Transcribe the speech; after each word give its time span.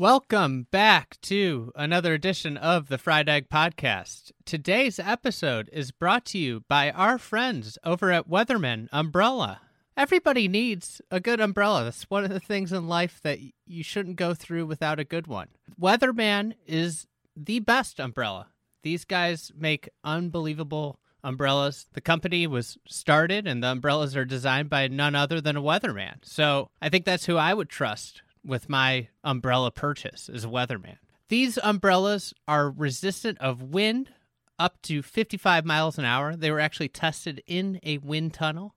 Welcome 0.00 0.66
back 0.70 1.20
to 1.24 1.72
another 1.76 2.14
edition 2.14 2.56
of 2.56 2.88
the 2.88 2.96
Fried 2.96 3.28
Egg 3.28 3.50
Podcast. 3.50 4.32
Today's 4.46 4.98
episode 4.98 5.68
is 5.74 5.90
brought 5.90 6.24
to 6.24 6.38
you 6.38 6.64
by 6.70 6.90
our 6.92 7.18
friends 7.18 7.76
over 7.84 8.10
at 8.10 8.26
Weatherman 8.26 8.88
Umbrella. 8.92 9.60
Everybody 9.98 10.48
needs 10.48 11.02
a 11.10 11.20
good 11.20 11.38
umbrella. 11.38 11.84
That's 11.84 12.04
one 12.04 12.24
of 12.24 12.30
the 12.30 12.40
things 12.40 12.72
in 12.72 12.88
life 12.88 13.20
that 13.24 13.40
you 13.66 13.82
shouldn't 13.82 14.16
go 14.16 14.32
through 14.32 14.64
without 14.64 14.98
a 14.98 15.04
good 15.04 15.26
one. 15.26 15.48
Weatherman 15.78 16.54
is 16.66 17.06
the 17.36 17.60
best 17.60 18.00
umbrella. 18.00 18.46
These 18.82 19.04
guys 19.04 19.52
make 19.54 19.90
unbelievable 20.02 20.98
umbrellas. 21.22 21.88
The 21.92 22.00
company 22.00 22.46
was 22.46 22.78
started 22.88 23.46
and 23.46 23.62
the 23.62 23.68
umbrellas 23.68 24.16
are 24.16 24.24
designed 24.24 24.70
by 24.70 24.88
none 24.88 25.14
other 25.14 25.42
than 25.42 25.58
a 25.58 25.62
weatherman. 25.62 26.20
So 26.22 26.70
I 26.80 26.88
think 26.88 27.04
that's 27.04 27.26
who 27.26 27.36
I 27.36 27.52
would 27.52 27.68
trust 27.68 28.22
with 28.44 28.68
my 28.68 29.08
umbrella 29.22 29.70
purchase 29.70 30.28
is 30.28 30.44
a 30.44 30.48
weatherman. 30.48 30.96
These 31.28 31.58
umbrellas 31.62 32.34
are 32.48 32.70
resistant 32.70 33.38
of 33.38 33.62
wind 33.62 34.10
up 34.58 34.82
to 34.82 35.02
55 35.02 35.64
miles 35.64 35.98
an 35.98 36.04
hour. 36.04 36.36
They 36.36 36.50
were 36.50 36.60
actually 36.60 36.88
tested 36.88 37.42
in 37.46 37.80
a 37.82 37.98
wind 37.98 38.34
tunnel. 38.34 38.74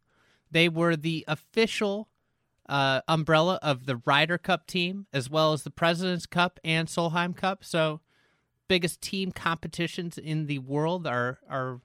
They 0.51 0.69
were 0.69 0.95
the 0.95 1.25
official 1.27 2.09
uh, 2.69 3.01
umbrella 3.07 3.59
of 3.61 3.85
the 3.85 3.97
Ryder 4.05 4.37
Cup 4.37 4.67
team, 4.67 5.07
as 5.11 5.29
well 5.29 5.51
as 5.53 5.63
the 5.63 5.71
President's 5.71 6.25
Cup 6.25 6.59
and 6.63 6.87
Solheim 6.87 7.35
Cup. 7.35 7.65
So, 7.65 8.01
biggest 8.67 9.01
team 9.01 9.31
competitions 9.31 10.17
in 10.17 10.45
the 10.45 10.59
world 10.59 11.05
are 11.05 11.39
are 11.49 11.81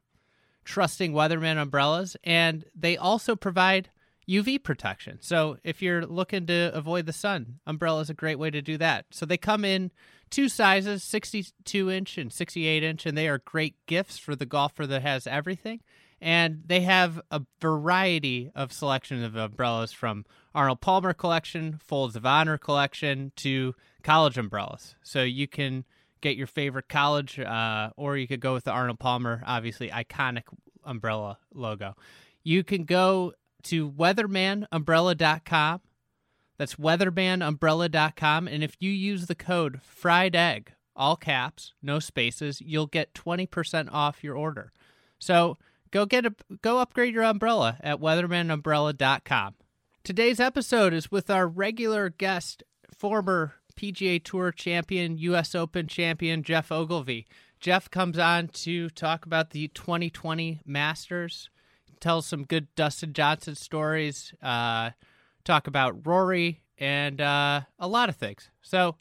trusting 0.65 1.13
Weatherman 1.13 1.61
umbrellas, 1.61 2.17
and 2.23 2.65
they 2.75 2.97
also 2.97 3.35
provide 3.35 3.91
UV 4.29 4.63
protection. 4.63 5.19
So 5.21 5.57
if 5.65 5.81
you're 5.81 6.05
looking 6.05 6.47
to 6.47 6.71
avoid 6.75 7.07
the 7.07 7.13
sun, 7.13 7.61
umbrella 7.67 8.01
is 8.01 8.11
a 8.11 8.15
great 8.15 8.39
way 8.39 8.51
to 8.51 8.61
do 8.61 8.77
that. 8.79 9.07
So 9.11 9.25
they 9.25 9.39
come 9.39 9.65
in 9.65 9.91
two 10.31 10.49
sizes, 10.49 11.03
62 11.03 11.91
inch 11.91 12.19
and 12.19 12.33
68 12.33 12.83
inch, 12.83 13.07
and 13.07 13.17
they 13.17 13.29
are 13.29 13.39
great 13.39 13.75
gifts 13.87 14.19
for 14.19 14.37
the 14.37 14.47
golfer 14.47 14.87
that 14.87 15.03
has 15.03 15.27
everything. 15.27 15.81
And 16.21 16.63
they 16.67 16.81
have 16.81 17.21
a 17.31 17.43
variety 17.61 18.51
of 18.55 18.73
selection 18.73 19.23
of 19.23 19.37
umbrellas 19.37 19.93
from 19.93 20.27
Arnold 20.55 20.81
Palmer 20.81 21.15
collection, 21.15 21.81
Folds 21.85 22.17
of 22.17 22.27
Honor 22.27 22.59
collection 22.59 23.33
to 23.37 23.75
college 24.03 24.37
umbrellas. 24.37 24.97
So 25.03 25.23
you 25.23 25.47
can 25.47 25.85
get 26.21 26.37
your 26.37 26.49
favorite 26.49 26.89
college, 26.89 27.39
uh, 27.39 27.91
or 27.97 28.17
you 28.17 28.27
could 28.27 28.41
go 28.41 28.53
with 28.53 28.65
the 28.65 28.73
Arnold 28.73 28.99
Palmer, 28.99 29.43
obviously 29.47 29.91
iconic 29.91 30.43
umbrella 30.85 31.39
logo. 31.55 31.95
You 32.43 32.65
can 32.65 32.85
go 32.85 33.35
to 33.65 33.91
weathermanumbrella.com. 33.91 35.81
That's 36.59 36.75
weathermanumbrella.com. 36.75 38.49
And 38.49 38.65
if 38.65 38.77
you 38.81 38.91
use 38.91 39.27
the 39.27 39.35
code 39.35 39.81
fried 39.83 40.35
egg, 40.35 40.73
all 40.97 41.17
caps, 41.17 41.73
no 41.81 42.01
spaces, 42.01 42.61
you'll 42.61 42.87
get 42.87 43.15
20% 43.15 43.89
off 43.93 44.25
your 44.25 44.37
order. 44.37 44.73
So 45.19 45.57
go 45.91 46.05
get 46.05 46.27
a 46.27 46.35
go 46.63 46.79
upgrade 46.79 47.15
your 47.15 47.25
umbrella 47.25 47.79
at 47.81 48.01
weathermanumbrella.com. 48.01 49.55
Today's 50.03 50.41
episode 50.41 50.93
is 50.93 51.11
with 51.11 51.31
our 51.31 51.47
regular 51.47 52.09
guest, 52.09 52.63
former 52.97 53.55
PGA 53.77 54.23
Tour 54.23 54.51
champion, 54.51 55.19
US 55.19 55.55
Open 55.55 55.87
champion, 55.87 56.43
Geoff 56.43 56.73
Ogilvy. 56.73 57.27
Geoff 57.61 57.91
comes 57.91 58.19
on 58.19 58.49
to 58.49 58.89
talk 58.91 59.27
about 59.27 59.51
the 59.51 59.69
2020 59.69 60.61
Masters 60.65 61.51
tell 62.01 62.23
some 62.23 62.45
good 62.45 62.69
Dustin 62.75 63.13
Johnson 63.13 63.55
stories, 63.55 64.33
uh, 64.43 64.91
talk 65.45 65.67
about 65.67 66.07
Rory, 66.07 66.63
and 66.79 67.21
uh, 67.21 67.63
a 67.79 67.89
lot 67.89 68.09
of 68.09 68.17
things. 68.17 68.51
So, 68.63 68.97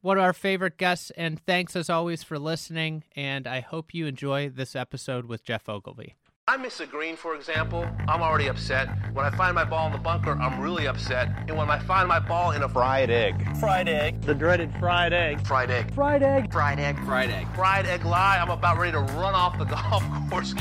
one 0.00 0.18
of 0.18 0.24
our 0.24 0.34
favorite 0.34 0.76
guests, 0.76 1.10
and 1.16 1.40
thanks 1.40 1.74
as 1.74 1.88
always 1.88 2.22
for 2.22 2.38
listening. 2.38 3.04
And 3.16 3.46
I 3.46 3.60
hope 3.60 3.94
you 3.94 4.06
enjoy 4.06 4.50
this 4.50 4.76
episode 4.76 5.24
with 5.24 5.44
Geoff 5.44 5.68
Ogilvy. 5.68 6.14
I 6.46 6.58
miss 6.58 6.78
a 6.80 6.84
green, 6.84 7.16
for 7.16 7.34
example, 7.34 7.88
I'm 8.06 8.20
already 8.20 8.48
upset. 8.48 8.90
When 9.14 9.24
I 9.24 9.30
find 9.30 9.54
my 9.54 9.64
ball 9.64 9.86
in 9.86 9.92
the 9.92 9.98
bunker, 9.98 10.32
I'm 10.32 10.60
really 10.60 10.86
upset. 10.86 11.30
And 11.48 11.56
when 11.56 11.70
I 11.70 11.78
find 11.78 12.06
my 12.06 12.20
ball 12.20 12.50
in 12.50 12.62
a 12.62 12.68
fried 12.68 13.08
egg, 13.08 13.56
fried 13.56 13.88
egg, 13.88 14.20
the 14.20 14.34
dreaded 14.34 14.70
fried 14.78 15.14
egg, 15.14 15.46
fried 15.46 15.70
egg, 15.70 15.94
fried 15.94 16.22
egg, 16.22 16.52
fried 16.52 16.78
egg, 16.80 17.02
fried 17.06 17.30
egg, 17.30 17.46
fried 17.54 17.86
egg 17.86 18.04
lie, 18.04 18.38
I'm 18.38 18.50
about 18.50 18.76
ready 18.76 18.92
to 18.92 19.00
run 19.00 19.34
off 19.34 19.56
the 19.56 19.64
golf 19.64 20.04
course. 20.28 20.54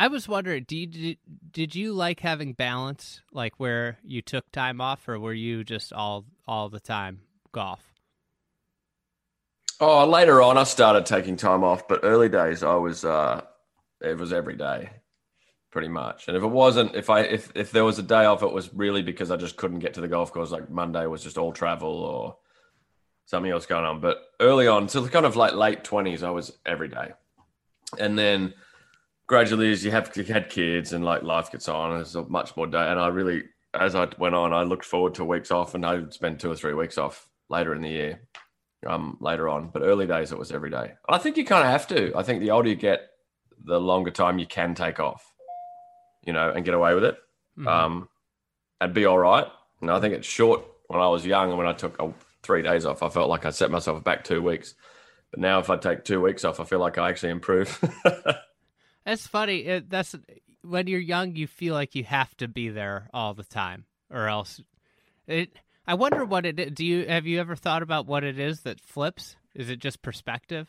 I 0.00 0.08
was 0.08 0.26
wondering, 0.26 0.64
did 0.66 0.96
you, 0.96 1.16
did 1.52 1.74
you 1.74 1.92
like 1.92 2.20
having 2.20 2.54
balance, 2.54 3.20
like 3.34 3.52
where 3.58 3.98
you 4.02 4.22
took 4.22 4.50
time 4.50 4.80
off, 4.80 5.06
or 5.06 5.18
were 5.18 5.34
you 5.34 5.62
just 5.62 5.92
all 5.92 6.24
all 6.48 6.70
the 6.70 6.80
time 6.80 7.20
golf? 7.52 7.92
Oh, 9.78 10.06
later 10.06 10.40
on, 10.40 10.56
I 10.56 10.64
started 10.64 11.04
taking 11.04 11.36
time 11.36 11.62
off, 11.62 11.86
but 11.86 12.00
early 12.02 12.30
days, 12.30 12.62
I 12.62 12.76
was 12.76 13.04
uh, 13.04 13.42
it 14.00 14.16
was 14.16 14.32
every 14.32 14.56
day, 14.56 14.88
pretty 15.70 15.88
much. 15.88 16.28
And 16.28 16.36
if 16.36 16.42
it 16.42 16.46
wasn't, 16.46 16.94
if 16.94 17.10
I 17.10 17.20
if 17.20 17.52
if 17.54 17.70
there 17.70 17.84
was 17.84 17.98
a 17.98 18.02
day 18.02 18.24
off, 18.24 18.42
it 18.42 18.52
was 18.52 18.72
really 18.72 19.02
because 19.02 19.30
I 19.30 19.36
just 19.36 19.58
couldn't 19.58 19.80
get 19.80 19.92
to 19.94 20.00
the 20.00 20.08
golf 20.08 20.32
course. 20.32 20.50
Like 20.50 20.70
Monday 20.70 21.04
was 21.04 21.22
just 21.22 21.36
all 21.36 21.52
travel 21.52 21.92
or 21.92 22.38
something 23.26 23.52
else 23.52 23.66
going 23.66 23.84
on. 23.84 24.00
But 24.00 24.16
early 24.40 24.66
on, 24.66 24.88
so 24.88 25.06
kind 25.08 25.26
of 25.26 25.36
like 25.36 25.52
late 25.52 25.84
twenties, 25.84 26.22
I 26.22 26.30
was 26.30 26.56
every 26.64 26.88
day, 26.88 27.12
and 27.98 28.18
then 28.18 28.54
gradually 29.30 29.70
as 29.70 29.84
you 29.84 29.92
have 29.92 30.10
you 30.16 30.24
had 30.24 30.50
kids 30.50 30.92
and 30.92 31.04
like 31.04 31.22
life 31.22 31.52
gets 31.52 31.68
on, 31.68 31.94
there's 31.94 32.16
much 32.28 32.56
more 32.56 32.66
day. 32.66 32.84
And 32.90 32.98
I 32.98 33.06
really, 33.06 33.44
as 33.72 33.94
I 33.94 34.08
went 34.18 34.34
on, 34.34 34.52
I 34.52 34.64
looked 34.64 34.84
forward 34.84 35.14
to 35.14 35.24
weeks 35.24 35.52
off, 35.52 35.76
and 35.76 35.86
I 35.86 35.94
would 35.94 36.12
spend 36.12 36.40
two 36.40 36.50
or 36.50 36.56
three 36.56 36.74
weeks 36.74 36.98
off 36.98 37.28
later 37.48 37.72
in 37.72 37.80
the 37.80 37.88
year, 37.88 38.20
um, 38.84 39.18
later 39.20 39.48
on. 39.48 39.70
But 39.72 39.82
early 39.82 40.08
days, 40.08 40.32
it 40.32 40.38
was 40.38 40.50
every 40.50 40.68
day. 40.68 40.94
I 41.08 41.18
think 41.18 41.36
you 41.36 41.44
kind 41.44 41.64
of 41.64 41.70
have 41.70 41.86
to. 41.88 42.12
I 42.16 42.24
think 42.24 42.40
the 42.40 42.50
older 42.50 42.70
you 42.70 42.74
get, 42.74 43.02
the 43.64 43.80
longer 43.80 44.10
time 44.10 44.40
you 44.40 44.46
can 44.46 44.74
take 44.74 44.98
off, 44.98 45.24
you 46.24 46.32
know, 46.32 46.50
and 46.50 46.64
get 46.64 46.74
away 46.74 46.94
with 46.94 47.04
it, 47.04 47.16
mm-hmm. 47.56 47.68
um, 47.68 48.08
and 48.80 48.92
be 48.92 49.04
all 49.04 49.18
right. 49.18 49.46
And 49.80 49.92
I 49.92 50.00
think 50.00 50.12
it's 50.12 50.26
short. 50.26 50.64
When 50.88 51.00
I 51.00 51.06
was 51.06 51.24
young 51.24 51.50
and 51.50 51.56
when 51.56 51.68
I 51.68 51.72
took 51.72 52.02
three 52.42 52.62
days 52.62 52.84
off, 52.84 53.04
I 53.04 53.08
felt 53.08 53.30
like 53.30 53.46
I 53.46 53.50
set 53.50 53.70
myself 53.70 54.02
back 54.02 54.24
two 54.24 54.42
weeks. 54.42 54.74
But 55.30 55.38
now, 55.38 55.60
if 55.60 55.70
I 55.70 55.76
take 55.76 56.04
two 56.04 56.20
weeks 56.20 56.44
off, 56.44 56.58
I 56.58 56.64
feel 56.64 56.80
like 56.80 56.98
I 56.98 57.08
actually 57.08 57.30
improve. 57.30 57.80
That's 59.10 59.26
funny. 59.26 59.62
It, 59.62 59.90
that's 59.90 60.14
when 60.62 60.86
you're 60.86 61.00
young, 61.00 61.34
you 61.34 61.48
feel 61.48 61.74
like 61.74 61.96
you 61.96 62.04
have 62.04 62.32
to 62.36 62.46
be 62.46 62.68
there 62.68 63.08
all 63.12 63.34
the 63.34 63.42
time, 63.42 63.84
or 64.08 64.28
else. 64.28 64.60
It. 65.26 65.50
I 65.84 65.94
wonder 65.94 66.24
what 66.24 66.46
it. 66.46 66.76
Do 66.76 66.86
you 66.86 67.08
have 67.08 67.26
you 67.26 67.40
ever 67.40 67.56
thought 67.56 67.82
about 67.82 68.06
what 68.06 68.22
it 68.22 68.38
is 68.38 68.60
that 68.60 68.80
flips? 68.80 69.34
Is 69.52 69.68
it 69.68 69.80
just 69.80 70.00
perspective? 70.00 70.68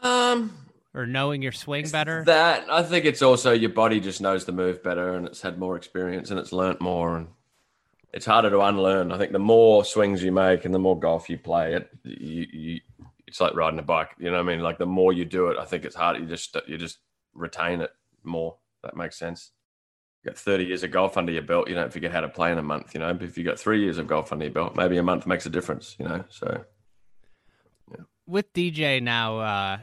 Um, 0.00 0.58
or 0.92 1.06
knowing 1.06 1.40
your 1.40 1.52
swing 1.52 1.88
better. 1.88 2.24
That 2.24 2.66
I 2.68 2.82
think 2.82 3.04
it's 3.04 3.22
also 3.22 3.52
your 3.52 3.70
body 3.70 4.00
just 4.00 4.20
knows 4.20 4.44
the 4.44 4.50
move 4.50 4.82
better, 4.82 5.14
and 5.14 5.24
it's 5.24 5.42
had 5.42 5.60
more 5.60 5.76
experience, 5.76 6.32
and 6.32 6.40
it's 6.40 6.52
learnt 6.52 6.80
more, 6.80 7.16
and 7.16 7.28
it's 8.12 8.26
harder 8.26 8.50
to 8.50 8.60
unlearn. 8.60 9.12
I 9.12 9.18
think 9.18 9.30
the 9.30 9.38
more 9.38 9.84
swings 9.84 10.20
you 10.20 10.32
make, 10.32 10.64
and 10.64 10.74
the 10.74 10.80
more 10.80 10.98
golf 10.98 11.30
you 11.30 11.38
play, 11.38 11.74
it 11.74 11.90
you, 12.02 12.46
you 12.52 12.80
it's 13.26 13.40
like 13.40 13.54
riding 13.54 13.78
a 13.78 13.82
bike. 13.82 14.10
You 14.18 14.30
know 14.30 14.42
what 14.42 14.50
I 14.50 14.54
mean? 14.54 14.60
Like 14.60 14.78
the 14.78 14.86
more 14.86 15.12
you 15.12 15.24
do 15.24 15.48
it, 15.48 15.58
I 15.58 15.64
think 15.64 15.84
it's 15.84 15.96
harder. 15.96 16.20
You 16.20 16.26
just 16.26 16.56
you 16.66 16.78
just 16.78 16.98
retain 17.34 17.80
it 17.80 17.90
more. 18.22 18.56
That 18.82 18.96
makes 18.96 19.18
sense. 19.18 19.52
You 20.22 20.30
got 20.30 20.38
30 20.38 20.64
years 20.64 20.82
of 20.82 20.90
golf 20.90 21.16
under 21.16 21.32
your 21.32 21.42
belt, 21.42 21.68
you 21.68 21.74
don't 21.74 21.92
forget 21.92 22.12
how 22.12 22.20
to 22.20 22.28
play 22.28 22.50
in 22.52 22.58
a 22.58 22.62
month, 22.62 22.94
you 22.94 23.00
know. 23.00 23.12
But 23.14 23.24
if 23.24 23.38
you 23.38 23.44
got 23.44 23.58
three 23.58 23.82
years 23.82 23.98
of 23.98 24.06
golf 24.06 24.32
under 24.32 24.44
your 24.44 24.54
belt, 24.54 24.76
maybe 24.76 24.96
a 24.96 25.02
month 25.02 25.26
makes 25.26 25.46
a 25.46 25.50
difference, 25.50 25.96
you 25.98 26.04
know. 26.04 26.24
So 26.28 26.64
yeah. 27.90 28.04
With 28.26 28.52
DJ 28.52 29.02
now, 29.02 29.38
uh 29.38 29.78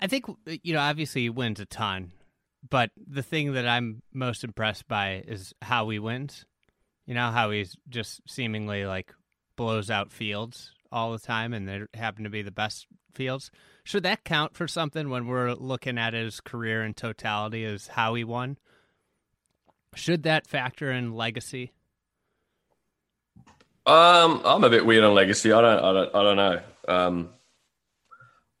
I 0.00 0.06
think 0.06 0.26
you 0.46 0.72
know, 0.72 0.80
obviously 0.80 1.22
he 1.22 1.30
wins 1.30 1.60
a 1.60 1.66
ton, 1.66 2.12
but 2.68 2.90
the 2.96 3.22
thing 3.22 3.54
that 3.54 3.66
I'm 3.66 4.02
most 4.12 4.44
impressed 4.44 4.86
by 4.88 5.24
is 5.26 5.52
how 5.60 5.88
he 5.88 5.98
wins. 5.98 6.44
You 7.06 7.14
know, 7.14 7.30
how 7.30 7.50
he's 7.50 7.74
just 7.88 8.20
seemingly 8.28 8.84
like 8.84 9.14
blows 9.56 9.90
out 9.90 10.12
fields 10.12 10.72
all 10.90 11.12
the 11.12 11.18
time 11.18 11.52
and 11.52 11.68
they 11.68 11.82
happen 11.94 12.24
to 12.24 12.30
be 12.30 12.42
the 12.42 12.50
best 12.50 12.86
fields. 13.14 13.50
Should 13.84 14.02
that 14.04 14.24
count 14.24 14.56
for 14.56 14.68
something 14.68 15.10
when 15.10 15.26
we're 15.26 15.52
looking 15.52 15.98
at 15.98 16.14
his 16.14 16.40
career 16.40 16.84
in 16.84 16.94
totality 16.94 17.64
as 17.64 17.88
how 17.88 18.14
he 18.14 18.24
won? 18.24 18.58
Should 19.94 20.22
that 20.24 20.46
factor 20.46 20.92
in 20.92 21.14
legacy? 21.14 21.72
Um, 23.86 24.42
I'm 24.44 24.64
a 24.64 24.70
bit 24.70 24.84
weird 24.84 25.04
on 25.04 25.14
legacy. 25.14 25.50
I 25.50 25.60
don't, 25.60 25.84
I 25.84 25.92
don't, 25.92 26.14
I 26.14 26.22
don't 26.22 26.36
know. 26.36 26.60
Um, 26.88 27.28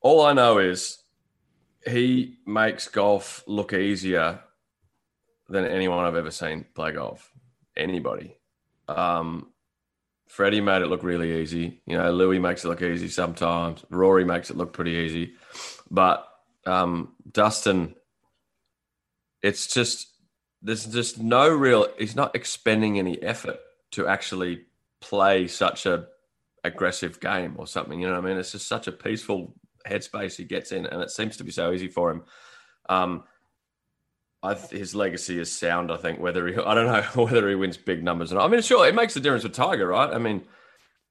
all 0.00 0.24
I 0.24 0.32
know 0.32 0.58
is 0.58 0.98
he 1.86 2.38
makes 2.46 2.88
golf 2.88 3.44
look 3.46 3.72
easier 3.72 4.40
than 5.48 5.64
anyone 5.64 6.04
I've 6.04 6.16
ever 6.16 6.30
seen 6.30 6.64
play 6.74 6.92
golf. 6.92 7.30
Anybody. 7.76 8.36
Um, 8.88 9.48
Freddie 10.28 10.60
made 10.60 10.82
it 10.82 10.88
look 10.88 11.02
really 11.02 11.40
easy. 11.40 11.80
You 11.86 11.98
know, 11.98 12.12
Louis 12.12 12.38
makes 12.38 12.64
it 12.64 12.68
look 12.68 12.82
easy 12.82 13.08
sometimes. 13.08 13.84
Rory 13.90 14.24
makes 14.24 14.50
it 14.50 14.56
look 14.56 14.72
pretty 14.72 14.92
easy. 14.92 15.32
But 15.90 16.28
um, 16.66 17.14
Dustin, 17.30 17.94
it's 19.42 19.66
just 19.66 20.08
there's 20.62 20.86
just 20.86 21.18
no 21.18 21.48
real. 21.48 21.88
He's 21.98 22.16
not 22.16 22.34
expending 22.34 22.98
any 22.98 23.20
effort 23.22 23.58
to 23.92 24.06
actually 24.06 24.66
play 25.00 25.46
such 25.46 25.86
a 25.86 26.06
aggressive 26.64 27.20
game 27.20 27.54
or 27.56 27.66
something. 27.66 28.00
You 28.00 28.08
know 28.08 28.14
what 28.14 28.24
I 28.24 28.28
mean? 28.28 28.38
It's 28.38 28.52
just 28.52 28.68
such 28.68 28.86
a 28.86 28.92
peaceful 28.92 29.54
headspace 29.86 30.36
he 30.36 30.44
gets 30.44 30.72
in, 30.72 30.86
and 30.86 31.02
it 31.02 31.10
seems 31.10 31.36
to 31.38 31.44
be 31.44 31.50
so 31.50 31.72
easy 31.72 31.88
for 31.88 32.10
him. 32.10 32.24
Um, 32.88 33.24
I, 34.42 34.54
his 34.54 34.94
legacy 34.94 35.38
is 35.38 35.50
sound. 35.50 35.90
I 35.90 35.96
think 35.96 36.20
whether 36.20 36.46
he, 36.46 36.56
I 36.64 36.74
don't 36.74 36.86
know 36.86 37.24
whether 37.24 37.48
he 37.48 37.54
wins 37.54 37.76
big 37.76 38.02
numbers 38.02 38.32
or 38.32 38.36
not. 38.36 38.44
I 38.44 38.48
mean, 38.48 38.62
sure, 38.62 38.86
it 38.86 38.94
makes 38.94 39.16
a 39.16 39.20
difference 39.20 39.44
with 39.44 39.54
Tiger, 39.54 39.88
right? 39.88 40.12
I 40.12 40.18
mean, 40.18 40.42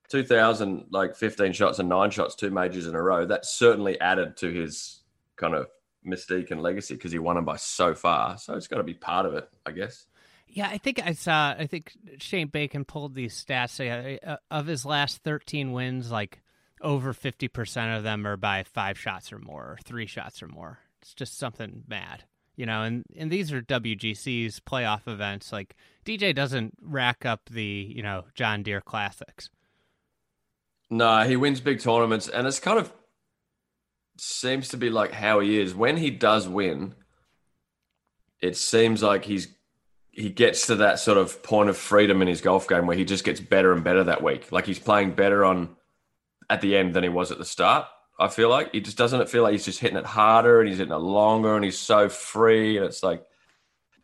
two 0.10 0.24
thousand 0.24 0.86
like 0.92 1.16
fifteen 1.16 1.54
shots 1.54 1.80
and 1.80 1.90
nine 1.90 2.12
shots, 2.12 2.36
two 2.36 2.52
majors 2.52 2.88
in 2.88 2.96
a 2.96 3.02
row. 3.02 3.26
That 3.26 3.46
certainly 3.46 4.00
added 4.00 4.38
to 4.38 4.52
his 4.52 5.02
kind 5.36 5.54
of 5.54 5.68
mystique 6.06 6.52
and 6.52 6.62
legacy 6.62 6.96
because 6.96 7.12
he 7.12 7.20
won 7.20 7.36
them 7.36 7.46
by 7.46 7.58
so 7.58 7.94
far. 7.94 8.38
So 8.38 8.56
it's 8.56 8.68
got 8.68 8.78
to 8.78 8.84
be 8.84 8.94
part 8.94 9.26
of 9.26 9.34
it, 9.34 9.50
I 9.66 9.72
guess. 9.72 10.06
Yeah, 10.48 10.70
I 10.70 10.78
think 10.78 11.02
I 11.04 11.12
saw. 11.12 11.54
I 11.58 11.68
think 11.68 11.92
Shane 12.20 12.48
Bacon 12.48 12.86
pulled 12.86 13.14
these 13.14 13.44
stats 13.44 13.80
uh, 14.26 14.38
of 14.50 14.66
his 14.66 14.86
last 14.86 15.24
13 15.24 15.74
wins. 15.74 16.10
Like 16.10 16.42
over 16.82 17.14
50 17.14 17.48
percent 17.50 17.98
of 17.98 18.04
them 18.04 18.26
are 18.26 18.38
by 18.38 18.64
five 18.64 18.98
shots 18.98 19.34
or 19.34 19.40
more, 19.40 19.64
or 19.64 19.78
three 19.84 20.08
shots 20.08 20.42
or 20.42 20.48
more. 20.48 20.80
It's 21.02 21.14
just 21.14 21.38
something 21.38 21.84
mad, 21.88 22.24
you 22.58 22.66
know. 22.66 22.84
And 22.84 23.06
and 23.16 23.32
these 23.32 23.54
are 23.54 23.62
WGC's 23.62 24.60
playoff 24.60 25.08
events. 25.08 25.54
Like 25.54 25.76
DJ 26.06 26.36
doesn't 26.36 26.74
rack 26.82 27.26
up 27.26 27.42
the 27.50 27.64
you 27.96 28.04
know 28.04 28.26
John 28.36 28.64
Deere 28.64 28.82
Classics. 28.82 29.50
No, 30.90 31.22
he 31.24 31.38
wins 31.38 31.62
big 31.62 31.80
tournaments, 31.80 32.28
and 32.28 32.46
it's 32.46 32.60
kind 32.60 32.80
of 32.80 32.92
seems 34.20 34.70
to 34.70 34.78
be 34.78 34.90
like 34.90 35.12
how 35.12 35.40
he 35.40 35.60
is 35.60 35.74
when 35.74 35.98
he 35.98 36.10
does 36.10 36.48
win. 36.50 36.96
It 38.42 38.58
seems 38.58 39.02
like 39.02 39.26
he's 39.26 39.48
he 40.12 40.30
gets 40.30 40.66
to 40.68 40.76
that 40.76 41.00
sort 41.00 41.18
of 41.18 41.44
point 41.44 41.70
of 41.70 41.78
freedom 41.78 42.22
in 42.22 42.28
his 42.28 42.42
golf 42.42 42.68
game 42.68 42.88
where 42.88 42.98
he 42.98 43.06
just 43.06 43.24
gets 43.24 43.40
better 43.40 43.72
and 43.72 43.84
better 43.84 44.04
that 44.06 44.24
week. 44.24 44.52
Like 44.52 44.66
he's 44.66 44.80
playing 44.80 45.12
better 45.12 45.46
on 45.46 45.76
at 46.50 46.62
the 46.62 46.76
end 46.76 46.96
than 46.96 47.04
he 47.04 47.10
was 47.10 47.32
at 47.32 47.38
the 47.38 47.46
start. 47.46 47.86
I 48.20 48.30
feel 48.30 48.50
like 48.50 48.72
he 48.72 48.82
just 48.82 48.98
doesn't 48.98 49.22
it 49.22 49.30
feel 49.30 49.44
like 49.44 49.52
he's 49.52 49.66
just 49.66 49.80
hitting 49.80 49.98
it 49.98 50.06
harder 50.06 50.60
and 50.60 50.70
he's 50.70 50.80
hitting 50.80 50.94
it 50.94 50.98
longer 50.98 51.56
and 51.56 51.64
he's 51.64 51.78
so 51.78 52.10
free. 52.10 52.78
And 52.78 52.86
it's 52.86 53.04
like 53.04 53.24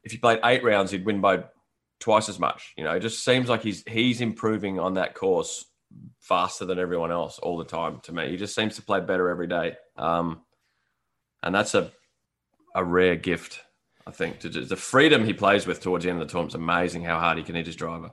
if 0.03 0.11
he 0.11 0.17
played 0.17 0.39
eight 0.43 0.63
rounds, 0.63 0.91
he'd 0.91 1.05
win 1.05 1.21
by 1.21 1.45
twice 1.99 2.29
as 2.29 2.39
much. 2.39 2.73
You 2.77 2.83
know, 2.83 2.91
it 2.91 2.99
just 2.99 3.23
seems 3.23 3.49
like 3.49 3.63
he's 3.63 3.83
he's 3.87 4.21
improving 4.21 4.79
on 4.79 4.95
that 4.95 5.15
course 5.15 5.65
faster 6.19 6.65
than 6.65 6.79
everyone 6.79 7.11
else 7.11 7.39
all 7.39 7.57
the 7.57 7.65
time. 7.65 8.01
To 8.03 8.13
me, 8.13 8.29
he 8.29 8.37
just 8.37 8.55
seems 8.55 8.75
to 8.75 8.81
play 8.81 8.99
better 8.99 9.29
every 9.29 9.47
day, 9.47 9.75
um, 9.97 10.41
and 11.41 11.55
that's 11.55 11.73
a 11.73 11.91
a 12.75 12.83
rare 12.83 13.15
gift 13.15 13.61
I 14.05 14.11
think 14.11 14.39
to 14.39 14.49
just, 14.49 14.69
the 14.69 14.75
freedom 14.75 15.23
he 15.23 15.33
plays 15.33 15.65
with 15.65 15.81
towards 15.81 16.03
the 16.03 16.11
end 16.11 16.21
of 16.21 16.27
the 16.27 16.31
tournament 16.31 16.51
is 16.51 16.55
amazing. 16.55 17.03
How 17.03 17.19
hard 17.19 17.37
he 17.37 17.43
can 17.43 17.55
hit 17.55 17.65
his 17.65 17.75
driver. 17.75 18.11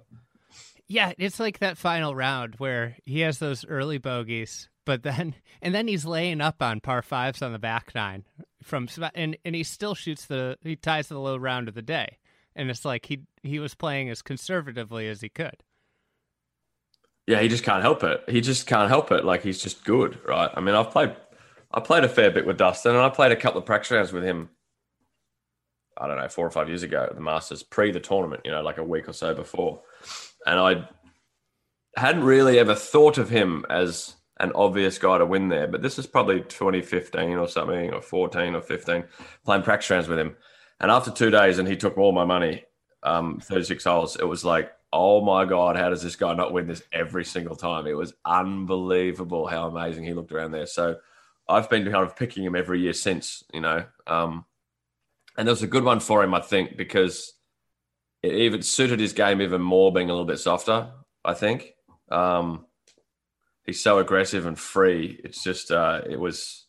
Yeah, 0.87 1.12
it's 1.19 1.41
like 1.41 1.58
that 1.61 1.79
final 1.79 2.14
round 2.14 2.55
where 2.58 2.96
he 3.05 3.20
has 3.20 3.38
those 3.38 3.64
early 3.67 3.99
bogeys, 3.99 4.69
but 4.85 5.03
then 5.03 5.35
and 5.62 5.75
then 5.75 5.88
he's 5.88 6.05
laying 6.05 6.41
up 6.41 6.62
on 6.62 6.81
par 6.81 7.03
fives 7.03 7.43
on 7.43 7.53
the 7.53 7.59
back 7.59 7.93
nine 7.94 8.25
from 8.62 8.88
and 9.15 9.37
and 9.44 9.55
he 9.55 9.62
still 9.62 9.94
shoots 9.94 10.27
the 10.27 10.56
he 10.62 10.77
ties 10.77 11.09
the 11.09 11.19
low 11.19 11.37
round 11.37 11.69
of 11.69 11.75
the 11.75 11.82
day, 11.82 12.19
and 12.55 12.71
it's 12.71 12.85
like 12.85 13.06
he 13.06 13.21
he 13.43 13.59
was 13.59 13.75
playing 13.75 14.11
as 14.11 14.23
conservatively 14.23 15.09
as 15.09 15.21
he 15.21 15.29
could. 15.29 15.62
Yeah, 17.27 17.41
he 17.41 17.49
just 17.49 17.65
can't 17.65 17.82
help 17.82 18.03
it. 18.03 18.25
He 18.29 18.41
just 18.41 18.67
can't 18.67 18.88
help 18.88 19.12
it. 19.12 19.25
Like 19.25 19.43
he's 19.43 19.62
just 19.62 19.85
good, 19.85 20.19
right? 20.27 20.50
I 20.55 20.61
mean, 20.61 20.75
I've 20.75 20.91
played 20.91 21.15
I 21.73 21.81
played 21.81 22.05
a 22.05 22.09
fair 22.09 22.31
bit 22.31 22.47
with 22.47 22.59
Dustin, 22.59 22.93
and 22.93 23.00
I 23.00 23.09
played 23.09 23.32
a 23.32 23.37
couple 23.37 23.61
of 23.61 23.67
practice 23.67 23.91
rounds 23.91 24.12
with 24.12 24.25
him 24.25 24.50
I 26.00 26.06
don't 26.06 26.17
know, 26.17 26.29
four 26.29 26.47
or 26.47 26.50
five 26.50 26.69
years 26.69 26.82
ago 26.82 27.06
at 27.09 27.15
the 27.15 27.21
Masters, 27.21 27.62
pre 27.62 27.93
the 27.93 28.00
tournament, 28.00 28.43
you 28.44 28.50
know, 28.50 28.62
like 28.62 28.79
a 28.79 28.85
week 28.85 29.09
or 29.09 29.12
so 29.12 29.35
before. 29.35 29.82
And 30.47 30.59
I 30.59 30.88
hadn't 31.94 32.25
really 32.25 32.59
ever 32.59 32.75
thought 32.75 33.19
of 33.19 33.29
him 33.29 33.67
as 33.69 34.15
an 34.41 34.53
obvious 34.55 34.99
guy 34.99 35.19
to 35.19 35.27
win 35.27 35.49
there. 35.49 35.69
But 35.69 35.83
this 35.83 35.99
is 35.99 36.07
probably 36.07 36.41
2015 36.41 37.37
or 37.37 37.47
something, 37.47 37.93
or 37.93 38.01
14 38.01 38.55
or 38.55 38.63
15, 38.63 39.05
playing 39.45 39.63
practice 39.63 39.91
rounds 39.91 40.09
with 40.09 40.19
him. 40.19 40.37
And 40.81 40.91
after 40.91 41.11
two 41.11 41.31
days, 41.31 41.59
and 41.59 41.69
he 41.69 41.77
took 41.77 41.99
all 41.99 42.13
my 42.13 42.25
money, 42.25 42.65
um, 43.03 43.39
36 43.41 43.85
holes, 43.85 44.17
it 44.17 44.25
was 44.25 44.45
like, 44.45 44.73
oh 44.93 45.21
my 45.21 45.45
God, 45.45 45.77
how 45.77 45.91
does 45.91 46.03
this 46.03 46.17
guy 46.17 46.35
not 46.35 46.53
win 46.53 46.67
this 46.67 46.83
every 46.93 47.25
single 47.25 47.55
time? 47.55 47.87
It 47.87 47.97
was 47.97 48.15
unbelievable 48.25 49.47
how 49.47 49.69
amazing 49.69 50.05
he 50.05 50.15
looked 50.15 50.33
around 50.33 50.53
there. 50.53 50.67
So 50.67 50.97
I've 51.49 51.69
been 51.69 51.85
kind 51.85 52.07
of 52.07 52.17
picking 52.17 52.45
him 52.45 52.57
every 52.57 52.81
year 52.81 52.95
since, 52.95 53.45
you 53.53 53.61
know. 53.61 53.85
Um, 54.07 54.47
and 55.37 55.47
there 55.47 55.53
was 55.53 55.63
a 55.63 55.69
good 55.69 55.85
one 55.85 56.01
for 56.01 56.25
him, 56.25 56.35
I 56.35 56.41
think, 56.41 56.77
because 56.77 57.35
it 58.23 58.33
even 58.33 58.63
suited 58.63 59.01
his 59.01 59.13
game 59.13 59.43
even 59.43 59.61
more 59.61 59.93
being 59.93 60.09
a 60.09 60.13
little 60.13 60.27
bit 60.27 60.39
softer. 60.39 60.91
I 61.25 61.35
think 61.35 61.75
um, 62.11 62.67
he's 63.70 63.82
so 63.82 63.99
aggressive 63.99 64.46
and 64.46 64.58
free. 64.58 65.20
It's 65.22 65.44
just 65.44 65.70
uh, 65.70 66.00
it 66.08 66.19
was, 66.19 66.67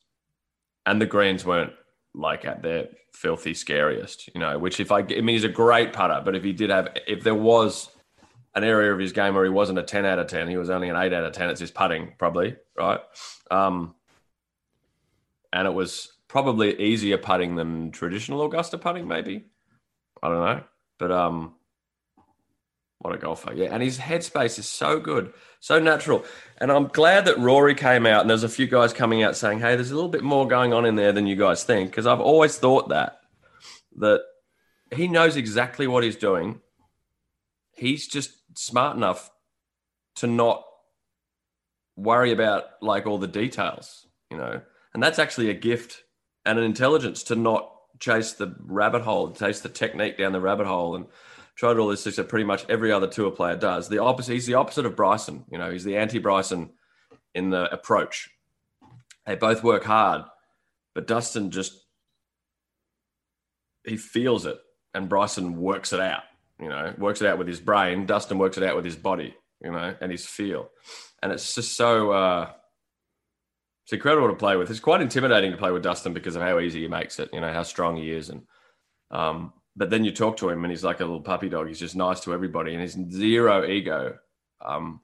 and 0.85 1.01
the 1.01 1.07
greens 1.07 1.43
weren't 1.43 1.73
like 2.13 2.45
at 2.45 2.61
their 2.61 2.89
filthy 3.11 3.55
scariest, 3.55 4.29
you 4.35 4.39
know. 4.39 4.59
Which 4.59 4.79
if 4.79 4.91
I, 4.91 4.99
I 4.99 5.21
mean, 5.21 5.29
he's 5.29 5.43
a 5.43 5.49
great 5.49 5.93
putter, 5.93 6.21
but 6.23 6.35
if 6.35 6.43
he 6.43 6.53
did 6.53 6.69
have, 6.69 6.89
if 7.07 7.23
there 7.23 7.33
was 7.33 7.89
an 8.53 8.63
area 8.63 8.93
of 8.93 8.99
his 8.99 9.13
game 9.13 9.33
where 9.33 9.43
he 9.43 9.49
wasn't 9.49 9.79
a 9.79 9.83
ten 9.83 10.05
out 10.05 10.19
of 10.19 10.27
ten, 10.27 10.47
he 10.47 10.57
was 10.57 10.69
only 10.69 10.89
an 10.89 10.95
eight 10.95 11.11
out 11.11 11.23
of 11.23 11.33
ten. 11.33 11.49
It's 11.49 11.59
his 11.59 11.71
putting, 11.71 12.13
probably 12.19 12.55
right. 12.77 12.99
Um, 13.49 13.95
and 15.51 15.67
it 15.67 15.73
was 15.73 16.13
probably 16.27 16.79
easier 16.79 17.17
putting 17.17 17.55
than 17.55 17.91
traditional 17.91 18.45
Augusta 18.45 18.77
putting, 18.77 19.07
maybe. 19.07 19.45
I 20.21 20.29
don't 20.29 20.45
know. 20.45 20.63
But 20.99 21.11
um 21.11 21.55
what 23.01 23.15
a 23.15 23.17
golfer. 23.17 23.53
Yeah. 23.53 23.69
And 23.71 23.81
his 23.81 23.97
headspace 23.97 24.59
is 24.59 24.67
so 24.67 24.99
good, 24.99 25.33
so 25.59 25.79
natural. 25.79 26.23
And 26.59 26.71
I'm 26.71 26.87
glad 26.87 27.25
that 27.25 27.39
Rory 27.39 27.73
came 27.73 28.05
out 28.05 28.21
and 28.21 28.29
there's 28.29 28.43
a 28.43 28.49
few 28.49 28.67
guys 28.67 28.93
coming 28.93 29.23
out 29.23 29.35
saying, 29.35 29.59
hey, 29.59 29.75
there's 29.75 29.91
a 29.91 29.95
little 29.95 30.09
bit 30.09 30.23
more 30.23 30.47
going 30.47 30.71
on 30.71 30.85
in 30.85 30.95
there 30.95 31.11
than 31.11 31.25
you 31.25 31.35
guys 31.35 31.63
think. 31.63 31.89
Because 31.89 32.05
I've 32.05 32.19
always 32.19 32.57
thought 32.57 32.89
that, 32.89 33.19
that 33.97 34.21
he 34.93 35.07
knows 35.07 35.35
exactly 35.35 35.87
what 35.87 36.03
he's 36.03 36.15
doing. 36.15 36.61
He's 37.71 38.07
just 38.07 38.33
smart 38.55 38.95
enough 38.95 39.31
to 40.17 40.27
not 40.27 40.63
worry 41.95 42.31
about 42.31 42.65
like 42.81 43.07
all 43.07 43.17
the 43.17 43.27
details, 43.27 44.05
you 44.29 44.37
know. 44.37 44.61
And 44.93 45.01
that's 45.01 45.19
actually 45.19 45.49
a 45.49 45.55
gift 45.55 46.03
and 46.45 46.59
an 46.59 46.65
intelligence 46.65 47.23
to 47.23 47.35
not 47.35 47.71
chase 47.99 48.33
the 48.33 48.55
rabbit 48.59 49.01
hole, 49.01 49.31
chase 49.31 49.61
the 49.61 49.69
technique 49.69 50.17
down 50.17 50.33
the 50.33 50.41
rabbit 50.41 50.67
hole, 50.67 50.95
and 50.95 51.05
to 51.59 51.79
all 51.79 51.87
this 51.87 52.03
that 52.03 52.29
pretty 52.29 52.45
much 52.45 52.65
every 52.69 52.91
other 52.91 53.07
tour 53.07 53.31
player 53.31 53.55
does. 53.55 53.89
The 53.89 53.99
opposite, 54.01 54.33
he's 54.33 54.45
the 54.45 54.55
opposite 54.55 54.85
of 54.85 54.95
Bryson. 54.95 55.45
You 55.51 55.57
know, 55.57 55.71
he's 55.71 55.83
the 55.83 55.97
anti 55.97 56.19
Bryson 56.19 56.71
in 57.35 57.49
the 57.49 57.71
approach. 57.71 58.29
They 59.25 59.35
both 59.35 59.63
work 59.63 59.83
hard, 59.83 60.23
but 60.95 61.07
Dustin 61.07 61.51
just 61.51 61.85
he 63.85 63.97
feels 63.97 64.45
it, 64.45 64.59
and 64.93 65.09
Bryson 65.09 65.57
works 65.57 65.93
it 65.93 65.99
out. 65.99 66.23
You 66.59 66.69
know, 66.69 66.93
works 66.97 67.21
it 67.21 67.27
out 67.27 67.37
with 67.37 67.47
his 67.47 67.59
brain. 67.59 68.05
Dustin 68.05 68.37
works 68.37 68.57
it 68.57 68.63
out 68.63 68.75
with 68.75 68.85
his 68.85 68.95
body. 68.95 69.35
You 69.63 69.71
know, 69.71 69.95
and 70.01 70.11
his 70.11 70.25
feel, 70.25 70.69
and 71.21 71.31
it's 71.31 71.53
just 71.53 71.77
so. 71.77 72.11
Uh, 72.11 72.51
it's 73.85 73.93
incredible 73.93 74.29
to 74.29 74.35
play 74.35 74.55
with. 74.57 74.71
It's 74.71 74.79
quite 74.79 75.01
intimidating 75.01 75.51
to 75.51 75.57
play 75.57 75.71
with 75.71 75.83
Dustin 75.83 76.13
because 76.13 76.35
of 76.35 76.41
how 76.41 76.59
easy 76.59 76.81
he 76.81 76.87
makes 76.87 77.19
it. 77.19 77.29
You 77.31 77.41
know 77.41 77.53
how 77.53 77.61
strong 77.61 77.97
he 77.97 78.11
is, 78.11 78.29
and 78.29 78.41
um, 79.11 79.53
but 79.75 79.89
then 79.89 80.03
you 80.03 80.11
talk 80.11 80.37
to 80.37 80.49
him 80.49 80.63
and 80.63 80.71
he's 80.71 80.83
like 80.83 80.99
a 80.99 81.05
little 81.05 81.21
puppy 81.21 81.49
dog. 81.49 81.67
He's 81.67 81.79
just 81.79 81.95
nice 81.95 82.19
to 82.21 82.33
everybody, 82.33 82.73
and 82.73 82.81
he's 82.81 82.97
zero 83.11 83.65
ego 83.65 84.17
um, 84.63 85.01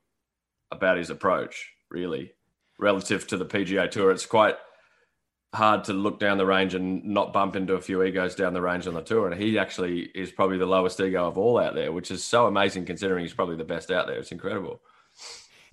about 0.71 0.97
his 0.97 1.09
approach. 1.09 1.73
Really, 1.89 2.33
relative 2.79 3.27
to 3.27 3.37
the 3.37 3.45
PGA 3.45 3.89
Tour, 3.89 4.11
it's 4.11 4.25
quite 4.25 4.55
hard 5.53 5.85
to 5.85 5.93
look 5.93 6.19
down 6.19 6.37
the 6.37 6.45
range 6.45 6.73
and 6.73 7.03
not 7.05 7.31
bump 7.31 7.55
into 7.55 7.73
a 7.73 7.81
few 7.81 8.03
egos 8.03 8.35
down 8.35 8.53
the 8.53 8.61
range 8.61 8.85
on 8.85 8.93
the 8.93 9.01
tour. 9.01 9.29
And 9.29 9.41
he 9.41 9.57
actually 9.57 10.01
is 10.13 10.31
probably 10.31 10.57
the 10.57 10.65
lowest 10.65 10.99
ego 10.99 11.27
of 11.27 11.37
all 11.37 11.57
out 11.57 11.73
there, 11.73 11.91
which 11.91 12.11
is 12.11 12.23
so 12.23 12.45
amazing 12.45 12.85
considering 12.85 13.23
he's 13.23 13.33
probably 13.33 13.55
the 13.55 13.63
best 13.63 13.89
out 13.89 14.07
there. 14.07 14.19
It's 14.19 14.31
incredible. 14.31 14.81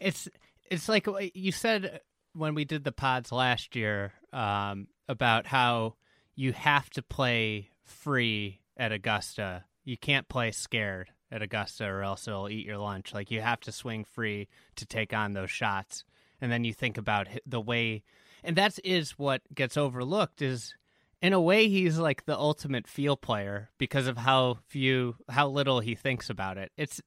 It's 0.00 0.28
it's 0.70 0.88
like 0.88 1.06
you 1.34 1.52
said 1.52 2.00
when 2.32 2.54
we 2.54 2.64
did 2.64 2.84
the 2.84 2.92
pods 2.92 3.30
last 3.32 3.76
year 3.76 4.12
um, 4.32 4.88
about 5.08 5.46
how 5.46 5.94
you 6.34 6.52
have 6.52 6.90
to 6.90 7.02
play 7.02 7.70
free 7.84 8.60
at 8.76 8.92
Augusta. 8.92 9.64
You 9.84 9.96
can't 9.96 10.28
play 10.28 10.50
scared 10.50 11.10
at 11.30 11.42
Augusta 11.42 11.86
or 11.86 12.02
else 12.02 12.28
it'll 12.28 12.48
eat 12.48 12.66
your 12.66 12.78
lunch. 12.78 13.12
Like 13.12 13.30
you 13.30 13.40
have 13.40 13.60
to 13.60 13.72
swing 13.72 14.04
free 14.04 14.48
to 14.76 14.86
take 14.86 15.12
on 15.12 15.32
those 15.32 15.50
shots. 15.50 16.04
And 16.40 16.50
then 16.50 16.64
you 16.64 16.72
think 16.72 16.98
about 16.98 17.28
the 17.46 17.60
way, 17.60 18.02
and 18.42 18.56
that 18.56 18.78
is 18.84 19.12
what 19.12 19.40
gets 19.54 19.76
overlooked 19.76 20.42
is 20.42 20.74
in 21.22 21.32
a 21.32 21.40
way 21.40 21.68
he's 21.68 21.98
like 21.98 22.26
the 22.26 22.36
ultimate 22.36 22.86
feel 22.86 23.16
player 23.16 23.70
because 23.78 24.06
of 24.06 24.18
how 24.18 24.58
few, 24.66 25.16
how 25.28 25.48
little 25.48 25.80
he 25.80 25.94
thinks 25.94 26.28
about 26.28 26.58
it. 26.58 26.70
It's 26.76 27.00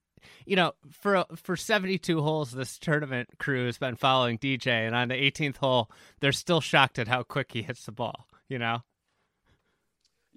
you 0.45 0.55
know, 0.55 0.74
for 0.89 1.25
for 1.36 1.55
72 1.55 2.21
holes, 2.21 2.51
this 2.51 2.79
tournament 2.79 3.29
crew 3.38 3.65
has 3.67 3.77
been 3.77 3.95
following 3.95 4.38
DJ, 4.38 4.88
and 4.88 4.95
on 4.95 5.09
the 5.09 5.15
18th 5.15 5.57
hole, 5.57 5.91
they're 6.19 6.31
still 6.31 6.62
shocked 6.62 7.00
at 7.00 7.07
how 7.07 7.24
quick 7.24 7.51
he 7.51 7.62
hits 7.62 7.86
the 7.86 7.91
ball. 7.91 8.27
You 8.50 8.59
know. 8.59 8.81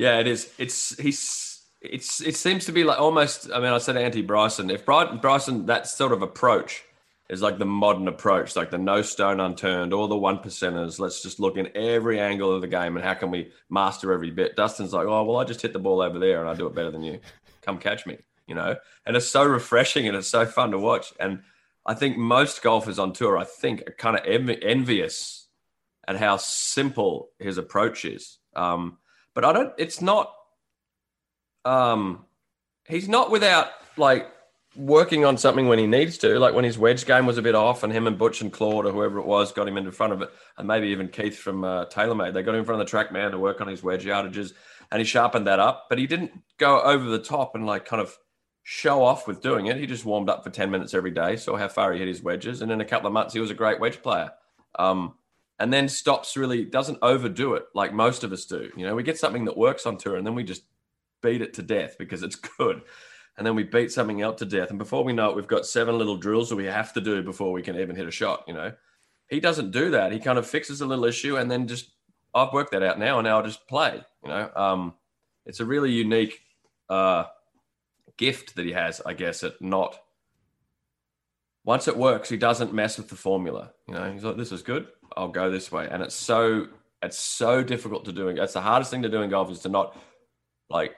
Yeah, 0.00 0.18
it 0.18 0.26
is. 0.26 0.50
It's 0.56 0.98
he's 0.98 1.60
it's 1.82 2.22
it 2.22 2.34
seems 2.34 2.64
to 2.64 2.72
be 2.72 2.84
like 2.84 2.98
almost. 2.98 3.50
I 3.52 3.60
mean, 3.60 3.70
I 3.70 3.76
said 3.76 3.98
anti 3.98 4.22
Bryson. 4.22 4.70
If 4.70 4.86
Bryson, 4.86 5.18
Bryson 5.18 5.66
that 5.66 5.86
sort 5.88 6.12
of 6.12 6.22
approach 6.22 6.82
is 7.28 7.42
like 7.42 7.58
the 7.58 7.66
modern 7.66 8.08
approach, 8.08 8.56
like 8.56 8.70
the 8.70 8.78
no 8.78 9.02
stone 9.02 9.40
unturned, 9.40 9.92
all 9.92 10.08
the 10.08 10.16
one 10.16 10.38
percenters. 10.38 10.98
Let's 10.98 11.22
just 11.22 11.38
look 11.38 11.58
in 11.58 11.68
every 11.76 12.18
angle 12.18 12.50
of 12.50 12.62
the 12.62 12.66
game 12.66 12.96
and 12.96 13.04
how 13.04 13.12
can 13.12 13.30
we 13.30 13.52
master 13.68 14.10
every 14.10 14.30
bit. 14.30 14.56
Dustin's 14.56 14.94
like, 14.94 15.06
oh 15.06 15.22
well, 15.22 15.36
I 15.36 15.44
just 15.44 15.60
hit 15.60 15.74
the 15.74 15.78
ball 15.78 16.00
over 16.00 16.18
there 16.18 16.40
and 16.40 16.48
I 16.48 16.54
do 16.54 16.66
it 16.66 16.74
better 16.74 16.90
than 16.90 17.02
you. 17.02 17.20
Come 17.60 17.76
catch 17.76 18.06
me, 18.06 18.16
you 18.46 18.54
know. 18.54 18.76
And 19.04 19.18
it's 19.18 19.28
so 19.28 19.44
refreshing 19.44 20.08
and 20.08 20.16
it's 20.16 20.28
so 20.28 20.46
fun 20.46 20.70
to 20.70 20.78
watch. 20.78 21.12
And 21.20 21.42
I 21.84 21.92
think 21.92 22.16
most 22.16 22.62
golfers 22.62 22.98
on 22.98 23.12
tour, 23.12 23.36
I 23.36 23.44
think, 23.44 23.82
are 23.86 23.92
kind 23.92 24.16
of 24.16 24.24
envious 24.24 25.46
at 26.08 26.16
how 26.16 26.38
simple 26.38 27.28
his 27.38 27.58
approach 27.58 28.06
is. 28.06 28.38
Um, 28.56 28.96
but 29.34 29.44
I 29.44 29.52
don't. 29.52 29.72
It's 29.78 30.00
not. 30.00 30.34
Um, 31.64 32.24
he's 32.88 33.08
not 33.08 33.30
without 33.30 33.68
like 33.96 34.28
working 34.76 35.24
on 35.24 35.36
something 35.36 35.66
when 35.68 35.78
he 35.78 35.86
needs 35.86 36.18
to. 36.18 36.38
Like 36.38 36.54
when 36.54 36.64
his 36.64 36.78
wedge 36.78 37.04
game 37.06 37.26
was 37.26 37.38
a 37.38 37.42
bit 37.42 37.54
off, 37.54 37.82
and 37.82 37.92
him 37.92 38.06
and 38.06 38.18
Butch 38.18 38.40
and 38.40 38.52
Claude 38.52 38.86
or 38.86 38.92
whoever 38.92 39.18
it 39.18 39.26
was 39.26 39.52
got 39.52 39.68
him 39.68 39.76
in 39.76 39.90
front 39.90 40.12
of 40.12 40.22
it, 40.22 40.30
and 40.58 40.68
maybe 40.68 40.88
even 40.88 41.08
Keith 41.08 41.36
from 41.36 41.64
uh, 41.64 41.86
TaylorMade, 41.86 42.34
they 42.34 42.42
got 42.42 42.54
him 42.54 42.60
in 42.60 42.64
front 42.64 42.80
of 42.80 42.90
the 42.90 42.96
TrackMan 42.96 43.32
to 43.32 43.38
work 43.38 43.60
on 43.60 43.68
his 43.68 43.82
wedge 43.82 44.04
yardages, 44.04 44.52
and 44.90 45.00
he 45.00 45.04
sharpened 45.04 45.46
that 45.46 45.60
up. 45.60 45.86
But 45.88 45.98
he 45.98 46.06
didn't 46.06 46.32
go 46.58 46.80
over 46.80 47.04
the 47.04 47.18
top 47.18 47.54
and 47.54 47.66
like 47.66 47.84
kind 47.84 48.02
of 48.02 48.16
show 48.62 49.02
off 49.02 49.26
with 49.26 49.42
doing 49.42 49.66
it. 49.66 49.76
He 49.76 49.86
just 49.86 50.04
warmed 50.04 50.28
up 50.28 50.44
for 50.44 50.50
ten 50.50 50.70
minutes 50.70 50.94
every 50.94 51.10
day, 51.10 51.36
saw 51.36 51.56
how 51.56 51.68
far 51.68 51.92
he 51.92 51.98
hit 51.98 52.08
his 52.08 52.22
wedges, 52.22 52.62
and 52.62 52.70
in 52.72 52.80
a 52.80 52.84
couple 52.84 53.06
of 53.06 53.12
months 53.12 53.34
he 53.34 53.40
was 53.40 53.50
a 53.50 53.54
great 53.54 53.80
wedge 53.80 54.02
player. 54.02 54.30
Um, 54.78 55.14
and 55.60 55.70
then 55.70 55.88
stops 55.88 56.38
really 56.38 56.64
doesn't 56.64 56.98
overdo 57.02 57.54
it 57.54 57.66
like 57.74 57.92
most 57.92 58.24
of 58.24 58.32
us 58.32 58.46
do. 58.46 58.70
You 58.76 58.86
know, 58.86 58.94
we 58.94 59.02
get 59.02 59.18
something 59.18 59.44
that 59.44 59.56
works 59.56 59.84
on 59.84 59.98
tour 59.98 60.16
and 60.16 60.26
then 60.26 60.34
we 60.34 60.42
just 60.42 60.62
beat 61.22 61.42
it 61.42 61.52
to 61.54 61.62
death 61.62 61.96
because 61.98 62.22
it's 62.22 62.34
good. 62.58 62.82
And 63.36 63.46
then 63.46 63.54
we 63.54 63.62
beat 63.62 63.92
something 63.92 64.22
else 64.22 64.38
to 64.40 64.46
death. 64.46 64.70
And 64.70 64.78
before 64.78 65.04
we 65.04 65.12
know 65.12 65.30
it, 65.30 65.36
we've 65.36 65.46
got 65.46 65.66
seven 65.66 65.98
little 65.98 66.16
drills 66.16 66.48
that 66.48 66.56
we 66.56 66.64
have 66.64 66.92
to 66.94 67.00
do 67.00 67.22
before 67.22 67.52
we 67.52 67.62
can 67.62 67.78
even 67.78 67.94
hit 67.94 68.08
a 68.08 68.10
shot, 68.10 68.44
you 68.48 68.54
know. 68.54 68.72
He 69.28 69.38
doesn't 69.38 69.70
do 69.70 69.90
that. 69.90 70.12
He 70.12 70.18
kind 70.18 70.38
of 70.38 70.46
fixes 70.46 70.80
a 70.80 70.86
little 70.86 71.04
issue 71.04 71.36
and 71.36 71.50
then 71.50 71.68
just 71.68 71.90
I've 72.34 72.52
worked 72.52 72.72
that 72.72 72.82
out 72.82 72.98
now 72.98 73.18
and 73.18 73.26
now 73.26 73.38
I 73.38 73.42
just 73.42 73.68
play, 73.68 74.02
you 74.24 74.30
know. 74.30 74.50
Um, 74.56 74.94
it's 75.44 75.60
a 75.60 75.64
really 75.66 75.92
unique 75.92 76.40
uh, 76.88 77.24
gift 78.16 78.56
that 78.56 78.64
he 78.64 78.72
has, 78.72 79.02
I 79.04 79.12
guess, 79.12 79.44
at 79.44 79.60
not 79.60 79.98
once 81.64 81.86
it 81.86 81.96
works, 81.96 82.30
he 82.30 82.38
doesn't 82.38 82.72
mess 82.72 82.96
with 82.96 83.10
the 83.10 83.16
formula. 83.16 83.72
You 83.86 83.94
know, 83.94 84.10
he's 84.10 84.24
like, 84.24 84.38
this 84.38 84.52
is 84.52 84.62
good. 84.62 84.88
I'll 85.16 85.28
go 85.28 85.50
this 85.50 85.70
way. 85.70 85.88
And 85.90 86.02
it's 86.02 86.14
so 86.14 86.66
it's 87.02 87.18
so 87.18 87.62
difficult 87.62 88.04
to 88.06 88.12
do. 88.12 88.32
That's 88.34 88.52
the 88.52 88.60
hardest 88.60 88.90
thing 88.90 89.02
to 89.02 89.08
do 89.08 89.22
in 89.22 89.30
golf 89.30 89.50
is 89.50 89.60
to 89.60 89.68
not 89.68 89.96
like 90.68 90.96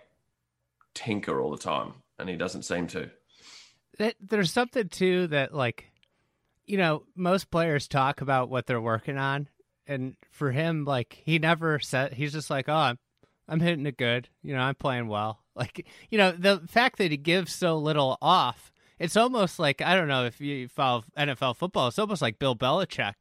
tinker 0.94 1.40
all 1.40 1.50
the 1.50 1.58
time. 1.58 1.94
And 2.18 2.28
he 2.28 2.36
doesn't 2.36 2.62
seem 2.62 2.86
to. 2.88 3.10
There's 4.20 4.52
something 4.52 4.88
too 4.88 5.28
that 5.28 5.54
like, 5.54 5.90
you 6.66 6.76
know, 6.76 7.04
most 7.14 7.50
players 7.50 7.88
talk 7.88 8.20
about 8.20 8.48
what 8.48 8.66
they're 8.66 8.80
working 8.80 9.18
on, 9.18 9.48
and 9.86 10.16
for 10.30 10.50
him, 10.52 10.84
like 10.84 11.20
he 11.24 11.38
never 11.38 11.78
said 11.78 12.14
he's 12.14 12.32
just 12.32 12.50
like, 12.50 12.68
oh, 12.68 12.74
I'm, 12.74 12.98
I'm 13.48 13.60
hitting 13.60 13.86
it 13.86 13.96
good. 13.96 14.28
You 14.42 14.54
know, 14.54 14.60
I'm 14.60 14.74
playing 14.74 15.08
well. 15.08 15.38
Like, 15.54 15.86
you 16.08 16.16
know, 16.16 16.32
the 16.32 16.62
fact 16.66 16.96
that 16.96 17.10
he 17.10 17.18
gives 17.18 17.54
so 17.54 17.76
little 17.76 18.16
off 18.22 18.72
it's 19.02 19.16
almost 19.16 19.58
like 19.58 19.82
I 19.82 19.96
don't 19.96 20.06
know 20.06 20.26
if 20.26 20.40
you 20.40 20.68
follow 20.68 21.02
NFL 21.18 21.56
football. 21.56 21.88
It's 21.88 21.98
almost 21.98 22.22
like 22.22 22.38
Bill 22.38 22.54
Belichick 22.54 23.14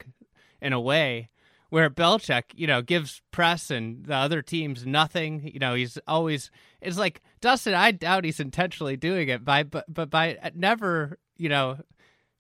in 0.62 0.74
a 0.74 0.80
way, 0.80 1.30
where 1.70 1.90
Belichick, 1.90 2.44
you 2.56 2.68
know, 2.68 2.82
gives 2.82 3.22
press 3.32 3.72
and 3.72 4.06
the 4.06 4.16
other 4.16 4.42
teams 4.42 4.86
nothing. 4.86 5.50
You 5.54 5.60
know, 5.60 5.74
he's 5.74 5.98
always 6.08 6.52
it's 6.82 6.98
like 6.98 7.22
Dustin. 7.40 7.74
I 7.74 7.92
doubt 7.92 8.26
he's 8.26 8.40
intentionally 8.40 8.98
doing 8.98 9.30
it 9.30 9.46
by, 9.46 9.64
but 9.64 9.86
but 9.88 10.10
by 10.10 10.38
never, 10.56 11.18
you 11.38 11.50
know, 11.50 11.78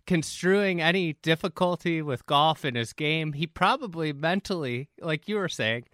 construing 0.05 0.81
any 0.81 1.13
difficulty 1.21 2.01
with 2.01 2.25
golf 2.25 2.65
in 2.65 2.75
his 2.75 2.93
game. 2.93 3.33
He 3.33 3.47
probably 3.47 4.13
mentally, 4.13 4.89
like 4.99 5.27
you 5.27 5.35
were 5.35 5.49
saying, 5.49 5.85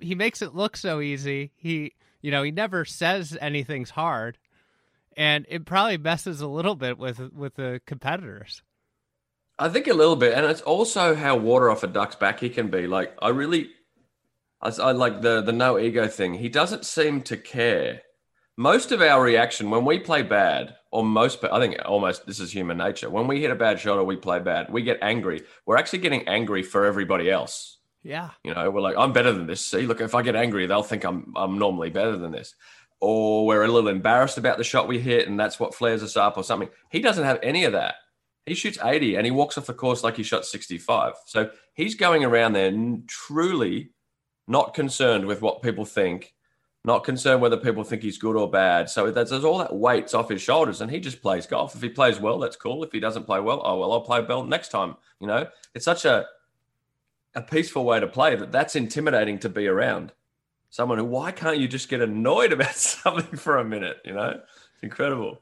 he 0.00 0.14
makes 0.14 0.42
it 0.42 0.54
look 0.54 0.76
so 0.76 1.00
easy. 1.00 1.52
He, 1.56 1.94
you 2.22 2.30
know, 2.30 2.42
he 2.42 2.50
never 2.50 2.84
says 2.84 3.36
anything's 3.40 3.90
hard 3.90 4.38
and 5.16 5.46
it 5.48 5.66
probably 5.66 5.98
messes 5.98 6.40
a 6.40 6.46
little 6.46 6.74
bit 6.74 6.98
with 6.98 7.32
with 7.32 7.54
the 7.54 7.80
competitors. 7.86 8.62
I 9.60 9.68
think 9.68 9.88
a 9.88 9.94
little 9.94 10.16
bit, 10.16 10.32
and 10.32 10.46
it's 10.46 10.62
also 10.62 11.14
how 11.14 11.36
water 11.36 11.70
off 11.70 11.82
a 11.82 11.86
duck's 11.86 12.16
back 12.16 12.40
he 12.40 12.48
can 12.48 12.68
be. 12.68 12.86
Like 12.86 13.14
I 13.20 13.28
really, 13.28 13.68
I, 14.62 14.70
I 14.70 14.92
like 14.92 15.20
the 15.20 15.42
the 15.42 15.52
no 15.52 15.78
ego 15.78 16.08
thing. 16.08 16.34
He 16.34 16.48
doesn't 16.48 16.86
seem 16.86 17.20
to 17.22 17.36
care. 17.36 18.00
Most 18.56 18.90
of 18.90 19.02
our 19.02 19.22
reaction 19.22 19.68
when 19.68 19.84
we 19.84 19.98
play 19.98 20.22
bad, 20.22 20.76
or 20.90 21.04
most, 21.04 21.44
I 21.44 21.60
think 21.60 21.76
almost 21.84 22.26
this 22.26 22.40
is 22.40 22.50
human 22.50 22.78
nature. 22.78 23.10
When 23.10 23.26
we 23.26 23.40
hit 23.42 23.50
a 23.50 23.54
bad 23.54 23.78
shot 23.78 23.98
or 23.98 24.04
we 24.04 24.16
play 24.16 24.38
bad, 24.38 24.72
we 24.72 24.82
get 24.82 24.98
angry. 25.02 25.42
We're 25.66 25.76
actually 25.76 26.00
getting 26.00 26.26
angry 26.26 26.62
for 26.62 26.86
everybody 26.86 27.30
else. 27.30 27.78
Yeah. 28.02 28.30
You 28.42 28.54
know, 28.54 28.70
we're 28.70 28.80
like, 28.80 28.96
I'm 28.96 29.12
better 29.12 29.32
than 29.32 29.46
this. 29.46 29.60
See, 29.60 29.86
look, 29.86 30.00
if 30.00 30.14
I 30.14 30.22
get 30.22 30.36
angry, 30.36 30.66
they'll 30.66 30.82
think 30.82 31.04
I'm 31.04 31.34
I'm 31.36 31.58
normally 31.58 31.90
better 31.90 32.16
than 32.16 32.32
this 32.32 32.54
or 33.00 33.46
we're 33.46 33.62
a 33.62 33.68
little 33.68 33.88
embarrassed 33.88 34.36
about 34.38 34.58
the 34.58 34.64
shot 34.64 34.86
we 34.86 34.98
hit 35.00 35.26
and 35.26 35.40
that's 35.40 35.58
what 35.58 35.74
flares 35.74 36.02
us 36.02 36.16
up 36.16 36.36
or 36.36 36.44
something. 36.44 36.68
He 36.90 37.00
doesn't 37.00 37.24
have 37.24 37.38
any 37.42 37.64
of 37.64 37.72
that. 37.72 37.94
He 38.46 38.54
shoots 38.54 38.78
80 38.82 39.16
and 39.16 39.24
he 39.24 39.30
walks 39.30 39.58
off 39.58 39.66
the 39.66 39.74
course 39.74 40.02
like 40.02 40.16
he 40.16 40.22
shot 40.22 40.44
65. 40.44 41.14
So 41.26 41.50
he's 41.74 41.94
going 41.94 42.24
around 42.24 42.54
there 42.54 42.72
truly 43.06 43.90
not 44.48 44.74
concerned 44.74 45.26
with 45.26 45.42
what 45.42 45.62
people 45.62 45.84
think, 45.84 46.34
not 46.84 47.04
concerned 47.04 47.42
whether 47.42 47.56
people 47.56 47.84
think 47.84 48.02
he's 48.02 48.18
good 48.18 48.36
or 48.36 48.50
bad. 48.50 48.90
So 48.90 49.10
there's 49.10 49.32
all 49.32 49.58
that 49.58 49.74
weight's 49.74 50.14
off 50.14 50.30
his 50.30 50.42
shoulders 50.42 50.80
and 50.80 50.90
he 50.90 50.98
just 50.98 51.22
plays 51.22 51.46
golf. 51.46 51.76
If 51.76 51.82
he 51.82 51.90
plays 51.90 52.18
well, 52.18 52.38
that's 52.38 52.56
cool. 52.56 52.82
If 52.82 52.92
he 52.92 53.00
doesn't 53.00 53.26
play 53.26 53.40
well, 53.40 53.62
oh, 53.64 53.78
well, 53.78 53.92
I'll 53.92 54.00
play 54.00 54.22
well 54.22 54.42
next 54.42 54.70
time. 54.70 54.96
You 55.20 55.26
know, 55.26 55.46
it's 55.74 55.84
such 55.84 56.04
a, 56.04 56.26
a 57.34 57.42
peaceful 57.42 57.84
way 57.84 58.00
to 58.00 58.08
play 58.08 58.34
that 58.34 58.50
that's 58.50 58.74
intimidating 58.74 59.38
to 59.40 59.48
be 59.48 59.66
around 59.66 60.12
someone 60.70 60.98
who 60.98 61.04
why 61.04 61.32
can't 61.32 61.58
you 61.58 61.68
just 61.68 61.88
get 61.88 62.00
annoyed 62.00 62.52
about 62.54 62.74
something 62.74 63.38
for 63.38 63.58
a 63.58 63.64
minute 63.64 63.98
you 64.04 64.12
know 64.12 64.30
it's 64.30 64.82
incredible 64.82 65.40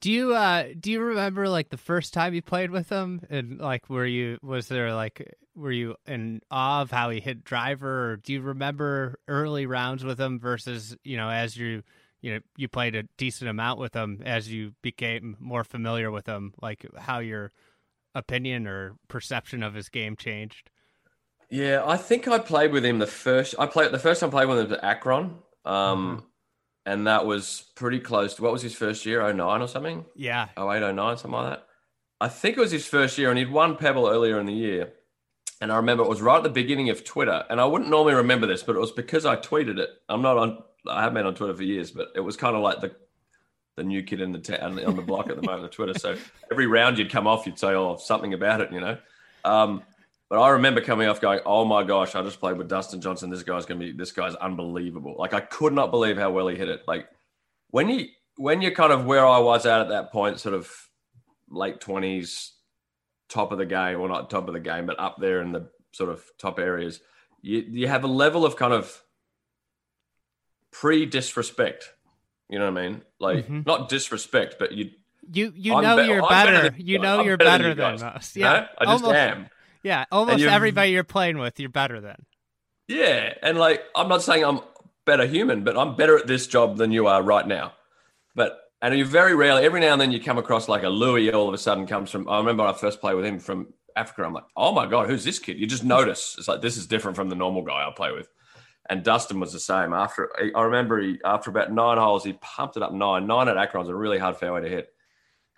do 0.00 0.12
you 0.12 0.34
uh 0.34 0.64
do 0.78 0.90
you 0.90 1.00
remember 1.00 1.48
like 1.48 1.70
the 1.70 1.76
first 1.76 2.14
time 2.14 2.34
you 2.34 2.42
played 2.42 2.70
with 2.70 2.88
him 2.88 3.20
and 3.30 3.58
like 3.58 3.88
were 3.88 4.06
you 4.06 4.38
was 4.42 4.68
there 4.68 4.94
like 4.94 5.36
were 5.54 5.72
you 5.72 5.96
in 6.06 6.40
awe 6.50 6.82
of 6.82 6.90
how 6.90 7.10
he 7.10 7.20
hit 7.20 7.44
driver 7.44 8.10
or 8.10 8.16
do 8.16 8.32
you 8.32 8.40
remember 8.40 9.18
early 9.26 9.66
rounds 9.66 10.04
with 10.04 10.20
him 10.20 10.38
versus 10.38 10.96
you 11.04 11.16
know 11.16 11.28
as 11.28 11.56
you 11.56 11.82
you 12.20 12.34
know 12.34 12.40
you 12.56 12.68
played 12.68 12.94
a 12.94 13.02
decent 13.16 13.50
amount 13.50 13.78
with 13.78 13.94
him 13.94 14.22
as 14.24 14.52
you 14.52 14.72
became 14.82 15.36
more 15.40 15.64
familiar 15.64 16.10
with 16.10 16.26
him 16.26 16.54
like 16.62 16.86
how 16.96 17.18
your 17.18 17.52
opinion 18.14 18.66
or 18.66 18.96
perception 19.08 19.62
of 19.62 19.74
his 19.74 19.88
game 19.88 20.16
changed 20.16 20.70
yeah, 21.50 21.82
I 21.86 21.96
think 21.96 22.28
I 22.28 22.38
played 22.38 22.72
with 22.72 22.84
him 22.84 22.98
the 22.98 23.06
first. 23.06 23.54
I 23.58 23.66
played 23.66 23.90
the 23.90 23.98
first 23.98 24.20
time 24.20 24.28
I 24.28 24.32
played 24.32 24.48
with 24.48 24.58
him 24.58 24.68
was 24.68 24.78
at 24.78 24.84
Akron, 24.84 25.38
um, 25.64 26.18
mm-hmm. 26.18 26.24
And 26.86 27.06
that 27.06 27.26
was 27.26 27.64
pretty 27.74 28.00
close 28.00 28.34
to 28.34 28.42
what 28.42 28.52
was 28.52 28.62
his 28.62 28.74
first 28.74 29.04
year? 29.06 29.32
09 29.32 29.62
or 29.62 29.68
something. 29.68 30.04
Yeah, 30.14 30.48
08, 30.58 30.94
09, 30.94 31.16
something 31.16 31.32
like 31.32 31.50
that. 31.50 31.66
I 32.20 32.28
think 32.28 32.56
it 32.56 32.60
was 32.60 32.72
his 32.72 32.86
first 32.86 33.16
year, 33.18 33.30
and 33.30 33.38
he'd 33.38 33.50
won 33.50 33.76
Pebble 33.76 34.08
earlier 34.08 34.40
in 34.40 34.46
the 34.46 34.52
year. 34.52 34.92
And 35.60 35.72
I 35.72 35.76
remember 35.76 36.04
it 36.04 36.08
was 36.08 36.22
right 36.22 36.36
at 36.36 36.42
the 36.44 36.50
beginning 36.50 36.88
of 36.90 37.04
Twitter, 37.04 37.44
and 37.50 37.60
I 37.60 37.64
wouldn't 37.64 37.90
normally 37.90 38.14
remember 38.14 38.46
this, 38.46 38.62
but 38.62 38.76
it 38.76 38.80
was 38.80 38.92
because 38.92 39.26
I 39.26 39.36
tweeted 39.36 39.78
it. 39.78 39.90
I'm 40.08 40.22
not 40.22 40.36
on. 40.36 40.62
I 40.88 41.00
haven't 41.00 41.14
been 41.14 41.26
on 41.26 41.34
Twitter 41.34 41.54
for 41.54 41.64
years, 41.64 41.90
but 41.90 42.08
it 42.14 42.20
was 42.20 42.36
kind 42.36 42.54
of 42.56 42.62
like 42.62 42.80
the 42.80 42.94
the 43.76 43.84
new 43.84 44.02
kid 44.02 44.20
in 44.20 44.32
the 44.32 44.38
town 44.38 44.84
on 44.84 44.96
the 44.96 45.02
block 45.02 45.30
at 45.30 45.36
the 45.36 45.42
moment 45.42 45.64
of 45.64 45.70
Twitter. 45.70 45.98
So 45.98 46.16
every 46.50 46.66
round 46.66 46.98
you'd 46.98 47.10
come 47.10 47.26
off, 47.26 47.46
you'd 47.46 47.58
say, 47.58 47.74
"Oh, 47.74 47.96
something 47.96 48.34
about 48.34 48.60
it," 48.60 48.72
you 48.72 48.80
know. 48.80 48.98
Um, 49.44 49.82
but 50.28 50.40
I 50.40 50.50
remember 50.50 50.80
coming 50.80 51.08
off 51.08 51.20
going, 51.20 51.40
"Oh 51.46 51.64
my 51.64 51.82
gosh, 51.84 52.14
I 52.14 52.22
just 52.22 52.40
played 52.40 52.58
with 52.58 52.68
Dustin 52.68 53.00
Johnson. 53.00 53.30
This 53.30 53.42
guy's 53.42 53.66
gonna 53.66 53.80
be 53.80 53.92
this 53.92 54.12
guy's 54.12 54.34
unbelievable." 54.34 55.16
Like 55.18 55.32
I 55.32 55.40
could 55.40 55.72
not 55.72 55.90
believe 55.90 56.18
how 56.18 56.30
well 56.30 56.48
he 56.48 56.56
hit 56.56 56.68
it. 56.68 56.82
Like 56.86 57.08
when 57.70 57.88
you 57.88 58.06
when 58.36 58.60
you're 58.60 58.72
kind 58.72 58.92
of 58.92 59.06
where 59.06 59.26
I 59.26 59.38
was 59.38 59.64
at 59.66 59.80
at 59.80 59.88
that 59.88 60.12
point, 60.12 60.38
sort 60.38 60.54
of 60.54 60.70
late 61.48 61.80
twenties, 61.80 62.52
top 63.28 63.52
of 63.52 63.58
the 63.58 63.66
game, 63.66 64.00
well 64.00 64.08
not 64.08 64.28
top 64.28 64.48
of 64.48 64.54
the 64.54 64.60
game, 64.60 64.86
but 64.86 65.00
up 65.00 65.16
there 65.18 65.40
in 65.40 65.52
the 65.52 65.70
sort 65.92 66.10
of 66.10 66.22
top 66.38 66.58
areas, 66.58 67.00
you 67.40 67.64
you 67.66 67.88
have 67.88 68.04
a 68.04 68.08
level 68.08 68.44
of 68.44 68.56
kind 68.56 68.74
of 68.74 69.02
pre 70.70 71.06
disrespect. 71.06 71.90
You 72.50 72.58
know 72.58 72.70
what 72.70 72.80
I 72.80 72.88
mean? 72.88 73.02
Like 73.18 73.44
mm-hmm. 73.44 73.62
not 73.66 73.88
disrespect, 73.88 74.56
but 74.58 74.72
you 74.72 74.90
you 75.32 75.52
you 75.56 75.80
know 75.80 75.96
be- 75.96 76.04
you're 76.04 76.28
better. 76.28 76.70
better 76.70 76.76
you 76.78 76.98
know 76.98 77.22
you're 77.22 77.36
better, 77.36 77.74
better 77.74 77.74
than, 77.74 77.96
than 77.96 78.12
most. 78.14 78.36
Yeah, 78.36 78.52
no? 78.52 78.66
I 78.78 78.84
just 78.84 79.04
almost. 79.04 79.16
am. 79.16 79.48
Yeah, 79.82 80.04
almost 80.10 80.42
everybody 80.42 80.90
you're 80.90 81.04
playing 81.04 81.38
with, 81.38 81.58
you're 81.60 81.68
better 81.68 82.00
than. 82.00 82.26
Yeah, 82.88 83.34
and 83.42 83.58
like 83.58 83.82
I'm 83.94 84.08
not 84.08 84.22
saying 84.22 84.44
I'm 84.44 84.60
better 85.04 85.26
human, 85.26 85.64
but 85.64 85.76
I'm 85.76 85.96
better 85.96 86.18
at 86.18 86.26
this 86.26 86.46
job 86.46 86.76
than 86.76 86.90
you 86.92 87.06
are 87.06 87.22
right 87.22 87.46
now. 87.46 87.72
But 88.34 88.58
and 88.80 88.96
you 88.96 89.04
very 89.04 89.34
rarely, 89.34 89.64
every 89.64 89.80
now 89.80 89.92
and 89.92 90.00
then, 90.00 90.12
you 90.12 90.20
come 90.20 90.38
across 90.38 90.68
like 90.68 90.84
a 90.84 90.88
Louis. 90.88 91.30
All 91.32 91.48
of 91.48 91.54
a 91.54 91.58
sudden, 91.58 91.86
comes 91.86 92.10
from. 92.10 92.28
I 92.28 92.38
remember 92.38 92.62
I 92.64 92.72
first 92.72 93.00
played 93.00 93.14
with 93.14 93.24
him 93.24 93.38
from 93.38 93.72
Africa. 93.96 94.24
I'm 94.24 94.32
like, 94.32 94.44
oh 94.56 94.72
my 94.72 94.86
god, 94.86 95.08
who's 95.08 95.24
this 95.24 95.38
kid? 95.38 95.58
You 95.58 95.66
just 95.66 95.84
notice 95.84 96.36
it's 96.38 96.48
like 96.48 96.62
this 96.62 96.76
is 96.76 96.86
different 96.86 97.16
from 97.16 97.28
the 97.28 97.34
normal 97.34 97.62
guy 97.62 97.86
I 97.86 97.92
play 97.94 98.12
with. 98.12 98.28
And 98.90 99.02
Dustin 99.02 99.38
was 99.38 99.52
the 99.52 99.60
same. 99.60 99.92
After 99.92 100.30
I 100.56 100.62
remember, 100.62 100.98
he, 101.00 101.18
after 101.24 101.50
about 101.50 101.72
nine 101.72 101.98
holes, 101.98 102.24
he 102.24 102.34
pumped 102.34 102.76
it 102.76 102.82
up 102.82 102.92
nine. 102.92 103.26
Nine 103.26 103.48
at 103.48 103.58
Akron's 103.58 103.90
a 103.90 103.94
really 103.94 104.18
hard 104.18 104.36
fairway 104.36 104.62
to 104.62 104.68
hit, 104.68 104.88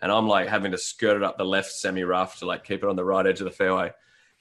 and 0.01 0.11
I'm 0.11 0.27
like 0.27 0.49
having 0.49 0.73
to 0.73 0.79
skirt 0.79 1.17
it 1.17 1.23
up 1.23 1.39
the 1.39 1.45
left 1.45 1.71
semi 1.71 2.03
rough 2.03 2.39
to 2.39 2.47
like 2.47 2.65
keep 2.65 2.83
it 2.83 2.89
on 2.89 2.97
the 2.97 3.05
right 3.05 3.27
edge 3.27 3.41
of 3.41 3.45
the 3.45 3.53
fairway. 3.53 3.93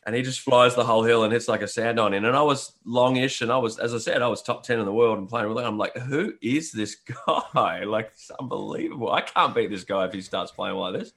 And 0.06 0.16
he 0.16 0.22
just 0.22 0.40
flies 0.40 0.76
the 0.76 0.86
whole 0.86 1.04
hill 1.04 1.24
and 1.24 1.34
hits 1.34 1.48
like 1.48 1.62
a 1.62 1.68
sand 1.68 2.00
on 2.00 2.14
in. 2.14 2.26
And 2.26 2.36
I 2.36 2.42
was 2.42 2.74
longish, 2.86 3.42
and 3.42 3.52
I 3.52 3.58
was, 3.58 3.78
as 3.78 3.94
I 3.94 3.98
said, 3.98 4.22
I 4.22 4.28
was 4.28 4.42
top 4.42 4.64
ten 4.64 4.80
in 4.80 4.86
the 4.86 4.94
world 4.94 5.18
and 5.18 5.28
playing 5.28 5.50
with 5.50 5.58
him. 5.58 5.66
I'm 5.66 5.78
like, 5.78 5.96
who 5.98 6.34
is 6.42 6.72
this 6.72 6.96
guy? 7.26 7.84
Like, 7.84 8.08
it's 8.14 8.32
unbelievable. 8.40 9.12
I 9.12 9.22
can't 9.22 9.54
beat 9.54 9.70
this 9.70 9.84
guy 9.84 10.06
if 10.06 10.14
he 10.14 10.22
starts 10.22 10.52
playing 10.52 10.76
like 10.76 11.00
this. 11.00 11.14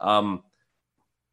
Um, 0.00 0.42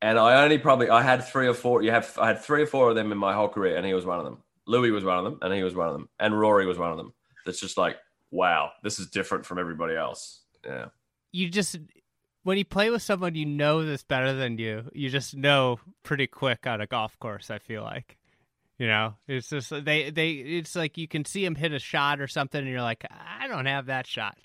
and 0.02 0.18
I 0.18 0.44
only 0.44 0.58
probably 0.58 0.90
I 0.90 1.02
had 1.02 1.24
three 1.24 1.48
or 1.48 1.54
four. 1.54 1.84
You 1.84 1.92
have 1.92 2.18
I 2.20 2.28
had 2.28 2.42
three 2.42 2.64
or 2.64 2.68
four 2.68 2.90
of 2.90 2.96
them 2.96 3.12
in 3.12 3.18
my 3.18 3.34
whole 3.34 3.50
career, 3.50 3.78
and 3.78 3.86
he 3.86 3.94
was 3.94 4.06
one 4.06 4.20
of 4.20 4.26
them. 4.26 4.38
Louis 4.66 4.92
was 4.92 5.04
one 5.04 5.18
of 5.18 5.24
them, 5.24 5.40
and 5.42 5.54
he 5.54 5.64
was 5.64 5.76
one 5.76 5.88
of 5.88 5.94
them, 5.94 6.10
and 6.20 6.40
Rory 6.40 6.66
was 6.66 6.78
one 6.78 6.92
of 6.92 6.98
them. 6.98 7.14
That's 7.46 7.60
just 7.60 7.78
like, 7.78 7.98
wow, 8.32 8.72
this 8.84 9.00
is 9.00 9.08
different 9.08 9.46
from 9.46 9.60
everybody 9.60 9.96
else. 9.96 10.42
Yeah. 10.66 10.88
You 11.32 11.50
just 11.50 11.78
when 12.44 12.58
you 12.58 12.66
play 12.66 12.90
with 12.90 13.02
someone 13.02 13.36
you 13.36 13.46
know 13.46 13.86
that's 13.86 14.04
better 14.04 14.34
than 14.34 14.58
you, 14.58 14.90
you 14.94 15.10
just 15.10 15.36
know 15.36 15.80
pretty 16.04 16.28
quick 16.28 16.66
on 16.66 16.82
a 16.82 16.88
golf 16.88 17.18
course. 17.20 17.52
I 17.52 17.60
feel 17.60 17.84
like, 17.84 18.18
you 18.78 18.88
know, 18.88 19.16
it's 19.28 19.50
just 19.50 19.70
they 19.70 20.10
they 20.10 20.32
it's 20.32 20.76
like 20.76 20.98
you 20.98 21.08
can 21.08 21.26
see 21.26 21.46
him 21.46 21.56
hit 21.56 21.72
a 21.72 21.80
shot 21.80 22.20
or 22.20 22.28
something, 22.28 22.60
and 22.60 22.70
you're 22.70 22.82
like, 22.82 23.06
I 23.10 23.48
don't 23.48 23.68
have 23.68 23.88
that 23.88 24.08
shot. 24.08 24.38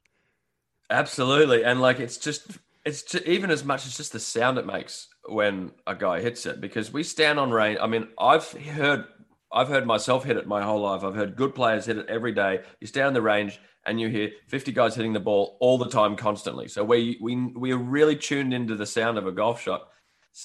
Absolutely, 0.90 1.64
and 1.64 1.80
like 1.80 1.98
it's 1.98 2.18
just 2.18 2.58
it's 2.84 3.02
just, 3.02 3.24
even 3.26 3.50
as 3.50 3.64
much 3.64 3.86
as 3.86 3.96
just 3.96 4.12
the 4.12 4.20
sound 4.20 4.58
it 4.58 4.66
makes 4.66 5.08
when 5.28 5.72
a 5.86 5.94
guy 5.94 6.20
hits 6.20 6.46
it 6.46 6.60
because 6.60 6.92
we 6.92 7.02
stand 7.02 7.38
on 7.38 7.50
range. 7.50 7.78
I 7.80 7.86
mean, 7.86 8.08
I've 8.18 8.50
heard 8.52 9.06
I've 9.50 9.68
heard 9.68 9.86
myself 9.86 10.24
hit 10.24 10.36
it 10.36 10.46
my 10.46 10.62
whole 10.62 10.80
life. 10.80 11.02
I've 11.02 11.14
heard 11.14 11.34
good 11.34 11.54
players 11.54 11.86
hit 11.86 11.98
it 11.98 12.06
every 12.08 12.32
day. 12.32 12.60
You 12.80 12.86
stand 12.86 13.08
on 13.08 13.14
the 13.14 13.22
range 13.22 13.58
and 13.86 14.00
you 14.00 14.08
hear 14.08 14.30
50 14.48 14.72
guys 14.72 14.94
hitting 14.94 15.12
the 15.12 15.20
ball 15.20 15.56
all 15.60 15.78
the 15.78 15.88
time 15.88 16.16
constantly. 16.16 16.68
So 16.68 16.84
we 16.84 17.18
we 17.20 17.36
we 17.36 17.72
are 17.72 17.78
really 17.78 18.16
tuned 18.16 18.52
into 18.52 18.76
the 18.76 18.86
sound 18.86 19.18
of 19.18 19.26
a 19.26 19.32
golf 19.32 19.60
shot. 19.62 19.88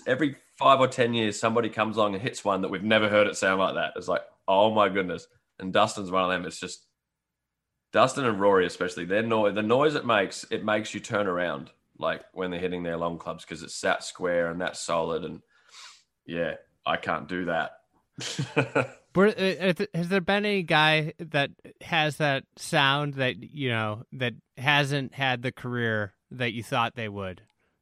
Every 0.07 0.38
5 0.57 0.79
or 0.79 0.88
10 0.88 1.13
years 1.13 1.39
somebody 1.39 1.69
comes 1.69 1.98
along 1.98 2.13
and 2.13 2.21
hits 2.21 2.45
one 2.45 2.62
that 2.62 2.69
we've 2.69 2.83
never 2.83 3.10
heard 3.10 3.27
it 3.27 3.36
sound 3.36 3.60
like 3.60 3.75
that. 3.75 3.93
It's 3.95 4.07
like, 4.07 4.21
"Oh 4.48 4.74
my 4.74 4.88
goodness." 4.89 5.27
And 5.60 5.74
Dustin's 5.74 6.12
one 6.12 6.24
of 6.24 6.29
them. 6.29 6.45
It's 6.45 6.60
just 6.60 6.86
Dustin 7.91 8.25
and 8.25 8.39
Rory 8.39 8.65
especially. 8.65 9.05
Their 9.05 9.24
noise, 9.24 9.55
the 9.55 9.62
noise 9.62 9.95
it 9.95 10.05
makes, 10.05 10.45
it 10.50 10.63
makes 10.63 10.93
you 10.93 11.00
turn 11.00 11.27
around 11.27 11.71
like 11.98 12.24
when 12.33 12.51
they're 12.51 12.60
hitting 12.60 12.83
their 12.83 12.98
long 12.98 13.17
clubs 13.17 13.43
because 13.43 13.63
it's 13.63 13.79
that 13.81 14.03
square 14.03 14.50
and 14.50 14.62
that 14.62 14.77
solid 14.77 15.24
and 15.24 15.41
yeah, 16.25 16.55
I 16.86 16.98
can't 16.98 17.27
do 17.27 17.45
that. 17.45 17.71
Uh, 19.15 19.74
has 19.94 20.10
there 20.10 20.22
been 20.22 20.46
any 20.46 20.63
guy 20.63 21.13
that 21.20 21.51
has 21.82 22.18
that 22.18 22.44
sound 22.56 23.15
that 23.15 23.38
you 23.38 23.70
know 23.70 24.03
that 24.13 24.34
hasn't 24.58 25.13
had 25.13 25.41
the 25.41 25.51
career 25.51 26.13
that 26.32 26.53
you 26.53 26.63
thought 26.63 26.96
they 26.96 27.10
would? 27.10 27.41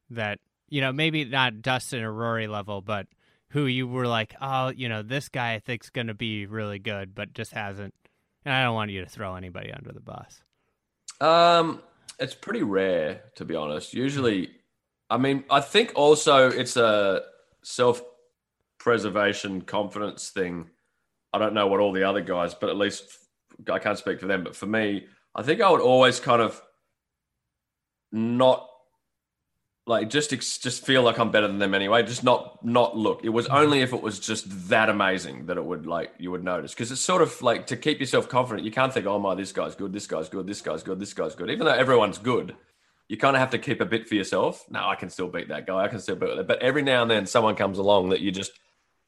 That 0.10 0.40
you 0.70 0.82
know 0.82 0.92
maybe 0.92 1.26
not 1.26 1.62
Dustin 1.62 2.04
or 2.04 2.12
Rory 2.12 2.48
level, 2.48 2.82
but 2.82 3.08
who 3.50 3.66
you 3.66 3.88
were 3.88 4.08
like, 4.08 4.36
oh, 4.42 4.70
you 4.70 4.90
know, 4.90 5.02
this 5.02 5.30
guy 5.30 5.54
I 5.54 5.60
think's 5.60 5.90
going 5.90 6.08
to 6.08 6.14
be 6.14 6.46
really 6.46 6.80
good, 6.80 7.16
but 7.16 7.34
just 7.34 7.52
hasn't. 7.52 7.94
And 8.46 8.54
I 8.54 8.64
don't 8.64 8.76
want 8.76 8.92
you 8.92 9.04
to 9.04 9.10
throw 9.10 9.36
anybody 9.36 9.72
under 9.74 9.92
the 9.92 10.00
bus. 10.00 10.44
Um, 11.20 11.82
it's 12.20 12.36
pretty 12.36 12.64
rare, 12.64 13.22
to 13.36 13.46
be 13.46 13.56
honest. 13.56 13.94
Usually, 13.94 14.52
I 15.10 15.18
mean, 15.18 15.44
I 15.50 15.62
think 15.62 15.92
also 15.96 16.50
it's 16.50 16.78
a 16.78 17.24
self 17.64 18.02
preservation 18.78 19.62
confidence 19.62 20.30
thing. 20.30 20.70
I 21.34 21.38
don't 21.38 21.54
know 21.54 21.68
what 21.68 21.80
all 21.80 21.92
the 21.92 22.04
other 22.04 22.22
guys, 22.22 22.54
but 22.54 22.70
at 22.70 22.78
least 22.78 23.04
I 23.72 23.80
can't 23.80 23.98
speak 23.98 24.20
for 24.20 24.28
them. 24.28 24.44
But 24.44 24.56
for 24.56 24.66
me, 24.66 25.06
I 25.36 25.44
think 25.44 25.62
I 25.62 25.70
would 25.70 25.82
always 25.82 26.20
kind 26.20 26.42
of 26.42 26.62
not 28.12 28.68
like 29.86 30.10
just 30.10 30.30
just 30.30 30.86
feel 30.86 31.02
like 31.02 31.18
I'm 31.18 31.32
better 31.32 31.48
than 31.48 31.58
them 31.58 31.74
anyway. 31.74 32.04
Just 32.04 32.24
not 32.24 32.64
not 32.64 32.96
look. 32.96 33.22
It 33.24 33.30
was 33.30 33.48
mm-hmm. 33.48 33.56
only 33.56 33.82
if 33.82 33.92
it 33.92 34.02
was 34.02 34.20
just 34.20 34.70
that 34.70 34.88
amazing 34.88 35.48
that 35.48 35.58
it 35.58 35.66
would 35.66 35.88
like 35.88 36.14
you 36.20 36.32
would 36.32 36.44
notice 36.44 36.74
because 36.74 36.92
it's 36.92 37.02
sort 37.02 37.22
of 37.22 37.42
like 37.42 37.68
to 37.68 37.76
keep 37.76 38.00
yourself 38.00 38.30
confident. 38.30 38.66
You 38.66 38.72
can't 38.72 38.94
think, 38.94 39.08
oh 39.08 39.20
my, 39.20 39.36
this 39.36 39.52
guy's 39.52 39.76
good, 39.76 39.92
this 39.92 40.08
guy's 40.08 40.30
good, 40.30 40.48
this 40.48 40.62
guy's 40.62 40.84
good, 40.84 41.00
this 41.00 41.14
guy's 41.14 41.36
good. 41.36 41.50
Even 41.50 41.66
though 41.66 41.74
everyone's 41.74 42.20
good, 42.20 42.56
you 43.08 43.18
kind 43.18 43.36
of 43.36 43.40
have 43.40 43.50
to 43.52 43.58
keep 43.58 43.82
a 43.82 43.86
bit 43.86 44.08
for 44.08 44.16
yourself. 44.16 44.64
No, 44.70 44.88
I 44.88 44.96
can 44.96 45.10
still 45.10 45.28
beat 45.28 45.50
that 45.50 45.66
guy. 45.66 45.84
I 45.84 45.88
can 45.88 46.00
still 46.00 46.16
beat 46.16 46.36
that. 46.36 46.48
But 46.48 46.62
every 46.62 46.84
now 46.84 47.02
and 47.02 47.10
then, 47.10 47.26
someone 47.26 47.56
comes 47.56 47.80
along 47.80 48.10
that 48.10 48.22
you 48.22 48.32
just 48.32 48.52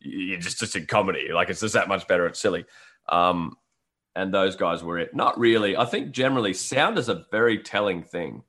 you're 0.02 0.40
just 0.40 0.60
just 0.60 0.76
in 0.76 0.86
comedy. 0.86 1.30
Like 1.34 1.50
it's 1.50 1.62
just 1.62 1.74
that 1.74 1.88
much 1.88 2.08
better. 2.08 2.26
It's 2.26 2.40
silly. 2.40 2.66
Um, 3.10 3.58
and 4.16 4.34
those 4.34 4.56
guys 4.56 4.84
were 4.84 5.00
it. 5.00 5.16
Not 5.16 5.40
really. 5.40 5.78
I 5.78 5.86
think 5.86 6.12
generally 6.12 6.54
sound 6.54 6.98
is 6.98 7.10
a 7.10 7.26
very 7.32 7.60
telling 7.60 8.04
thing. 8.04 8.44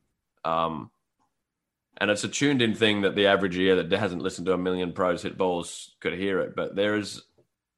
Um, 0.44 0.90
and 1.98 2.10
it's 2.10 2.24
a 2.24 2.28
tuned 2.28 2.62
in 2.62 2.74
thing 2.74 3.02
that 3.02 3.14
the 3.14 3.26
average 3.26 3.56
ear 3.56 3.80
that 3.82 3.92
hasn't 3.92 4.22
listened 4.22 4.46
to 4.46 4.54
a 4.54 4.58
million 4.58 4.92
pros 4.92 5.22
hit 5.22 5.38
balls 5.38 5.94
could 6.00 6.14
hear 6.14 6.40
it. 6.40 6.56
But 6.56 6.74
there 6.74 6.96
is 6.96 7.22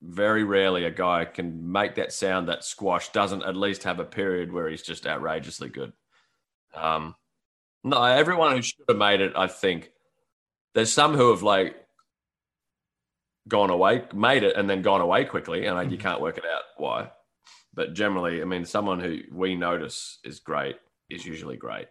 very 0.00 0.44
rarely 0.44 0.84
a 0.84 0.90
guy 0.90 1.24
can 1.24 1.72
make 1.72 1.96
that 1.96 2.12
sound 2.12 2.48
that 2.48 2.64
squash 2.64 3.10
doesn't 3.10 3.42
at 3.42 3.56
least 3.56 3.84
have 3.84 4.00
a 4.00 4.04
period 4.04 4.52
where 4.52 4.68
he's 4.68 4.82
just 4.82 5.06
outrageously 5.06 5.68
good. 5.68 5.92
Um, 6.74 7.14
no, 7.82 8.02
everyone 8.02 8.52
who 8.52 8.62
should 8.62 8.84
have 8.88 8.96
made 8.96 9.20
it, 9.20 9.32
I 9.37 9.46
think, 9.46 9.90
there's 10.74 10.92
some 10.92 11.14
who 11.14 11.30
have 11.30 11.42
like 11.42 11.83
gone 13.48 13.70
away, 13.70 14.04
made 14.14 14.42
it, 14.42 14.57
and 14.57 14.68
then 14.68 14.83
gone 14.83 15.00
away 15.00 15.24
quickly, 15.24 15.66
and 15.66 15.76
like, 15.76 15.90
you 15.90 15.96
mm-hmm. 15.96 16.09
can't 16.09 16.20
work 16.20 16.38
it 16.38 16.44
out 16.44 16.62
why. 16.76 17.11
But 17.72 17.94
generally, 17.94 18.40
I 18.40 18.44
mean, 18.44 18.64
someone 18.64 19.00
who 19.00 19.18
we 19.33 19.57
notice 19.57 20.18
is 20.24 20.38
great 20.40 20.76
is 21.11 21.26
usually 21.26 21.57
great. 21.57 21.88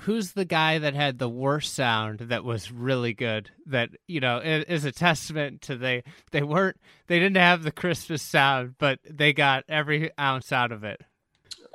Who's 0.00 0.32
the 0.32 0.44
guy 0.44 0.78
that 0.78 0.94
had 0.94 1.18
the 1.18 1.28
worst 1.28 1.74
sound 1.74 2.20
that 2.20 2.42
was 2.42 2.72
really 2.72 3.12
good 3.12 3.50
that 3.66 3.90
you 4.06 4.18
know 4.18 4.38
is 4.38 4.84
a 4.84 4.92
testament 4.92 5.60
to 5.62 5.76
they 5.76 6.02
they 6.30 6.42
weren't 6.42 6.78
they 7.06 7.18
didn't 7.18 7.36
have 7.36 7.62
the 7.62 7.70
crispest 7.70 8.30
sound 8.30 8.76
but 8.78 8.98
they 9.08 9.34
got 9.34 9.64
every 9.68 10.10
ounce 10.18 10.52
out 10.52 10.72
of 10.72 10.84
it? 10.84 11.02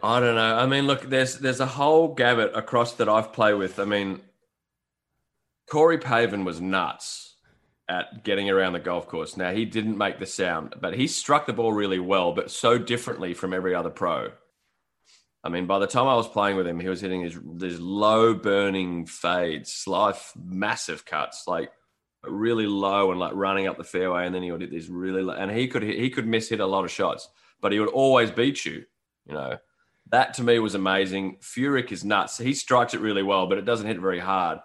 I 0.02 0.20
don't 0.20 0.36
know. 0.36 0.56
I 0.56 0.66
mean 0.66 0.88
look 0.88 1.08
there's 1.10 1.38
there's 1.38 1.60
a 1.60 1.68
whole 1.68 2.08
gamut 2.16 2.52
across 2.56 2.94
that 2.94 3.08
i've 3.08 3.32
played 3.32 3.54
with. 3.54 3.78
I 3.80 3.86
mean 3.86 4.22
corey 5.70 6.00
pavin 6.00 6.46
was 6.46 6.60
nuts 6.60 7.29
at 7.90 8.24
getting 8.24 8.50
around 8.50 8.74
the 8.74 8.80
golf 8.80 9.08
course 9.08 9.36
now 9.36 9.52
he 9.52 9.66
didn't 9.66 9.98
make 9.98 10.20
the 10.20 10.26
sound 10.26 10.76
but 10.80 10.94
he 10.94 11.08
struck 11.08 11.46
the 11.46 11.54
ball 11.54 11.74
really 11.74 12.00
well 12.00 12.32
but 12.32 12.52
so 12.52 12.78
differently 12.78 13.34
from 13.34 13.54
every 13.54 13.74
other 13.74 13.90
pro 13.90 14.30
I 15.44 15.50
mean, 15.50 15.68
by 15.68 15.80
the 15.80 15.88
time 15.88 16.08
I 16.08 16.16
was 16.16 16.28
playing 16.28 16.58
with 16.58 16.68
him, 16.68 16.80
he 16.80 16.90
was 16.90 17.00
hitting 17.00 17.24
these 17.24 17.40
these 17.56 17.80
low 17.80 18.34
burning 18.34 19.06
fades, 19.06 19.86
life 19.88 20.34
massive 20.36 21.06
cuts, 21.06 21.46
like 21.48 21.72
really 22.24 22.68
low 22.68 23.12
and 23.12 23.20
like 23.20 23.34
running 23.34 23.68
up 23.68 23.78
the 23.78 23.84
fairway, 23.84 24.26
and 24.26 24.36
then 24.36 24.44
he 24.44 24.52
would 24.52 24.62
hit 24.62 24.72
these 24.72 24.90
really 24.90 25.22
low, 25.22 25.34
and 25.34 25.50
he 25.50 25.68
could 25.68 25.84
he 25.84 26.10
could 26.10 26.28
miss 26.28 26.50
hit 26.50 26.60
a 26.60 26.66
lot 26.66 26.84
of 26.84 26.92
shots, 26.92 27.30
but 27.62 27.72
he 27.72 27.80
would 27.80 27.90
always 27.90 28.32
beat 28.32 28.66
you. 28.66 28.84
You 29.26 29.34
know, 29.34 29.58
that 30.10 30.34
to 30.36 30.44
me 30.44 30.60
was 30.60 30.76
amazing. 30.76 31.38
Furyk 31.38 31.92
is 31.94 32.04
nuts. 32.04 32.38
He 32.38 32.54
strikes 32.54 32.94
it 32.94 33.00
really 33.00 33.24
well, 33.24 33.48
but 33.48 33.58
it 33.58 33.66
doesn't 33.66 33.88
hit 33.88 34.00
very 34.00 34.20
hard. 34.20 34.60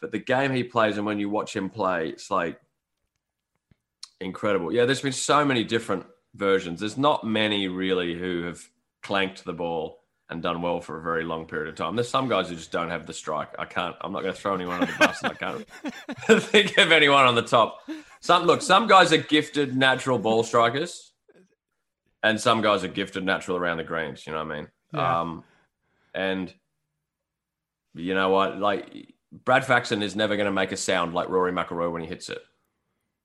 But 0.00 0.10
the 0.10 0.18
game 0.18 0.52
he 0.52 0.64
plays, 0.64 0.96
and 0.96 1.04
when 1.04 1.18
you 1.18 1.28
watch 1.28 1.54
him 1.54 1.68
play, 1.68 2.08
it's 2.08 2.30
like 2.30 2.58
incredible. 4.24 4.72
Yeah, 4.72 4.84
there's 4.84 5.02
been 5.02 5.12
so 5.12 5.44
many 5.44 5.64
different 5.64 6.06
versions. 6.34 6.80
There's 6.80 6.98
not 6.98 7.24
many 7.24 7.68
really 7.68 8.18
who 8.18 8.44
have 8.44 8.60
clanked 9.02 9.44
the 9.44 9.52
ball 9.52 10.00
and 10.30 10.42
done 10.42 10.62
well 10.62 10.80
for 10.80 10.98
a 10.98 11.02
very 11.02 11.24
long 11.24 11.46
period 11.46 11.68
of 11.68 11.76
time. 11.76 11.94
There's 11.94 12.08
some 12.08 12.28
guys 12.28 12.48
who 12.48 12.56
just 12.56 12.72
don't 12.72 12.90
have 12.90 13.06
the 13.06 13.12
strike. 13.12 13.50
I 13.58 13.66
can't. 13.66 13.94
I'm 14.00 14.12
not 14.12 14.22
going 14.22 14.34
to 14.34 14.40
throw 14.40 14.54
anyone 14.54 14.80
on 14.80 14.88
the 14.88 14.94
bus. 14.98 15.22
I 15.22 15.34
can't 15.34 15.66
think 16.42 16.78
of 16.78 16.92
anyone 16.92 17.24
on 17.24 17.34
the 17.34 17.42
top. 17.42 17.80
Some 18.20 18.44
look. 18.44 18.62
Some 18.62 18.86
guys 18.86 19.12
are 19.12 19.18
gifted 19.18 19.76
natural 19.76 20.18
ball 20.18 20.42
strikers, 20.42 21.12
and 22.22 22.40
some 22.40 22.62
guys 22.62 22.84
are 22.84 22.88
gifted 22.88 23.24
natural 23.24 23.56
around 23.56 23.76
the 23.76 23.84
greens. 23.84 24.26
You 24.26 24.32
know 24.32 24.44
what 24.44 24.52
I 24.52 24.56
mean? 24.56 24.68
Yeah. 24.94 25.20
Um, 25.20 25.44
and 26.14 26.54
you 27.94 28.14
know 28.14 28.30
what? 28.30 28.58
Like 28.58 29.14
Brad 29.44 29.64
Faxon 29.64 30.02
is 30.02 30.16
never 30.16 30.36
going 30.36 30.46
to 30.46 30.52
make 30.52 30.72
a 30.72 30.76
sound 30.76 31.12
like 31.12 31.28
Rory 31.28 31.52
McIlroy 31.52 31.92
when 31.92 32.02
he 32.02 32.08
hits 32.08 32.30
it, 32.30 32.42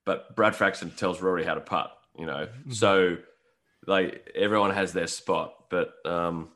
but 0.04 0.34
Brad 0.36 0.54
Faxon 0.54 0.90
tells 0.90 1.20
Rory 1.20 1.44
how 1.44 1.54
to 1.54 1.60
putt. 1.60 1.96
You 2.18 2.26
know, 2.26 2.46
mm-hmm. 2.46 2.72
so 2.72 3.18
like 3.86 4.30
everyone 4.34 4.70
has 4.70 4.92
their 4.92 5.06
spot, 5.06 5.54
but 5.70 5.92
um, 6.04 6.50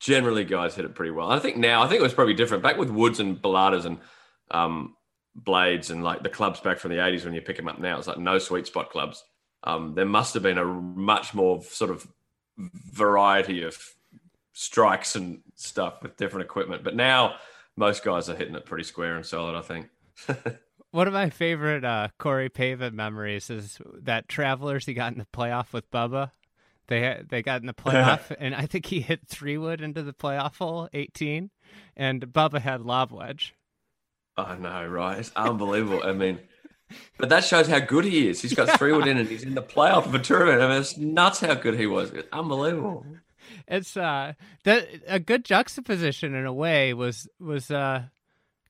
generally 0.00 0.44
guys 0.44 0.74
hit 0.74 0.84
it 0.84 0.94
pretty 0.94 1.12
well. 1.12 1.30
I 1.30 1.38
think 1.38 1.56
now, 1.56 1.82
I 1.82 1.88
think 1.88 2.00
it 2.00 2.02
was 2.02 2.14
probably 2.14 2.34
different 2.34 2.62
back 2.62 2.76
with 2.76 2.90
Woods 2.90 3.20
and 3.20 3.40
Balatas 3.40 3.84
and 3.84 3.98
um, 4.50 4.96
Blades 5.34 5.90
and 5.90 6.02
like 6.02 6.22
the 6.22 6.28
clubs 6.28 6.60
back 6.60 6.78
from 6.78 6.90
the 6.90 6.98
80s 6.98 7.24
when 7.24 7.34
you 7.34 7.40
pick 7.40 7.56
them 7.56 7.68
up 7.68 7.78
now. 7.78 7.98
It's 7.98 8.08
like 8.08 8.18
no 8.18 8.38
sweet 8.38 8.66
spot 8.66 8.90
clubs. 8.90 9.24
Um, 9.64 9.94
there 9.94 10.06
must 10.06 10.34
have 10.34 10.42
been 10.42 10.58
a 10.58 10.64
much 10.64 11.34
more 11.34 11.62
sort 11.62 11.90
of 11.90 12.06
variety 12.58 13.62
of 13.62 13.78
strikes 14.52 15.14
and 15.14 15.40
stuff 15.54 16.02
with 16.02 16.16
different 16.16 16.44
equipment. 16.44 16.84
But 16.84 16.96
now 16.96 17.36
most 17.76 18.04
guys 18.04 18.28
are 18.28 18.36
hitting 18.36 18.54
it 18.54 18.66
pretty 18.66 18.84
square 18.84 19.16
and 19.16 19.24
solid, 19.24 19.56
I 19.56 19.62
think. 19.62 19.88
One 20.92 21.06
of 21.06 21.14
my 21.14 21.30
favorite 21.30 21.84
uh, 21.84 22.08
Corey 22.18 22.50
Pavin 22.50 22.94
memories 22.94 23.48
is 23.48 23.80
that 24.02 24.28
Travelers 24.28 24.84
he 24.84 24.92
got 24.92 25.12
in 25.12 25.18
the 25.18 25.26
playoff 25.32 25.72
with 25.72 25.90
Bubba 25.90 26.32
They 26.86 27.22
they 27.26 27.42
got 27.42 27.62
in 27.62 27.66
the 27.66 27.72
playoff, 27.84 28.30
and 28.38 28.54
I 28.54 28.66
think 28.66 28.86
he 28.86 29.00
hit 29.00 29.26
three 29.26 29.56
wood 29.56 29.80
into 29.80 30.02
the 30.02 30.12
playoff 30.12 30.58
hole, 30.58 30.90
eighteen, 30.92 31.50
and 31.96 32.20
Bubba 32.26 32.60
had 32.60 32.82
lob 32.82 33.10
wedge. 33.10 33.54
I 34.36 34.56
know, 34.56 34.86
right? 34.86 35.18
It's 35.18 35.32
unbelievable. 35.34 36.02
I 36.04 36.12
mean, 36.12 36.40
but 37.16 37.30
that 37.30 37.44
shows 37.44 37.68
how 37.68 37.78
good 37.78 38.04
he 38.04 38.28
is. 38.28 38.42
He's 38.42 38.52
got 38.52 38.68
three 38.78 38.92
wood 38.92 39.06
in, 39.06 39.16
and 39.16 39.28
he's 39.28 39.44
in 39.44 39.54
the 39.54 39.62
playoff 39.62 40.04
of 40.04 40.14
a 40.14 40.18
tournament. 40.18 40.60
I 40.60 40.68
mean, 40.68 40.82
it's 40.82 40.98
nuts 40.98 41.40
how 41.40 41.54
good 41.54 41.78
he 41.78 41.86
was. 41.86 42.10
It's 42.10 42.28
unbelievable. 42.32 43.06
It's 43.66 43.96
uh, 43.96 44.34
that 44.64 44.88
a 45.06 45.18
good 45.18 45.46
juxtaposition 45.46 46.34
in 46.34 46.44
a 46.44 46.52
way 46.52 46.92
was 46.92 47.26
was 47.40 47.70
uh, 47.70 48.04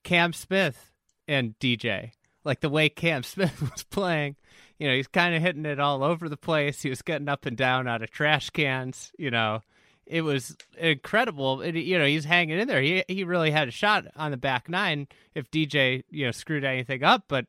Cam 0.03 0.31
Smith 0.31 0.92
and 1.27 1.57
DJ. 1.59 2.11
Like 2.43 2.59
the 2.59 2.69
way 2.69 2.89
Cam 2.89 3.23
Smith 3.23 3.61
was 3.61 3.83
playing, 3.83 4.35
you 4.79 4.87
know, 4.87 4.95
he's 4.95 5.07
kind 5.07 5.35
of 5.35 5.41
hitting 5.41 5.65
it 5.65 5.79
all 5.79 6.03
over 6.03 6.27
the 6.27 6.37
place. 6.37 6.81
He 6.81 6.89
was 6.89 7.01
getting 7.01 7.29
up 7.29 7.45
and 7.45 7.55
down 7.55 7.87
out 7.87 8.01
of 8.01 8.11
trash 8.11 8.49
cans. 8.49 9.11
You 9.17 9.31
know, 9.31 9.61
it 10.05 10.21
was 10.21 10.57
incredible. 10.77 11.61
It, 11.61 11.75
you 11.75 11.97
know, 11.97 12.05
he's 12.05 12.25
hanging 12.25 12.59
in 12.59 12.67
there. 12.67 12.81
He 12.81 13.03
he 13.07 13.23
really 13.23 13.51
had 13.51 13.67
a 13.67 13.71
shot 13.71 14.05
on 14.15 14.31
the 14.31 14.37
back 14.37 14.67
nine 14.67 15.07
if 15.35 15.49
DJ 15.51 16.03
you 16.09 16.25
know 16.25 16.31
screwed 16.31 16.63
anything 16.63 17.03
up. 17.03 17.25
But 17.27 17.45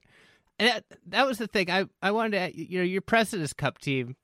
that 0.59 0.85
that 1.07 1.27
was 1.27 1.39
the 1.39 1.47
thing. 1.47 1.71
I 1.71 1.87
I 2.03 2.13
wanted 2.13 2.53
to 2.53 2.61
you 2.61 2.79
know 2.79 2.85
your 2.85 3.01
Presidents 3.01 3.53
Cup 3.53 3.79
team 3.79 4.17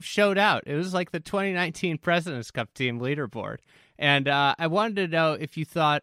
showed 0.00 0.38
out. 0.38 0.64
It 0.66 0.74
was 0.74 0.92
like 0.92 1.12
the 1.12 1.20
2019 1.20 1.98
Presidents 1.98 2.50
Cup 2.50 2.74
team 2.74 3.00
leaderboard, 3.00 3.58
and 3.98 4.28
uh, 4.28 4.54
I 4.58 4.66
wanted 4.66 4.96
to 4.96 5.08
know 5.08 5.32
if 5.32 5.56
you 5.56 5.64
thought 5.64 6.02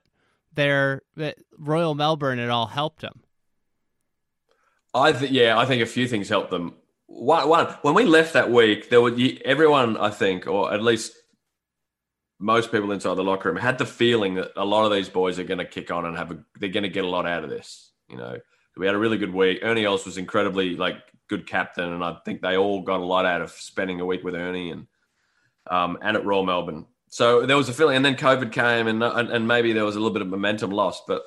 their 0.55 1.01
Royal 1.57 1.95
Melbourne 1.95 2.39
at 2.39 2.49
all 2.49 2.67
helped 2.67 3.01
them. 3.01 3.21
I 4.93 5.11
think 5.13 5.31
yeah, 5.31 5.57
I 5.57 5.65
think 5.65 5.81
a 5.81 5.85
few 5.85 6.07
things 6.07 6.29
helped 6.29 6.51
them. 6.51 6.75
One, 7.07 7.47
one 7.47 7.67
when 7.81 7.93
we 7.93 8.05
left 8.05 8.33
that 8.33 8.51
week, 8.51 8.89
there 8.89 9.01
were 9.01 9.15
everyone 9.43 9.97
I 9.97 10.09
think, 10.09 10.47
or 10.47 10.73
at 10.73 10.81
least 10.81 11.13
most 12.39 12.71
people 12.71 12.91
inside 12.91 13.15
the 13.15 13.23
locker 13.23 13.49
room, 13.49 13.57
had 13.57 13.77
the 13.77 13.85
feeling 13.85 14.35
that 14.35 14.51
a 14.55 14.65
lot 14.65 14.85
of 14.85 14.91
these 14.91 15.09
boys 15.09 15.39
are 15.39 15.43
going 15.43 15.59
to 15.59 15.65
kick 15.65 15.91
on 15.91 16.05
and 16.05 16.17
have 16.17 16.31
a, 16.31 16.39
they're 16.59 16.69
going 16.69 16.83
to 16.83 16.89
get 16.89 17.05
a 17.05 17.09
lot 17.09 17.25
out 17.25 17.43
of 17.43 17.49
this. 17.49 17.91
You 18.09 18.17
know, 18.17 18.37
we 18.77 18.85
had 18.85 18.95
a 18.95 18.99
really 18.99 19.17
good 19.17 19.33
week. 19.33 19.59
Ernie 19.61 19.85
Els 19.85 20.05
was 20.05 20.17
incredibly 20.17 20.75
like 20.75 20.97
good 21.29 21.47
captain, 21.47 21.91
and 21.91 22.03
I 22.03 22.17
think 22.25 22.41
they 22.41 22.57
all 22.57 22.81
got 22.81 22.99
a 22.99 23.05
lot 23.05 23.25
out 23.25 23.41
of 23.41 23.51
spending 23.51 24.01
a 24.01 24.05
week 24.05 24.23
with 24.23 24.35
Ernie 24.35 24.71
and 24.71 24.87
um, 25.69 25.97
and 26.01 26.15
at 26.15 26.25
Royal 26.25 26.45
Melbourne. 26.45 26.85
So 27.15 27.45
there 27.45 27.55
was 27.55 27.69
a 27.69 27.73
feeling, 27.73 27.95
and 27.95 28.03
then 28.03 28.17
COVID 28.17 28.51
came, 28.51 28.87
and, 28.87 29.01
and 29.01 29.29
and 29.29 29.47
maybe 29.47 29.71
there 29.71 29.85
was 29.85 29.95
a 29.95 29.99
little 29.99 30.11
bit 30.11 30.21
of 30.21 30.27
momentum 30.27 30.71
lost, 30.71 31.03
but 31.07 31.23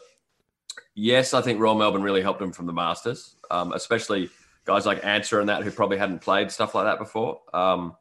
yes, 0.95 1.33
I 1.33 1.41
think 1.41 1.61
Royal 1.61 1.77
Melbourne 1.77 2.03
really 2.03 2.21
helped 2.21 2.43
him 2.43 2.53
from 2.53 2.67
the 2.67 2.75
Masters, 2.75 3.37
um, 3.51 3.73
especially 3.73 4.29
guys 4.67 4.85
like 4.85 5.03
Ancer 5.03 5.41
and 5.41 5.49
that 5.49 5.63
who 5.63 5.71
probably 5.71 5.97
hadn't 5.97 6.19
played 6.19 6.51
stuff 6.51 6.75
like 6.75 6.85
that 6.85 6.99
before. 6.99 7.41
Um, 7.55 7.97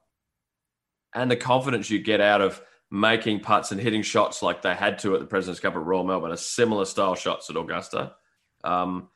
and 1.15 1.31
the 1.31 1.37
confidence 1.37 1.89
you 1.89 1.99
get 1.99 2.19
out 2.19 2.41
of 2.41 2.61
making 2.91 3.39
putts 3.39 3.71
and 3.71 3.79
hitting 3.79 4.01
shots 4.01 4.43
like 4.43 4.61
they 4.61 4.75
had 4.75 4.99
to 4.99 5.13
at 5.13 5.21
the 5.21 5.25
President's 5.25 5.61
Cup 5.61 5.77
at 5.77 5.81
Royal 5.81 6.03
Melbourne, 6.03 6.33
a 6.33 6.37
similar 6.37 6.83
style 6.83 7.15
shots 7.15 7.49
at 7.49 7.55
Augusta. 7.55 8.15
Um, 8.65 9.07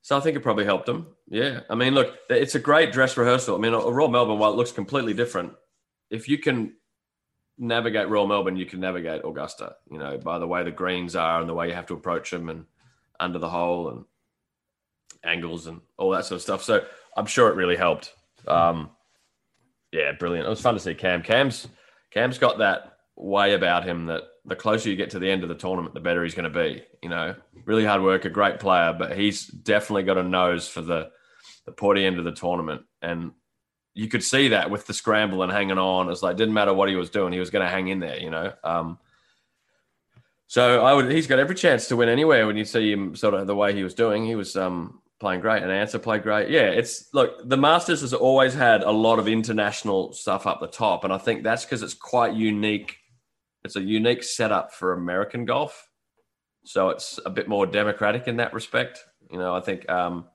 so 0.00 0.16
I 0.16 0.20
think 0.20 0.34
it 0.34 0.40
probably 0.40 0.64
helped 0.64 0.86
them. 0.86 1.08
Yeah. 1.28 1.60
I 1.68 1.74
mean, 1.74 1.92
look, 1.92 2.16
it's 2.30 2.54
a 2.54 2.58
great 2.58 2.90
dress 2.90 3.18
rehearsal. 3.18 3.54
I 3.54 3.58
mean, 3.58 3.72
Royal 3.72 4.08
Melbourne, 4.08 4.38
while 4.38 4.54
it 4.54 4.56
looks 4.56 4.72
completely 4.72 5.12
different, 5.12 5.52
if 6.08 6.26
you 6.26 6.38
can 6.38 6.72
navigate 7.62 8.08
Royal 8.08 8.26
Melbourne, 8.26 8.56
you 8.56 8.66
can 8.66 8.80
navigate 8.80 9.22
Augusta, 9.24 9.76
you 9.88 9.98
know, 9.98 10.18
by 10.18 10.38
the 10.40 10.46
way 10.48 10.64
the 10.64 10.72
greens 10.72 11.14
are 11.14 11.40
and 11.40 11.48
the 11.48 11.54
way 11.54 11.68
you 11.68 11.74
have 11.74 11.86
to 11.86 11.94
approach 11.94 12.32
them 12.32 12.48
and 12.48 12.66
under 13.20 13.38
the 13.38 13.48
hole 13.48 13.88
and 13.88 14.04
angles 15.24 15.68
and 15.68 15.80
all 15.96 16.10
that 16.10 16.24
sort 16.24 16.36
of 16.36 16.42
stuff. 16.42 16.62
So 16.64 16.84
I'm 17.16 17.26
sure 17.26 17.48
it 17.48 17.54
really 17.54 17.76
helped. 17.76 18.12
Um, 18.48 18.90
yeah, 19.92 20.10
brilliant. 20.12 20.46
It 20.46 20.50
was 20.50 20.60
fun 20.60 20.74
to 20.74 20.80
see 20.80 20.94
Cam. 20.94 21.22
Cam's 21.22 21.68
Cam's 22.10 22.38
got 22.38 22.58
that 22.58 22.96
way 23.14 23.54
about 23.54 23.84
him 23.84 24.06
that 24.06 24.24
the 24.44 24.56
closer 24.56 24.90
you 24.90 24.96
get 24.96 25.10
to 25.10 25.20
the 25.20 25.30
end 25.30 25.44
of 25.44 25.48
the 25.48 25.54
tournament, 25.54 25.94
the 25.94 26.00
better 26.00 26.24
he's 26.24 26.34
going 26.34 26.52
to 26.52 26.58
be. 26.58 26.82
You 27.00 27.10
know, 27.10 27.36
really 27.64 27.84
hard 27.84 28.02
work, 28.02 28.24
a 28.24 28.30
great 28.30 28.58
player, 28.58 28.94
but 28.98 29.16
he's 29.16 29.46
definitely 29.46 30.02
got 30.02 30.18
a 30.18 30.22
nose 30.22 30.66
for 30.66 30.80
the 30.80 31.10
the 31.64 31.72
pointy 31.72 32.04
end 32.04 32.18
of 32.18 32.24
the 32.24 32.32
tournament. 32.32 32.82
And 33.00 33.32
you 33.94 34.08
could 34.08 34.22
see 34.22 34.48
that 34.48 34.70
with 34.70 34.86
the 34.86 34.94
scramble 34.94 35.42
and 35.42 35.52
hanging 35.52 35.78
on. 35.78 36.10
It's 36.10 36.22
like 36.22 36.36
didn't 36.36 36.54
matter 36.54 36.72
what 36.72 36.88
he 36.88 36.96
was 36.96 37.10
doing, 37.10 37.32
he 37.32 37.38
was 37.38 37.50
going 37.50 37.64
to 37.64 37.70
hang 37.70 37.88
in 37.88 38.00
there. 38.00 38.18
You 38.18 38.30
know. 38.30 38.52
Um, 38.64 38.98
so 40.46 40.84
I 40.84 40.92
would. 40.92 41.10
He's 41.10 41.26
got 41.26 41.38
every 41.38 41.54
chance 41.54 41.88
to 41.88 41.96
win 41.96 42.08
anywhere. 42.08 42.46
When 42.46 42.56
you 42.56 42.64
see 42.64 42.92
him, 42.92 43.16
sort 43.16 43.34
of 43.34 43.46
the 43.46 43.56
way 43.56 43.74
he 43.74 43.82
was 43.82 43.94
doing, 43.94 44.24
he 44.24 44.34
was 44.34 44.56
um, 44.56 45.00
playing 45.18 45.40
great, 45.40 45.62
and 45.62 45.72
Ancer 45.72 45.98
played 45.98 46.22
great. 46.22 46.50
Yeah, 46.50 46.68
it's 46.68 47.12
look. 47.14 47.48
The 47.48 47.56
Masters 47.56 48.02
has 48.02 48.12
always 48.12 48.54
had 48.54 48.82
a 48.82 48.90
lot 48.90 49.18
of 49.18 49.28
international 49.28 50.12
stuff 50.12 50.46
up 50.46 50.60
the 50.60 50.66
top, 50.66 51.04
and 51.04 51.12
I 51.12 51.18
think 51.18 51.42
that's 51.42 51.64
because 51.64 51.82
it's 51.82 51.94
quite 51.94 52.34
unique. 52.34 52.98
It's 53.64 53.76
a 53.76 53.80
unique 53.80 54.22
setup 54.22 54.74
for 54.74 54.92
American 54.92 55.44
golf, 55.44 55.88
so 56.64 56.90
it's 56.90 57.18
a 57.24 57.30
bit 57.30 57.48
more 57.48 57.64
democratic 57.64 58.28
in 58.28 58.36
that 58.36 58.52
respect. 58.52 59.04
You 59.30 59.38
know, 59.38 59.54
I 59.54 59.60
think 59.60 59.88
um, 59.88 60.26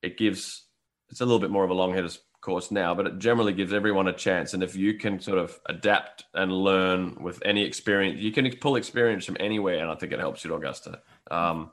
it 0.00 0.16
gives 0.16 0.64
it's 1.10 1.20
a 1.20 1.24
little 1.24 1.40
bit 1.40 1.50
more 1.50 1.64
of 1.64 1.70
a 1.70 1.74
long 1.74 1.92
hitters 1.92 2.18
course 2.48 2.70
now, 2.70 2.94
but 2.94 3.06
it 3.06 3.18
generally 3.18 3.52
gives 3.52 3.74
everyone 3.74 4.08
a 4.08 4.12
chance. 4.14 4.54
And 4.54 4.62
if 4.62 4.74
you 4.74 4.94
can 4.94 5.20
sort 5.20 5.36
of 5.36 5.60
adapt 5.66 6.24
and 6.32 6.50
learn 6.50 7.22
with 7.22 7.42
any 7.44 7.62
experience, 7.62 8.20
you 8.20 8.32
can 8.32 8.50
pull 8.56 8.76
experience 8.76 9.26
from 9.26 9.36
anywhere, 9.38 9.80
and 9.80 9.90
I 9.90 9.94
think 9.96 10.12
it 10.12 10.18
helps 10.18 10.42
you 10.42 10.54
at 10.54 10.56
Augusta. 10.56 11.02
Um, 11.30 11.72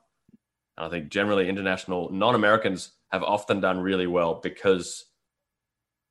I 0.77 0.89
think 0.89 1.07
generally 1.07 1.47
international 1.47 2.11
non-Americans 2.11 2.91
have 3.13 3.23
often 3.23 3.61
done 3.61 3.79
really 3.79 4.05
well 4.05 4.41
because 4.43 5.05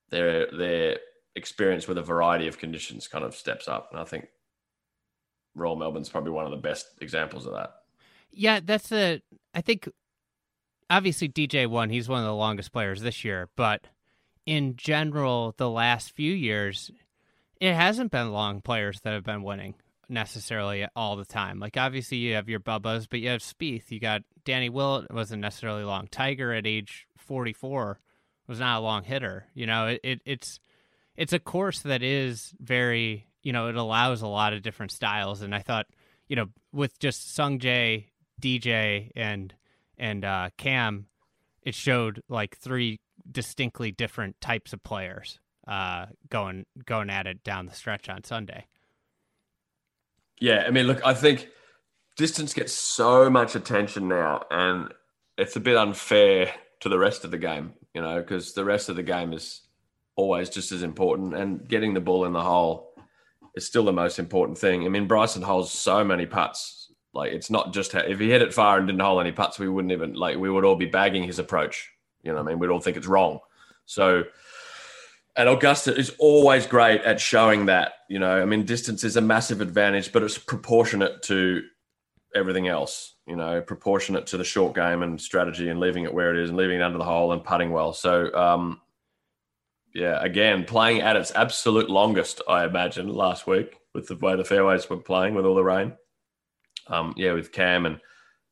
their 0.09 0.50
their 0.50 0.96
experience 1.37 1.87
with 1.87 1.98
a 1.98 2.03
variety 2.03 2.48
of 2.48 2.57
conditions 2.57 3.07
kind 3.07 3.22
of 3.22 3.35
steps 3.35 3.68
up, 3.68 3.90
and 3.92 4.00
I 4.00 4.05
think 4.05 4.29
Royal 5.55 5.77
Melbourne's 5.77 6.09
probably 6.09 6.31
one 6.31 6.46
of 6.46 6.53
the 6.53 6.57
best 6.68 6.87
examples 7.03 7.44
of 7.44 7.53
that. 7.53 7.74
Yeah, 8.31 8.61
that's 8.64 8.90
a. 8.92 9.20
I 9.53 9.61
think 9.61 9.90
obviously 10.88 11.29
DJ 11.29 11.66
won. 11.66 11.90
He's 11.90 12.09
one 12.09 12.20
of 12.20 12.27
the 12.27 12.35
longest 12.35 12.72
players 12.72 13.03
this 13.03 13.24
year, 13.24 13.50
but 13.57 13.88
in 14.46 14.76
general, 14.76 15.54
the 15.57 15.70
last 15.70 16.14
few 16.14 16.33
years, 16.33 16.90
it 17.61 17.74
hasn't 17.74 18.11
been 18.11 18.33
long 18.33 18.61
players 18.61 19.00
that 19.00 19.14
have 19.14 19.24
been 19.24 19.42
winning 19.42 19.74
necessarily 20.09 20.87
all 20.94 21.16
the 21.16 21.24
time. 21.24 21.59
Like 21.59 21.76
obviously 21.76 22.18
you 22.18 22.35
have 22.35 22.48
your 22.48 22.61
Bubbas, 22.61 23.07
but 23.09 23.20
you 23.20 23.30
have 23.30 23.40
Spieth. 23.40 23.90
You 23.90 24.00
got 24.00 24.22
Danny 24.44 24.68
Willett 24.68 25.12
wasn't 25.12 25.42
necessarily 25.42 25.85
long. 25.85 26.09
Tiger 26.09 26.52
at 26.52 26.66
age 26.66 27.07
forty 27.16 27.52
four 27.52 28.00
was 28.46 28.61
not 28.61 28.78
a 28.78 28.83
long 28.83 29.02
hitter. 29.02 29.46
You 29.54 29.66
know, 29.66 29.87
it, 29.88 30.00
it 30.04 30.20
it's 30.24 30.61
it's 31.16 31.33
a 31.33 31.38
course 31.38 31.80
that 31.80 32.02
is 32.02 32.54
very 32.61 33.26
you 33.42 33.52
know 33.52 33.68
it 33.68 33.76
allows 33.76 34.22
a 34.22 34.26
lot 34.26 34.52
of 34.52 34.62
different 34.62 34.92
styles. 34.92 35.42
And 35.42 35.54
I 35.54 35.61
thought 35.61 35.87
you 36.28 36.37
know 36.37 36.46
with 36.72 36.98
just 36.98 37.37
Sungjae, 37.37 38.07
DJ, 38.40 39.11
and 39.16 39.54
and 39.96 40.24
uh, 40.24 40.50
Cam, 40.59 41.07
it 41.62 41.74
showed 41.74 42.22
like 42.28 42.57
three 42.59 43.00
distinctly 43.30 43.90
different 43.90 44.40
types 44.40 44.72
of 44.72 44.82
players 44.82 45.38
uh, 45.66 46.06
going 46.28 46.66
going 46.84 47.10
at 47.10 47.26
it 47.26 47.42
down 47.42 47.66
the 47.66 47.74
stretch 47.74 48.08
on 48.08 48.24
Sunday. 48.24 48.66
Yeah, 50.40 50.64
I 50.66 50.70
mean, 50.70 50.87
look, 50.87 51.04
I 51.04 51.14
think 51.14 51.48
distance 52.16 52.54
gets 52.54 52.72
so 52.72 53.30
much 53.30 53.54
attention 53.54 54.08
now, 54.08 54.44
and 54.50 54.92
it's 55.38 55.56
a 55.56 55.60
bit 55.60 55.76
unfair 55.76 56.52
to 56.80 56.88
the 56.88 56.98
rest 56.98 57.24
of 57.24 57.30
the 57.30 57.38
game, 57.38 57.72
you 57.94 58.02
know, 58.02 58.20
because 58.20 58.52
the 58.52 58.64
rest 58.64 58.88
of 58.88 58.96
the 58.96 59.02
game 59.02 59.32
is 59.32 59.62
always 60.16 60.50
just 60.50 60.72
as 60.72 60.82
important, 60.82 61.34
and 61.34 61.66
getting 61.68 61.94
the 61.94 62.00
ball 62.00 62.24
in 62.24 62.32
the 62.32 62.42
hole 62.42 62.94
is 63.54 63.66
still 63.66 63.84
the 63.84 63.92
most 63.92 64.18
important 64.18 64.58
thing. 64.58 64.84
I 64.84 64.88
mean, 64.88 65.06
Bryson 65.06 65.42
holds 65.42 65.70
so 65.70 66.04
many 66.04 66.26
putts. 66.26 66.92
Like, 67.12 67.32
it's 67.32 67.50
not 67.50 67.72
just 67.72 67.94
if 67.94 68.18
he 68.18 68.28
hit 68.28 68.42
it 68.42 68.52
far 68.52 68.76
and 68.76 68.88
didn't 68.88 69.00
hold 69.00 69.20
any 69.20 69.30
putts, 69.30 69.58
we 69.58 69.68
wouldn't 69.68 69.92
even 69.92 70.14
like 70.14 70.37
we 70.37 70.50
would 70.50 70.64
all 70.64 70.76
be 70.76 70.87
bagging 70.87 71.22
his 71.22 71.38
approach 71.38 71.93
you 72.24 72.32
know, 72.32 72.38
I 72.38 72.42
mean, 72.42 72.58
we'd 72.58 72.70
all 72.70 72.80
think 72.80 72.96
it's 72.96 73.06
wrong. 73.06 73.40
So, 73.87 74.24
and 75.37 75.48
Augusta 75.48 75.96
is 75.96 76.14
always 76.18 76.66
great 76.66 77.02
at 77.02 77.20
showing 77.20 77.66
that. 77.66 77.92
You 78.08 78.18
know, 78.18 78.40
I 78.40 78.44
mean, 78.44 78.64
distance 78.64 79.04
is 79.04 79.16
a 79.16 79.20
massive 79.20 79.60
advantage, 79.60 80.12
but 80.12 80.22
it's 80.22 80.38
proportionate 80.38 81.22
to 81.24 81.62
everything 82.34 82.68
else. 82.68 83.14
You 83.26 83.37
know, 83.37 83.60
proportionate 83.60 84.26
to 84.28 84.37
the 84.37 84.44
short 84.44 84.74
game 84.74 85.02
and 85.02 85.20
strategy, 85.20 85.68
and 85.68 85.80
leaving 85.80 86.04
it 86.04 86.14
where 86.14 86.34
it 86.34 86.42
is, 86.42 86.50
and 86.50 86.58
leaving 86.58 86.80
it 86.80 86.82
under 86.82 86.98
the 86.98 87.04
hole 87.04 87.32
and 87.32 87.44
putting 87.44 87.70
well. 87.70 87.92
So, 87.92 88.34
um, 88.34 88.80
yeah, 89.94 90.22
again, 90.22 90.64
playing 90.64 91.02
at 91.02 91.16
its 91.16 91.32
absolute 91.34 91.88
longest, 91.88 92.42
I 92.48 92.64
imagine, 92.64 93.08
last 93.08 93.46
week 93.46 93.78
with 93.94 94.08
the 94.08 94.16
way 94.16 94.37
the 94.37 94.44
fairways 94.44 94.90
were 94.90 94.96
playing 94.96 95.34
with 95.34 95.46
all 95.46 95.54
the 95.54 95.64
rain. 95.64 95.92
Um, 96.88 97.14
yeah, 97.16 97.32
with 97.32 97.52
Cam 97.52 97.87
and 97.87 98.00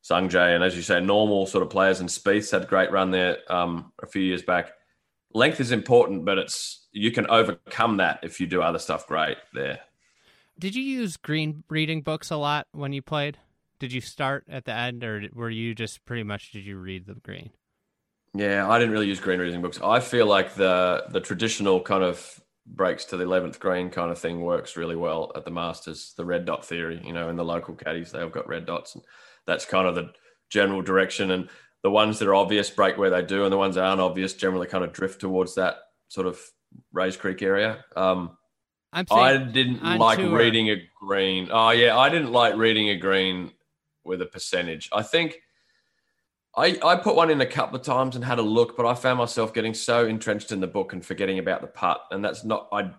Sungjae, 0.03 0.55
and 0.55 0.63
as 0.63 0.75
you 0.75 0.81
say, 0.81 0.99
normal 0.99 1.45
sort 1.45 1.63
of 1.63 1.69
players. 1.69 1.99
And 1.99 2.09
Spieth 2.09 2.51
had 2.51 2.63
a 2.63 2.67
great 2.67 2.91
run 2.91 3.11
there 3.11 3.37
um, 3.49 3.91
a 4.01 4.07
few 4.07 4.21
years 4.21 4.41
back. 4.41 4.71
Length 5.33 5.61
is 5.61 5.71
important, 5.71 6.25
but 6.25 6.37
it's 6.37 6.87
you 6.91 7.11
can 7.11 7.27
overcome 7.27 7.97
that 7.97 8.19
if 8.21 8.39
you 8.39 8.47
do 8.47 8.61
other 8.61 8.79
stuff 8.79 9.07
great 9.07 9.37
there. 9.53 9.79
Did 10.59 10.75
you 10.75 10.83
use 10.83 11.17
green 11.17 11.63
reading 11.69 12.01
books 12.01 12.29
a 12.29 12.37
lot 12.37 12.67
when 12.71 12.93
you 12.93 13.01
played? 13.01 13.37
Did 13.79 13.91
you 13.91 14.01
start 14.01 14.45
at 14.47 14.65
the 14.65 14.73
end, 14.73 15.03
or 15.03 15.23
were 15.33 15.49
you 15.49 15.73
just 15.73 16.05
pretty 16.05 16.23
much 16.23 16.51
did 16.51 16.65
you 16.65 16.77
read 16.77 17.07
the 17.07 17.15
green? 17.15 17.49
Yeah, 18.35 18.69
I 18.69 18.79
didn't 18.79 18.93
really 18.93 19.07
use 19.07 19.19
green 19.19 19.39
reading 19.39 19.61
books. 19.61 19.79
I 19.81 19.99
feel 19.99 20.25
like 20.25 20.55
the 20.55 21.05
the 21.09 21.19
traditional 21.19 21.81
kind 21.81 22.03
of 22.03 22.41
breaks 22.65 23.03
to 23.05 23.17
the 23.17 23.25
11th 23.25 23.59
green 23.59 23.89
kind 23.89 24.09
of 24.09 24.17
thing 24.17 24.41
works 24.41 24.77
really 24.77 24.95
well 24.95 25.31
at 25.35 25.43
the 25.43 25.51
Masters. 25.51 26.13
The 26.15 26.25
red 26.25 26.45
dot 26.45 26.65
theory, 26.65 27.01
you 27.03 27.13
know, 27.13 27.29
in 27.29 27.35
the 27.35 27.43
local 27.43 27.75
caddies, 27.75 28.11
they've 28.11 28.31
got 28.31 28.47
red 28.47 28.65
dots. 28.65 28.95
And 28.95 29.03
that's 29.45 29.65
kind 29.65 29.87
of 29.87 29.95
the 29.95 30.11
general 30.49 30.81
direction. 30.81 31.31
And 31.31 31.49
the 31.83 31.91
ones 31.91 32.19
that 32.19 32.27
are 32.27 32.35
obvious 32.35 32.69
break 32.69 32.97
where 32.97 33.09
they 33.09 33.21
do, 33.21 33.43
and 33.43 33.51
the 33.51 33.57
ones 33.57 33.75
that 33.75 33.83
aren't 33.83 34.01
obvious 34.01 34.33
generally 34.33 34.67
kind 34.67 34.83
of 34.83 34.93
drift 34.93 35.21
towards 35.21 35.55
that 35.55 35.77
sort 36.07 36.27
of 36.27 36.39
Rae's 36.91 37.17
Creek 37.17 37.41
area. 37.41 37.83
Um, 37.95 38.37
i 38.93 39.37
didn't 39.37 39.83
like 39.97 40.19
tour. 40.19 40.37
reading 40.37 40.69
a 40.69 40.87
green. 41.01 41.49
Oh, 41.51 41.71
yeah, 41.71 41.97
I 41.97 42.09
didn't 42.09 42.31
like 42.31 42.55
reading 42.55 42.89
a 42.89 42.95
green 42.95 43.51
with 44.03 44.21
a 44.21 44.25
percentage. 44.25 44.89
I 44.93 45.01
think 45.01 45.39
I, 46.55 46.77
I 46.83 46.95
put 46.97 47.15
one 47.15 47.31
in 47.31 47.41
a 47.41 47.45
couple 47.45 47.75
of 47.75 47.81
times 47.81 48.15
and 48.15 48.23
had 48.23 48.37
a 48.37 48.43
look, 48.43 48.77
but 48.77 48.85
I 48.85 48.93
found 48.93 49.17
myself 49.17 49.53
getting 49.53 49.73
so 49.73 50.05
entrenched 50.05 50.51
in 50.51 50.59
the 50.59 50.67
book 50.67 50.93
and 50.93 51.03
forgetting 51.03 51.39
about 51.39 51.61
the 51.61 51.67
putt. 51.67 52.01
And 52.11 52.23
that's 52.23 52.43
not, 52.43 52.67
I, 52.71 52.91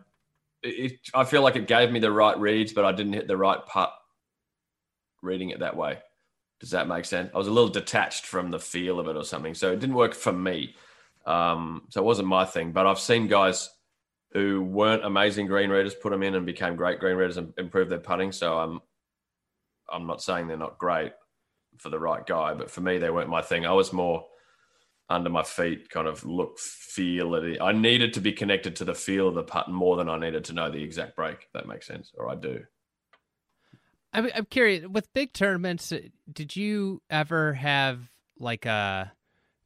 it, 0.63 0.99
I 1.15 1.25
feel 1.25 1.43
like 1.43 1.55
it 1.55 1.69
gave 1.69 1.93
me 1.93 2.01
the 2.01 2.11
right 2.11 2.39
reads, 2.39 2.73
but 2.73 2.85
I 2.85 2.91
didn't 2.91 3.13
hit 3.13 3.29
the 3.29 3.37
right 3.37 3.65
putt 3.65 3.93
reading 5.23 5.51
it 5.51 5.61
that 5.61 5.77
way. 5.77 5.99
Does 6.65 6.71
that 6.71 6.89
make 6.89 7.05
sense? 7.05 7.31
I 7.35 7.37
was 7.37 7.47
a 7.47 7.51
little 7.51 7.69
detached 7.69 8.25
from 8.25 8.51
the 8.51 8.59
feel 8.59 8.99
of 8.99 9.07
it 9.07 9.19
or 9.19 9.25
something. 9.25 9.53
So 9.53 9.71
it 9.71 9.81
didn't 9.81 9.97
work 9.97 10.15
for 10.15 10.33
me. 10.33 10.75
Um, 11.27 11.83
so 11.91 12.01
it 12.01 12.07
wasn't 12.07 12.29
my 12.29 12.47
thing. 12.47 12.73
But 12.73 12.87
I've 12.87 12.99
seen 12.99 13.27
guys 13.27 13.69
who 14.33 14.63
weren't 14.63 15.05
amazing 15.05 15.47
green 15.47 15.69
readers 15.69 15.95
put 15.95 16.09
them 16.09 16.23
in 16.23 16.35
and 16.35 16.47
became 16.47 16.75
great 16.75 17.01
green 17.01 17.17
readers 17.17 17.37
and 17.37 17.53
improved 17.59 17.91
their 17.91 17.99
putting. 17.99 18.33
So 18.33 18.57
I'm, 18.59 18.81
I'm 19.93 20.07
not 20.07 20.23
saying 20.23 20.49
they're 20.49 20.57
not 20.57 20.79
great 20.79 21.13
for 21.77 21.91
the 21.91 21.99
right 21.99 22.25
guy, 22.25 22.55
but 22.55 22.71
for 22.71 22.81
me, 22.81 22.97
they 22.97 23.11
weren't 23.11 23.29
my 23.29 23.43
thing. 23.43 23.67
I 23.67 23.73
was 23.73 23.93
more 23.93 24.25
under 25.11 25.29
my 25.29 25.43
feet, 25.43 25.91
kind 25.91 26.09
of 26.09 26.25
look, 26.25 26.59
feel 26.59 27.35
it. 27.35 27.61
I 27.61 27.73
needed 27.73 28.15
to 28.15 28.23
be 28.23 28.33
connected 28.33 28.75
to 28.77 28.87
the 28.87 28.95
feel 28.95 29.29
of 29.29 29.35
the 29.35 29.43
putt 29.43 29.69
more 29.69 29.99
than 29.99 30.09
I 30.09 30.19
needed 30.19 30.45
to 30.45 30.55
know 30.55 30.71
the 30.71 30.83
exact 30.83 31.15
break. 31.15 31.47
That 31.53 31.69
makes 31.69 31.87
sense, 31.87 32.11
or 32.17 32.31
I 32.31 32.37
do. 32.37 32.65
I'm, 34.15 34.31
I'm 34.35 34.47
curious 34.47 34.87
with 34.87 35.13
big 35.13 35.33
tournaments. 35.33 35.93
Did 36.33 36.57
you 36.57 37.03
ever 37.11 37.55
have 37.55 38.11
like 38.39 38.65
a 38.65 38.71
uh, 38.71 39.05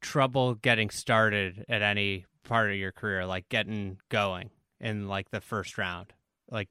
trouble 0.01 0.55
getting 0.55 0.89
started 0.89 1.65
at 1.69 1.81
any 1.81 2.25
part 2.43 2.69
of 2.69 2.75
your 2.75 2.91
career, 2.91 3.25
like 3.25 3.47
getting 3.49 3.99
going 4.09 4.49
in 4.79 5.07
like 5.07 5.29
the 5.29 5.41
first 5.41 5.77
round, 5.77 6.13
like 6.49 6.69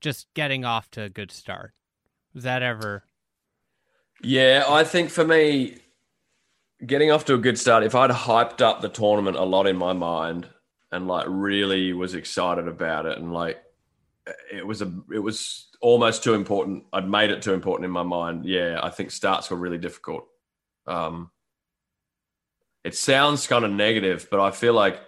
just 0.00 0.26
getting 0.34 0.64
off 0.64 0.90
to 0.92 1.02
a 1.02 1.08
good 1.08 1.30
start? 1.30 1.74
Was 2.34 2.44
that 2.44 2.62
ever 2.62 3.04
yeah, 4.22 4.64
I 4.68 4.84
think 4.84 5.10
for 5.10 5.24
me, 5.24 5.76
getting 6.84 7.10
off 7.10 7.24
to 7.26 7.34
a 7.34 7.38
good 7.38 7.58
start, 7.58 7.84
if 7.84 7.94
I'd 7.94 8.10
hyped 8.10 8.60
up 8.60 8.80
the 8.80 8.88
tournament 8.88 9.36
a 9.36 9.44
lot 9.44 9.66
in 9.66 9.76
my 9.76 9.92
mind 9.92 10.48
and 10.90 11.06
like 11.06 11.26
really 11.28 11.92
was 11.92 12.14
excited 12.14 12.66
about 12.66 13.06
it 13.06 13.18
and 13.18 13.32
like 13.32 13.62
it 14.52 14.66
was 14.66 14.82
a 14.82 14.92
it 15.12 15.18
was 15.18 15.68
almost 15.80 16.24
too 16.24 16.34
important. 16.34 16.84
I'd 16.92 17.08
made 17.08 17.30
it 17.30 17.42
too 17.42 17.54
important 17.54 17.84
in 17.84 17.90
my 17.90 18.02
mind. 18.02 18.44
Yeah, 18.44 18.80
I 18.82 18.90
think 18.90 19.10
starts 19.10 19.50
were 19.50 19.56
really 19.56 19.78
difficult. 19.78 20.26
Um 20.86 21.30
it 22.84 22.94
sounds 22.94 23.46
kind 23.46 23.64
of 23.64 23.70
negative, 23.70 24.28
but 24.30 24.40
I 24.40 24.50
feel 24.50 24.72
like 24.72 25.00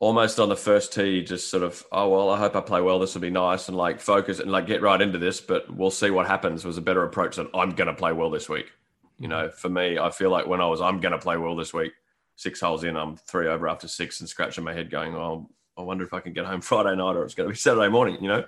almost 0.00 0.40
on 0.40 0.48
the 0.48 0.56
first 0.56 0.92
tee, 0.94 1.22
just 1.22 1.50
sort 1.50 1.62
of, 1.62 1.84
oh 1.92 2.08
well, 2.08 2.30
I 2.30 2.38
hope 2.38 2.56
I 2.56 2.60
play 2.60 2.80
well. 2.80 2.98
This 2.98 3.14
will 3.14 3.20
be 3.20 3.30
nice, 3.30 3.68
and 3.68 3.76
like 3.76 4.00
focus 4.00 4.40
and 4.40 4.50
like 4.50 4.66
get 4.66 4.82
right 4.82 5.00
into 5.00 5.18
this. 5.18 5.40
But 5.40 5.72
we'll 5.74 5.90
see 5.90 6.10
what 6.10 6.26
happens. 6.26 6.64
Was 6.64 6.78
a 6.78 6.82
better 6.82 7.04
approach 7.04 7.36
than 7.36 7.48
I'm 7.54 7.70
going 7.72 7.88
to 7.88 7.94
play 7.94 8.12
well 8.12 8.30
this 8.30 8.48
week. 8.48 8.72
You 9.18 9.28
know, 9.28 9.50
for 9.50 9.68
me, 9.68 9.98
I 9.98 10.10
feel 10.10 10.30
like 10.30 10.46
when 10.46 10.62
I 10.62 10.66
was, 10.66 10.80
I'm 10.80 11.00
going 11.00 11.12
to 11.12 11.18
play 11.18 11.36
well 11.36 11.54
this 11.54 11.74
week. 11.74 11.92
Six 12.36 12.58
holes 12.60 12.84
in, 12.84 12.96
I'm 12.96 13.16
three 13.16 13.48
over 13.48 13.68
after 13.68 13.86
six, 13.86 14.20
and 14.20 14.28
scratching 14.28 14.64
my 14.64 14.72
head, 14.72 14.90
going, 14.90 15.14
oh, 15.14 15.50
I 15.80 15.84
wonder 15.84 16.04
if 16.04 16.12
I 16.12 16.20
can 16.20 16.32
get 16.32 16.46
home 16.46 16.60
Friday 16.70 16.94
night 16.96 17.16
or 17.16 17.24
it's 17.24 17.34
going 17.34 17.48
to 17.48 17.52
be 17.52 17.58
Saturday 17.58 17.88
morning. 17.88 18.18
You 18.20 18.28
know, 18.28 18.44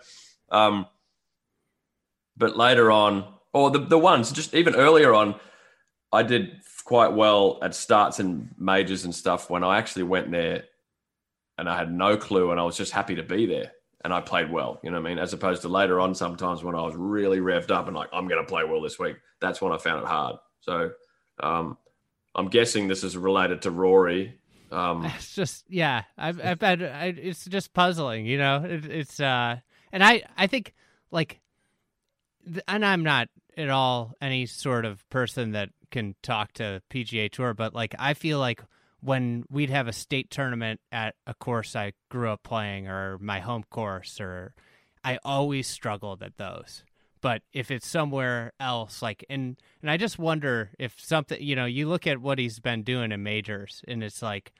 um, 0.51 0.87
but 2.37 2.57
later 2.57 2.91
on, 2.91 3.25
or 3.53 3.71
the 3.71 3.81
the 3.81 3.99
ones 3.99 4.33
just 4.33 4.55
even 4.55 4.75
earlier 4.75 5.15
on, 5.15 5.35
I 6.13 6.23
did 6.23 6.61
quite 6.85 7.13
well 7.13 7.59
at 7.63 7.75
starts 7.75 8.19
and 8.19 8.55
majors 8.59 9.05
and 9.05 9.15
stuff 9.15 9.49
when 9.49 9.65
I 9.65 9.79
actually 9.79 10.03
went 10.03 10.31
there 10.31 10.65
and 11.59 11.69
I 11.69 11.77
had 11.77 11.93
no 11.93 12.17
clue 12.17 12.51
and 12.51 12.61
I 12.61 12.65
was 12.65 12.77
just 12.77 12.93
happy 12.93 13.15
to 13.17 13.23
be 13.23 13.47
there 13.47 13.73
and 14.05 14.13
I 14.13 14.21
played 14.21 14.51
well, 14.51 14.81
you 14.83 14.91
know 14.91 15.01
what 15.01 15.07
I 15.07 15.11
mean? 15.11 15.19
As 15.19 15.33
opposed 15.33 15.63
to 15.63 15.69
later 15.69 16.01
on, 16.01 16.15
sometimes 16.15 16.65
when 16.65 16.75
I 16.75 16.83
was 16.83 16.97
really 16.97 17.39
revved 17.39 17.71
up 17.71 17.87
and 17.87 17.97
like, 17.97 18.09
I'm 18.13 18.27
going 18.27 18.45
to 18.45 18.49
play 18.49 18.65
well 18.65 18.83
this 18.83 18.99
week, 18.99 19.17
that's 19.41 19.63
when 19.63 19.73
I 19.73 19.79
found 19.79 20.03
it 20.03 20.09
hard. 20.09 20.37
So 20.61 20.91
um, 21.41 21.79
I'm 22.35 22.49
guessing 22.49 22.89
this 22.89 23.05
is 23.05 23.17
related 23.17 23.63
to 23.63 23.71
Rory. 23.71 24.39
Um, 24.73 25.05
it's 25.17 25.35
just, 25.35 25.65
yeah, 25.69 26.03
I've, 26.17 26.41
I've 26.45 26.61
had, 26.61 26.83
I, 26.83 27.15
it's 27.17 27.45
just 27.45 27.73
puzzling, 27.73 28.27
you 28.27 28.39
know, 28.39 28.65
it, 28.65 28.87
it's, 28.87 29.21
uh, 29.21 29.57
and 29.93 30.03
I, 30.03 30.23
I 30.37 30.47
think 30.47 30.75
like, 31.11 31.41
and 32.67 32.85
I'm 32.85 33.05
not 33.05 33.29
at 33.57 33.69
all 33.69 34.15
any 34.21 34.47
sort 34.47 34.85
of 34.85 35.09
person 35.11 35.53
that 35.53 35.69
can 35.91 36.15
talk 36.23 36.53
to 36.55 36.83
PGA 36.91 37.31
Tour, 37.31 37.55
but 37.55 37.75
like, 37.75 37.95
I 37.99 38.15
feel 38.15 38.39
like 38.39 38.63
when 39.03 39.45
we'd 39.51 39.71
have 39.71 39.89
a 39.89 39.93
state 39.93 40.31
tournament 40.31 40.81
at 40.91 41.17
a 41.27 41.35
course 41.35 41.75
I 41.77 41.93
grew 42.09 42.31
up 42.31 42.43
playing 42.45 42.87
or 42.87 43.19
my 43.19 43.41
home 43.41 43.65
course 43.69 44.21
or 44.21 44.55
I 45.05 45.19
always 45.25 45.67
struggled 45.67 46.23
at 46.23 46.39
those. 46.39 46.85
But 47.21 47.43
if 47.53 47.71
it's 47.71 47.87
somewhere 47.87 48.53
else 48.59 49.03
like 49.03 49.25
and 49.29 49.57
and 49.81 49.91
I 49.91 49.97
just 49.97 50.19
wonder 50.19 50.71
if 50.79 51.01
something 51.01 51.41
you 51.43 51.57
know, 51.57 51.67
you 51.67 51.89
look 51.89 52.07
at 52.07 52.19
what 52.19 52.39
he's 52.39 52.61
been 52.61 52.83
doing 52.83 53.13
in 53.13 53.23
majors 53.23 53.83
and 53.87 54.03
it's 54.03 54.23
like 54.23 54.53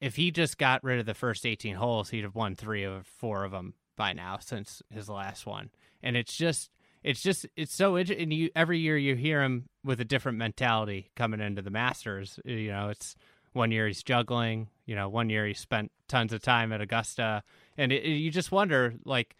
if 0.00 0.16
he 0.16 0.30
just 0.30 0.58
got 0.58 0.84
rid 0.84 1.00
of 1.00 1.06
the 1.06 1.14
first 1.14 1.46
18 1.46 1.76
holes, 1.76 2.10
he'd 2.10 2.24
have 2.24 2.34
won 2.34 2.54
3 2.54 2.84
of 2.84 3.06
4 3.06 3.44
of 3.44 3.52
them 3.52 3.74
by 3.96 4.12
now 4.12 4.38
since 4.38 4.82
his 4.90 5.08
last 5.08 5.46
one. 5.46 5.70
And 6.02 6.16
it's 6.16 6.36
just 6.36 6.70
it's 7.02 7.22
just 7.22 7.46
it's 7.56 7.74
so 7.74 7.96
and 7.96 8.32
you 8.32 8.50
every 8.56 8.78
year 8.78 8.96
you 8.96 9.14
hear 9.14 9.42
him 9.42 9.68
with 9.84 10.00
a 10.00 10.04
different 10.04 10.38
mentality 10.38 11.10
coming 11.14 11.40
into 11.40 11.62
the 11.62 11.70
Masters, 11.70 12.38
you 12.44 12.68
know, 12.68 12.88
it's 12.88 13.16
one 13.52 13.72
year 13.72 13.86
he's 13.86 14.02
juggling. 14.02 14.68
You 14.84 14.94
know, 14.94 15.08
one 15.08 15.30
year 15.30 15.46
he 15.46 15.54
spent 15.54 15.90
tons 16.08 16.32
of 16.32 16.42
time 16.42 16.72
at 16.72 16.80
Augusta, 16.80 17.42
and 17.76 17.90
it, 17.90 18.04
it, 18.04 18.10
you 18.10 18.30
just 18.30 18.52
wonder 18.52 18.94
like 19.04 19.36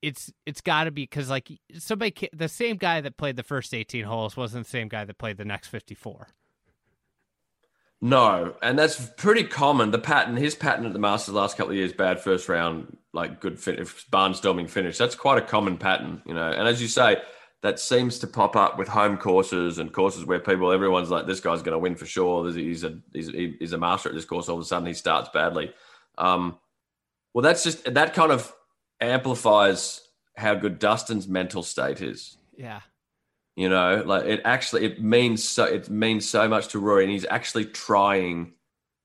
it's 0.00 0.32
it's 0.46 0.60
got 0.60 0.84
to 0.84 0.90
be 0.90 1.02
because 1.02 1.28
like 1.28 1.50
somebody 1.76 2.28
the 2.32 2.48
same 2.48 2.76
guy 2.76 3.00
that 3.00 3.16
played 3.16 3.36
the 3.36 3.42
first 3.42 3.74
18 3.74 4.04
holes 4.04 4.36
wasn't 4.36 4.64
the 4.64 4.70
same 4.70 4.88
guy 4.88 5.04
that 5.04 5.18
played 5.18 5.36
the 5.36 5.44
next 5.44 5.68
54 5.68 6.28
no 8.00 8.54
and 8.62 8.78
that's 8.78 9.10
pretty 9.16 9.42
common 9.42 9.90
the 9.90 9.98
pattern 9.98 10.36
his 10.36 10.54
pattern 10.54 10.86
at 10.86 10.92
the 10.92 10.98
masters 10.98 11.34
last 11.34 11.56
couple 11.56 11.72
of 11.72 11.76
years 11.76 11.92
bad 11.92 12.20
first 12.20 12.48
round 12.48 12.96
like 13.12 13.40
good 13.40 13.58
finish 13.58 14.06
barnstorming 14.08 14.70
finish 14.70 14.96
that's 14.96 15.16
quite 15.16 15.38
a 15.38 15.44
common 15.44 15.76
pattern 15.76 16.22
you 16.24 16.34
know 16.34 16.48
and 16.48 16.68
as 16.68 16.80
you 16.80 16.86
say 16.86 17.16
that 17.62 17.80
seems 17.80 18.18
to 18.20 18.26
pop 18.26 18.54
up 18.54 18.78
with 18.78 18.86
home 18.86 19.16
courses 19.16 19.78
and 19.78 19.92
courses 19.92 20.24
where 20.24 20.38
people, 20.38 20.70
everyone's 20.70 21.10
like, 21.10 21.26
this 21.26 21.40
guy's 21.40 21.62
going 21.62 21.72
to 21.72 21.78
win 21.78 21.96
for 21.96 22.06
sure. 22.06 22.48
He's 22.52 22.84
a, 22.84 22.98
he's, 23.12 23.28
he's 23.28 23.72
a 23.72 23.78
master 23.78 24.08
at 24.08 24.14
this 24.14 24.24
course. 24.24 24.48
All 24.48 24.56
of 24.56 24.62
a 24.62 24.64
sudden 24.64 24.86
he 24.86 24.94
starts 24.94 25.28
badly. 25.34 25.72
Um, 26.18 26.58
well, 27.34 27.42
that's 27.42 27.64
just, 27.64 27.92
that 27.92 28.14
kind 28.14 28.30
of 28.30 28.52
amplifies 29.00 30.02
how 30.36 30.54
good 30.54 30.78
Dustin's 30.78 31.26
mental 31.26 31.64
state 31.64 32.00
is. 32.00 32.36
Yeah. 32.56 32.80
You 33.58 33.68
know, 33.68 34.04
like 34.06 34.24
it 34.24 34.40
actually, 34.44 34.84
it 34.84 35.02
means 35.02 35.42
so, 35.42 35.64
it 35.64 35.90
means 35.90 36.28
so 36.28 36.46
much 36.46 36.68
to 36.68 36.78
Rory 36.78 37.02
and 37.02 37.12
he's 37.12 37.26
actually 37.28 37.64
trying, 37.64 38.52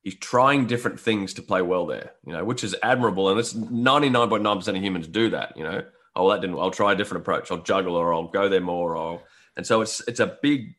he's 0.03 0.13
trying 0.19 0.67
different 0.67 0.99
things 0.99 1.33
to 1.33 1.41
play 1.41 1.63
well 1.63 1.87
there, 1.87 2.11
you 2.23 2.33
know, 2.33 2.45
which 2.45 2.63
is 2.63 2.75
admirable. 2.83 3.29
And 3.29 3.39
it's 3.39 3.55
99.9% 3.55 4.67
of 4.67 4.75
humans 4.75 5.07
do 5.07 5.31
that, 5.31 5.57
you 5.57 5.63
know, 5.63 5.81
oh, 6.15 6.29
that 6.29 6.41
didn't. 6.41 6.59
I'll 6.59 6.69
try 6.69 6.93
a 6.93 6.95
different 6.95 7.23
approach. 7.23 7.51
I'll 7.51 7.63
juggle, 7.63 7.95
or 7.95 8.13
I'll 8.13 8.27
go 8.27 8.49
there 8.49 8.61
more. 8.61 8.95
Or 8.95 9.21
and 9.57 9.65
so 9.65 9.81
it's 9.81 10.01
it's 10.07 10.19
a 10.19 10.37
big 10.41 10.75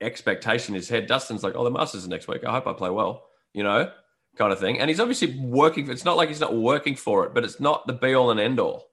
expectation 0.00 0.74
in 0.74 0.80
his 0.80 0.88
head. 0.88 1.06
Dustin's 1.06 1.42
like, 1.42 1.54
oh, 1.56 1.64
the 1.64 1.70
Masters 1.70 2.02
is 2.02 2.08
next 2.08 2.28
week. 2.28 2.44
I 2.44 2.52
hope 2.52 2.66
I 2.66 2.72
play 2.72 2.90
well. 2.90 3.24
You 3.54 3.62
know, 3.62 3.90
kind 4.36 4.52
of 4.52 4.60
thing. 4.60 4.78
And 4.78 4.88
he's 4.88 5.00
obviously 5.00 5.38
working. 5.38 5.90
It's 5.90 6.04
not 6.04 6.16
like 6.16 6.28
he's 6.28 6.40
not 6.40 6.56
working 6.56 6.96
for 6.96 7.24
it, 7.24 7.34
but 7.34 7.44
it's 7.44 7.60
not 7.60 7.86
the 7.86 7.92
be 7.92 8.14
all 8.14 8.30
and 8.30 8.40
end 8.40 8.60
all. 8.60 8.88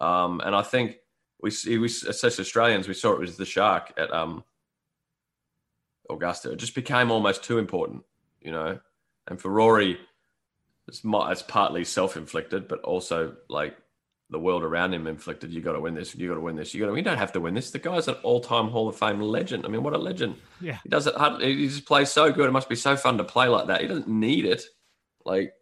Um, 0.00 0.40
and 0.40 0.54
I 0.54 0.62
think 0.62 0.96
we 1.42 1.78
we 1.78 1.86
as 1.86 2.24
Australians 2.24 2.88
we 2.88 2.94
saw 2.94 3.12
it 3.12 3.20
was 3.20 3.36
the 3.36 3.46
shark 3.46 3.92
at 3.96 4.12
um 4.12 4.44
Augusta. 6.10 6.52
It 6.52 6.56
just 6.56 6.74
became 6.74 7.10
almost 7.10 7.44
too 7.44 7.58
important, 7.58 8.02
you 8.40 8.50
know. 8.50 8.78
And 9.28 9.40
for 9.40 9.50
Rory, 9.50 9.98
it's, 10.88 11.02
it's 11.04 11.42
partly 11.42 11.84
self 11.84 12.16
inflicted, 12.16 12.68
but 12.68 12.80
also 12.80 13.36
like 13.48 13.76
the 14.30 14.38
world 14.38 14.62
around 14.62 14.94
him 14.94 15.06
inflicted. 15.06 15.52
You 15.52 15.60
got 15.60 15.72
to 15.72 15.80
win 15.80 15.94
this. 15.94 16.14
You 16.14 16.28
got 16.28 16.34
to 16.34 16.40
win 16.40 16.56
this. 16.56 16.74
You 16.74 16.80
got 16.84 16.90
to. 16.90 16.96
You 16.96 17.02
don't 17.02 17.18
have 17.18 17.32
to 17.32 17.40
win 17.40 17.54
this. 17.54 17.70
The 17.70 17.78
guy's 17.78 18.08
an 18.08 18.14
all-time 18.22 18.68
Hall 18.68 18.88
of 18.88 18.96
Fame 18.96 19.20
legend. 19.20 19.64
I 19.64 19.68
mean, 19.68 19.82
what 19.82 19.94
a 19.94 19.98
legend! 19.98 20.36
Yeah, 20.60 20.78
he 20.82 20.88
does 20.88 21.06
it. 21.06 21.14
He 21.40 21.68
just 21.68 21.86
plays 21.86 22.10
so 22.10 22.32
good. 22.32 22.48
It 22.48 22.52
must 22.52 22.68
be 22.68 22.76
so 22.76 22.96
fun 22.96 23.18
to 23.18 23.24
play 23.24 23.48
like 23.48 23.68
that. 23.68 23.80
He 23.80 23.86
doesn't 23.86 24.08
need 24.08 24.44
it. 24.44 24.64
Like 25.24 25.52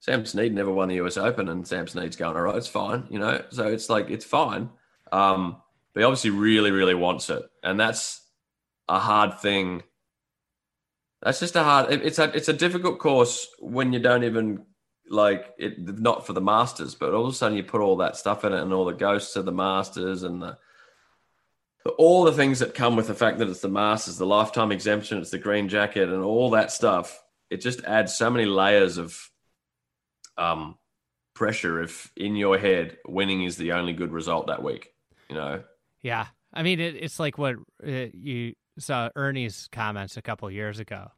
Sam 0.00 0.24
Snead 0.24 0.54
never 0.54 0.72
won 0.72 0.88
the 0.88 0.96
U.S. 0.96 1.16
Open, 1.16 1.48
and 1.48 1.66
Sam 1.66 1.86
Snead's 1.86 2.16
going 2.16 2.36
all 2.36 2.42
right. 2.42 2.56
It's 2.56 2.66
fine, 2.66 3.06
you 3.10 3.18
know. 3.18 3.42
So 3.50 3.66
it's 3.66 3.88
like 3.88 4.10
it's 4.10 4.24
fine. 4.24 4.70
Um, 5.12 5.56
but 5.92 6.00
he 6.00 6.04
obviously 6.04 6.30
really, 6.30 6.70
really 6.70 6.94
wants 6.94 7.30
it, 7.30 7.42
and 7.62 7.78
that's 7.78 8.20
a 8.88 8.98
hard 8.98 9.40
thing. 9.40 9.82
That's 11.22 11.40
just 11.40 11.56
a 11.56 11.62
hard. 11.62 11.92
It's 11.92 12.18
a 12.18 12.34
it's 12.34 12.48
a 12.48 12.54
difficult 12.54 12.98
course 12.98 13.46
when 13.58 13.92
you 13.92 13.98
don't 13.98 14.24
even 14.24 14.64
like 15.08 15.52
it 15.58 15.78
not 15.78 16.26
for 16.26 16.32
the 16.32 16.40
Masters, 16.40 16.94
but 16.94 17.12
all 17.12 17.26
of 17.26 17.32
a 17.32 17.36
sudden 17.36 17.56
you 17.56 17.64
put 17.64 17.80
all 17.80 17.96
that 17.96 18.16
stuff 18.16 18.44
in 18.44 18.52
it 18.52 18.62
and 18.62 18.72
all 18.72 18.84
the 18.84 18.92
ghosts 18.92 19.36
of 19.36 19.44
the 19.44 19.52
Masters 19.52 20.22
and 20.22 20.40
the 20.40 20.56
all 21.98 22.24
the 22.24 22.32
things 22.32 22.58
that 22.58 22.74
come 22.74 22.94
with 22.94 23.06
the 23.06 23.14
fact 23.14 23.38
that 23.38 23.48
it's 23.48 23.60
the 23.60 23.68
Masters, 23.68 24.18
the 24.18 24.26
lifetime 24.26 24.70
exemption, 24.70 25.18
it's 25.18 25.30
the 25.30 25.38
green 25.38 25.68
jacket, 25.68 26.08
and 26.08 26.22
all 26.22 26.50
that 26.50 26.70
stuff. 26.70 27.22
It 27.48 27.60
just 27.60 27.84
adds 27.84 28.14
so 28.14 28.30
many 28.30 28.44
layers 28.44 28.98
of 28.98 29.18
um, 30.36 30.78
pressure 31.34 31.82
if 31.82 32.12
in 32.16 32.36
your 32.36 32.58
head 32.58 32.98
winning 33.06 33.44
is 33.44 33.56
the 33.56 33.72
only 33.72 33.92
good 33.92 34.12
result 34.12 34.46
that 34.48 34.62
week. 34.62 34.89
You 35.30 35.36
know. 35.36 35.62
Yeah, 36.02 36.26
I 36.52 36.62
mean 36.62 36.80
it, 36.80 36.96
it's 36.96 37.18
like 37.18 37.38
what 37.38 37.56
uh, 37.86 38.06
you 38.12 38.54
saw 38.78 39.10
Ernie's 39.16 39.68
comments 39.70 40.16
a 40.16 40.22
couple 40.22 40.50
years 40.50 40.78
ago, 40.78 41.08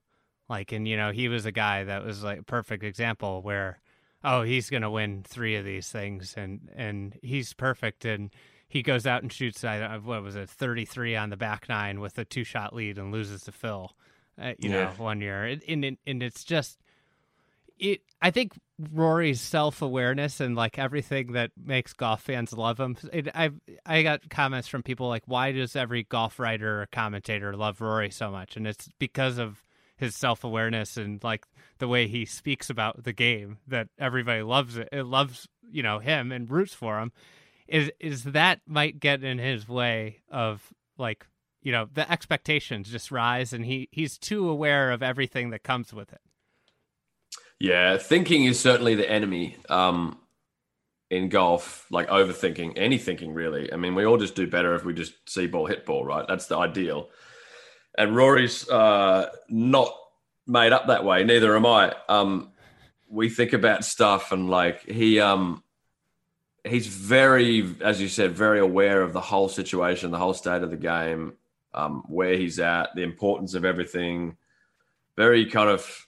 like, 0.48 0.72
and 0.72 0.86
you 0.86 0.96
know 0.96 1.10
he 1.10 1.28
was 1.28 1.46
a 1.46 1.52
guy 1.52 1.84
that 1.84 2.04
was 2.04 2.22
like 2.22 2.40
a 2.40 2.44
perfect 2.44 2.84
example 2.84 3.42
where, 3.42 3.80
oh, 4.22 4.42
he's 4.42 4.70
gonna 4.70 4.90
win 4.90 5.24
three 5.26 5.56
of 5.56 5.64
these 5.64 5.88
things, 5.88 6.34
and 6.36 6.68
and 6.76 7.18
he's 7.22 7.54
perfect 7.54 8.04
and 8.04 8.30
he 8.68 8.82
goes 8.82 9.06
out 9.06 9.22
and 9.22 9.30
shoots 9.30 9.62
uh, 9.64 9.98
what 10.02 10.22
was 10.22 10.34
it 10.34 10.48
33 10.48 11.14
on 11.14 11.28
the 11.28 11.36
back 11.36 11.68
nine 11.68 12.00
with 12.00 12.16
a 12.16 12.24
two 12.24 12.42
shot 12.42 12.74
lead 12.74 12.96
and 12.96 13.12
loses 13.12 13.42
to 13.42 13.52
Phil 13.52 13.94
uh, 14.40 14.54
you 14.58 14.70
yeah. 14.70 14.84
know 14.84 14.90
one 14.96 15.20
year 15.20 15.44
and, 15.44 15.62
and 15.68 15.98
and 16.06 16.22
it's 16.22 16.42
just 16.42 16.78
it 17.82 18.00
I 18.20 18.30
think 18.30 18.52
Rory's 18.92 19.40
self 19.40 19.82
awareness 19.82 20.40
and 20.40 20.54
like 20.54 20.78
everything 20.78 21.32
that 21.32 21.50
makes 21.62 21.92
golf 21.92 22.22
fans 22.22 22.52
love 22.52 22.78
him. 22.78 22.96
It, 23.12 23.28
I 23.34 23.50
I 23.84 24.02
got 24.02 24.30
comments 24.30 24.68
from 24.68 24.82
people 24.82 25.08
like, 25.08 25.24
why 25.26 25.52
does 25.52 25.76
every 25.76 26.04
golf 26.04 26.38
writer 26.38 26.82
or 26.82 26.86
commentator 26.86 27.54
love 27.54 27.80
Rory 27.80 28.10
so 28.10 28.30
much? 28.30 28.56
And 28.56 28.66
it's 28.66 28.88
because 28.98 29.38
of 29.38 29.62
his 29.96 30.14
self 30.14 30.44
awareness 30.44 30.96
and 30.96 31.22
like 31.22 31.44
the 31.78 31.88
way 31.88 32.06
he 32.06 32.24
speaks 32.24 32.70
about 32.70 33.02
the 33.02 33.12
game 33.12 33.58
that 33.66 33.88
everybody 33.98 34.42
loves 34.42 34.76
it. 34.76 34.88
It 34.92 35.04
loves 35.04 35.48
you 35.70 35.82
know 35.82 35.98
him 35.98 36.30
and 36.30 36.50
roots 36.50 36.74
for 36.74 37.00
him 37.00 37.12
is 37.66 37.90
is 37.98 38.24
that 38.24 38.60
might 38.66 39.00
get 39.00 39.24
in 39.24 39.38
his 39.38 39.68
way 39.68 40.22
of 40.30 40.72
like 40.98 41.26
you 41.62 41.72
know 41.72 41.88
the 41.92 42.10
expectations 42.10 42.90
just 42.90 43.10
rise 43.10 43.52
and 43.52 43.64
he 43.64 43.88
he's 43.90 44.18
too 44.18 44.48
aware 44.48 44.92
of 44.92 45.02
everything 45.02 45.50
that 45.50 45.62
comes 45.64 45.92
with 45.92 46.12
it 46.12 46.20
yeah 47.62 47.96
thinking 47.96 48.44
is 48.44 48.58
certainly 48.58 48.94
the 48.94 49.08
enemy 49.08 49.56
um 49.68 50.18
in 51.10 51.28
golf 51.28 51.86
like 51.90 52.08
overthinking 52.08 52.72
any 52.76 52.98
thinking 52.98 53.32
really. 53.34 53.72
I 53.72 53.76
mean 53.76 53.94
we 53.94 54.04
all 54.04 54.16
just 54.16 54.34
do 54.34 54.46
better 54.46 54.74
if 54.74 54.84
we 54.84 54.94
just 54.94 55.12
see 55.28 55.46
ball 55.46 55.66
hit 55.66 55.86
ball 55.86 56.04
right? 56.04 56.26
That's 56.26 56.46
the 56.46 56.56
ideal. 56.56 57.10
And 57.96 58.16
rory's 58.16 58.68
uh 58.68 59.30
not 59.48 59.94
made 60.46 60.72
up 60.72 60.88
that 60.88 61.04
way 61.04 61.22
neither 61.24 61.54
am 61.54 61.66
i. 61.66 61.94
Um 62.08 62.50
we 63.08 63.28
think 63.28 63.52
about 63.52 63.84
stuff 63.84 64.32
and 64.32 64.50
like 64.50 64.82
he 64.88 65.20
um 65.20 65.62
he's 66.64 66.86
very, 66.86 67.74
as 67.80 68.00
you 68.00 68.08
said, 68.08 68.32
very 68.32 68.60
aware 68.60 69.02
of 69.02 69.12
the 69.12 69.20
whole 69.20 69.48
situation, 69.48 70.10
the 70.10 70.18
whole 70.18 70.34
state 70.34 70.62
of 70.62 70.70
the 70.70 70.76
game, 70.76 71.34
um, 71.74 72.04
where 72.08 72.36
he's 72.36 72.58
at, 72.58 72.90
the 72.94 73.02
importance 73.02 73.54
of 73.54 73.64
everything. 73.64 74.36
Very 75.16 75.46
kind 75.46 75.68
of, 75.68 76.06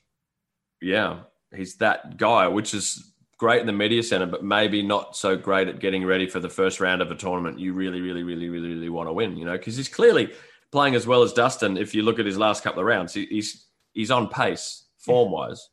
yeah, 0.81 1.21
he's 1.55 1.77
that 1.77 2.17
guy, 2.17 2.49
which 2.49 2.75
is 2.75 3.13
great 3.37 3.61
in 3.61 3.67
the 3.67 3.73
media 3.73 4.03
center, 4.03 4.27
but 4.27 4.45
maybe 4.45 4.83
not 4.83 5.17
so 5.17 5.37
great 5.37 5.69
at 5.69 5.81
getting 5.81 6.05
ready 6.05 6.27
for 6.27 6.41
the 6.41 6.49
first 6.49 6.81
round 6.81 7.03
of 7.03 7.11
a 7.11 7.15
tournament 7.15 7.59
you 7.59 7.73
really, 7.73 8.01
really, 8.01 8.23
really, 8.23 8.49
really, 8.49 8.69
really 8.69 8.89
want 8.89 9.09
to 9.09 9.13
win. 9.13 9.37
You 9.37 9.45
know, 9.45 9.53
because 9.53 9.77
he's 9.77 9.89
clearly 9.89 10.33
playing 10.71 10.95
as 10.95 11.07
well 11.07 11.23
as 11.23 11.33
Dustin. 11.33 11.77
If 11.77 11.95
you 11.95 12.03
look 12.03 12.19
at 12.19 12.27
his 12.27 12.39
last 12.39 12.63
couple 12.63 12.81
of 12.81 12.87
rounds, 12.87 13.15
he's 13.15 13.67
he's 13.93 14.11
on 14.11 14.29
pace 14.29 14.85
form 14.99 15.31
wise. 15.31 15.69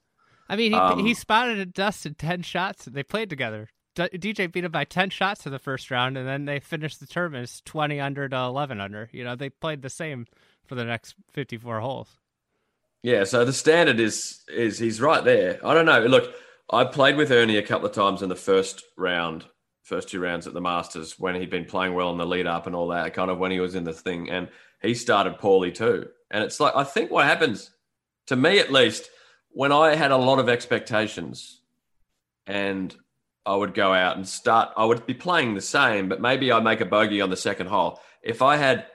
I 0.50 0.58
mean, 0.58 0.74
he, 0.74 0.78
um, 0.78 1.06
he 1.06 1.14
spotted 1.14 1.74
Dustin 1.74 2.16
ten 2.16 2.42
shots. 2.42 2.86
They 2.86 3.04
played 3.04 3.30
together 3.30 3.70
DJ 3.96 4.52
beat 4.52 4.64
him 4.64 4.72
by 4.72 4.86
10 4.86 5.10
shots 5.10 5.46
in 5.46 5.52
the 5.52 5.60
first 5.60 5.92
round, 5.92 6.18
and 6.18 6.28
then 6.28 6.46
they 6.46 6.60
finished 6.60 7.00
the 7.00 7.06
tournament 7.06 7.44
as 7.44 7.62
20 7.62 8.00
under 8.00 8.28
to 8.30 8.36
11 8.36 8.80
under. 8.80 9.10
You 9.12 9.24
know, 9.24 9.36
they 9.36 9.50
played 9.50 9.82
the 9.82 9.90
same 9.90 10.28
for 10.66 10.76
the 10.76 10.86
next 10.86 11.16
54 11.32 11.82
holes. 11.82 12.08
Yeah, 13.04 13.24
so 13.24 13.46
the 13.46 13.54
standard 13.54 14.00
is 14.00 14.42
is 14.48 14.78
he's 14.78 15.02
right 15.02 15.24
there. 15.24 15.60
I 15.66 15.74
don't 15.74 15.86
know. 15.86 16.06
Look, 16.06 16.34
I 16.72 16.86
played 16.86 17.18
with 17.18 17.32
Ernie 17.32 17.58
a 17.58 17.64
couple 17.64 17.88
of 17.88 17.94
times 17.94 18.22
in 18.22 18.30
the 18.30 18.36
first 18.36 18.84
round, 18.98 19.46
first 19.84 20.10
two 20.10 20.20
rounds 20.20 20.46
at 20.46 20.54
the 20.54 20.62
Masters 20.62 21.18
when 21.18 21.36
he'd 21.36 21.50
been 21.50 21.66
playing 21.66 21.96
well 21.96 22.12
in 22.12 22.18
the 22.18 22.26
lead 22.26 22.48
up 22.48 22.68
and 22.68 22.76
all 22.76 22.90
that, 22.90 23.14
kind 23.14 23.32
of 23.32 23.40
when 23.40 23.52
he 23.52 23.60
was 23.60 23.76
in 23.76 23.84
the 23.84 23.94
thing, 23.94 24.30
and 24.30 24.50
he 24.82 24.94
started 24.94 25.40
poorly 25.40 25.72
too. 25.72 26.08
And 26.30 26.44
it's 26.44 26.60
like 26.60 26.76
I 26.76 26.84
think 26.84 27.10
what 27.10 27.26
happens 27.26 27.72
to 28.28 28.36
me 28.36 28.60
at 28.60 28.72
least 28.72 29.10
when 29.50 29.72
I 29.72 29.96
had 29.96 30.12
a 30.12 30.18
lot 30.18 30.40
of 30.40 30.48
expectations 30.48 31.62
and 32.48 32.96
I 33.46 33.56
would 33.56 33.74
go 33.74 33.94
out 33.94 34.16
and 34.16 34.28
start. 34.28 34.70
I 34.78 34.86
would 34.86 35.06
be 35.06 35.14
playing 35.14 35.56
the 35.56 35.62
same, 35.62 36.08
but 36.10 36.22
maybe 36.22 36.52
I 36.52 36.60
make 36.60 36.82
a 36.82 36.86
bogey 36.86 37.22
on 37.22 37.30
the 37.30 37.36
second 37.36 37.68
hole. 37.68 38.00
If 38.22 38.42
I 38.42 38.58
had 38.58 38.86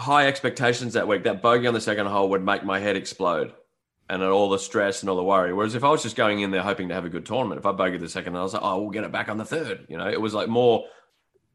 high 0.00 0.26
expectations 0.26 0.94
that 0.94 1.06
week, 1.06 1.24
that 1.24 1.42
bogey 1.42 1.66
on 1.66 1.74
the 1.74 1.80
second 1.80 2.06
hole 2.06 2.30
would 2.30 2.44
make 2.44 2.64
my 2.64 2.78
head 2.78 2.96
explode 2.96 3.52
and 4.08 4.22
all 4.22 4.48
the 4.48 4.58
stress 4.58 5.02
and 5.02 5.10
all 5.10 5.16
the 5.16 5.22
worry. 5.22 5.52
Whereas 5.52 5.74
if 5.74 5.84
I 5.84 5.90
was 5.90 6.02
just 6.02 6.16
going 6.16 6.40
in 6.40 6.50
there 6.50 6.62
hoping 6.62 6.88
to 6.88 6.94
have 6.94 7.04
a 7.04 7.08
good 7.08 7.26
tournament, 7.26 7.60
if 7.60 7.66
I 7.66 7.72
bogeyed 7.72 8.00
the 8.00 8.08
second, 8.08 8.36
I 8.36 8.42
was 8.42 8.54
like, 8.54 8.62
oh, 8.64 8.80
we'll 8.80 8.90
get 8.90 9.04
it 9.04 9.12
back 9.12 9.28
on 9.28 9.38
the 9.38 9.44
third. 9.44 9.86
You 9.88 9.96
know, 9.96 10.08
it 10.08 10.20
was 10.20 10.34
like 10.34 10.48
more, 10.48 10.86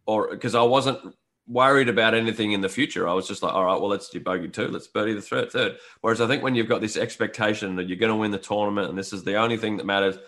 or 0.05 0.29
because 0.29 0.55
I 0.55 0.61
wasn't 0.61 0.99
worried 1.47 1.89
about 1.89 2.13
anything 2.13 2.53
in 2.53 2.61
the 2.61 2.69
future. 2.69 3.07
I 3.07 3.13
was 3.13 3.27
just 3.27 3.43
like, 3.43 3.53
all 3.53 3.65
right, 3.65 3.79
well, 3.79 3.89
let's 3.89 4.09
do 4.09 4.19
bogey 4.19 4.47
two, 4.47 4.69
let's 4.69 4.87
birdie 4.87 5.13
the 5.13 5.21
third. 5.21 5.51
third. 5.51 5.77
Whereas 6.01 6.21
I 6.21 6.27
think 6.27 6.43
when 6.43 6.55
you've 6.55 6.69
got 6.69 6.81
this 6.81 6.97
expectation 6.97 7.75
that 7.75 7.87
you're 7.87 7.97
going 7.97 8.11
to 8.11 8.15
win 8.15 8.31
the 8.31 8.37
tournament 8.37 8.89
and 8.89 8.97
this 8.97 9.11
is 9.11 9.23
the 9.23 9.35
only 9.35 9.57
thing 9.57 9.77
that 9.77 9.85
matters– 9.85 10.17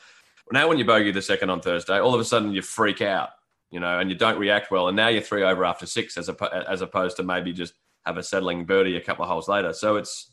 now, 0.51 0.69
when 0.69 0.77
you 0.77 0.85
bogey 0.85 1.11
the 1.11 1.21
second 1.21 1.49
on 1.49 1.59
Thursday, 1.59 1.99
all 1.99 2.13
of 2.13 2.21
a 2.21 2.25
sudden 2.25 2.53
you 2.53 2.61
freak 2.61 3.01
out, 3.01 3.31
you 3.69 3.79
know, 3.79 3.99
and 3.99 4.09
you 4.09 4.15
don't 4.15 4.39
react 4.39 4.71
well. 4.71 4.87
And 4.87 4.95
now 4.95 5.09
you're 5.09 5.21
three 5.21 5.43
over 5.43 5.65
after 5.65 5.85
six, 5.85 6.17
as, 6.17 6.29
a, 6.29 6.69
as 6.69 6.81
opposed 6.81 7.17
to 7.17 7.23
maybe 7.23 7.51
just 7.51 7.73
have 8.07 8.17
a 8.17 8.23
settling 8.23 8.65
birdie 8.65 8.97
a 8.97 9.01
couple 9.01 9.23
of 9.23 9.29
holes 9.29 9.47
later. 9.47 9.73
So 9.73 9.97
it's 9.97 10.31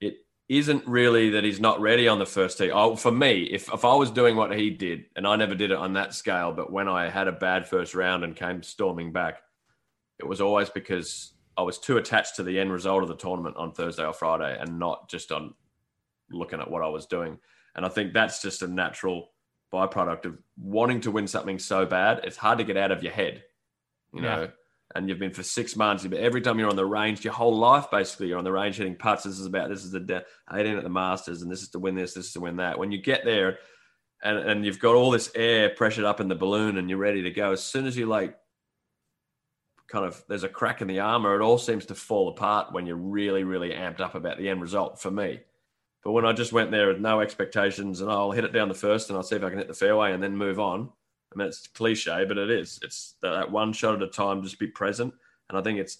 it 0.00 0.14
isn't 0.48 0.86
really 0.86 1.30
that 1.30 1.44
he's 1.44 1.60
not 1.60 1.80
ready 1.80 2.08
on 2.08 2.18
the 2.18 2.26
first 2.26 2.58
tee. 2.58 2.70
Oh, 2.70 2.96
for 2.96 3.12
me, 3.12 3.42
if 3.44 3.72
if 3.72 3.84
I 3.84 3.94
was 3.94 4.10
doing 4.10 4.34
what 4.34 4.56
he 4.56 4.70
did, 4.70 5.04
and 5.14 5.26
I 5.26 5.36
never 5.36 5.54
did 5.54 5.70
it 5.70 5.76
on 5.76 5.92
that 5.92 6.14
scale, 6.14 6.52
but 6.52 6.72
when 6.72 6.88
I 6.88 7.08
had 7.08 7.28
a 7.28 7.32
bad 7.32 7.68
first 7.68 7.94
round 7.94 8.24
and 8.24 8.34
came 8.34 8.62
storming 8.62 9.12
back, 9.12 9.42
it 10.18 10.26
was 10.26 10.40
always 10.40 10.70
because 10.70 11.34
I 11.56 11.62
was 11.62 11.78
too 11.78 11.98
attached 11.98 12.36
to 12.36 12.42
the 12.42 12.58
end 12.58 12.72
result 12.72 13.02
of 13.02 13.08
the 13.08 13.16
tournament 13.16 13.56
on 13.56 13.72
Thursday 13.72 14.04
or 14.04 14.14
Friday, 14.14 14.56
and 14.58 14.78
not 14.78 15.08
just 15.08 15.30
on 15.30 15.54
looking 16.30 16.60
at 16.60 16.70
what 16.70 16.82
I 16.82 16.88
was 16.88 17.06
doing. 17.06 17.38
And 17.74 17.86
I 17.86 17.88
think 17.88 18.12
that's 18.12 18.42
just 18.42 18.62
a 18.62 18.66
natural 18.66 19.30
byproduct 19.72 20.24
of 20.24 20.38
wanting 20.56 21.00
to 21.02 21.10
win 21.10 21.26
something 21.26 21.58
so 21.58 21.86
bad. 21.86 22.20
It's 22.24 22.36
hard 22.36 22.58
to 22.58 22.64
get 22.64 22.76
out 22.76 22.90
of 22.90 23.02
your 23.02 23.12
head, 23.12 23.44
you 24.12 24.22
know. 24.22 24.42
Yeah. 24.42 24.46
And 24.94 25.08
you've 25.08 25.20
been 25.20 25.32
for 25.32 25.44
six 25.44 25.76
months. 25.76 26.04
But 26.04 26.18
every 26.18 26.40
time 26.40 26.58
you're 26.58 26.68
on 26.68 26.76
the 26.76 26.84
range, 26.84 27.24
your 27.24 27.32
whole 27.32 27.56
life 27.56 27.90
basically, 27.90 28.28
you're 28.28 28.38
on 28.38 28.44
the 28.44 28.52
range 28.52 28.76
hitting 28.76 28.96
putts. 28.96 29.22
This 29.22 29.38
is 29.38 29.46
about 29.46 29.68
this 29.68 29.84
is 29.84 29.92
the 29.92 30.24
18 30.52 30.76
at 30.76 30.82
the 30.82 30.90
Masters, 30.90 31.42
and 31.42 31.50
this 31.50 31.62
is 31.62 31.68
to 31.70 31.78
win 31.78 31.94
this, 31.94 32.14
this 32.14 32.26
is 32.26 32.32
to 32.32 32.40
win 32.40 32.56
that. 32.56 32.78
When 32.78 32.90
you 32.90 33.00
get 33.00 33.24
there, 33.24 33.58
and 34.22 34.38
and 34.38 34.64
you've 34.64 34.80
got 34.80 34.96
all 34.96 35.10
this 35.10 35.30
air 35.34 35.70
pressured 35.70 36.04
up 36.04 36.20
in 36.20 36.28
the 36.28 36.34
balloon, 36.34 36.76
and 36.76 36.90
you're 36.90 36.98
ready 36.98 37.22
to 37.22 37.30
go. 37.30 37.52
As 37.52 37.62
soon 37.62 37.86
as 37.86 37.96
you 37.96 38.06
like, 38.06 38.36
kind 39.86 40.04
of, 40.04 40.22
there's 40.28 40.44
a 40.44 40.48
crack 40.48 40.82
in 40.82 40.88
the 40.88 41.00
armor. 41.00 41.36
It 41.36 41.42
all 41.42 41.58
seems 41.58 41.86
to 41.86 41.94
fall 41.94 42.28
apart 42.28 42.72
when 42.72 42.86
you're 42.86 42.96
really, 42.96 43.44
really 43.44 43.70
amped 43.70 44.00
up 44.00 44.14
about 44.14 44.38
the 44.38 44.48
end 44.48 44.60
result. 44.60 45.00
For 45.00 45.10
me, 45.10 45.40
but 46.02 46.12
when 46.12 46.24
I 46.24 46.32
just 46.32 46.52
went 46.52 46.70
there 46.70 46.88
with 46.88 47.00
no 47.00 47.20
expectations 47.20 48.00
and 48.00 48.10
I'll 48.10 48.32
hit 48.32 48.44
it 48.44 48.52
down 48.52 48.68
the 48.68 48.74
first 48.74 49.08
and 49.08 49.16
I'll 49.16 49.22
see 49.22 49.36
if 49.36 49.44
I 49.44 49.50
can 49.50 49.58
hit 49.58 49.68
the 49.68 49.74
fairway 49.74 50.12
and 50.12 50.22
then 50.22 50.36
move 50.36 50.58
on. 50.58 50.90
I 51.32 51.38
mean, 51.38 51.48
it's 51.48 51.66
cliche, 51.68 52.24
but 52.26 52.38
it 52.38 52.50
is. 52.50 52.80
It's 52.82 53.14
that 53.22 53.50
one 53.50 53.72
shot 53.72 53.94
at 53.94 54.02
a 54.02 54.08
time, 54.08 54.42
just 54.42 54.58
be 54.58 54.66
present. 54.66 55.14
And 55.48 55.58
I 55.58 55.62
think 55.62 55.78
it's 55.78 55.98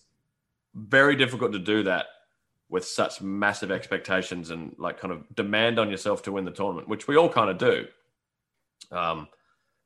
very 0.74 1.16
difficult 1.16 1.52
to 1.52 1.58
do 1.58 1.82
that 1.84 2.06
with 2.68 2.84
such 2.84 3.20
massive 3.20 3.70
expectations 3.70 4.50
and 4.50 4.74
like 4.78 4.98
kind 4.98 5.12
of 5.12 5.24
demand 5.34 5.78
on 5.78 5.90
yourself 5.90 6.22
to 6.22 6.32
win 6.32 6.44
the 6.44 6.50
tournament, 6.50 6.88
which 6.88 7.08
we 7.08 7.16
all 7.16 7.28
kind 7.28 7.50
of 7.50 7.58
do. 7.58 7.86
Um, 8.92 9.28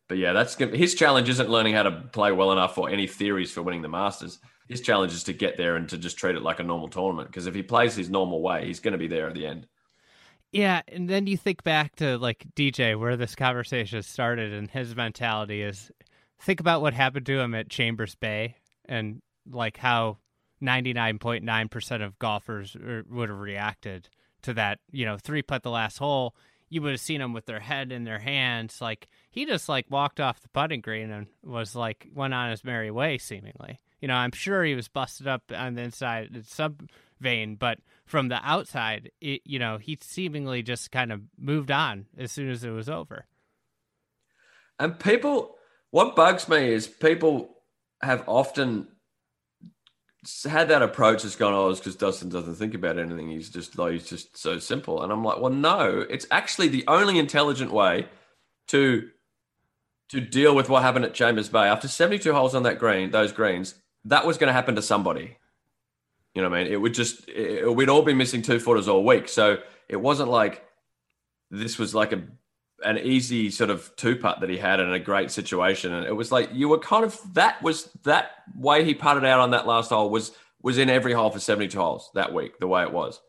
but 0.09 0.19
yeah, 0.19 0.33
that's 0.33 0.55
his 0.57 0.95
challenge 0.95 1.29
isn't 1.31 1.49
learning 1.49 1.75
how 1.75 1.85
to 1.85 1.91
play 2.13 2.31
well 2.33 2.53
enough 2.53 2.77
or 2.77 2.91
any 2.91 3.07
theories 3.07 3.51
for 3.51 3.63
winning 3.63 3.83
the 3.83 3.89
Masters. 3.89 4.39
His 4.69 4.83
challenge 4.83 5.13
is 5.13 5.25
to 5.25 5.33
get 5.33 5.57
there 5.57 5.77
and 5.77 5.89
to 5.89 5.99
just 5.99 6.19
treat 6.19 6.37
it 6.37 6.43
like 6.43 6.61
a 6.61 6.63
normal 6.63 6.89
tournament. 6.89 7.29
Because 7.29 7.47
if 7.47 7.55
he 7.55 7.63
plays 7.63 7.95
his 7.95 8.11
normal 8.11 8.43
way, 8.43 8.67
he's 8.67 8.81
going 8.81 8.93
to 8.93 8.99
be 8.99 9.09
there 9.09 9.29
at 9.29 9.35
the 9.35 9.47
end. 9.47 9.67
Yeah, 10.55 10.83
and 10.87 11.11
then 11.11 11.27
you 11.27 11.37
think 11.37 11.65
back 11.65 11.97
to 11.97 12.17
like 12.17 12.47
DJ, 12.55 12.97
where 12.97 13.17
this 13.17 13.35
conversation 13.35 14.01
started, 14.05 14.53
and 14.53 14.71
his 14.71 14.95
mentality 14.95 15.63
is 15.63 15.91
think 16.41 16.61
about 16.61 16.81
what 16.81 16.95
happened 16.95 17.27
to 17.27 17.41
him 17.41 17.57
at 17.57 17.69
Chambers 17.69 18.15
Bay 18.15 18.55
and 18.85 19.21
like 19.51 19.79
how 19.79 20.19
99.9% 20.63 22.05
of 22.05 22.21
golfers 22.21 22.77
er, 22.77 23.05
would 23.11 23.31
have 23.31 23.39
reacted 23.39 24.09
to 24.43 24.55
that, 24.55 24.79
you 24.93 25.05
know, 25.05 25.19
three 25.19 25.43
putt 25.43 25.65
the 25.65 25.71
last 25.71 25.99
hole. 25.99 26.37
You 26.69 26.83
would 26.83 26.93
have 26.93 27.01
seen 27.01 27.19
them 27.19 27.33
with 27.33 27.47
their 27.47 27.59
head 27.59 27.91
in 27.91 28.05
their 28.05 28.21
hands. 28.21 28.81
Like 28.81 29.09
he 29.33 29.47
just 29.47 29.69
like 29.69 29.87
walked 29.91 30.21
off 30.21 30.41
the 30.41 30.49
putting 30.51 30.81
green 30.81 31.11
and 31.11 31.27
was 31.43 31.75
like 31.75 32.07
went 32.15 32.33
on 32.33 32.51
his 32.51 32.63
merry 32.63 32.93
way, 32.93 33.19
seemingly. 33.19 33.81
You 34.01 34.07
know, 34.07 34.15
I'm 34.15 34.33
sure 34.33 34.63
he 34.63 34.77
was 34.77 34.87
busted 34.87 35.27
up 35.27 35.43
on 35.53 35.75
the 35.75 35.83
inside, 35.83 36.29
the 36.33 36.45
sub 36.45 36.89
vein, 37.21 37.57
but 37.57 37.81
from 38.07 38.29
the 38.29 38.41
outside, 38.43 39.11
it, 39.21 39.41
you 39.45 39.59
know, 39.59 39.79
he 39.79 39.99
seemingly 40.01 40.63
just 40.63 40.91
kind 40.91 41.13
of 41.13 41.23
moved 41.39 41.71
on 41.71 42.07
as 42.19 42.33
soon 42.33 42.51
as 42.51 42.65
it 42.65 42.71
was 42.71 42.89
over. 42.89 43.27
And 44.79 44.99
people, 44.99 45.57
what 45.91 46.17
bugs 46.17 46.49
me 46.49 46.73
is 46.73 46.87
people 46.87 47.57
have 48.03 48.25
often 48.27 48.89
had 50.49 50.69
that 50.69 50.83
approach 50.83 51.23
that's 51.23 51.37
gone, 51.37 51.53
oh, 51.53 51.69
it's 51.69 51.81
because 51.81 51.97
Dustin 51.97 52.29
doesn't 52.29 52.55
think 52.57 52.75
about 52.75 52.99
anything. 52.99 53.31
He's 53.31 53.51
just 53.51 53.79
like, 53.79 53.93
he's 53.93 54.09
just 54.09 54.37
so 54.37 54.59
simple. 54.59 55.03
And 55.03 55.13
I'm 55.13 55.25
like, 55.25 55.41
well, 55.41 55.53
no, 55.53 56.05
it's 56.09 56.27
actually 56.31 56.69
the 56.69 56.85
only 56.89 57.19
intelligent 57.19 57.73
way 57.73 58.09
to 58.69 59.11
to 60.11 60.21
deal 60.21 60.55
with 60.55 60.69
what 60.69 60.83
happened 60.83 61.05
at 61.05 61.15
Chambers 61.15 61.49
Bay. 61.49 61.67
After 61.67 61.89
72 61.89 62.33
holes 62.33 62.55
on 62.55 62.63
that 62.65 62.79
green, 62.79 63.11
those 63.11 63.33
greens, 63.33 63.75
that 64.05 64.27
was 64.27 64.37
going 64.37 64.49
to 64.49 64.53
happen 64.53 64.75
to 64.75 64.83
somebody. 64.83 65.39
You 66.35 66.43
know 66.43 66.51
what 66.51 66.59
I 66.59 66.65
mean? 66.65 66.73
It 66.73 66.81
would 66.81 66.95
just, 66.95 67.29
it, 67.29 67.73
we'd 67.75 67.89
all 67.89 68.03
been 68.03 68.17
missing 68.17 68.43
two 68.43 68.59
footers 68.59 68.89
all 68.89 69.05
week. 69.05 69.29
So 69.29 69.59
it 69.89 69.97
wasn't 69.97 70.31
like 70.31 70.65
this 71.51 71.79
was 71.79 71.95
like 71.95 72.13
a 72.13 72.23
an 72.85 72.99
easy 72.99 73.51
sort 73.51 73.71
of 73.71 73.91
two 73.97 74.17
putt 74.17 74.41
that 74.41 74.51
he 74.51 74.59
had 74.59 74.81
in 74.81 74.93
a 74.93 74.99
great 74.99 75.31
situation. 75.31 75.95
And 75.95 76.07
it 76.07 76.13
was 76.13 76.31
like 76.33 76.51
you 76.53 76.69
were 76.69 76.79
kind 76.79 77.05
of 77.05 77.19
that 77.35 77.63
was 77.63 77.89
that 78.05 78.33
way 78.57 78.85
he 78.85 78.95
putted 78.95 79.25
out 79.25 79.41
on 79.41 79.51
that 79.53 79.67
last 79.67 79.91
hole 79.91 80.11
was 80.11 80.33
was 80.63 80.79
in 80.79 80.91
every 80.91 81.13
hole 81.13 81.31
for 81.31 81.39
72 81.41 81.79
holes 81.79 82.11
that 82.15 82.33
week, 82.33 82.59
the 82.59 82.67
way 82.67 82.83
it 82.83 82.93
was. 82.93 83.21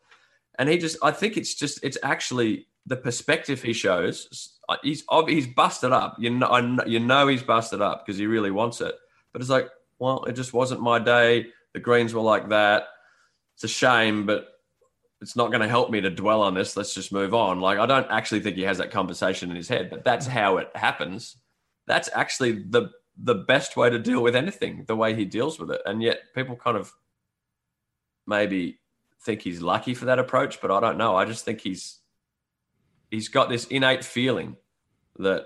And 0.58 0.70
he 0.70 0.78
just 0.78 0.97
I 1.03 1.12
think 1.12 1.38
it's 1.38 1.53
just 1.53 1.84
it's 1.84 1.97
actually 2.03 2.68
the 2.86 2.97
perspective 2.97 3.62
he 3.62 3.74
shows. 3.74 4.53
He's 4.82 5.03
he's 5.28 5.47
busted 5.47 5.91
up. 5.91 6.16
You 6.20 6.32
know, 6.32 6.80
you 6.86 6.99
know 6.99 7.28
he's 7.28 7.43
busted 7.43 7.82
up 7.82 8.06
because 8.06 8.18
he 8.18 8.26
really 8.26 8.51
wants 8.51 8.82
it. 8.82 8.95
But 9.32 9.41
it's 9.41 9.51
like, 9.51 9.70
well, 9.99 10.24
it 10.26 10.34
just 10.34 10.53
wasn't 10.53 10.82
my 10.82 10.99
day. 10.99 11.47
The 11.74 11.80
greens 11.80 12.14
were 12.14 12.22
like 12.22 12.49
that. 12.49 12.88
It's 13.56 13.64
a 13.64 13.68
shame, 13.68 14.26
but 14.26 14.47
it's 15.22 15.36
not 15.36 15.49
going 15.49 15.62
to 15.62 15.68
help 15.68 15.89
me 15.89 16.01
to 16.01 16.10
dwell 16.10 16.41
on 16.41 16.53
this. 16.53 16.76
Let's 16.76 16.93
just 16.93 17.12
move 17.12 17.34
on. 17.34 17.60
Like, 17.60 17.80
I 17.80 17.86
don't 17.86 18.10
actually 18.12 18.41
think 18.41 18.58
he 18.58 18.64
has 18.64 18.78
that 18.78 18.91
conversation 18.91 19.49
in 19.49 19.56
his 19.56 19.68
head, 19.68 19.89
but 19.89 20.03
that's 20.03 20.28
how 20.28 20.58
it 20.58 20.70
happens. 20.76 21.38
That's 21.88 22.10
actually 22.14 22.64
the 22.64 22.91
the 23.18 23.36
best 23.36 23.78
way 23.78 23.89
to 23.89 23.97
deal 23.97 24.22
with 24.22 24.36
anything, 24.36 24.84
the 24.88 24.95
way 24.95 25.16
he 25.16 25.24
deals 25.24 25.58
with 25.58 25.72
it. 25.72 25.82
And 25.86 26.03
yet 26.03 26.20
people 26.34 26.58
kind 26.58 26.76
of 26.76 26.91
maybe 28.28 28.80
think 29.22 29.41
he's 29.41 29.62
lucky 29.62 29.93
for 29.93 30.06
that 30.06 30.20
approach, 30.20 30.62
but 30.62 30.72
I 30.72 30.80
don't 30.80 30.97
know. 30.97 31.16
I 31.16 31.26
just 31.26 31.45
think 31.45 31.62
he's 31.62 31.99
he's 33.10 33.30
got 33.30 33.49
this 33.49 33.66
innate 33.66 34.03
feeling 34.03 34.58
that 35.20 35.45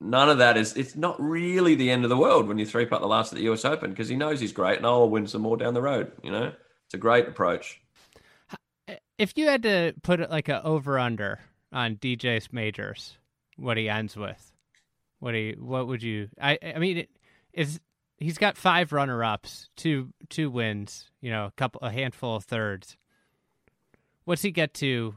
none 0.00 0.28
of 0.28 0.38
that 0.38 0.56
is 0.56 0.76
it's 0.76 0.96
not 0.96 1.20
really 1.20 1.74
the 1.74 1.90
end 1.90 2.04
of 2.04 2.10
the 2.10 2.16
world 2.16 2.48
when 2.48 2.58
you 2.58 2.66
three 2.66 2.86
putt 2.86 3.00
the 3.00 3.06
last 3.06 3.32
at 3.32 3.38
the 3.38 3.44
US 3.50 3.64
Open 3.64 3.90
because 3.90 4.08
he 4.08 4.16
knows 4.16 4.40
he's 4.40 4.52
great 4.52 4.78
and 4.78 4.86
I'll 4.86 5.08
win 5.08 5.26
some 5.26 5.42
more 5.42 5.56
down 5.56 5.74
the 5.74 5.82
road, 5.82 6.12
you 6.22 6.30
know? 6.30 6.52
It's 6.88 6.94
a 6.94 6.98
great 6.98 7.28
approach 7.28 7.80
eh, 8.88 8.96
if 9.18 9.36
you 9.36 9.46
had 9.46 9.62
to 9.64 9.92
put 10.02 10.20
it 10.20 10.30
like 10.30 10.48
a 10.48 10.64
over 10.64 10.98
under 10.98 11.40
on 11.70 11.96
DJ's 11.96 12.52
majors, 12.52 13.18
what 13.56 13.76
he 13.76 13.88
ends 13.88 14.16
with, 14.16 14.52
what 15.18 15.34
he 15.34 15.54
what 15.58 15.86
would 15.86 16.02
you? 16.02 16.28
I 16.40 16.58
I 16.62 16.78
mean, 16.78 16.98
it, 16.98 17.10
is 17.52 17.78
he's 18.16 18.38
got 18.38 18.56
five 18.56 18.92
runner 18.92 19.22
ups, 19.22 19.68
two 19.76 20.12
two 20.28 20.50
wins, 20.50 21.10
you 21.20 21.30
know, 21.30 21.46
a 21.46 21.52
couple 21.52 21.80
a 21.82 21.90
handful 21.90 22.36
of 22.36 22.44
thirds. 22.44 22.96
What's 24.24 24.42
he 24.42 24.50
get 24.50 24.74
to 24.74 25.14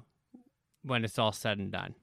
when 0.84 1.04
it's 1.06 1.20
all 1.20 1.32
said 1.32 1.58
and 1.58 1.72
done? 1.72 1.96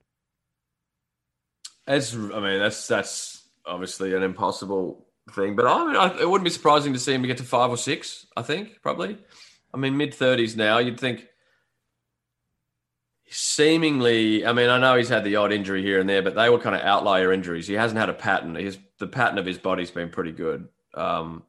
It's 1.87 2.15
I 2.15 2.19
mean 2.19 2.59
that's 2.59 2.87
that's 2.87 3.49
obviously 3.67 4.15
an 4.15 4.23
impossible 4.23 5.07
thing, 5.35 5.57
but 5.57 5.67
I 5.67 5.87
mean 5.87 5.97
I, 5.97 6.21
it 6.21 6.29
wouldn't 6.29 6.45
be 6.45 6.51
surprising 6.51 6.93
to 6.93 6.99
see 6.99 7.13
him 7.13 7.23
get 7.23 7.39
to 7.39 7.45
five 7.45 7.71
or 7.71 7.77
six. 7.77 8.27
I 8.37 8.43
think 8.43 8.81
probably. 8.83 9.19
I 9.73 9.77
mean 9.77 9.97
mid 9.97 10.15
thirties 10.15 10.57
now. 10.57 10.79
You'd 10.79 11.01
think 11.01 11.27
seemingly, 13.31 14.47
I 14.47 14.53
mean, 14.53 14.71
I 14.71 14.79
know 14.79 14.97
he's 14.97 15.09
had 15.09 15.25
the 15.25 15.37
odd 15.37 15.53
injury 15.53 15.83
here 15.83 16.01
and 16.01 16.09
there, 16.09 16.23
but 16.23 16.35
they 16.35 16.49
were 16.49 16.59
kind 16.59 16.75
of 16.75 16.83
outlier 16.83 17.33
injuries. 17.33 17.67
He 17.67 17.75
hasn't 17.75 17.99
had 17.99 18.09
a 18.09 18.15
pattern. 18.15 18.55
His 18.55 18.79
the 18.99 19.07
pattern 19.07 19.39
of 19.39 19.47
his 19.47 19.59
body's 19.59 19.91
been 19.91 20.11
pretty 20.11 20.33
good. 20.33 20.69
Um, 20.95 21.45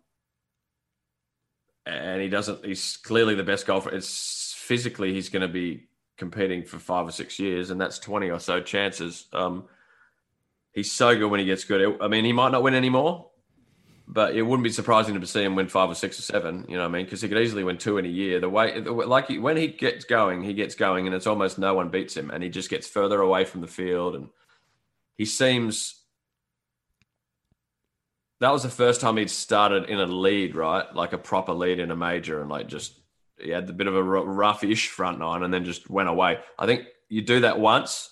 and 1.86 2.22
he 2.22 2.30
doesn't. 2.30 2.66
He's 2.66 2.98
clearly 2.98 3.36
the 3.36 3.44
best 3.44 3.66
golfer. 3.66 3.90
It's 3.90 4.54
physically 4.58 5.14
he's 5.14 5.30
going 5.30 5.42
to 5.42 5.48
be 5.48 5.88
competing 6.18 6.64
for 6.64 6.78
five 6.78 7.08
or 7.08 7.12
six 7.12 7.40
years, 7.40 7.70
and 7.70 7.80
that's 7.80 8.00
twenty 8.00 8.30
or 8.30 8.40
so 8.40 8.62
chances. 8.62 9.26
Um, 9.34 9.66
he's 10.74 10.92
so 10.92 11.18
good 11.18 11.32
when 11.32 11.40
he 11.40 11.46
gets 11.46 11.64
good. 11.64 11.98
I 12.02 12.08
mean, 12.08 12.26
he 12.26 12.34
might 12.34 12.52
not 12.52 12.64
win 12.64 12.76
anymore, 12.76 13.29
but 14.12 14.36
it 14.36 14.42
wouldn't 14.42 14.64
be 14.64 14.72
surprising 14.72 15.22
to 15.22 15.28
see 15.28 15.44
him 15.44 15.56
win 15.56 15.68
five 15.68 15.90
or 15.90 15.96
six 15.96 16.18
or 16.18 16.24
seven. 16.24 16.66
You 16.68 16.78
know 16.78 16.82
what 16.82 16.90
I 16.90 16.92
mean? 16.94 17.06
Because 17.06 17.22
he 17.22 17.30
could 17.30 17.38
easily 17.38 17.64
win 17.64 17.78
two 17.78 18.00
in 18.00 18.06
a 18.06 18.10
year. 18.10 18.40
The 18.40 18.50
way, 18.50 18.82
like 18.82 19.28
he, 19.28 19.38
when 19.38 19.56
he 19.56 19.68
gets 19.68 20.04
going, 20.04 20.42
he 20.44 20.54
gets 20.54 20.74
going, 20.74 21.06
and 21.06 21.16
it's 21.16 21.28
almost 21.28 21.60
no 21.60 21.76
one 21.76 21.90
beats 21.90 22.18
him, 22.18 22.32
and 22.32 22.42
he 22.44 22.50
just 22.50 22.72
gets 22.72 22.88
further 22.88 23.22
away 23.22 23.46
from 23.46 23.62
the 23.62 23.68
field, 23.68 24.16
and 24.16 24.30
he 25.16 25.26
seems. 25.26 25.96
That 28.40 28.52
was 28.52 28.64
the 28.64 28.70
first 28.70 29.02
time 29.02 29.18
he'd 29.18 29.30
started 29.30 29.90
in 29.90 30.00
a 30.00 30.06
lead, 30.06 30.56
right? 30.56 30.92
Like 30.96 31.14
a 31.14 31.18
proper 31.18 31.54
lead 31.54 31.78
in 31.78 31.92
a 31.92 31.96
major, 31.96 32.42
and 32.42 32.50
like 32.50 32.68
just 32.68 33.00
he 33.38 33.52
had 33.52 33.70
a 33.70 33.74
bit 33.74 33.88
of 33.88 33.96
a 33.96 34.04
rough-ish 34.04 34.90
front 34.90 35.20
nine, 35.20 35.44
and 35.44 35.54
then 35.54 35.66
just 35.66 35.88
went 35.88 36.10
away. 36.10 36.40
I 36.58 36.66
think 36.66 36.86
you 37.10 37.22
do 37.22 37.42
that 37.42 37.60
once, 37.60 38.10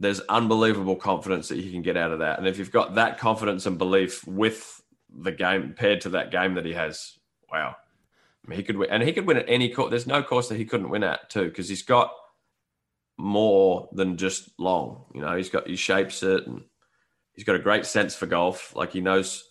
there's 0.00 0.20
unbelievable 0.28 0.96
confidence 0.96 1.48
that 1.48 1.58
you 1.58 1.70
can 1.72 1.82
get 1.82 1.96
out 1.96 2.12
of 2.12 2.20
that. 2.20 2.38
And 2.38 2.46
if 2.46 2.58
you've 2.58 2.70
got 2.70 2.94
that 2.94 3.18
confidence 3.18 3.66
and 3.66 3.78
belief 3.78 4.26
with 4.26 4.80
the 5.10 5.32
game 5.32 5.74
paired 5.76 6.02
to 6.02 6.10
that 6.10 6.30
game 6.30 6.54
that 6.54 6.64
he 6.64 6.74
has, 6.74 7.18
wow. 7.50 7.74
I 8.44 8.50
mean, 8.50 8.58
he 8.58 8.64
could 8.64 8.76
win, 8.76 8.90
and 8.90 9.02
he 9.02 9.12
could 9.12 9.26
win 9.26 9.36
at 9.36 9.48
any 9.48 9.68
course. 9.68 9.90
There's 9.90 10.06
no 10.06 10.22
course 10.22 10.48
that 10.48 10.56
he 10.56 10.64
couldn't 10.64 10.90
win 10.90 11.02
at 11.02 11.28
too, 11.28 11.44
because 11.44 11.68
he's 11.68 11.82
got 11.82 12.12
more 13.16 13.88
than 13.92 14.16
just 14.16 14.50
long. 14.58 15.04
You 15.14 15.20
know, 15.20 15.36
he's 15.36 15.50
got 15.50 15.66
he 15.66 15.76
shapes 15.76 16.22
it, 16.22 16.46
and 16.46 16.62
he's 17.34 17.44
got 17.44 17.56
a 17.56 17.60
great 17.60 17.84
sense 17.84 18.14
for 18.14 18.26
golf. 18.26 18.74
Like 18.74 18.92
he 18.92 19.00
knows, 19.00 19.44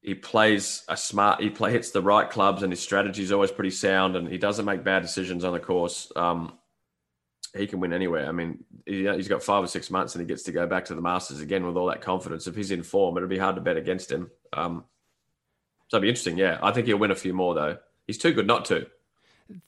he 0.00 0.14
plays 0.14 0.84
a 0.88 0.96
smart. 0.96 1.42
He 1.42 1.50
play 1.50 1.72
hits 1.72 1.90
the 1.90 2.00
right 2.00 2.30
clubs, 2.30 2.62
and 2.62 2.72
his 2.72 2.80
strategy 2.80 3.22
is 3.22 3.32
always 3.32 3.50
pretty 3.50 3.70
sound, 3.70 4.16
and 4.16 4.28
he 4.28 4.38
doesn't 4.38 4.64
make 4.64 4.84
bad 4.84 5.02
decisions 5.02 5.44
on 5.44 5.52
the 5.52 5.60
course. 5.60 6.10
Um, 6.16 6.58
he 7.56 7.66
can 7.66 7.80
win 7.80 7.92
anywhere. 7.92 8.28
I 8.28 8.32
mean, 8.32 8.64
he, 8.86 9.04
has 9.04 9.28
got 9.28 9.42
five 9.42 9.64
or 9.64 9.66
six 9.66 9.90
months 9.90 10.14
and 10.14 10.22
he 10.22 10.26
gets 10.26 10.42
to 10.44 10.52
go 10.52 10.66
back 10.66 10.84
to 10.86 10.94
the 10.94 11.00
Masters 11.00 11.40
again 11.40 11.66
with 11.66 11.76
all 11.76 11.86
that 11.86 12.00
confidence. 12.00 12.46
If 12.46 12.56
he's 12.56 12.70
in 12.70 12.82
form, 12.82 13.16
it'll 13.16 13.28
be 13.28 13.38
hard 13.38 13.56
to 13.56 13.62
bet 13.62 13.76
against 13.76 14.10
him. 14.10 14.30
Um, 14.52 14.84
so 15.88 15.96
it'll 15.96 16.02
be 16.02 16.08
interesting. 16.08 16.38
Yeah, 16.38 16.58
I 16.62 16.72
think 16.72 16.86
he'll 16.86 16.98
win 16.98 17.10
a 17.10 17.16
few 17.16 17.32
more 17.32 17.54
though. 17.54 17.78
He's 18.06 18.18
too 18.18 18.32
good 18.32 18.46
not 18.46 18.64
to. 18.66 18.86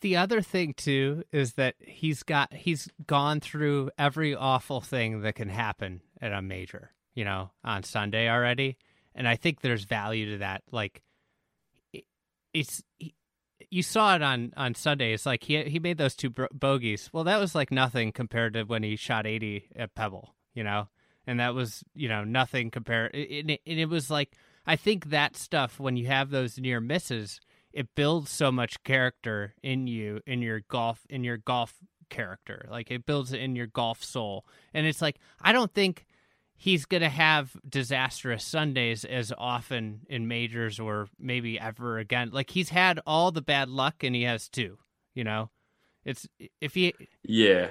The 0.03 0.17
other 0.17 0.43
thing 0.43 0.75
too 0.75 1.25
is 1.33 1.55
that 1.55 1.75
he's 1.79 2.23
got 2.23 2.53
he's 2.53 2.91
gone 3.07 3.41
through 3.41 3.91
every 3.99 4.35
awful 4.35 4.83
thing 4.83 5.23
that 5.23 5.37
can 5.37 5.49
happen 5.49 6.03
at 6.21 6.33
a 6.33 6.43
major, 6.43 6.91
you 7.15 7.25
know, 7.25 7.51
on 7.65 7.83
Sunday 7.83 8.29
already, 8.29 8.77
and 9.15 9.27
I 9.27 9.37
think 9.37 9.63
there's 9.63 9.85
value 9.85 10.33
to 10.33 10.39
that. 10.39 10.63
Like, 10.71 11.03
it's 12.53 12.83
you 13.71 13.83
saw 13.83 14.15
it 14.15 14.23
on 14.23 14.53
on 14.57 14.75
Sunday. 14.75 15.13
It's 15.13 15.27
like 15.27 15.45
he 15.45 15.63
he 15.65 15.79
made 15.79 15.99
those 15.99 16.15
two 16.15 16.31
bogeys. 16.31 17.11
Well, 17.13 17.25
that 17.25 17.41
was 17.41 17.55
like 17.55 17.71
nothing 17.71 18.13
compared 18.13 18.55
to 18.55 18.65
when 18.65 18.83
he 18.83 18.97
shot 18.97 19.27
80 19.27 19.69
at 19.77 19.95
Pebble, 19.95 20.35
you 20.55 20.65
know. 20.65 20.89
And 21.27 21.39
that 21.39 21.55
was, 21.55 21.85
you 21.95 22.09
know, 22.09 22.25
nothing 22.25 22.71
compared. 22.71 23.15
And 23.15 23.51
it, 23.51 23.61
and 23.67 23.79
it 23.79 23.89
was 23.89 24.11
like 24.11 24.33
I 24.67 24.77
think 24.77 25.11
that 25.11 25.37
stuff 25.37 25.79
when 25.79 25.97
you 25.97 26.07
have 26.07 26.31
those 26.31 26.59
near 26.59 26.81
misses, 26.81 27.41
it 27.73 27.95
builds 27.95 28.31
so 28.31 28.51
much 28.51 28.83
character 28.83 29.55
in 29.63 29.87
you 29.87 30.21
in 30.27 30.43
your 30.43 30.61
golf 30.61 31.07
in 31.09 31.25
your 31.25 31.37
golf 31.37 31.75
character. 32.09 32.67
Like 32.71 32.91
it 32.91 33.07
builds 33.07 33.33
it 33.33 33.41
in 33.41 33.57
your 33.57 33.67
golf 33.69 34.03
soul. 34.03 34.47
And 34.75 34.87
it's 34.87 35.01
like 35.03 35.17
I 35.41 35.53
don't 35.53 35.73
think 35.73 36.07
he's 36.61 36.85
going 36.85 37.01
to 37.01 37.09
have 37.09 37.57
disastrous 37.67 38.45
Sundays 38.45 39.07
as 39.07 39.33
often 39.39 40.01
in 40.11 40.29
majors 40.29 40.79
or 40.79 41.09
maybe 41.19 41.59
ever 41.59 41.99
again. 41.99 42.29
Like 42.35 42.51
he's 42.51 42.69
had 42.69 43.01
all 43.07 43.33
the 43.33 43.41
bad 43.41 43.71
luck 43.71 44.05
and 44.05 44.15
he 44.15 44.25
has 44.25 44.47
two, 44.47 44.77
you 45.15 45.25
know. 45.25 45.49
It's 46.05 46.29
if 46.61 46.75
he 46.75 46.95
Yeah. 47.23 47.69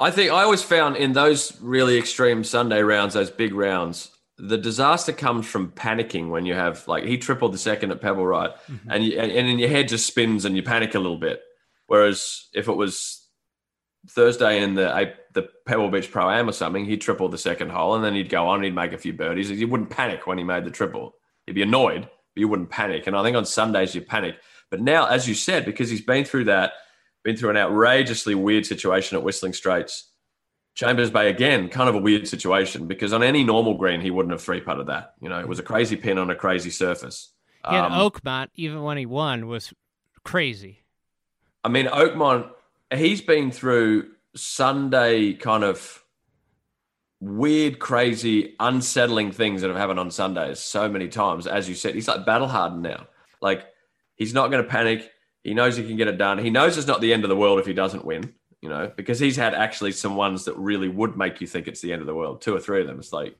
I 0.00 0.10
think 0.10 0.32
I 0.32 0.42
always 0.42 0.64
found 0.64 0.96
in 0.96 1.12
those 1.12 1.56
really 1.60 1.96
extreme 1.96 2.42
Sunday 2.42 2.82
rounds, 2.82 3.14
those 3.14 3.30
big 3.30 3.54
rounds, 3.54 4.10
the 4.36 4.58
disaster 4.58 5.12
comes 5.12 5.46
from 5.46 5.70
panicking 5.70 6.28
when 6.28 6.44
you 6.44 6.54
have 6.54 6.88
like 6.88 7.04
he 7.04 7.18
tripled 7.18 7.54
the 7.54 7.58
second 7.58 7.92
at 7.92 8.00
Pebble 8.00 8.26
right, 8.26 8.50
mm-hmm. 8.66 8.90
and 8.90 9.04
you, 9.04 9.20
and, 9.20 9.30
and 9.30 9.46
in 9.46 9.60
your 9.60 9.68
head 9.68 9.86
just 9.86 10.08
spins 10.08 10.44
and 10.44 10.56
you 10.56 10.64
panic 10.64 10.96
a 10.96 10.98
little 10.98 11.18
bit. 11.18 11.40
Whereas 11.86 12.48
if 12.52 12.66
it 12.66 12.76
was 12.76 13.21
Thursday 14.08 14.62
in 14.62 14.74
the 14.74 15.14
the 15.32 15.48
Pebble 15.66 15.90
Beach 15.90 16.10
Pro 16.10 16.30
Am 16.30 16.48
or 16.48 16.52
something, 16.52 16.84
he'd 16.84 17.00
triple 17.00 17.28
the 17.28 17.38
second 17.38 17.70
hole, 17.70 17.94
and 17.94 18.04
then 18.04 18.14
he'd 18.14 18.28
go 18.28 18.48
on, 18.48 18.56
and 18.56 18.64
he'd 18.64 18.74
make 18.74 18.92
a 18.92 18.98
few 18.98 19.12
birdies. 19.12 19.48
He 19.48 19.64
wouldn't 19.64 19.90
panic 19.90 20.26
when 20.26 20.38
he 20.38 20.44
made 20.44 20.64
the 20.64 20.70
triple. 20.70 21.14
He'd 21.46 21.54
be 21.54 21.62
annoyed, 21.62 22.02
but 22.02 22.40
you 22.40 22.48
wouldn't 22.48 22.70
panic. 22.70 23.06
And 23.06 23.16
I 23.16 23.22
think 23.22 23.36
on 23.36 23.44
Sundays 23.44 23.94
you 23.94 24.02
panic. 24.02 24.36
But 24.70 24.80
now, 24.80 25.06
as 25.06 25.28
you 25.28 25.34
said, 25.34 25.64
because 25.64 25.90
he's 25.90 26.02
been 26.02 26.24
through 26.24 26.44
that, 26.44 26.72
been 27.22 27.36
through 27.36 27.50
an 27.50 27.56
outrageously 27.56 28.34
weird 28.34 28.66
situation 28.66 29.16
at 29.16 29.22
Whistling 29.22 29.52
Straits, 29.52 30.10
Chambers 30.74 31.10
Bay 31.10 31.28
again, 31.28 31.68
kind 31.68 31.88
of 31.88 31.94
a 31.94 31.98
weird 31.98 32.26
situation 32.26 32.86
because 32.86 33.12
on 33.12 33.22
any 33.22 33.44
normal 33.44 33.74
green 33.74 34.00
he 34.00 34.10
wouldn't 34.10 34.32
have 34.32 34.40
three 34.40 34.60
putted 34.60 34.86
that. 34.86 35.14
You 35.20 35.28
know, 35.28 35.38
it 35.38 35.46
was 35.46 35.58
a 35.58 35.62
crazy 35.62 35.96
pin 35.96 36.18
on 36.18 36.30
a 36.30 36.34
crazy 36.34 36.70
surface. 36.70 37.32
Yeah, 37.64 37.86
um, 37.86 37.92
Oakmont, 37.92 38.48
even 38.54 38.82
when 38.82 38.96
he 38.96 39.06
won, 39.06 39.46
was 39.46 39.72
crazy. 40.24 40.82
I 41.62 41.68
mean, 41.68 41.86
Oakmont, 41.86 42.50
he's 42.98 43.20
been 43.20 43.50
through 43.50 44.10
Sunday 44.34 45.34
kind 45.34 45.64
of 45.64 46.02
weird, 47.20 47.78
crazy, 47.78 48.56
unsettling 48.58 49.30
things 49.30 49.60
that 49.60 49.68
have 49.68 49.76
happened 49.76 50.00
on 50.00 50.10
Sundays 50.10 50.58
so 50.58 50.88
many 50.88 51.08
times. 51.08 51.46
As 51.46 51.68
you 51.68 51.74
said, 51.74 51.94
he's 51.94 52.08
like 52.08 52.26
battle 52.26 52.48
hardened 52.48 52.82
now. 52.82 53.06
Like 53.40 53.66
he's 54.16 54.34
not 54.34 54.50
going 54.50 54.62
to 54.62 54.68
panic. 54.68 55.10
He 55.44 55.54
knows 55.54 55.76
he 55.76 55.86
can 55.86 55.96
get 55.96 56.08
it 56.08 56.18
done. 56.18 56.38
He 56.38 56.50
knows 56.50 56.76
it's 56.76 56.86
not 56.86 57.00
the 57.00 57.12
end 57.12 57.24
of 57.24 57.30
the 57.30 57.36
world 57.36 57.58
if 57.58 57.66
he 57.66 57.72
doesn't 57.72 58.04
win, 58.04 58.34
you 58.60 58.68
know, 58.68 58.92
because 58.96 59.18
he's 59.18 59.36
had 59.36 59.54
actually 59.54 59.92
some 59.92 60.16
ones 60.16 60.44
that 60.44 60.56
really 60.56 60.88
would 60.88 61.16
make 61.16 61.40
you 61.40 61.46
think 61.46 61.66
it's 61.66 61.80
the 61.80 61.92
end 61.92 62.00
of 62.00 62.06
the 62.06 62.14
world. 62.14 62.40
Two 62.40 62.54
or 62.54 62.60
three 62.60 62.80
of 62.80 62.86
them. 62.86 62.98
It's 62.98 63.12
like 63.12 63.36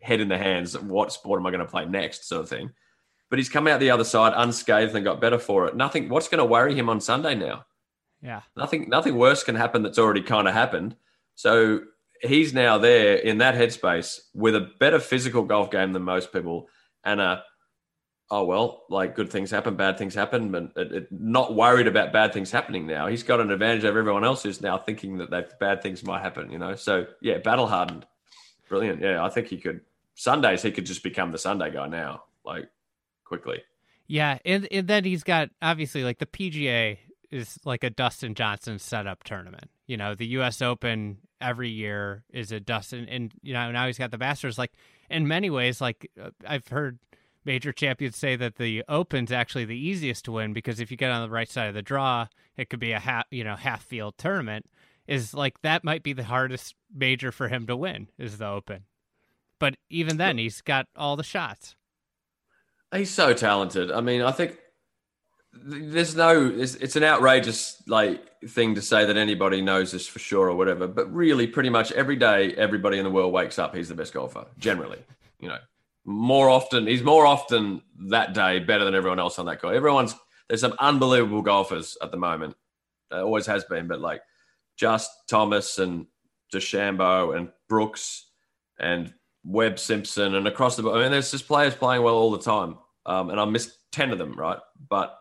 head 0.00 0.20
in 0.20 0.28
the 0.28 0.38
hands. 0.38 0.78
What 0.78 1.12
sport 1.12 1.40
am 1.40 1.46
I 1.46 1.50
going 1.50 1.64
to 1.64 1.70
play 1.70 1.84
next, 1.84 2.28
sort 2.28 2.42
of 2.42 2.48
thing. 2.48 2.70
But 3.28 3.38
he's 3.38 3.48
come 3.48 3.66
out 3.66 3.80
the 3.80 3.90
other 3.90 4.04
side 4.04 4.32
unscathed 4.36 4.94
and 4.94 5.04
got 5.04 5.20
better 5.20 5.38
for 5.38 5.66
it. 5.66 5.74
Nothing. 5.76 6.08
What's 6.08 6.28
going 6.28 6.38
to 6.38 6.44
worry 6.44 6.74
him 6.74 6.88
on 6.88 7.00
Sunday 7.00 7.34
now? 7.34 7.64
Yeah. 8.22 8.42
Nothing. 8.56 8.88
Nothing 8.88 9.16
worse 9.16 9.44
can 9.44 9.56
happen. 9.56 9.82
That's 9.82 9.98
already 9.98 10.22
kind 10.22 10.48
of 10.48 10.54
happened. 10.54 10.96
So 11.34 11.80
he's 12.22 12.54
now 12.54 12.78
there 12.78 13.16
in 13.16 13.38
that 13.38 13.54
headspace 13.54 14.20
with 14.34 14.54
a 14.54 14.70
better 14.78 14.98
physical 14.98 15.44
golf 15.44 15.70
game 15.70 15.92
than 15.92 16.02
most 16.02 16.32
people 16.32 16.68
and 17.04 17.20
a 17.20 17.42
oh 18.30 18.44
well 18.44 18.84
like 18.90 19.14
good 19.14 19.30
things 19.30 19.50
happen 19.50 19.76
bad 19.76 19.96
things 19.96 20.14
happen 20.14 20.50
but 20.50 20.72
it, 20.76 20.92
it, 20.92 21.08
not 21.10 21.54
worried 21.54 21.86
about 21.86 22.12
bad 22.12 22.32
things 22.32 22.50
happening 22.50 22.86
now 22.86 23.06
he's 23.06 23.22
got 23.22 23.40
an 23.40 23.50
advantage 23.50 23.84
over 23.84 23.98
everyone 23.98 24.24
else 24.24 24.42
who's 24.42 24.60
now 24.60 24.76
thinking 24.76 25.18
that 25.18 25.30
that 25.30 25.58
bad 25.60 25.82
things 25.82 26.04
might 26.04 26.22
happen 26.22 26.50
you 26.50 26.58
know 26.58 26.74
so 26.74 27.06
yeah 27.20 27.38
battle 27.38 27.66
hardened 27.66 28.04
brilliant 28.68 29.00
yeah 29.00 29.24
i 29.24 29.28
think 29.28 29.46
he 29.46 29.58
could 29.58 29.80
sundays 30.14 30.62
he 30.62 30.72
could 30.72 30.86
just 30.86 31.02
become 31.02 31.30
the 31.30 31.38
sunday 31.38 31.70
guy 31.70 31.86
now 31.86 32.24
like 32.44 32.68
quickly 33.24 33.62
yeah 34.08 34.38
and, 34.44 34.66
and 34.72 34.88
then 34.88 35.04
he's 35.04 35.22
got 35.22 35.50
obviously 35.62 36.02
like 36.02 36.18
the 36.18 36.26
pga 36.26 36.98
is 37.36 37.58
like 37.64 37.84
a 37.84 37.90
dustin 37.90 38.34
johnson 38.34 38.78
setup 38.78 39.22
tournament 39.22 39.70
you 39.86 39.96
know 39.96 40.14
the 40.14 40.26
us 40.26 40.60
open 40.60 41.18
every 41.40 41.68
year 41.68 42.24
is 42.30 42.52
a 42.52 42.60
Dustin, 42.60 43.08
and 43.08 43.32
you 43.42 43.52
know 43.52 43.70
now 43.70 43.86
he's 43.86 43.98
got 43.98 44.10
the 44.10 44.18
Masters. 44.18 44.58
Like 44.58 44.72
in 45.10 45.28
many 45.28 45.50
ways, 45.50 45.80
like 45.80 46.10
uh, 46.20 46.30
I've 46.46 46.68
heard 46.68 46.98
major 47.44 47.72
champions 47.72 48.16
say 48.16 48.36
that 48.36 48.56
the 48.56 48.84
Open's 48.88 49.32
actually 49.32 49.64
the 49.64 49.78
easiest 49.78 50.24
to 50.26 50.32
win 50.32 50.52
because 50.52 50.80
if 50.80 50.90
you 50.90 50.96
get 50.96 51.10
on 51.10 51.22
the 51.22 51.32
right 51.32 51.48
side 51.48 51.68
of 51.68 51.74
the 51.74 51.82
draw, 51.82 52.26
it 52.56 52.68
could 52.70 52.80
be 52.80 52.92
a 52.92 53.00
half 53.00 53.26
you 53.30 53.44
know 53.44 53.56
half 53.56 53.84
field 53.84 54.14
tournament. 54.18 54.66
Is 55.06 55.34
like 55.34 55.60
that 55.62 55.84
might 55.84 56.02
be 56.02 56.12
the 56.12 56.24
hardest 56.24 56.74
major 56.94 57.30
for 57.30 57.48
him 57.48 57.66
to 57.68 57.76
win 57.76 58.08
is 58.18 58.38
the 58.38 58.46
Open, 58.46 58.84
but 59.58 59.76
even 59.88 60.16
then 60.16 60.38
he's 60.38 60.60
got 60.60 60.86
all 60.96 61.16
the 61.16 61.22
shots. 61.22 61.76
He's 62.94 63.10
so 63.10 63.34
talented. 63.34 63.90
I 63.90 64.00
mean, 64.00 64.22
I 64.22 64.32
think 64.32 64.58
there's 65.64 66.14
no 66.14 66.52
it's, 66.56 66.74
it's, 66.76 66.96
an 66.96 67.04
outrageous 67.04 67.82
like 67.86 68.22
thing 68.48 68.74
to 68.74 68.82
say 68.82 69.04
that 69.04 69.16
anybody 69.16 69.60
knows 69.60 69.92
this 69.92 70.06
for 70.06 70.18
sure 70.18 70.48
or 70.48 70.56
whatever 70.56 70.86
but 70.86 71.12
really 71.12 71.46
pretty 71.46 71.68
much 71.68 71.92
every 71.92 72.16
day 72.16 72.52
everybody 72.54 72.98
in 72.98 73.04
the 73.04 73.10
world 73.10 73.32
wakes 73.32 73.58
up 73.58 73.74
he's 73.74 73.88
the 73.88 73.94
best 73.94 74.12
golfer 74.12 74.46
generally 74.58 74.98
you 75.40 75.48
know. 75.48 75.58
More 76.04 76.48
often 76.48 76.86
he's 76.86 77.02
more 77.02 77.26
often 77.26 77.82
that 78.08 78.32
day 78.32 78.60
better 78.60 78.84
than 78.84 78.94
everyone 78.94 79.18
else 79.18 79.38
on 79.38 79.46
that 79.46 79.60
course 79.60 79.76
everyone's 79.76 80.14
there's 80.48 80.60
some 80.60 80.74
unbelievable 80.78 81.42
golfers 81.42 81.98
at 82.00 82.12
the 82.12 82.16
moment. 82.16 82.54
Uh, 83.12 83.22
always 83.22 83.46
has 83.46 83.64
been 83.64 83.86
but 83.86 84.00
like 84.00 84.22
justin 84.76 85.16
thomas 85.28 85.78
and 85.78 86.06
DeChambeau 86.52 87.36
and 87.36 87.50
brooks 87.68 88.26
and 88.78 89.12
webb 89.44 89.78
simpson 89.78 90.34
and 90.34 90.46
across 90.46 90.76
the 90.76 90.82
board. 90.82 90.98
I 90.98 91.02
mean 91.02 91.12
there's 91.12 91.30
just 91.30 91.46
players 91.46 91.74
playing 91.74 92.02
well 92.02 92.14
all 92.14 92.30
the 92.30 92.38
time 92.38 92.78
um, 93.04 93.30
and 93.30 93.40
i 93.40 93.44
missed 93.44 93.78
10 93.92 94.10
of 94.10 94.18
them 94.18 94.34
right? 94.34 94.58
But 94.88 95.18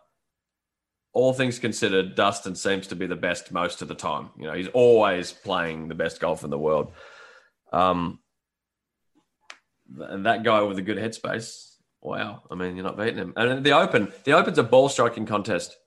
all 1.16 1.32
things 1.32 1.60
considered, 1.60 2.14
Dustin 2.14 2.56
seems 2.56 2.88
to 2.88 2.96
be 2.96 3.08
the 3.08 3.16
best 3.16 3.50
most 3.52 3.82
of 3.82 3.88
the 3.88 3.96
time. 3.96 4.30
You 4.38 4.48
know, 4.48 4.54
he's 4.54 4.68
always 4.68 5.32
playing 5.32 5.88
the 5.88 5.96
best 5.96 6.20
golf 6.20 6.44
in 6.44 6.50
the 6.50 6.60
world. 6.60 6.92
Um, 7.72 8.20
and 9.98 10.26
that 10.26 10.44
guy 10.44 10.62
with 10.62 10.78
a 10.78 10.82
good 10.82 10.98
headspace, 10.98 11.78
wow! 12.02 12.44
I 12.52 12.56
mean, 12.56 12.76
you're 12.76 12.84
not 12.84 12.98
beating 12.98 13.18
him. 13.18 13.34
And 13.38 13.64
the 13.64 13.72
Open, 13.72 14.12
the 14.26 14.34
Open's 14.34 14.58
a 14.58 14.64
ball 14.64 14.90
striking 14.90 15.26
contest 15.26 15.78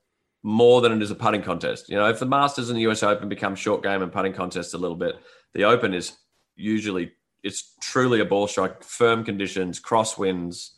more 0.41 0.81
than 0.81 0.93
it 0.93 1.01
is 1.01 1.11
a 1.11 1.15
putting 1.15 1.43
contest. 1.43 1.89
You 1.89 1.97
know, 1.97 2.09
if 2.09 2.17
the 2.17 2.25
Masters 2.25 2.69
and 2.69 2.77
the 2.77 2.89
US 2.89 3.03
Open 3.03 3.29
become 3.29 3.55
short 3.55 3.83
game 3.83 4.01
and 4.01 4.11
putting 4.11 4.33
contests 4.33 4.73
a 4.73 4.79
little 4.79 4.97
bit, 4.97 5.15
the 5.53 5.65
Open 5.65 5.93
is 5.93 6.13
usually 6.55 7.11
it's 7.43 7.75
truly 7.81 8.19
a 8.19 8.25
ball 8.25 8.47
strike, 8.47 8.83
firm 8.83 9.23
conditions, 9.23 9.79
crosswinds 9.79 10.71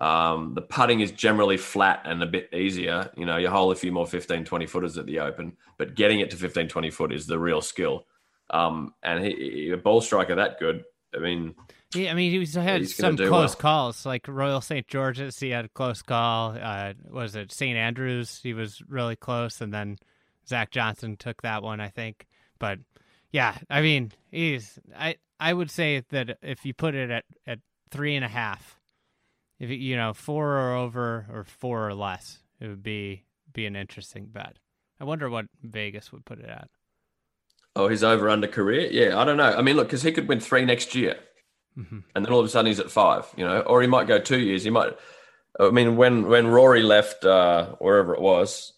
um, 0.00 0.54
the 0.54 0.62
putting 0.62 1.00
is 1.00 1.10
generally 1.10 1.56
flat 1.56 2.02
and 2.04 2.22
a 2.22 2.26
bit 2.26 2.52
easier. 2.52 3.10
You 3.16 3.26
know, 3.26 3.36
you 3.36 3.48
hole 3.48 3.70
a 3.70 3.74
few 3.74 3.92
more 3.92 4.06
15, 4.06 4.44
20 4.44 4.66
footers 4.66 4.96
at 4.96 5.06
the 5.06 5.20
open, 5.20 5.56
but 5.76 5.94
getting 5.94 6.20
it 6.20 6.30
to 6.30 6.36
15, 6.36 6.68
20 6.68 6.90
foot 6.90 7.12
is 7.12 7.26
the 7.26 7.38
real 7.38 7.60
skill. 7.60 8.06
Um, 8.50 8.94
and 9.02 9.24
he, 9.24 9.34
he, 9.34 9.70
a 9.70 9.76
ball 9.76 10.00
striker 10.00 10.36
that 10.36 10.58
good. 10.58 10.84
I 11.14 11.18
mean, 11.18 11.54
yeah, 11.94 12.10
I 12.10 12.14
mean, 12.14 12.30
he 12.30 12.38
was, 12.38 12.54
had 12.54 12.86
some 12.88 13.16
close 13.16 13.30
well. 13.30 13.54
calls, 13.54 14.04
like 14.04 14.28
Royal 14.28 14.60
St. 14.60 14.86
George's. 14.86 15.38
He 15.38 15.50
had 15.50 15.64
a 15.64 15.68
close 15.68 16.02
call. 16.02 16.56
Uh, 16.60 16.92
was 17.10 17.34
it 17.34 17.50
St. 17.50 17.76
Andrews? 17.76 18.40
He 18.42 18.52
was 18.52 18.82
really 18.88 19.16
close, 19.16 19.60
and 19.60 19.72
then 19.72 19.96
Zach 20.46 20.70
Johnson 20.70 21.16
took 21.16 21.42
that 21.42 21.62
one, 21.62 21.80
I 21.80 21.88
think. 21.88 22.26
But 22.58 22.78
yeah, 23.32 23.56
I 23.70 23.80
mean, 23.80 24.12
he's. 24.30 24.78
I 24.96 25.16
I 25.40 25.52
would 25.52 25.70
say 25.70 26.02
that 26.10 26.38
if 26.42 26.66
you 26.66 26.74
put 26.74 26.94
it 26.94 27.10
at 27.10 27.24
at 27.46 27.60
three 27.90 28.16
and 28.16 28.24
a 28.24 28.28
half, 28.28 28.77
if 29.58 29.70
you 29.70 29.96
know 29.96 30.12
four 30.12 30.58
or 30.58 30.74
over 30.74 31.26
or 31.32 31.44
four 31.44 31.88
or 31.88 31.94
less, 31.94 32.38
it 32.60 32.68
would 32.68 32.82
be 32.82 33.24
be 33.52 33.66
an 33.66 33.76
interesting 33.76 34.26
bet. 34.26 34.58
I 35.00 35.04
wonder 35.04 35.30
what 35.30 35.46
Vegas 35.62 36.12
would 36.12 36.24
put 36.24 36.38
it 36.38 36.48
at. 36.48 36.68
Oh, 37.76 37.88
his 37.88 38.02
over 38.02 38.28
under 38.28 38.48
career? 38.48 38.88
Yeah, 38.90 39.18
I 39.18 39.24
don't 39.24 39.36
know. 39.36 39.52
I 39.52 39.62
mean, 39.62 39.76
look, 39.76 39.86
because 39.86 40.02
he 40.02 40.12
could 40.12 40.28
win 40.28 40.40
three 40.40 40.64
next 40.64 40.94
year, 40.94 41.16
mm-hmm. 41.78 42.00
and 42.14 42.24
then 42.24 42.32
all 42.32 42.40
of 42.40 42.46
a 42.46 42.48
sudden 42.48 42.66
he's 42.66 42.80
at 42.80 42.90
five. 42.90 43.26
You 43.36 43.44
know, 43.44 43.60
or 43.60 43.80
he 43.80 43.88
might 43.88 44.06
go 44.06 44.18
two 44.18 44.38
years. 44.38 44.64
He 44.64 44.70
might. 44.70 44.96
I 45.60 45.70
mean, 45.70 45.96
when 45.96 46.26
when 46.26 46.46
Rory 46.46 46.82
left 46.82 47.24
uh, 47.24 47.74
wherever 47.78 48.14
it 48.14 48.20
was, 48.20 48.72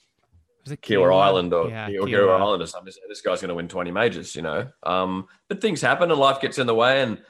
was 0.65 0.73
it 0.73 0.83
Kiawah 0.83 1.23
Island 1.23 1.53
or 1.55 1.69
yeah, 1.69 1.87
Island 1.87 2.63
or 2.63 2.67
something, 2.67 2.93
this 3.09 3.21
guy's 3.21 3.41
going 3.41 3.49
to 3.49 3.55
win 3.55 3.69
twenty 3.69 3.91
majors. 3.91 4.37
You 4.37 4.43
know, 4.43 4.69
um, 4.83 5.29
but 5.49 5.61
things 5.61 5.81
happen 5.81 6.11
and 6.11 6.21
life 6.21 6.41
gets 6.41 6.59
in 6.59 6.67
the 6.67 6.75
way, 6.75 7.03
and 7.03 7.23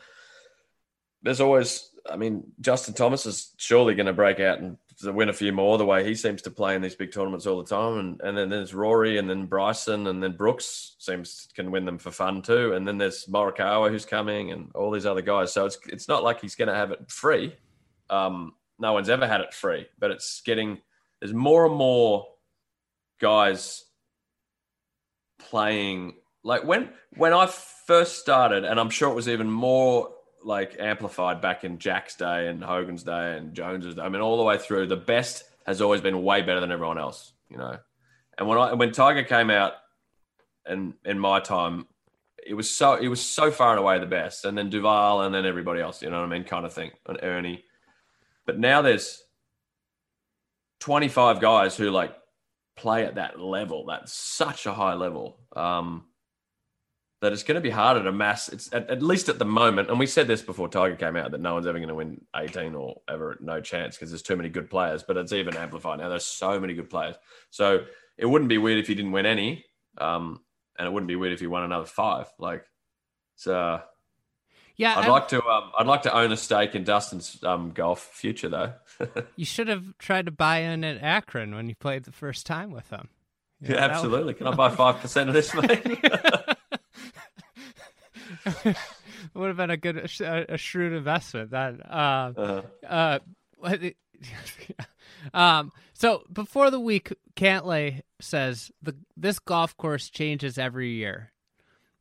there's 1.22 1.40
always 1.40 1.89
I 2.10 2.16
mean, 2.16 2.44
Justin 2.60 2.94
Thomas 2.94 3.26
is 3.26 3.54
surely 3.56 3.94
going 3.94 4.06
to 4.06 4.12
break 4.12 4.40
out 4.40 4.58
and 4.58 4.76
win 5.02 5.28
a 5.28 5.32
few 5.32 5.52
more 5.52 5.78
the 5.78 5.86
way 5.86 6.04
he 6.04 6.14
seems 6.14 6.42
to 6.42 6.50
play 6.50 6.74
in 6.74 6.82
these 6.82 6.94
big 6.94 7.12
tournaments 7.12 7.46
all 7.46 7.62
the 7.62 7.68
time. 7.68 7.98
And, 7.98 8.20
and 8.22 8.36
then 8.36 8.50
there's 8.50 8.74
Rory 8.74 9.18
and 9.18 9.30
then 9.30 9.46
Bryson 9.46 10.06
and 10.08 10.22
then 10.22 10.36
Brooks 10.36 10.96
seems 10.98 11.48
can 11.54 11.70
win 11.70 11.84
them 11.84 11.98
for 11.98 12.10
fun 12.10 12.42
too. 12.42 12.74
And 12.74 12.86
then 12.86 12.98
there's 12.98 13.26
Morikawa 13.26 13.90
who's 13.90 14.04
coming 14.04 14.52
and 14.52 14.70
all 14.74 14.90
these 14.90 15.06
other 15.06 15.22
guys. 15.22 15.52
So 15.52 15.64
it's 15.66 15.78
it's 15.86 16.08
not 16.08 16.22
like 16.22 16.40
he's 16.40 16.54
going 16.54 16.68
to 16.68 16.74
have 16.74 16.90
it 16.90 17.10
free. 17.10 17.56
Um, 18.10 18.54
no 18.78 18.92
one's 18.92 19.08
ever 19.08 19.26
had 19.26 19.40
it 19.40 19.54
free, 19.54 19.86
but 19.98 20.10
it's 20.10 20.42
getting 20.42 20.78
there's 21.20 21.34
more 21.34 21.66
and 21.66 21.74
more 21.74 22.26
guys 23.20 23.84
playing 25.38 26.14
like 26.42 26.64
when 26.64 26.90
when 27.16 27.32
I 27.32 27.46
first 27.46 28.18
started, 28.18 28.64
and 28.64 28.80
I'm 28.80 28.90
sure 28.90 29.10
it 29.10 29.14
was 29.14 29.28
even 29.28 29.50
more 29.50 30.10
like 30.42 30.76
amplified 30.78 31.40
back 31.40 31.64
in 31.64 31.78
Jack's 31.78 32.16
day 32.16 32.48
and 32.48 32.62
Hogan's 32.62 33.02
day 33.02 33.36
and 33.36 33.54
Jones's 33.54 33.94
day. 33.94 34.02
I 34.02 34.08
mean, 34.08 34.22
all 34.22 34.36
the 34.36 34.42
way 34.42 34.58
through, 34.58 34.86
the 34.86 34.96
best 34.96 35.44
has 35.66 35.80
always 35.80 36.00
been 36.00 36.22
way 36.22 36.42
better 36.42 36.60
than 36.60 36.72
everyone 36.72 36.98
else, 36.98 37.32
you 37.48 37.58
know. 37.58 37.78
And 38.38 38.48
when 38.48 38.58
I 38.58 38.72
when 38.74 38.92
Tiger 38.92 39.22
came 39.22 39.50
out, 39.50 39.74
and 40.66 40.94
in 41.04 41.18
my 41.18 41.40
time, 41.40 41.86
it 42.46 42.54
was 42.54 42.70
so 42.70 42.94
it 42.94 43.08
was 43.08 43.20
so 43.20 43.50
far 43.50 43.70
and 43.72 43.80
away 43.80 43.98
the 43.98 44.06
best, 44.06 44.44
and 44.44 44.56
then 44.56 44.70
Duval, 44.70 45.22
and 45.22 45.34
then 45.34 45.44
everybody 45.44 45.80
else, 45.80 46.02
you 46.02 46.10
know 46.10 46.20
what 46.20 46.26
I 46.26 46.28
mean, 46.28 46.44
kind 46.44 46.64
of 46.64 46.72
thing, 46.72 46.90
and 47.06 47.18
Ernie. 47.22 47.64
But 48.46 48.58
now 48.58 48.82
there's 48.82 49.22
25 50.80 51.40
guys 51.40 51.76
who 51.76 51.90
like 51.90 52.16
play 52.76 53.04
at 53.04 53.16
that 53.16 53.38
level. 53.38 53.84
That's 53.86 54.12
such 54.12 54.66
a 54.66 54.72
high 54.72 54.94
level. 54.94 55.38
Um, 55.54 56.06
that 57.20 57.32
it's 57.32 57.42
going 57.42 57.56
to 57.56 57.60
be 57.60 57.70
harder 57.70 58.02
to 58.02 58.12
mass. 58.12 58.48
It's 58.48 58.72
at, 58.72 58.88
at, 58.88 59.02
least 59.02 59.28
at 59.28 59.38
the 59.38 59.44
moment, 59.44 59.90
and 59.90 59.98
we 59.98 60.06
said 60.06 60.26
this 60.26 60.42
before 60.42 60.68
Tiger 60.68 60.96
came 60.96 61.16
out 61.16 61.30
that 61.30 61.40
no 61.40 61.54
one's 61.54 61.66
ever 61.66 61.78
going 61.78 61.88
to 61.88 61.94
win 61.94 62.20
18 62.34 62.74
or 62.74 63.00
ever 63.08 63.36
no 63.40 63.60
chance 63.60 63.96
because 63.96 64.10
there's 64.10 64.22
too 64.22 64.36
many 64.36 64.48
good 64.48 64.70
players. 64.70 65.02
But 65.02 65.16
it's 65.16 65.32
even 65.32 65.56
amplified 65.56 65.98
now. 65.98 66.08
There's 66.08 66.24
so 66.24 66.58
many 66.58 66.74
good 66.74 66.90
players, 66.90 67.16
so 67.50 67.84
it 68.16 68.26
wouldn't 68.26 68.48
be 68.48 68.58
weird 68.58 68.78
if 68.78 68.88
you 68.88 68.94
didn't 68.94 69.12
win 69.12 69.26
any, 69.26 69.64
um, 69.98 70.40
and 70.78 70.86
it 70.86 70.90
wouldn't 70.90 71.08
be 71.08 71.16
weird 71.16 71.32
if 71.32 71.42
you 71.42 71.50
won 71.50 71.64
another 71.64 71.86
five. 71.86 72.26
Like, 72.38 72.64
so 73.36 73.54
uh, 73.54 73.80
yeah, 74.76 74.98
I'd 74.98 75.04
I'm... 75.04 75.10
like 75.10 75.28
to. 75.28 75.44
Um, 75.44 75.72
I'd 75.78 75.86
like 75.86 76.02
to 76.02 76.16
own 76.16 76.32
a 76.32 76.38
stake 76.38 76.74
in 76.74 76.84
Dustin's 76.84 77.44
um, 77.44 77.72
golf 77.72 78.00
future, 78.00 78.48
though. 78.48 78.72
you 79.36 79.44
should 79.44 79.68
have 79.68 79.98
tried 79.98 80.24
to 80.24 80.32
buy 80.32 80.60
in 80.60 80.84
at 80.84 81.02
Akron 81.02 81.54
when 81.54 81.68
you 81.68 81.74
played 81.74 82.04
the 82.04 82.12
first 82.12 82.46
time 82.46 82.70
with 82.70 82.88
them. 82.88 83.10
yeah, 83.60 83.76
absolutely. 83.76 84.32
Can 84.32 84.46
I 84.46 84.54
buy 84.54 84.70
five 84.70 85.00
percent 85.00 85.28
of 85.28 85.34
this, 85.34 85.54
mate? 85.54 85.82
would 89.34 89.48
have 89.48 89.56
been 89.56 89.70
a 89.70 89.76
good, 89.76 89.96
a, 90.20 90.54
a 90.54 90.56
shrewd 90.56 90.92
investment. 90.92 91.50
That, 91.50 91.74
uh, 91.88 92.32
Uh-huh. 92.36 92.62
uh, 92.86 93.18
um, 95.34 95.72
so 95.92 96.22
before 96.32 96.70
the 96.70 96.80
week, 96.80 97.12
Cantlay 97.36 98.02
says 98.20 98.70
the 98.82 98.96
this 99.16 99.38
golf 99.38 99.76
course 99.76 100.10
changes 100.10 100.58
every 100.58 100.90
year. 100.92 101.32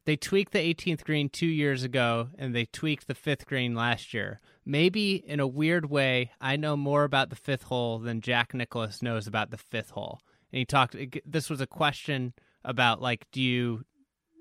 They 0.06 0.16
tweaked 0.16 0.54
the 0.54 0.74
18th 0.74 1.04
green 1.04 1.30
two 1.30 1.46
years 1.46 1.84
ago, 1.84 2.30
and 2.38 2.56
they 2.56 2.66
tweaked 2.66 3.08
the 3.08 3.14
fifth 3.14 3.46
green 3.46 3.76
last 3.76 4.14
year. 4.14 4.40
Maybe 4.66 5.16
in 5.16 5.40
a 5.40 5.46
weird 5.48 5.90
way, 5.90 6.32
I 6.42 6.56
know 6.56 6.76
more 6.76 7.04
about 7.04 7.30
the 7.30 7.36
fifth 7.36 7.64
hole 7.64 8.00
than 8.00 8.22
Jack 8.22 8.54
Nicklaus 8.54 9.02
knows 9.04 9.28
about 9.28 9.52
the 9.52 9.58
fifth 9.58 9.92
hole. 9.92 10.22
And 10.52 10.60
he 10.60 10.66
talked. 10.66 10.96
This 11.26 11.50
was 11.50 11.62
a 11.62 11.68
question 11.68 12.34
about 12.66 13.02
like, 13.02 13.28
do 13.32 13.42
you, 13.42 13.84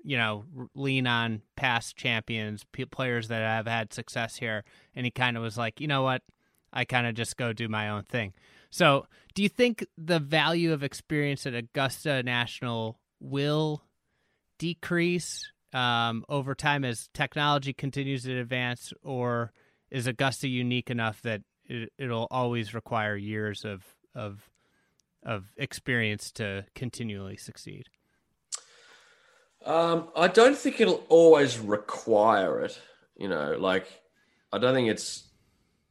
you 0.09 0.17
know, 0.17 0.43
lean 0.73 1.05
on 1.05 1.43
past 1.55 1.95
champions, 1.95 2.65
p- 2.71 2.85
players 2.85 3.27
that 3.27 3.41
have 3.41 3.67
had 3.67 3.93
success 3.93 4.37
here? 4.37 4.63
And 4.95 5.05
he 5.05 5.11
kind 5.11 5.37
of 5.37 5.43
was 5.43 5.55
like, 5.55 5.79
you 5.79 5.87
know 5.87 6.01
what, 6.01 6.23
I 6.73 6.83
kind 6.83 7.05
of 7.05 7.13
just 7.13 7.37
go 7.37 7.53
do 7.53 7.67
my 7.67 7.89
own 7.89 8.05
thing. 8.05 8.33
So, 8.71 9.05
do 9.35 9.43
you 9.43 9.49
think 9.49 9.85
the 9.99 10.19
value 10.19 10.73
of 10.73 10.81
experience 10.81 11.45
at 11.45 11.53
Augusta 11.53 12.23
National 12.23 12.99
will 13.19 13.83
decrease 14.57 15.51
um, 15.73 16.25
over 16.27 16.55
time 16.55 16.83
as 16.83 17.07
technology 17.13 17.71
continues 17.71 18.23
to 18.23 18.39
advance, 18.39 18.91
or 19.03 19.53
is 19.91 20.07
Augusta 20.07 20.47
unique 20.47 20.89
enough 20.89 21.21
that 21.21 21.41
it, 21.65 21.93
it'll 21.99 22.27
always 22.31 22.73
require 22.73 23.15
years 23.15 23.63
of 23.63 23.83
of 24.15 24.49
of 25.21 25.53
experience 25.55 26.31
to 26.31 26.65
continually 26.73 27.37
succeed? 27.37 27.89
Um, 29.69 30.09
I 30.15 30.27
don't 30.27 30.57
think 30.57 30.81
it'll 30.81 31.05
always 31.09 31.59
require 31.59 32.61
it. 32.61 32.81
You 33.15 33.27
know, 33.27 33.55
like 33.59 33.85
I 34.51 34.57
don't 34.57 34.73
think 34.73 34.89
it's 34.89 35.27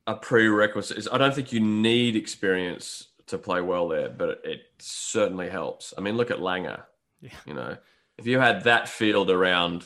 a 0.09 0.17
prerequisite. 0.17 1.07
I 1.13 1.17
don't 1.17 1.33
think 1.33 1.53
you 1.53 1.61
need 1.61 2.17
experience 2.17 3.07
to 3.29 3.39
play 3.39 3.61
well 3.61 3.87
there, 3.89 4.09
but 4.09 4.41
it, 4.45 4.63
certainly 4.81 5.49
helps. 5.49 5.93
I 5.99 6.01
mean, 6.01 6.17
look 6.17 6.31
at 6.31 6.39
Langer. 6.39 6.83
Yeah. 7.21 7.31
You 7.47 7.55
know, 7.55 7.77
if 8.17 8.27
you 8.27 8.39
had 8.39 8.65
that 8.65 8.89
field 8.89 9.29
around 9.29 9.85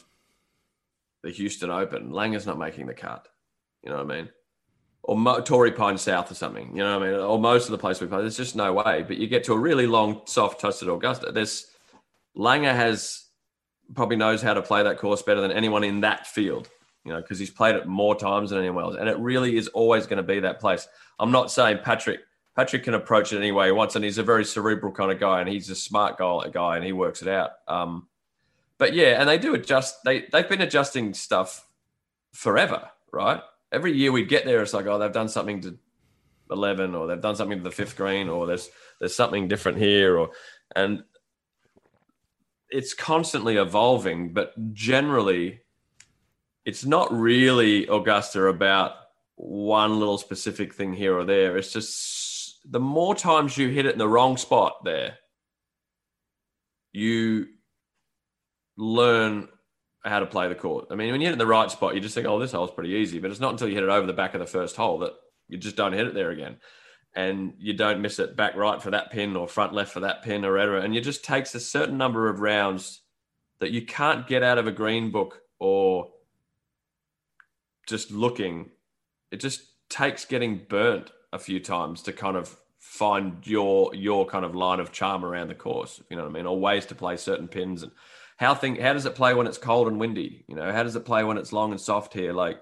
the 1.23 1.31
Houston 1.31 1.71
Open, 1.71 2.11
Langer's 2.11 2.47
not 2.47 2.59
making 2.59 2.87
the 2.87 2.95
cut. 2.95 3.27
You 3.83 3.91
know 3.91 3.97
what 3.97 4.13
I 4.13 4.17
mean? 4.17 4.29
Or 5.03 5.17
Mo- 5.17 5.41
Torrey 5.41 5.73
Pine 5.73 5.97
South 5.99 6.31
or 6.31 6.35
something. 6.35 6.77
You 6.77 6.83
know 6.83 6.99
what 6.99 7.09
I 7.09 7.11
mean? 7.11 7.21
Or 7.21 7.39
most 7.39 7.65
of 7.65 7.73
the 7.73 7.79
places 7.79 8.03
we 8.03 8.09
play, 8.09 8.21
there's 8.21 8.37
just 8.37 8.55
no 8.55 8.75
way. 8.75 9.03
But 9.03 9.17
you 9.17 9.27
get 9.27 9.45
to 9.45 9.55
a 9.55 9.59
really 9.59 9.87
long, 9.87 10.23
soft, 10.27 10.61
toasted 10.61 10.89
Augusta. 10.89 11.33
There's 11.33 11.67
Langer 12.37 12.75
has 12.75 13.25
probably 13.95 14.17
knows 14.17 14.43
how 14.43 14.55
to 14.55 14.63
play 14.63 14.83
that 14.83 14.99
course 14.99 15.23
better 15.23 15.41
than 15.41 15.53
anyone 15.53 15.85
in 15.85 16.01
that 16.01 16.27
field. 16.27 16.69
You 17.05 17.13
know, 17.13 17.21
because 17.21 17.39
he's 17.39 17.51
played 17.51 17.75
it 17.75 17.87
more 17.87 18.15
times 18.15 18.51
than 18.51 18.61
anyone 18.61 18.85
else, 18.85 18.97
and 18.99 19.09
it 19.09 19.19
really 19.19 19.57
is 19.57 19.67
always 19.69 20.07
going 20.07 20.19
to 20.19 20.23
be 20.23 20.41
that 20.41 20.61
place. 20.61 20.87
I'm 21.19 21.33
not 21.33 21.51
saying 21.51 21.81
Patrick. 21.83 22.21
Patrick 22.55 22.85
can 22.85 22.95
approach 22.95 23.33
it 23.33 23.39
any 23.39 23.51
way 23.51 23.67
he 23.67 23.73
wants, 23.73 23.97
and 23.97 24.05
he's 24.05 24.19
a 24.19 24.23
very 24.23 24.45
cerebral 24.45 24.93
kind 24.93 25.11
of 25.11 25.19
guy, 25.19 25.41
and 25.41 25.49
he's 25.49 25.71
a 25.71 25.75
smart 25.75 26.17
guy, 26.19 26.77
and 26.77 26.85
he 26.85 26.93
works 26.93 27.23
it 27.23 27.29
out. 27.29 27.51
Um, 27.67 28.07
but 28.79 28.95
yeah, 28.95 29.21
and 29.21 29.29
they 29.29 29.39
do 29.39 29.55
adjust. 29.55 30.05
They 30.05 30.27
they've 30.33 30.49
been 30.49 30.61
adjusting 30.61 31.15
stuff 31.15 31.67
forever, 32.33 32.91
right? 33.13 33.41
Every 33.73 33.93
year 33.93 34.13
we'd 34.13 34.29
get 34.29 34.45
there, 34.45 34.63
it's 34.63 34.75
like, 34.75 34.87
oh, 34.87 34.99
they've 34.99 35.13
done 35.13 35.29
something 35.29 35.61
to 35.63 35.79
eleven, 36.51 36.95
or 36.95 37.07
they've 37.07 37.21
done 37.21 37.37
something 37.37 37.59
to 37.59 37.65
the 37.65 37.71
fifth 37.71 37.97
green, 37.97 38.29
or 38.29 38.47
there's 38.47 38.71
there's 39.01 39.17
something 39.17 39.49
different 39.49 39.79
here, 39.79 40.19
or 40.19 40.31
and 40.77 41.05
it's 42.73 42.95
constantly 42.95 43.57
evolving. 43.57 44.33
But 44.33 44.53
generally, 44.73 45.61
it's 46.65 46.85
not 46.85 47.13
really 47.13 47.87
Augusta 47.87 48.47
about 48.47 48.93
one 49.37 49.99
little 49.99 50.19
specific 50.19 50.75
thing 50.75 50.93
here 50.93 51.17
or 51.17 51.25
there. 51.25 51.57
It's 51.57 51.73
just 51.73 52.61
the 52.71 52.81
more 52.81 53.15
times 53.15 53.57
you 53.57 53.69
hit 53.69 53.87
it 53.87 53.93
in 53.93 53.99
the 53.99 54.09
wrong 54.09 54.37
spot 54.37 54.85
there, 54.85 55.19
you 56.93 57.47
learn 58.77 59.49
how 60.05 60.21
to 60.21 60.27
play 60.27 60.49
the 60.49 60.55
court. 60.55 60.87
I 60.91 60.95
mean, 60.95 61.11
when 61.13 61.21
you 61.21 61.27
hit 61.27 61.33
it 61.33 61.35
in 61.35 61.39
the 61.39 61.47
right 61.47 61.71
spot, 61.71 61.95
you 61.95 62.01
just 62.01 62.15
think, 62.15 62.27
oh, 62.27 62.39
this 62.39 62.53
hole's 62.53 62.73
pretty 62.73 62.91
easy. 62.91 63.19
But 63.19 63.31
it's 63.31 63.41
not 63.41 63.53
until 63.53 63.69
you 63.69 63.75
hit 63.75 63.85
it 63.85 63.89
over 63.89 64.07
the 64.07 64.13
back 64.13 64.35
of 64.35 64.41
the 64.41 64.47
first 64.47 64.77
hole 64.77 64.99
that 65.01 65.13
you 65.49 65.59
just 65.59 65.77
don't 65.77 65.93
hit 65.93 66.07
it 66.07 66.15
there 66.15 66.31
again. 66.31 66.57
And 67.15 67.55
you 67.59 67.75
don't 67.75 68.01
miss 68.01 68.19
it 68.19 68.37
back 68.37 68.57
right 68.57 68.83
for 68.83 68.91
that 68.91 69.11
pin 69.11 69.37
or 69.37 69.47
front 69.47 69.75
left 69.75 69.93
for 69.93 70.01
that 70.01 70.23
pin 70.23 70.45
or 70.45 70.53
whatever. 70.53 70.79
And 70.79 70.97
it 70.97 71.03
just 71.03 71.25
takes 71.25 71.55
a 71.55 71.61
certain 71.61 71.99
number 71.99 72.29
of 72.29 72.41
rounds 72.41 73.03
that 73.61 73.71
you 73.71 73.85
can't 73.85 74.27
get 74.27 74.43
out 74.43 74.59
of 74.59 74.67
a 74.67 74.73
green 74.73 75.11
book 75.11 75.43
or 75.59 76.11
just 77.87 78.11
looking. 78.11 78.71
It 79.31 79.41
just 79.41 79.63
takes 79.91 80.25
getting 80.25 80.63
burnt 80.69 81.11
a 81.33 81.39
few 81.39 81.61
times 81.61 82.03
to 82.03 82.13
kind 82.13 82.37
of 82.37 82.57
find 82.79 83.47
your 83.47 83.95
your 83.95 84.27
kind 84.27 84.45
of 84.45 84.55
line 84.55 84.81
of 84.81 84.91
charm 84.91 85.25
around 85.25 85.49
the 85.49 85.55
course. 85.55 86.03
You 86.11 86.17
know 86.17 86.25
what 86.25 86.31
I 86.31 86.33
mean? 86.33 86.47
Or 86.47 86.59
ways 86.59 86.87
to 86.87 86.95
play 86.95 87.17
certain 87.17 87.47
pins 87.47 87.83
and 87.83 87.93
how 88.37 88.55
thing 88.55 88.77
how 88.77 88.93
does 88.93 89.07
it 89.07 89.15
play 89.15 89.35
when 89.35 89.47
it's 89.47 89.59
cold 89.59 89.87
and 89.87 90.01
windy? 90.01 90.45
You 90.49 90.57
know, 90.57 90.73
how 90.73 90.83
does 90.83 90.97
it 90.97 91.05
play 91.05 91.23
when 91.23 91.39
it's 91.39 91.53
long 91.53 91.71
and 91.71 91.81
soft 91.81 92.13
here? 92.13 92.33
Like, 92.33 92.61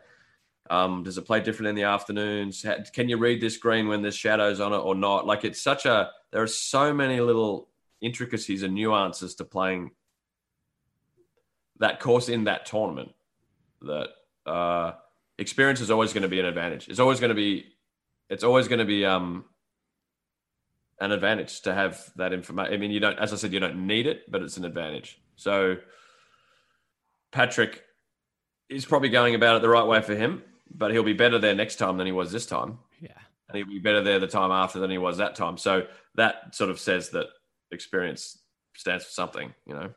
um, 0.71 1.03
does 1.03 1.19
it 1.19 1.27
play 1.27 1.41
different 1.41 1.69
in 1.69 1.75
the 1.75 1.83
afternoons? 1.83 2.65
Can 2.95 3.09
you 3.09 3.19
read 3.19 3.41
this 3.41 3.57
green 3.57 3.89
when 3.89 4.03
there's 4.03 4.17
shadows 4.17 4.61
on 4.61 4.73
it 4.73 4.79
or 4.79 4.95
not? 4.95 5.27
Like, 5.27 5.45
it's 5.45 5.61
such 5.61 5.85
a 5.85 6.11
there 6.31 6.43
are 6.43 6.47
so 6.47 6.95
many 6.95 7.21
little 7.21 7.69
intricacies 8.01 8.63
and 8.63 8.75
nuances 8.75 9.35
to 9.35 9.45
playing 9.45 9.91
that 11.81 11.99
course 11.99 12.29
in 12.29 12.45
that 12.45 12.67
tournament 12.67 13.13
that 13.83 14.09
uh, 14.47 14.93
experience 15.39 15.81
is 15.81 15.91
always 15.91 16.13
going 16.13 16.23
to 16.23 16.29
be 16.29 16.39
an 16.39 16.47
advantage. 16.47 16.89
It's 16.89 17.01
always 17.01 17.19
going 17.21 17.31
to 17.31 17.35
be 17.35 17.67
it's 18.29 18.45
always 18.45 18.69
going 18.69 18.79
to 18.79 18.85
be 18.85 19.05
um, 19.05 19.45
an 21.01 21.11
advantage 21.11 21.63
to 21.63 21.75
have 21.75 22.01
that 22.15 22.33
information. 22.33 22.73
I 22.73 22.77
mean, 22.77 22.93
you 22.93 23.01
don't, 23.01 23.19
as 23.19 23.33
I 23.33 23.37
said, 23.37 23.53
you 23.53 23.59
don't 23.59 23.87
need 23.89 24.07
it, 24.07 24.31
but 24.31 24.43
it's 24.43 24.57
an 24.57 24.65
advantage. 24.65 25.21
So 25.35 25.79
Patrick 27.33 27.83
is 28.69 28.85
probably 28.85 29.09
going 29.09 29.35
about 29.35 29.57
it 29.57 29.63
the 29.63 29.69
right 29.69 29.87
way 29.87 30.01
for 30.01 30.15
him, 30.15 30.43
but 30.75 30.93
he'll 30.93 31.03
be 31.03 31.13
better 31.13 31.39
there 31.39 31.55
next 31.55 31.77
time 31.77 31.97
than 31.97 32.07
he 32.07 32.13
was 32.13 32.33
this 32.33 32.47
time. 32.47 32.79
Yeah. 33.01 33.11
And 33.49 33.57
he'll 33.57 33.67
be 33.67 33.79
better 33.79 34.03
there 34.03 34.19
the 34.19 34.27
time 34.27 34.51
after 34.51 34.79
than 34.79 34.91
he 34.91 34.99
was 34.99 35.19
that 35.19 35.35
time. 35.35 35.59
So 35.59 35.87
that 36.15 36.55
sort 36.55 36.71
of 36.71 36.79
says 36.79 37.11
that 37.11 37.27
experience 37.71 38.39
stands 38.77 39.05
for 39.05 39.11
something, 39.11 39.55
you 39.67 39.75
know? 39.75 39.91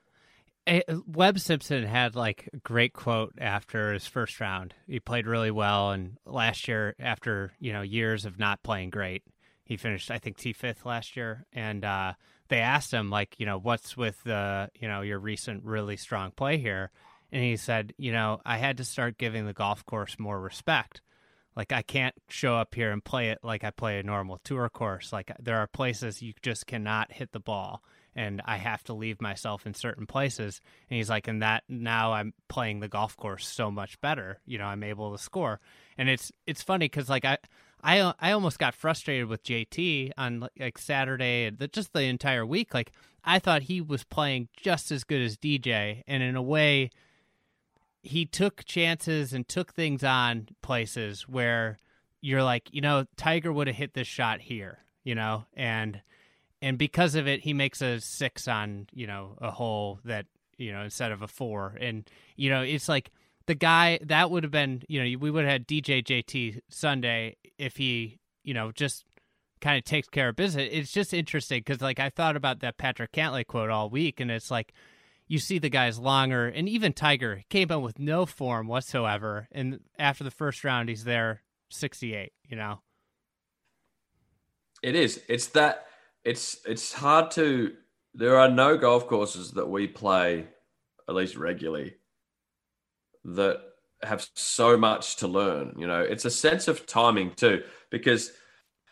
Eh, 0.65 0.81
Webb 1.07 1.39
Simpson 1.39 1.83
had 1.83 2.15
like 2.15 2.49
a 2.53 2.57
great 2.57 2.93
quote 2.93 3.33
after 3.37 3.91
his 3.91 4.07
first 4.07 4.39
round. 4.39 4.73
He 4.87 4.99
played 4.99 5.27
really 5.27 5.51
well, 5.51 5.91
and 5.91 6.17
last 6.25 6.69
year, 6.69 6.95
after 6.99 7.51
you 7.59 7.73
know 7.73 7.81
years 7.81 8.25
of 8.25 8.39
not 8.39 8.63
playing 8.63 8.89
great, 8.89 9.23
he 9.65 9.75
finished 9.75 10.09
I 10.09 10.19
think 10.19 10.37
T 10.37 10.53
fifth 10.53 10.85
last 10.85 11.17
year. 11.17 11.45
And 11.51 11.83
uh, 11.83 12.13
they 12.47 12.59
asked 12.59 12.93
him 12.93 13.09
like, 13.09 13.39
you 13.39 13.45
know, 13.45 13.59
what's 13.59 13.97
with 13.97 14.23
the 14.23 14.69
you 14.79 14.87
know 14.87 15.01
your 15.01 15.19
recent 15.19 15.65
really 15.65 15.97
strong 15.97 16.31
play 16.31 16.57
here, 16.57 16.91
and 17.33 17.43
he 17.43 17.57
said, 17.57 17.93
you 17.97 18.11
know, 18.11 18.39
I 18.45 18.57
had 18.57 18.77
to 18.77 18.85
start 18.85 19.17
giving 19.17 19.47
the 19.47 19.53
golf 19.53 19.83
course 19.87 20.19
more 20.19 20.39
respect. 20.39 21.01
Like 21.55 21.71
I 21.71 21.81
can't 21.81 22.13
show 22.29 22.55
up 22.55 22.75
here 22.75 22.91
and 22.91 23.03
play 23.03 23.29
it 23.29 23.39
like 23.41 23.63
I 23.63 23.71
play 23.71 23.97
a 23.97 24.03
normal 24.03 24.39
tour 24.43 24.69
course. 24.69 25.11
Like 25.11 25.31
there 25.39 25.57
are 25.57 25.65
places 25.65 26.21
you 26.21 26.33
just 26.43 26.67
cannot 26.67 27.11
hit 27.11 27.31
the 27.31 27.39
ball 27.39 27.83
and 28.15 28.39
I 28.45 28.57
have 28.57 28.83
to 28.83 28.93
leave 28.93 29.19
myself 29.19 29.65
in 29.65 29.73
certain 29.73 30.05
places. 30.05 30.61
And 30.89 30.97
he's 30.97 31.09
like, 31.09 31.27
and 31.27 31.41
that 31.41 31.63
now 31.67 32.13
I'm 32.13 32.35
playing 32.49 32.81
the 32.81 32.87
golf 32.87 33.17
course 33.17 33.47
so 33.47 33.71
much 33.71 33.99
better. 33.99 34.39
You 34.45 34.59
know, 34.59 34.65
I'm 34.65 34.83
able 34.83 35.11
to 35.11 35.17
score. 35.21 35.59
And 35.97 36.09
it's 36.09 36.31
it's 36.45 36.61
funny 36.61 36.85
because 36.85 37.09
like 37.09 37.25
I. 37.25 37.39
I, 37.85 38.13
I 38.17 38.31
almost 38.31 38.59
got 38.59 38.75
frustrated 38.75 39.27
with 39.27 39.43
JT 39.43 40.11
on 40.17 40.47
like 40.57 40.77
Saturday 40.77 41.47
and 41.47 41.59
the, 41.59 41.67
just 41.67 41.91
the 41.91 42.03
entire 42.03 42.45
week. 42.45 42.73
Like 42.73 42.93
I 43.25 43.39
thought 43.39 43.63
he 43.63 43.81
was 43.81 44.05
playing 44.05 44.47
just 44.55 44.89
as 44.89 45.03
good 45.03 45.21
as 45.21 45.35
DJ, 45.35 46.01
and 46.07 46.23
in 46.23 46.37
a 46.37 46.41
way, 46.41 46.91
he 48.03 48.25
took 48.25 48.65
chances 48.65 49.33
and 49.33 49.47
took 49.47 49.73
things 49.73 50.03
on 50.03 50.49
places 50.61 51.27
where 51.27 51.77
you're 52.21 52.43
like, 52.43 52.69
you 52.71 52.81
know, 52.81 53.05
Tiger 53.17 53.51
would 53.51 53.67
have 53.67 53.75
hit 53.75 53.93
this 53.93 54.07
shot 54.07 54.41
here, 54.41 54.79
you 55.03 55.15
know, 55.15 55.45
and 55.55 56.01
and 56.61 56.77
because 56.77 57.15
of 57.15 57.27
it, 57.27 57.41
he 57.41 57.53
makes 57.53 57.81
a 57.81 57.99
six 57.99 58.47
on 58.47 58.87
you 58.93 59.07
know 59.07 59.37
a 59.41 59.51
hole 59.51 59.99
that 60.05 60.25
you 60.57 60.71
know 60.71 60.83
instead 60.83 61.11
of 61.11 61.21
a 61.21 61.27
four, 61.27 61.75
and 61.79 62.09
you 62.35 62.49
know 62.49 62.61
it's 62.61 62.87
like 62.87 63.11
the 63.45 63.55
guy 63.55 63.99
that 64.03 64.31
would 64.31 64.43
have 64.43 64.51
been 64.51 64.83
you 64.87 64.99
know 65.01 65.19
we 65.19 65.31
would 65.31 65.43
have 65.43 65.51
had 65.51 65.67
DJ 65.67 66.03
JT 66.03 66.59
Sunday 66.69 67.37
if 67.57 67.77
he 67.77 68.19
you 68.43 68.53
know 68.53 68.71
just 68.71 69.05
kind 69.59 69.77
of 69.77 69.83
takes 69.85 70.09
care 70.09 70.29
of 70.29 70.35
business. 70.35 70.69
It's 70.71 70.91
just 70.91 71.13
interesting 71.13 71.59
because 71.59 71.81
like 71.81 71.99
I 71.99 72.09
thought 72.09 72.35
about 72.35 72.59
that 72.59 72.77
Patrick 72.77 73.11
Cantlay 73.11 73.47
quote 73.47 73.69
all 73.69 73.89
week, 73.89 74.19
and 74.19 74.29
it's 74.29 74.51
like 74.51 74.73
you 75.33 75.39
see 75.39 75.57
the 75.57 75.69
guys 75.69 75.97
longer, 75.97 76.47
and 76.47 76.69
even 76.69 76.93
Tiger 76.93 77.41
came 77.49 77.71
in 77.71 77.81
with 77.81 77.97
no 77.97 78.27
form 78.27 78.67
whatsoever, 78.67 79.47
and 79.51 79.79
after 79.97 80.23
the 80.23 80.29
first 80.29 80.63
round, 80.63 80.89
he's 80.89 81.05
there 81.05 81.41
sixty 81.71 82.13
eight. 82.13 82.33
You 82.47 82.55
know, 82.55 82.81
It 84.83 84.95
is. 84.95 85.23
It's 85.27 85.47
that. 85.47 85.87
It's 86.23 86.59
it's 86.67 86.93
hard 86.93 87.31
to. 87.31 87.73
There 88.13 88.37
are 88.37 88.49
no 88.49 88.77
golf 88.77 89.07
courses 89.07 89.51
that 89.53 89.67
we 89.67 89.87
play, 89.87 90.45
at 91.09 91.15
least 91.15 91.35
regularly, 91.35 91.95
that 93.25 93.57
have 94.03 94.29
so 94.35 94.77
much 94.77 95.15
to 95.15 95.27
learn. 95.27 95.73
You 95.79 95.87
know, 95.87 96.01
it's 96.01 96.25
a 96.25 96.29
sense 96.29 96.67
of 96.67 96.85
timing 96.85 97.31
too, 97.31 97.63
because 97.89 98.31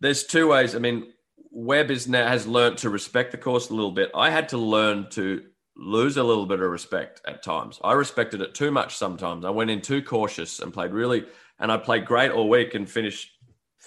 there's 0.02 0.24
two 0.24 0.48
ways. 0.48 0.76
I 0.76 0.80
mean, 0.80 1.14
Webb 1.52 1.92
is 1.92 2.08
now 2.08 2.28
has 2.28 2.48
learned 2.48 2.80
to 2.80 2.90
respect 2.90 3.32
the 3.32 3.38
course 3.38 3.70
a 3.70 3.76
little 3.76 3.92
bit. 3.92 4.10
I 4.16 4.32
had 4.32 4.50
to 4.50 4.58
learn 4.58 5.08
to 5.12 5.44
lose 5.82 6.18
a 6.18 6.24
little 6.24 6.46
bit 6.46 6.62
of 6.62 6.70
respect 6.70 7.22
at 7.28 7.42
times. 7.42 7.80
I 7.84 7.94
respected 7.94 8.42
it 8.42 8.54
too 8.54 8.70
much 8.70 8.96
sometimes. 8.96 9.44
I 9.44 9.50
went 9.50 9.72
in 9.72 9.82
too 9.82 10.04
cautious 10.04 10.60
and 10.60 10.72
played 10.72 10.92
really, 10.92 11.26
and 11.60 11.72
I 11.72 11.78
played 11.78 12.06
great 12.06 12.32
all 12.32 12.48
week 12.48 12.76
and 12.76 12.90
finished 12.90 13.32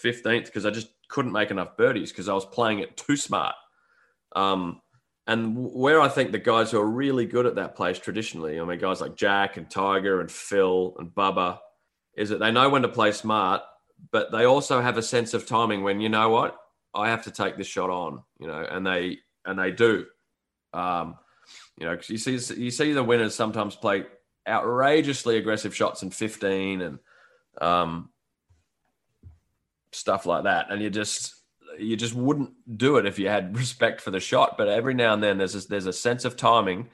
15th 0.02 0.46
because 0.46 0.66
I 0.66 0.70
just 0.70 0.88
couldn't 1.08 1.32
make 1.32 1.52
enough 1.52 1.76
birdies 1.76 2.10
because 2.10 2.28
I 2.28 2.34
was 2.34 2.44
playing 2.44 2.80
it 2.80 2.96
too 2.96 3.16
smart. 3.16 3.54
Um, 4.34 4.80
and 5.28 5.56
where 5.56 6.00
I 6.00 6.08
think 6.08 6.32
the 6.32 6.38
guys 6.38 6.72
who 6.72 6.80
are 6.80 6.90
really 6.90 7.26
good 7.26 7.46
at 7.46 7.54
that 7.54 7.76
place 7.76 7.98
traditionally, 7.98 8.58
I 8.58 8.64
mean, 8.64 8.78
guys 8.78 9.00
like 9.00 9.16
Jack 9.16 9.56
and 9.56 9.70
Tiger 9.70 10.20
and 10.20 10.30
Phil 10.30 10.96
and 10.98 11.08
Bubba, 11.08 11.58
is 12.16 12.28
that 12.30 12.40
they 12.40 12.50
know 12.50 12.68
when 12.68 12.82
to 12.82 12.88
play 12.88 13.12
smart, 13.12 13.62
but 14.10 14.32
they 14.32 14.44
also 14.44 14.80
have 14.80 14.98
a 14.98 15.02
sense 15.02 15.32
of 15.32 15.46
timing 15.46 15.82
when 15.84 16.00
you 16.00 16.08
know 16.08 16.28
what 16.28 16.56
I 16.92 17.08
have 17.08 17.22
to 17.24 17.30
take 17.30 17.56
this 17.56 17.66
shot 17.66 17.90
on, 17.90 18.22
you 18.38 18.48
know, 18.48 18.66
and 18.68 18.84
they 18.84 19.18
and 19.44 19.58
they 19.58 19.70
do. 19.70 20.06
Um, 20.72 21.16
you 21.78 21.86
know, 21.86 21.92
because 21.92 22.10
you 22.10 22.18
see 22.18 22.54
you 22.60 22.70
see 22.70 22.92
the 22.92 23.02
winners 23.02 23.34
sometimes 23.34 23.76
play 23.76 24.04
outrageously 24.46 25.38
aggressive 25.38 25.74
shots 25.74 26.02
in 26.02 26.10
15 26.10 26.82
and 26.82 26.98
um, 27.60 28.10
stuff 29.92 30.26
like 30.26 30.44
that, 30.44 30.70
and 30.70 30.82
you 30.82 30.90
just 30.90 31.34
you 31.78 31.96
just 31.96 32.14
wouldn't 32.14 32.52
do 32.76 32.96
it 32.96 33.06
if 33.06 33.18
you 33.18 33.28
had 33.28 33.56
respect 33.56 34.00
for 34.00 34.10
the 34.10 34.20
shot. 34.20 34.56
But 34.56 34.68
every 34.68 34.94
now 34.94 35.14
and 35.14 35.22
then 35.22 35.38
there's 35.38 35.54
a, 35.54 35.68
there's 35.68 35.86
a 35.86 35.92
sense 35.92 36.24
of 36.24 36.36
timing 36.36 36.90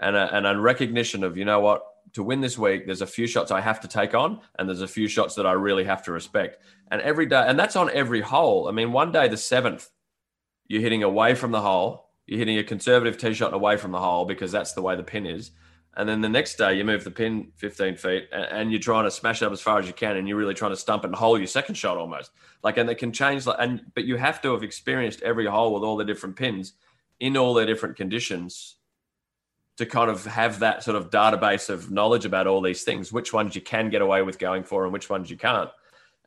and 0.00 0.16
a, 0.16 0.34
and 0.36 0.46
a 0.46 0.58
recognition 0.58 1.24
of 1.24 1.36
you 1.36 1.44
know 1.44 1.60
what 1.60 1.82
to 2.14 2.22
win 2.22 2.40
this 2.40 2.58
week. 2.58 2.86
There's 2.86 3.02
a 3.02 3.06
few 3.06 3.26
shots 3.26 3.50
I 3.50 3.60
have 3.60 3.80
to 3.80 3.88
take 3.88 4.14
on, 4.14 4.40
and 4.58 4.68
there's 4.68 4.82
a 4.82 4.88
few 4.88 5.08
shots 5.08 5.34
that 5.36 5.46
I 5.46 5.52
really 5.52 5.84
have 5.84 6.04
to 6.04 6.12
respect. 6.12 6.62
And 6.90 7.00
every 7.00 7.26
day, 7.26 7.44
and 7.46 7.58
that's 7.58 7.76
on 7.76 7.90
every 7.90 8.20
hole. 8.20 8.68
I 8.68 8.72
mean, 8.72 8.92
one 8.92 9.12
day 9.12 9.28
the 9.28 9.36
seventh, 9.36 9.88
you're 10.66 10.82
hitting 10.82 11.02
away 11.02 11.34
from 11.34 11.50
the 11.50 11.60
hole. 11.60 12.05
You're 12.26 12.38
hitting 12.38 12.58
a 12.58 12.64
conservative 12.64 13.18
tee 13.18 13.34
shot 13.34 13.54
away 13.54 13.76
from 13.76 13.92
the 13.92 14.00
hole 14.00 14.24
because 14.24 14.50
that's 14.52 14.72
the 14.72 14.82
way 14.82 14.96
the 14.96 15.02
pin 15.02 15.26
is. 15.26 15.52
And 15.96 16.08
then 16.08 16.20
the 16.20 16.28
next 16.28 16.56
day, 16.56 16.74
you 16.76 16.84
move 16.84 17.04
the 17.04 17.10
pin 17.10 17.52
15 17.56 17.96
feet 17.96 18.28
and, 18.30 18.70
you're 18.70 18.80
trying 18.80 19.04
to 19.04 19.10
smash 19.10 19.40
it 19.40 19.46
up 19.46 19.52
as 19.52 19.62
far 19.62 19.78
as 19.78 19.86
you 19.86 19.94
can, 19.94 20.18
and 20.18 20.28
you're 20.28 20.36
really 20.36 20.52
trying 20.52 20.72
to 20.72 20.76
stump 20.76 21.04
and 21.04 21.14
hole 21.14 21.38
your 21.38 21.46
second 21.46 21.74
shot 21.74 21.96
almost. 21.96 22.32
Like, 22.62 22.76
and 22.76 22.90
it 22.90 22.96
can 22.96 23.12
change. 23.12 23.46
Like, 23.46 23.56
and 23.58 23.80
but 23.94 24.04
you 24.04 24.16
have 24.16 24.42
to 24.42 24.52
have 24.52 24.62
experienced 24.62 25.22
every 25.22 25.46
hole 25.46 25.72
with 25.72 25.82
all 25.82 25.96
the 25.96 26.04
different 26.04 26.36
pins 26.36 26.74
in 27.18 27.36
all 27.36 27.54
their 27.54 27.64
different 27.64 27.96
conditions 27.96 28.76
to 29.78 29.86
kind 29.86 30.10
of 30.10 30.24
have 30.26 30.58
that 30.58 30.82
sort 30.82 30.96
of 30.96 31.10
database 31.10 31.70
of 31.70 31.90
knowledge 31.90 32.24
about 32.24 32.46
all 32.46 32.60
these 32.60 32.82
things, 32.82 33.12
which 33.12 33.32
ones 33.32 33.54
you 33.54 33.60
can 33.62 33.88
get 33.88 34.02
away 34.02 34.20
with 34.22 34.38
going 34.38 34.64
for 34.64 34.84
and 34.84 34.92
which 34.92 35.08
ones 35.08 35.30
you 35.30 35.36
can't. 35.36 35.70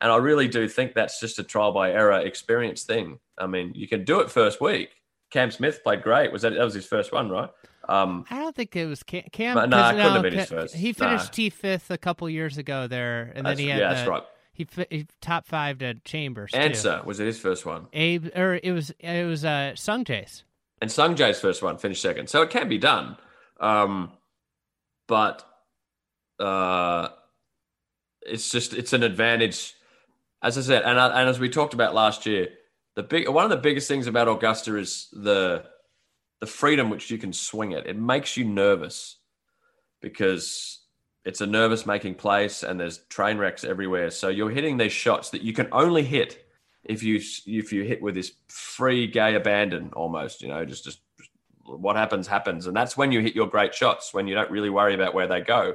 And 0.01 0.11
I 0.11 0.17
really 0.17 0.47
do 0.47 0.67
think 0.67 0.93
that's 0.93 1.19
just 1.19 1.39
a 1.39 1.43
trial 1.43 1.71
by 1.71 1.91
error 1.91 2.19
experience 2.19 2.83
thing. 2.83 3.19
I 3.37 3.47
mean, 3.47 3.73
you 3.75 3.87
can 3.87 4.03
do 4.03 4.19
it 4.19 4.31
first 4.31 4.61
week. 4.61 4.98
Cam 5.29 5.51
Smith 5.51 5.83
played 5.83 6.01
great. 6.01 6.31
Was 6.31 6.41
that 6.41 6.53
that 6.53 6.63
was 6.63 6.73
his 6.73 6.85
first 6.85 7.11
one, 7.11 7.29
right? 7.29 7.49
Um, 7.87 8.25
I 8.29 8.39
don't 8.39 8.55
think 8.55 8.75
it 8.75 8.85
was 8.85 9.03
Cam. 9.03 9.23
Cam 9.31 9.55
no, 9.55 9.65
nah, 9.65 9.89
it 9.89 9.93
couldn't 9.93 10.13
have 10.13 10.21
been 10.21 10.33
his 10.33 10.49
first. 10.49 10.75
He 10.75 10.93
finished 10.93 11.25
nah. 11.25 11.31
T 11.31 11.49
fifth 11.49 11.89
a 11.91 11.97
couple 11.97 12.29
years 12.29 12.57
ago 12.57 12.87
there, 12.87 13.31
and 13.35 13.45
that's, 13.45 13.57
then 13.57 13.65
he 13.65 13.71
had 13.71 13.79
yeah, 13.79 13.89
the, 13.89 13.95
that's 13.95 14.07
right. 14.07 14.23
He, 14.53 14.67
he 14.89 15.07
top 15.21 15.45
five 15.45 15.77
to 15.79 15.95
Chambers. 16.03 16.51
Answer 16.53 17.01
was 17.05 17.19
it 17.19 17.25
his 17.25 17.39
first 17.39 17.65
one? 17.65 17.87
Abe 17.93 18.27
or 18.35 18.59
it 18.61 18.71
was 18.71 18.91
it 18.99 19.25
was 19.25 19.45
uh 19.45 19.73
Sungjae's. 19.75 20.43
And 20.81 20.89
Sungjae's 20.89 21.39
first 21.39 21.61
one 21.61 21.77
finished 21.77 22.01
second, 22.01 22.29
so 22.29 22.41
it 22.41 22.49
can 22.49 22.69
be 22.69 22.77
done. 22.77 23.17
Um, 23.59 24.11
but 25.07 25.43
uh, 26.39 27.09
it's 28.21 28.49
just 28.49 28.73
it's 28.73 28.93
an 28.93 29.03
advantage, 29.03 29.73
as 30.41 30.57
I 30.57 30.61
said, 30.61 30.83
and 30.83 30.97
and 30.97 31.29
as 31.29 31.39
we 31.39 31.49
talked 31.49 31.73
about 31.73 31.93
last 31.93 32.25
year, 32.25 32.49
the 32.99 33.03
big 33.03 33.29
one 33.29 33.45
of 33.45 33.49
the 33.49 33.55
biggest 33.55 33.87
things 33.87 34.07
about 34.07 34.27
Augusta 34.27 34.75
is 34.75 35.07
the 35.13 35.63
the 36.41 36.45
freedom 36.45 36.89
which 36.89 37.09
you 37.09 37.17
can 37.17 37.31
swing 37.31 37.71
it. 37.71 37.87
It 37.87 37.97
makes 37.97 38.35
you 38.35 38.43
nervous 38.43 39.19
because 40.01 40.81
it's 41.23 41.39
a 41.39 41.47
nervous 41.47 41.85
making 41.85 42.15
place 42.15 42.61
and 42.61 42.77
there's 42.77 42.97
train 43.07 43.37
wrecks 43.37 43.63
everywhere. 43.63 44.11
So 44.11 44.27
you're 44.27 44.49
hitting 44.49 44.75
these 44.75 44.91
shots 44.91 45.29
that 45.29 45.41
you 45.41 45.53
can 45.53 45.69
only 45.71 46.03
hit 46.03 46.45
if 46.83 47.01
you 47.01 47.21
if 47.45 47.71
you 47.71 47.83
hit 47.83 48.01
with 48.01 48.15
this 48.15 48.33
free 48.49 49.07
gay 49.07 49.35
abandon 49.35 49.91
almost, 49.93 50.41
you 50.41 50.49
know, 50.49 50.65
just 50.65 50.83
just 50.83 50.99
what 51.63 51.95
happens 51.95 52.27
happens 52.27 52.67
and 52.67 52.75
that's 52.75 52.97
when 52.97 53.13
you 53.13 53.21
hit 53.21 53.33
your 53.33 53.47
great 53.47 53.73
shots 53.73 54.13
when 54.13 54.27
you 54.27 54.35
don't 54.35 54.51
really 54.51 54.69
worry 54.69 54.93
about 54.93 55.13
where 55.13 55.27
they 55.27 55.39
go. 55.39 55.73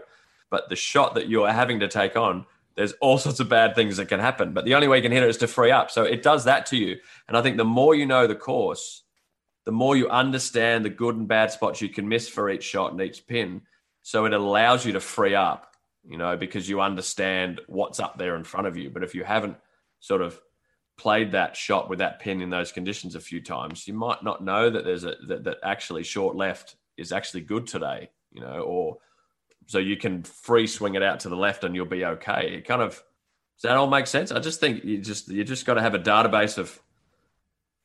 But 0.51 0.69
the 0.69 0.77
shot 0.77 1.15
that 1.15 1.31
you're 1.31 1.51
having 1.51 1.81
to 1.81 1.89
take 1.89 2.17
on 2.17 2.45
there's 2.77 2.93
all 3.01 3.19
sorts 3.19 3.41
of 3.41 3.49
bad 3.49 3.75
things 3.75 3.97
that 3.99 4.09
can 4.09 4.21
happen, 4.21 4.53
but 4.53 4.65
the 4.65 4.75
only 4.75 4.89
way 4.89 4.97
you 4.97 5.03
can 5.03 5.13
hit 5.13 5.23
it 5.23 5.29
is 5.29 5.37
to 5.39 5.47
free 5.47 5.71
up. 5.71 5.91
So 5.91 6.03
it 6.03 6.23
does 6.23 6.45
that 6.45 6.67
to 6.67 6.77
you. 6.77 6.97
And 7.29 7.37
I 7.37 7.43
think 7.43 7.57
the 7.57 7.65
more 7.65 7.95
you 7.95 8.07
know 8.07 8.27
the 8.27 8.35
course, 8.35 9.03
the 9.65 9.73
more 9.73 9.97
you 9.97 10.09
understand 10.09 10.85
the 10.85 10.91
good 10.91 11.17
and 11.17 11.29
bad 11.29 11.51
spots 11.51 11.81
you 11.81 11.89
can 11.89 12.09
miss 12.09 12.29
for 12.29 12.51
each 12.51 12.65
shot 12.65 12.93
and 12.93 13.01
each 13.01 13.27
pin. 13.27 13.63
So 14.03 14.27
it 14.27 14.35
allows 14.35 14.85
you 14.85 14.93
to 14.93 15.01
free 15.01 15.35
up, 15.35 15.75
you 16.07 16.19
know, 16.19 16.37
because 16.37 16.69
you 16.69 16.81
understand 16.81 17.61
what's 17.67 18.01
up 18.01 18.19
there 18.19 18.37
in 18.37 18.45
front 18.45 18.67
of 18.67 18.77
you. 18.77 18.91
But 18.91 19.05
if 19.05 19.15
you 19.15 19.25
haven't 19.25 19.57
sort 20.01 20.21
of 20.21 20.39
played 20.97 21.33
that 21.33 21.57
shot 21.57 21.89
with 21.89 22.01
that 22.01 22.21
pin 22.21 22.41
in 22.41 22.51
those 22.51 22.73
conditions 22.73 23.15
a 23.15 23.21
few 23.21 23.41
times, 23.41 23.87
you 23.89 23.95
might 23.95 24.23
not 24.23 24.45
know 24.45 24.69
that 24.69 24.85
there's 24.85 25.05
a 25.05 25.15
that, 25.29 25.45
that 25.45 25.59
actually 25.63 26.03
short 26.03 26.37
left 26.37 26.77
is 26.97 27.13
actually 27.13 27.41
good 27.41 27.67
today, 27.67 28.11
you 28.33 28.41
know, 28.41 28.61
or 28.61 28.99
so 29.67 29.79
you 29.79 29.97
can 29.97 30.23
free 30.23 30.67
swing 30.67 30.95
it 30.95 31.03
out 31.03 31.21
to 31.21 31.29
the 31.29 31.37
left 31.37 31.65
and 31.65 31.75
you'll 31.75 31.87
be 31.87 32.05
okay. 32.05 32.55
It 32.55 32.67
kind 32.67 32.83
of 32.83 33.03
does 33.57 33.63
that 33.63 33.77
all 33.77 33.87
make 33.87 34.07
sense? 34.07 34.33
I 34.33 34.41
just 34.41 34.61
think 34.61 34.85
you 34.85 34.99
just 34.99 35.29
you 35.29 35.45
just 35.45 35.67
got 35.67 35.75
to 35.75 35.83
have 35.83 35.95
a 35.95 35.99
database 35.99 36.59
of 36.59 36.81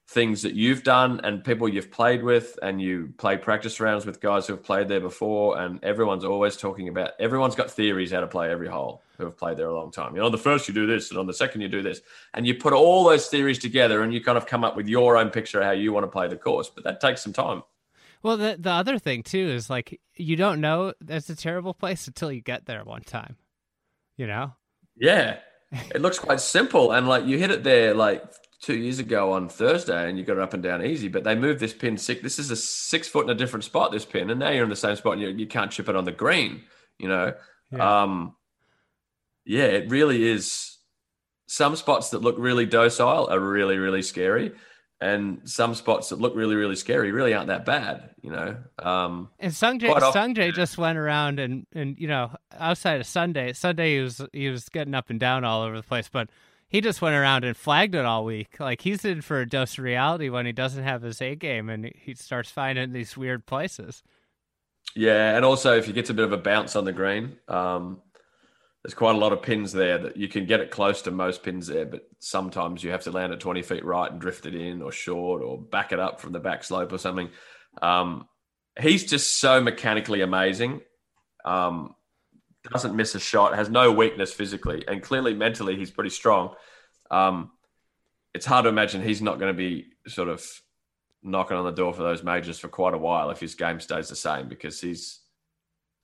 things 0.09 0.41
that 0.41 0.55
you've 0.55 0.81
done 0.81 1.21
and 1.23 1.43
people 1.43 1.69
you've 1.69 1.91
played 1.91 2.23
with 2.23 2.57
and 2.63 2.81
you 2.81 3.13
play 3.19 3.37
practice 3.37 3.79
rounds 3.79 4.07
with 4.07 4.19
guys 4.19 4.47
who 4.47 4.53
have 4.53 4.63
played 4.63 4.87
there 4.87 4.99
before 4.99 5.59
and 5.59 5.83
everyone's 5.83 6.25
always 6.25 6.57
talking 6.57 6.87
about 6.87 7.11
everyone's 7.19 7.53
got 7.53 7.69
theories 7.69 8.11
how 8.11 8.19
to 8.19 8.25
play 8.25 8.49
every 8.49 8.67
hole 8.67 9.03
who 9.19 9.25
have 9.25 9.37
played 9.37 9.55
there 9.55 9.67
a 9.67 9.75
long 9.75 9.91
time 9.91 10.15
you 10.15 10.19
know 10.19 10.25
on 10.25 10.31
the 10.31 10.37
first 10.37 10.67
you 10.67 10.73
do 10.73 10.87
this 10.87 11.11
and 11.11 11.19
on 11.19 11.27
the 11.27 11.33
second 11.33 11.61
you 11.61 11.67
do 11.67 11.83
this 11.83 12.01
and 12.33 12.47
you 12.47 12.55
put 12.55 12.73
all 12.73 13.03
those 13.03 13.27
theories 13.27 13.59
together 13.59 14.01
and 14.01 14.11
you 14.11 14.19
kind 14.19 14.35
of 14.35 14.47
come 14.47 14.63
up 14.63 14.75
with 14.75 14.87
your 14.87 15.15
own 15.15 15.29
picture 15.29 15.59
of 15.59 15.65
how 15.65 15.71
you 15.71 15.93
want 15.93 16.03
to 16.03 16.07
play 16.07 16.27
the 16.27 16.35
course 16.35 16.71
but 16.73 16.83
that 16.83 16.99
takes 16.99 17.21
some 17.21 17.33
time 17.33 17.61
well 18.23 18.37
the, 18.37 18.55
the 18.59 18.71
other 18.71 18.99
thing 18.99 19.23
too 19.23 19.49
is 19.49 19.69
like 19.69 19.99
you 20.15 20.35
don't 20.35 20.61
know 20.61 20.93
that's 21.01 21.29
a 21.29 21.35
terrible 21.35 21.73
place 21.73 22.07
until 22.07 22.31
you 22.31 22.41
get 22.41 22.65
there 22.65 22.83
one 22.83 23.01
time 23.01 23.35
you 24.17 24.27
know 24.27 24.53
yeah 24.95 25.37
it 25.71 26.01
looks 26.01 26.19
quite 26.19 26.39
simple 26.39 26.91
and 26.91 27.07
like 27.07 27.25
you 27.25 27.37
hit 27.37 27.51
it 27.51 27.63
there 27.63 27.93
like 27.93 28.23
two 28.61 28.75
years 28.75 28.99
ago 28.99 29.31
on 29.31 29.47
Thursday 29.47 30.09
and 30.09 30.17
you 30.17 30.25
got 30.25 30.37
it 30.37 30.43
up 30.43 30.53
and 30.53 30.61
down 30.61 30.85
easy, 30.85 31.07
but 31.07 31.23
they 31.23 31.35
moved 31.35 31.59
this 31.59 31.73
pin 31.73 31.97
six. 31.97 32.21
This 32.21 32.39
is 32.39 32.51
a 32.51 32.55
six 32.55 33.07
foot 33.07 33.25
in 33.25 33.29
a 33.29 33.35
different 33.35 33.63
spot, 33.63 33.91
this 33.91 34.05
pin, 34.05 34.29
and 34.29 34.39
now 34.39 34.49
you're 34.49 34.63
in 34.63 34.69
the 34.69 34.75
same 34.75 34.95
spot 34.95 35.13
and 35.13 35.21
you, 35.21 35.29
you 35.29 35.47
can't 35.47 35.71
chip 35.71 35.87
it 35.87 35.95
on 35.95 36.03
the 36.03 36.11
green, 36.11 36.63
you 36.97 37.07
know? 37.07 37.33
Yeah. 37.71 38.01
Um, 38.01 38.35
yeah, 39.45 39.65
it 39.65 39.89
really 39.89 40.27
is. 40.27 40.77
Some 41.47 41.75
spots 41.75 42.09
that 42.09 42.21
look 42.21 42.35
really 42.37 42.65
docile 42.65 43.27
are 43.31 43.39
really, 43.39 43.77
really 43.77 44.03
scary. 44.03 44.51
And 45.01 45.49
some 45.49 45.75
spots 45.75 46.09
that 46.09 46.19
look 46.19 46.35
really, 46.35 46.55
really 46.55 46.75
scary 46.75 47.11
really 47.11 47.33
aren't 47.33 47.47
that 47.47 47.65
bad, 47.65 48.09
you 48.21 48.31
know. 48.31 48.57
Um, 48.79 49.29
and 49.39 49.53
Sungjae, 49.53 49.97
Sungjae 49.97 50.53
just 50.53 50.77
went 50.77 50.97
around 50.97 51.39
and, 51.39 51.65
and 51.73 51.97
you 51.97 52.07
know 52.07 52.31
outside 52.57 52.99
of 52.99 53.07
Sunday, 53.07 53.53
Sunday 53.53 53.95
he 53.95 54.01
was 54.01 54.21
he 54.33 54.49
was 54.49 54.67
getting 54.67 54.93
up 54.93 55.09
and 55.09 55.17
down 55.17 55.45
all 55.45 55.63
over 55.63 55.77
the 55.77 55.83
place, 55.83 56.09
but 56.09 56.29
he 56.67 56.81
just 56.81 57.01
went 57.01 57.15
around 57.15 57.43
and 57.43 57.57
flagged 57.57 57.95
it 57.95 58.05
all 58.05 58.23
week. 58.23 58.59
Like 58.59 58.81
he's 58.81 59.03
in 59.03 59.21
for 59.21 59.39
a 59.39 59.47
dose 59.47 59.77
of 59.77 59.83
reality 59.83 60.29
when 60.29 60.45
he 60.45 60.51
doesn't 60.51 60.83
have 60.83 61.01
his 61.01 61.21
A 61.21 61.35
game 61.35 61.69
and 61.69 61.91
he 61.95 62.13
starts 62.13 62.51
finding 62.51 62.91
these 62.91 63.17
weird 63.17 63.45
places. 63.45 64.03
Yeah, 64.95 65.35
and 65.35 65.45
also 65.45 65.77
if 65.77 65.85
he 65.85 65.93
gets 65.93 66.09
a 66.09 66.13
bit 66.13 66.25
of 66.25 66.31
a 66.31 66.37
bounce 66.37 66.75
on 66.75 66.85
the 66.85 66.91
green, 66.91 67.37
um, 67.47 68.01
there's 68.83 68.93
quite 68.93 69.15
a 69.15 69.19
lot 69.19 69.33
of 69.33 69.41
pins 69.41 69.73
there 69.73 69.97
that 69.97 70.15
you 70.15 70.27
can 70.29 70.45
get 70.45 70.61
it 70.61 70.71
close 70.71 71.01
to 71.01 71.11
most 71.11 71.43
pins 71.43 71.67
there, 71.67 71.85
but 71.85 72.07
sometimes 72.19 72.83
you 72.83 72.91
have 72.91 73.03
to 73.03 73.11
land 73.11 73.33
at 73.33 73.39
20 73.39 73.61
feet 73.61 73.83
right 73.83 74.09
and 74.09 74.21
drift 74.21 74.45
it 74.45 74.55
in 74.55 74.81
or 74.81 74.91
short 74.91 75.41
or 75.41 75.57
back 75.57 75.91
it 75.91 75.99
up 75.99 76.21
from 76.21 76.31
the 76.31 76.39
back 76.39 76.63
slope 76.63 76.93
or 76.93 76.97
something. 76.97 77.29
Um, 77.81 78.27
he's 78.79 79.05
just 79.05 79.39
so 79.39 79.59
mechanically 79.59 80.21
amazing. 80.21 80.81
Um, 81.43 81.93
doesn't 82.71 82.95
miss 82.95 83.15
a 83.15 83.19
shot, 83.19 83.55
has 83.55 83.69
no 83.69 83.91
weakness 83.91 84.31
physically, 84.31 84.85
and 84.87 85.01
clearly 85.01 85.33
mentally 85.33 85.75
he's 85.75 85.91
pretty 85.91 86.09
strong. 86.09 86.55
Um, 87.11 87.51
it's 88.33 88.45
hard 88.45 88.63
to 88.63 88.69
imagine 88.69 89.01
he's 89.01 89.21
not 89.21 89.39
going 89.39 89.53
to 89.53 89.57
be 89.57 89.87
sort 90.07 90.29
of 90.29 90.45
knocking 91.21 91.57
on 91.57 91.65
the 91.65 91.71
door 91.71 91.93
for 91.93 92.03
those 92.03 92.23
majors 92.23 92.59
for 92.59 92.69
quite 92.69 92.93
a 92.93 92.97
while 92.97 93.29
if 93.29 93.39
his 93.39 93.55
game 93.55 93.79
stays 93.79 94.07
the 94.07 94.15
same 94.15 94.47
because 94.47 94.79
he's 94.79 95.18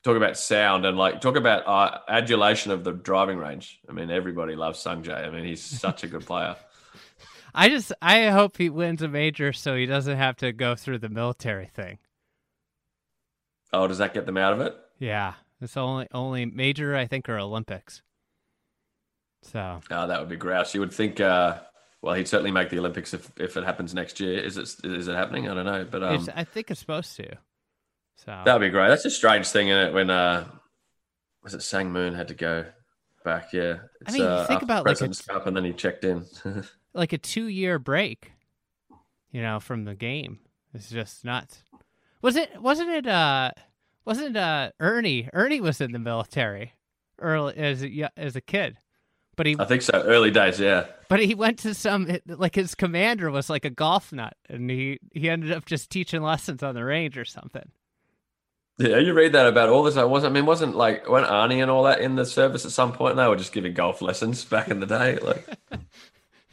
talk 0.06 0.16
about 0.16 0.38
sound 0.38 0.86
and 0.86 0.98
like 0.98 1.20
talk 1.20 1.36
about 1.36 1.68
uh, 1.68 1.98
adulation 2.08 2.72
of 2.72 2.84
the 2.84 2.92
driving 2.94 3.40
range. 3.40 3.80
I 3.90 3.92
mean, 3.92 4.12
everybody 4.12 4.56
loves 4.56 4.82
Sungjae. 4.82 5.28
I 5.28 5.32
mean, 5.32 5.44
he's 5.44 5.64
such 5.64 6.04
a 6.04 6.08
good 6.08 6.26
player. 6.26 6.56
I 7.56 7.70
just 7.70 7.92
I 8.02 8.28
hope 8.28 8.58
he 8.58 8.70
wins 8.70 9.02
a 9.02 9.08
major 9.08 9.52
so 9.52 9.76
he 9.76 9.86
doesn't 9.86 10.18
have 10.18 10.38
to 10.38 10.52
go 10.52 10.76
through 10.76 11.00
the 11.00 11.10
military 11.10 11.66
thing. 11.66 11.98
Oh, 13.74 13.88
does 13.88 13.98
that 13.98 14.14
get 14.14 14.26
them 14.26 14.38
out 14.38 14.54
of 14.54 14.62
it? 14.62 14.76
Yeah. 15.00 15.34
It's 15.60 15.76
only 15.76 16.08
only 16.14 16.46
major, 16.46 16.96
I 16.96 17.08
think, 17.08 17.28
or 17.28 17.40
Olympics. 17.40 18.04
So 19.42 19.80
Oh, 19.90 20.08
that 20.08 20.20
would 20.20 20.30
be 20.30 20.36
grouse. 20.36 20.74
You 20.74 20.82
would 20.82 20.94
think. 20.94 21.20
Uh, 21.20 21.60
well, 22.02 22.14
he'd 22.14 22.28
certainly 22.28 22.52
make 22.52 22.70
the 22.70 22.78
Olympics 22.78 23.14
if, 23.16 23.32
if 23.38 23.58
it 23.58 23.64
happens 23.64 23.94
next 23.94 24.20
year. 24.20 24.38
Is 24.38 24.58
it 24.58 24.76
is 24.84 25.08
it 25.08 25.16
happening? 25.16 25.50
I 25.50 25.56
don't 25.56 25.66
know, 25.66 25.88
but 25.90 26.04
um, 26.04 26.28
I 26.36 26.44
think 26.44 26.70
it's 26.70 26.80
supposed 26.80 27.16
to. 27.16 27.38
So 28.16 28.42
that'd 28.46 28.62
be 28.62 28.70
great. 28.70 28.90
That's 28.90 29.06
a 29.06 29.10
strange 29.10 29.48
thing, 29.48 29.70
is 29.70 29.88
it? 29.90 29.94
When 29.94 30.10
uh, 30.10 30.48
was 31.44 31.54
it 31.54 31.62
Sang 31.62 31.92
Moon 31.92 32.14
had 32.14 32.30
to 32.30 32.34
go 32.34 32.66
back? 33.24 33.54
Yeah, 33.54 33.78
I 34.06 34.12
mean, 34.12 34.22
uh, 34.22 34.46
think 34.46 34.62
about, 34.62 34.86
like, 34.86 34.98
President's 34.98 35.20
it's- 35.20 35.38
Cup, 35.38 35.48
and 35.48 35.56
then 35.56 35.66
he 35.66 35.74
checked 35.74 36.04
in. 36.04 36.26
like 36.94 37.14
a 37.14 37.18
two 37.18 37.48
year 37.48 37.78
break, 37.80 38.32
you 39.32 39.42
know, 39.42 39.60
from 39.60 39.86
the 39.86 39.96
game. 39.96 40.40
It's 40.74 40.90
just 40.90 41.24
nuts. 41.24 41.64
Was 42.22 42.36
it? 42.36 42.62
Wasn't 42.62 42.90
it? 42.90 43.08
Uh, 43.08 43.52
wasn't 44.06 44.38
uh 44.38 44.72
Ernie? 44.80 45.30
Ernie 45.34 45.62
was 45.62 45.82
in 45.82 45.92
the 45.92 46.00
military 46.00 46.74
early 47.20 47.56
as 47.56 47.84
a, 47.84 48.10
as 48.18 48.36
a 48.36 48.42
kid, 48.42 48.78
but 49.36 49.46
he 49.46 49.56
I 49.60 49.66
think 49.66 49.82
so. 49.82 50.02
Early 50.02 50.32
days, 50.32 50.60
yeah. 50.60 50.86
but 51.10 51.20
he 51.20 51.36
went 51.36 51.60
to 51.60 51.74
some 51.74 52.08
like 52.28 52.56
his 52.56 52.76
commander 52.76 53.32
was 53.32 53.50
like 53.50 53.66
a 53.66 53.70
golf 53.70 54.12
nut, 54.14 54.36
and 54.50 54.70
he 54.70 55.00
he 55.14 55.30
ended 55.30 55.52
up 55.52 55.66
just 55.66 55.90
teaching 55.90 56.22
lessons 56.22 56.64
on 56.64 56.76
the 56.76 56.84
range 56.84 57.18
or 57.18 57.26
something. 57.26 57.72
Yeah, 58.78 58.98
you 58.98 59.14
read 59.14 59.32
that 59.34 59.48
about 59.48 59.70
all 59.70 59.84
this. 59.84 59.96
I 59.96 60.04
wasn't. 60.04 60.32
I 60.32 60.34
mean, 60.34 60.46
wasn't 60.46 60.76
like 60.76 61.08
when 61.10 61.24
Arnie 61.24 61.62
and 61.62 61.72
all 61.72 61.84
that 61.84 62.02
in 62.02 62.16
the 62.16 62.26
service 62.26 62.66
at 62.66 62.72
some 62.72 62.92
point. 62.92 63.12
And 63.12 63.20
they 63.20 63.28
were 63.28 63.38
just 63.38 63.54
giving 63.54 63.74
golf 63.74 64.02
lessons 64.02 64.44
back 64.44 64.68
in 64.68 64.80
the 64.82 64.86
day. 64.86 65.18
Like, 65.18 65.48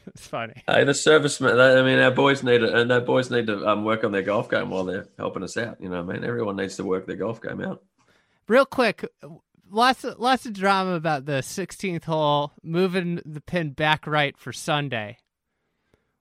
It's 0.07 0.27
funny. 0.27 0.55
hey, 0.67 0.85
the 0.85 0.95
servicemen. 0.95 1.59
I 1.61 1.83
mean, 1.83 1.99
our 1.99 2.11
boys 2.11 2.43
need 2.43 2.59
to, 2.59 2.75
and 2.75 2.91
our 2.93 3.01
boys 3.01 3.31
need 3.31 3.47
to 3.47 3.67
um, 3.67 3.85
work 3.85 4.05
on 4.05 4.13
their 4.13 4.23
golf 4.23 4.51
game 4.51 4.71
while 4.71 4.85
they're 4.85 5.07
helping 5.17 5.43
us 5.43 5.57
out. 5.57 5.81
You 5.81 5.89
know, 5.89 6.03
what 6.03 6.15
I 6.17 6.19
mean, 6.19 6.29
everyone 6.29 6.57
needs 6.57 6.77
to 6.77 6.85
work 6.85 7.07
their 7.07 7.17
golf 7.17 7.41
game 7.41 7.61
out. 7.61 7.83
Real 8.49 8.67
quick, 8.67 9.05
lots 9.71 10.05
of 10.05 10.19
lots 10.19 10.45
of 10.45 10.53
drama 10.53 10.95
about 10.95 11.25
the 11.25 11.41
16th 11.41 12.05
hole 12.05 12.53
moving 12.63 13.21
the 13.25 13.41
pin 13.41 13.71
back 13.71 14.07
right 14.07 14.37
for 14.37 14.53
Sunday. 14.53 15.19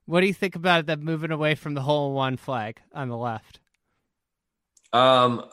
What 0.06 0.20
do 0.20 0.26
you 0.26 0.34
think 0.34 0.56
about 0.56 0.86
that 0.86 1.00
moving 1.00 1.30
away 1.30 1.54
from 1.54 1.74
the 1.74 1.82
hole 1.82 2.08
in 2.08 2.14
one 2.14 2.36
flag 2.36 2.80
on 2.92 3.08
the 3.08 3.16
left? 3.16 3.60
Um, 4.92 5.44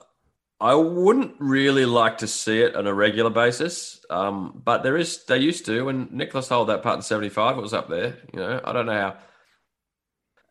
I 0.62 0.76
wouldn't 0.76 1.36
really 1.39 1.86
like 1.86 2.18
to 2.18 2.28
see 2.28 2.62
it 2.62 2.76
on 2.76 2.86
a 2.86 2.93
regular 2.93 3.30
basis. 3.30 4.03
Um, 4.10 4.62
but 4.64 4.84
there 4.84 4.97
is. 4.97 5.24
They 5.26 5.38
used 5.38 5.66
to 5.68 5.86
when 5.86 6.10
Nicklaus 6.12 6.49
held 6.49 6.70
that 6.70 6.84
putt 6.84 6.95
in 6.95 7.01
'75. 7.01 7.57
It 7.57 7.62
was 7.62 7.74
up 7.74 7.89
there. 7.89 8.18
You 8.34 8.39
know, 8.39 8.62
I 8.64 8.74
don't 8.74 8.86
know 8.86 8.91
how 8.91 9.18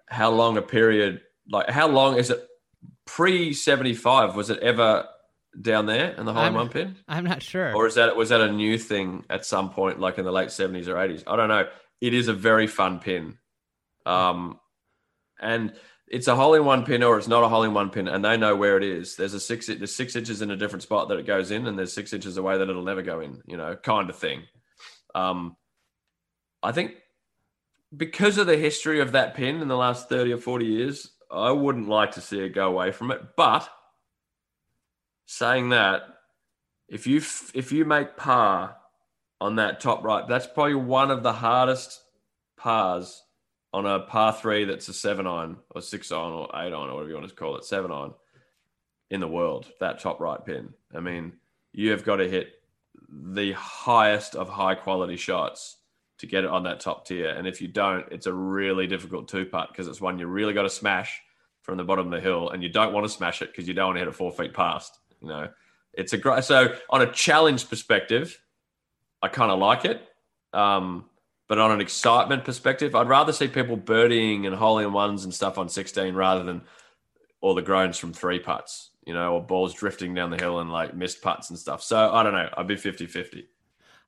how 0.09 0.31
long 0.31 0.57
a 0.57 0.63
period. 0.63 1.21
Like, 1.51 1.69
how 1.69 1.89
long 1.89 2.17
is 2.17 2.31
it 2.31 2.43
pre 3.07 3.53
'75? 3.53 4.35
Was 4.35 4.51
it 4.51 4.61
ever 4.61 5.07
down 5.61 5.87
there 5.87 6.13
in 6.13 6.25
the 6.25 6.33
hole 6.33 6.45
in 6.45 6.55
one 6.55 6.69
pin? 6.71 6.97
I'm 7.07 7.25
not 7.25 7.43
sure. 7.43 7.75
Or 7.75 7.87
is 7.87 7.95
that 7.97 8.17
was 8.17 8.31
that 8.31 8.41
a 8.41 8.51
new 8.51 8.79
thing 8.79 9.25
at 9.29 9.45
some 9.45 9.71
point, 9.71 10.01
like 10.01 10.19
in 10.19 10.25
the 10.25 10.33
late 10.33 10.51
seventies 10.51 10.89
or 10.89 10.99
eighties? 10.99 11.23
I 11.27 11.37
don't 11.37 11.49
know. 11.49 11.69
It 12.01 12.15
is 12.15 12.29
a 12.29 12.35
very 12.35 12.67
fun 12.67 13.01
pin, 13.01 13.37
um, 14.07 14.59
and 15.41 15.75
it's 16.11 16.29
a 16.29 16.37
hole 16.37 16.55
in 16.55 16.65
one 16.65 16.85
pin 16.85 17.03
or 17.03 17.19
it's 17.19 17.29
not 17.29 17.45
a 17.45 17.49
hole 17.49 17.65
in 17.65 17.75
one 17.75 17.91
pin, 17.91 18.09
and 18.09 18.25
they 18.25 18.37
know 18.37 18.57
where 18.57 18.77
it 18.77 18.85
is. 18.85 19.17
There's 19.17 19.35
a 19.35 19.41
six 19.41 19.67
there's 19.67 19.95
six 19.95 20.17
inches 20.17 20.43
in 20.43 20.51
a 20.51 20.57
different 20.57 20.83
spot 20.83 21.09
that 21.09 21.19
it 21.19 21.27
goes 21.27 21.51
in, 21.51 21.67
and 21.67 21.79
there's 21.79 21.93
six 21.93 22.13
inches 22.13 22.37
away 22.37 22.59
that 22.59 22.69
it'll 22.69 22.83
never 22.85 23.03
go 23.03 23.21
in. 23.21 23.43
You 23.47 23.57
know, 23.57 23.77
kind 23.77 24.09
of 24.09 24.17
thing. 24.17 24.43
Um, 25.15 25.57
I 26.63 26.73
think 26.73 26.95
because 27.97 28.39
of 28.39 28.47
the 28.47 28.57
history 28.57 29.01
of 29.01 29.13
that 29.13 29.35
pin 29.35 29.61
in 29.61 29.69
the 29.69 29.77
last 29.77 30.09
thirty 30.09 30.33
or 30.33 30.39
forty 30.39 30.67
years, 30.67 31.11
I 31.31 31.51
wouldn't 31.51 31.89
like 31.89 32.13
to 32.13 32.21
see 32.21 32.41
it 32.41 32.51
go 32.51 32.69
away 32.69 32.91
from 32.91 33.11
it. 33.11 33.21
But 33.37 33.69
saying 35.27 35.71
that, 35.71 36.03
if 36.89 37.07
you 37.07 37.19
if 37.55 37.73
you 37.73 37.85
make 37.85 38.17
par 38.17 38.77
on 39.41 39.57
that 39.57 39.81
top 39.81 40.03
right, 40.03 40.27
that's 40.27 40.47
probably 40.47 40.75
one 40.75 41.11
of 41.11 41.23
the 41.23 41.33
hardest 41.33 42.01
pars 42.57 43.23
on 43.73 43.87
a 43.87 44.01
par 44.01 44.33
three 44.33 44.65
that's 44.65 44.89
a 44.89 44.95
seven 44.95 45.27
iron 45.27 45.57
or 45.71 45.83
six 45.83 46.11
iron 46.11 46.33
or 46.33 46.49
eight 46.55 46.73
iron 46.73 46.75
or 46.75 46.95
whatever 46.95 47.09
you 47.09 47.15
want 47.17 47.29
to 47.29 47.35
call 47.35 47.57
it, 47.57 47.65
seven 47.65 47.93
iron 47.93 48.13
in 49.11 49.21
the 49.21 49.29
world. 49.29 49.71
That 49.81 50.01
top 50.01 50.21
right 50.21 50.43
pin. 50.45 50.73
I 50.95 51.01
mean, 51.01 51.35
you 51.73 51.91
have 51.91 52.05
got 52.05 52.17
to 52.17 52.29
hit 52.29 52.53
the 53.11 53.53
highest 53.53 54.35
of 54.35 54.49
high 54.49 54.75
quality 54.75 55.17
shots 55.17 55.77
to 56.19 56.27
get 56.27 56.45
it 56.45 56.51
on 56.51 56.65
that 56.65 56.81
top 56.81 57.07
tier. 57.07 57.31
And 57.31 57.47
if 57.47 57.61
you 57.61 57.69
don't, 57.69 58.05
it's 58.11 58.27
a 58.27 58.33
really 58.33 58.87
difficult 58.87 59.29
two 59.29 59.47
putt 59.47 59.69
because 59.71 59.87
it's 59.87 60.01
one 60.01 60.19
you 60.19 60.27
really 60.27 60.53
got 60.53 60.63
to 60.63 60.71
smash 60.71 61.21
from 61.63 61.77
the 61.77 61.85
bottom 61.85 62.07
of 62.07 62.13
the 62.13 62.21
hill, 62.21 62.49
and 62.51 62.63
you 62.63 62.69
don't 62.71 62.95
want 62.95 63.05
to 63.05 63.13
smash 63.13 63.43
it 63.43 63.51
because 63.51 63.69
you 63.69 63.75
don't 63.75 63.89
want 63.89 63.97
to 63.97 64.01
hit 64.01 64.09
it 64.09 64.15
four 64.15 64.33
feet 64.33 64.55
past. 64.55 64.99
You 65.21 65.29
know, 65.29 65.49
it's 65.93 66.15
a 66.15 66.17
great. 66.17 66.43
So 66.45 66.75
on 66.89 67.03
a 67.03 67.13
challenge 67.13 67.69
perspective, 67.69 68.41
I 69.21 69.29
kind 69.29 69.51
of 69.51 69.59
like 69.59 69.85
it. 69.85 70.03
Um, 70.55 71.05
but 71.49 71.59
on 71.59 71.73
an 71.73 71.81
excitement 71.81 72.45
perspective, 72.45 72.95
I'd 72.95 73.09
rather 73.09 73.33
see 73.33 73.49
people 73.49 73.77
birdieing 73.77 74.47
and 74.47 74.55
hole 74.55 74.79
in 74.79 74.93
ones 74.93 75.25
and 75.25 75.35
stuff 75.35 75.57
on 75.59 75.69
16 75.69 76.15
rather 76.15 76.45
than 76.45 76.63
all 77.41 77.55
the 77.55 77.63
groans 77.63 77.97
from 77.99 78.13
three 78.13 78.39
putts, 78.39 78.91
you 79.07 79.15
know, 79.15 79.35
or 79.35 79.43
balls 79.43 79.73
drifting 79.73 80.15
down 80.15 80.31
the 80.31 80.37
hill 80.37 80.61
and 80.61 80.71
like 80.71 80.95
missed 80.95 81.23
putts 81.23 81.49
and 81.49 81.59
stuff. 81.59 81.83
So 81.83 82.11
I 82.13 82.23
don't 82.23 82.35
know. 82.35 82.49
I'd 82.57 82.67
be 82.67 82.77
50 82.77 83.07
50. 83.07 83.49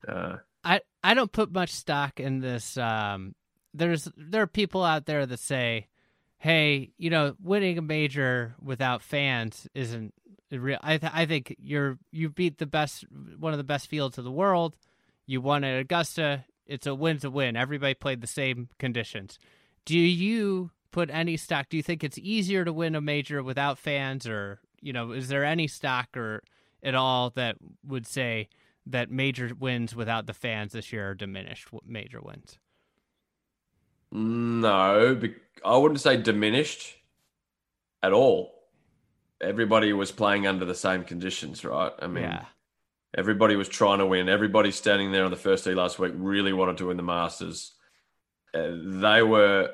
Uh, 0.07 0.37
I 0.65 0.81
I 1.03 1.15
don't 1.15 1.33
put 1.33 1.51
much 1.53 1.71
stock 1.71 2.21
in 2.21 2.41
this. 2.41 2.77
Um, 2.77 3.35
there's 3.73 4.09
there 4.17 4.43
are 4.43 4.47
people 4.47 4.85
out 4.85 5.07
there 5.07 5.25
that 5.25 5.41
say, 5.41 5.89
"Hey, 6.39 6.91
you 6.99 7.11
know, 7.11 7.35
winning 7.43 7.79
a 7.79 7.83
major 7.83 8.55
without 8.63 9.03
fans 9.03 9.67
isn't 9.75 10.13
real." 10.51 10.79
I 10.83 10.99
th- 10.99 11.13
I 11.15 11.27
think 11.27 11.57
you're 11.59 11.99
you 12.11 12.29
beat 12.29 12.59
the 12.59 12.67
best 12.67 13.05
one 13.39 13.53
of 13.53 13.59
the 13.59 13.65
best 13.65 13.89
fields 13.89 14.19
of 14.19 14.25
the 14.25 14.31
world. 14.31 14.77
You 15.27 15.41
won 15.41 15.65
at 15.65 15.79
Augusta. 15.79 16.45
It's 16.71 16.87
a 16.87 16.95
win's 16.95 17.25
a 17.25 17.31
win. 17.31 17.57
Everybody 17.57 17.95
played 17.95 18.21
the 18.21 18.27
same 18.27 18.69
conditions. 18.79 19.39
Do 19.85 19.99
you 19.99 20.71
put 20.91 21.11
any 21.11 21.37
stock? 21.37 21.69
Do 21.69 21.77
you 21.77 21.83
think 21.83 22.03
it's 22.03 22.19
easier 22.19 22.65
to 22.65 22.73
win 22.73 22.95
a 22.95 23.01
major 23.01 23.43
without 23.43 23.79
fans, 23.79 24.27
or 24.27 24.61
you 24.81 24.93
know, 24.93 25.13
is 25.13 25.29
there 25.29 25.45
any 25.45 25.67
stock 25.67 26.17
or 26.17 26.43
at 26.83 26.95
all 26.95 27.31
that 27.31 27.57
would 27.85 28.07
say? 28.07 28.49
that 28.87 29.11
major 29.11 29.51
wins 29.59 29.95
without 29.95 30.27
the 30.27 30.33
fans 30.33 30.73
this 30.73 30.93
year 30.93 31.11
are 31.11 31.15
diminished 31.15 31.69
major 31.87 32.21
wins. 32.21 32.59
no, 34.11 35.21
I 35.65 35.77
wouldn't 35.77 36.01
say 36.01 36.17
diminished 36.17 36.97
at 38.03 38.13
all. 38.13 38.55
Everybody 39.41 39.93
was 39.93 40.13
playing 40.13 40.47
under 40.47 40.65
the 40.65 40.75
same 40.75 41.05
conditions, 41.05 41.65
right? 41.65 41.93
I 41.99 42.07
mean, 42.07 42.25
yeah. 42.25 42.45
Everybody 43.17 43.57
was 43.57 43.69
trying 43.69 43.99
to 43.99 44.07
win. 44.07 44.29
Everybody 44.29 44.71
standing 44.71 45.11
there 45.11 45.25
on 45.25 45.31
the 45.31 45.37
first 45.37 45.65
day 45.65 45.75
last 45.75 45.99
week 45.99 46.13
really 46.15 46.53
wanted 46.53 46.79
to 46.79 46.87
win 46.87 46.97
the 46.97 47.03
Masters. 47.03 47.73
Uh, 48.55 48.71
they 48.83 49.23
were 49.23 49.71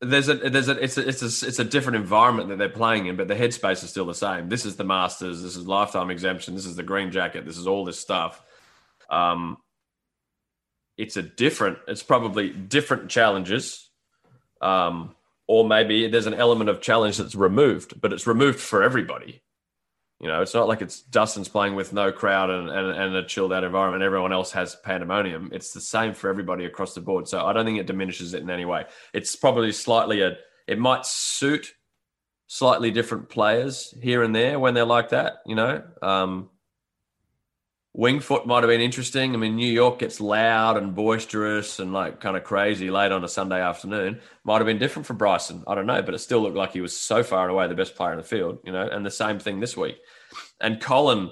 there's 0.00 0.28
a 0.28 0.34
there's 0.34 0.68
a 0.68 0.82
it's 0.82 0.98
a 0.98 1.08
it's 1.08 1.22
a 1.22 1.46
it's 1.46 1.58
a 1.58 1.64
different 1.64 1.96
environment 1.96 2.48
that 2.48 2.58
they're 2.58 2.68
playing 2.68 3.06
in, 3.06 3.16
but 3.16 3.28
the 3.28 3.34
headspace 3.34 3.84
is 3.84 3.90
still 3.90 4.06
the 4.06 4.14
same. 4.14 4.48
This 4.48 4.66
is 4.66 4.76
the 4.76 4.84
Masters. 4.84 5.42
This 5.42 5.56
is 5.56 5.66
lifetime 5.66 6.10
exemption. 6.10 6.54
This 6.54 6.66
is 6.66 6.76
the 6.76 6.82
green 6.82 7.12
jacket. 7.12 7.44
This 7.44 7.56
is 7.56 7.66
all 7.68 7.84
this 7.84 8.00
stuff. 8.00 8.42
Um, 9.08 9.58
it's 10.98 11.16
a 11.16 11.22
different. 11.22 11.78
It's 11.86 12.02
probably 12.02 12.50
different 12.50 13.10
challenges. 13.10 13.88
Um, 14.60 15.14
or 15.46 15.66
maybe 15.66 16.08
there's 16.08 16.26
an 16.26 16.34
element 16.34 16.70
of 16.70 16.80
challenge 16.80 17.18
that's 17.18 17.34
removed, 17.34 18.00
but 18.00 18.12
it's 18.12 18.26
removed 18.26 18.60
for 18.60 18.82
everybody. 18.82 19.42
You 20.22 20.28
know, 20.28 20.40
it's 20.40 20.54
not 20.54 20.68
like 20.68 20.80
it's 20.80 21.00
Dustin's 21.00 21.48
playing 21.48 21.74
with 21.74 21.92
no 21.92 22.12
crowd 22.12 22.48
and, 22.48 22.70
and, 22.70 22.90
and 22.92 23.16
a 23.16 23.24
chilled 23.24 23.52
out 23.52 23.64
environment. 23.64 24.04
Everyone 24.04 24.32
else 24.32 24.52
has 24.52 24.76
pandemonium. 24.76 25.50
It's 25.52 25.72
the 25.72 25.80
same 25.80 26.14
for 26.14 26.30
everybody 26.30 26.64
across 26.64 26.94
the 26.94 27.00
board. 27.00 27.26
So 27.26 27.44
I 27.44 27.52
don't 27.52 27.66
think 27.66 27.80
it 27.80 27.88
diminishes 27.88 28.32
it 28.32 28.40
in 28.40 28.48
any 28.48 28.64
way. 28.64 28.84
It's 29.12 29.34
probably 29.34 29.72
slightly 29.72 30.20
a, 30.20 30.36
it 30.68 30.78
might 30.78 31.04
suit 31.06 31.74
slightly 32.46 32.92
different 32.92 33.30
players 33.30 33.92
here 34.00 34.22
and 34.22 34.32
there 34.32 34.60
when 34.60 34.74
they're 34.74 34.84
like 34.84 35.08
that, 35.08 35.38
you 35.44 35.56
know. 35.56 35.82
Um, 36.00 36.50
Winged 37.94 38.24
Foot 38.24 38.46
might 38.46 38.62
have 38.62 38.70
been 38.70 38.80
interesting. 38.80 39.34
I 39.34 39.36
mean, 39.36 39.56
New 39.56 39.70
York 39.70 39.98
gets 39.98 40.18
loud 40.18 40.78
and 40.78 40.94
boisterous 40.94 41.78
and 41.78 41.92
like 41.92 42.20
kind 42.20 42.38
of 42.38 42.44
crazy 42.44 42.90
late 42.90 43.12
on 43.12 43.22
a 43.22 43.28
Sunday 43.28 43.60
afternoon. 43.60 44.20
Might 44.44 44.58
have 44.58 44.66
been 44.66 44.78
different 44.78 45.06
for 45.06 45.12
Bryson. 45.12 45.62
I 45.66 45.74
don't 45.74 45.86
know, 45.86 46.00
but 46.00 46.14
it 46.14 46.20
still 46.20 46.40
looked 46.40 46.56
like 46.56 46.72
he 46.72 46.80
was 46.80 46.96
so 46.96 47.22
far 47.22 47.42
and 47.42 47.50
away 47.50 47.68
the 47.68 47.74
best 47.74 47.94
player 47.94 48.12
in 48.12 48.18
the 48.18 48.24
field, 48.24 48.60
you 48.64 48.72
know. 48.72 48.88
And 48.88 49.04
the 49.04 49.10
same 49.10 49.38
thing 49.38 49.60
this 49.60 49.76
week. 49.76 49.98
And 50.58 50.80
Collin, 50.80 51.30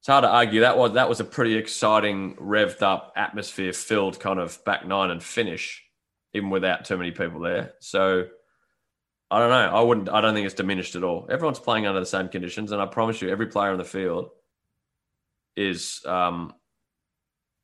it's 0.00 0.08
hard 0.08 0.22
to 0.22 0.30
argue 0.30 0.60
that 0.60 0.78
was 0.78 0.94
that 0.94 1.10
was 1.10 1.20
a 1.20 1.24
pretty 1.24 1.56
exciting, 1.56 2.36
revved 2.36 2.80
up, 2.80 3.12
atmosphere 3.14 3.74
filled 3.74 4.18
kind 4.18 4.40
of 4.40 4.64
back 4.64 4.86
nine 4.86 5.10
and 5.10 5.22
finish, 5.22 5.84
even 6.32 6.48
without 6.48 6.86
too 6.86 6.96
many 6.96 7.10
people 7.10 7.40
there. 7.40 7.74
So 7.80 8.24
I 9.30 9.38
don't 9.38 9.50
know. 9.50 9.76
I 9.76 9.82
wouldn't. 9.82 10.08
I 10.08 10.22
don't 10.22 10.32
think 10.32 10.46
it's 10.46 10.54
diminished 10.54 10.96
at 10.96 11.04
all. 11.04 11.26
Everyone's 11.30 11.58
playing 11.58 11.86
under 11.86 12.00
the 12.00 12.06
same 12.06 12.28
conditions, 12.28 12.72
and 12.72 12.80
I 12.80 12.86
promise 12.86 13.20
you, 13.20 13.28
every 13.28 13.48
player 13.48 13.72
on 13.72 13.78
the 13.78 13.84
field 13.84 14.30
is 15.56 16.00
um, 16.06 16.54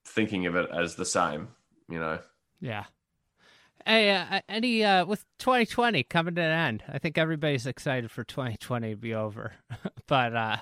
thinking 0.07 0.47
of 0.47 0.57
it 0.57 0.68
as 0.72 0.95
the 0.95 1.05
same. 1.05 1.49
You 1.88 2.01
know. 2.01 2.18
Yeah. 2.61 2.84
Hey, 3.86 4.11
uh, 4.11 4.41
any 4.49 4.84
uh, 4.84 5.07
with 5.07 5.24
2020 5.38 6.03
coming 6.05 6.34
to 6.34 6.43
an 6.43 6.51
end, 6.51 6.82
I 6.86 6.99
think 6.99 7.16
everybody's 7.16 7.66
excited 7.66 8.11
for 8.11 8.24
2020 8.24 8.91
to 8.91 8.97
be 8.97 9.14
over. 9.14 9.55
but 10.07 10.36
uh, 10.36 10.57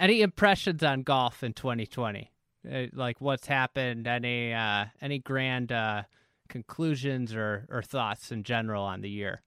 Any 0.00 0.22
impressions 0.22 0.82
on 0.82 1.02
golf 1.02 1.42
in 1.42 1.52
2020? 1.52 2.30
Uh, 2.70 2.86
like 2.94 3.20
what's 3.20 3.46
happened? 3.46 4.06
Any 4.06 4.52
uh, 4.52 4.86
any 5.02 5.18
grand 5.18 5.72
uh, 5.72 6.04
conclusions 6.48 7.34
or 7.34 7.66
or 7.70 7.82
thoughts 7.82 8.32
in 8.32 8.42
general 8.42 8.82
on 8.82 9.02
the 9.02 9.10
year? 9.10 9.42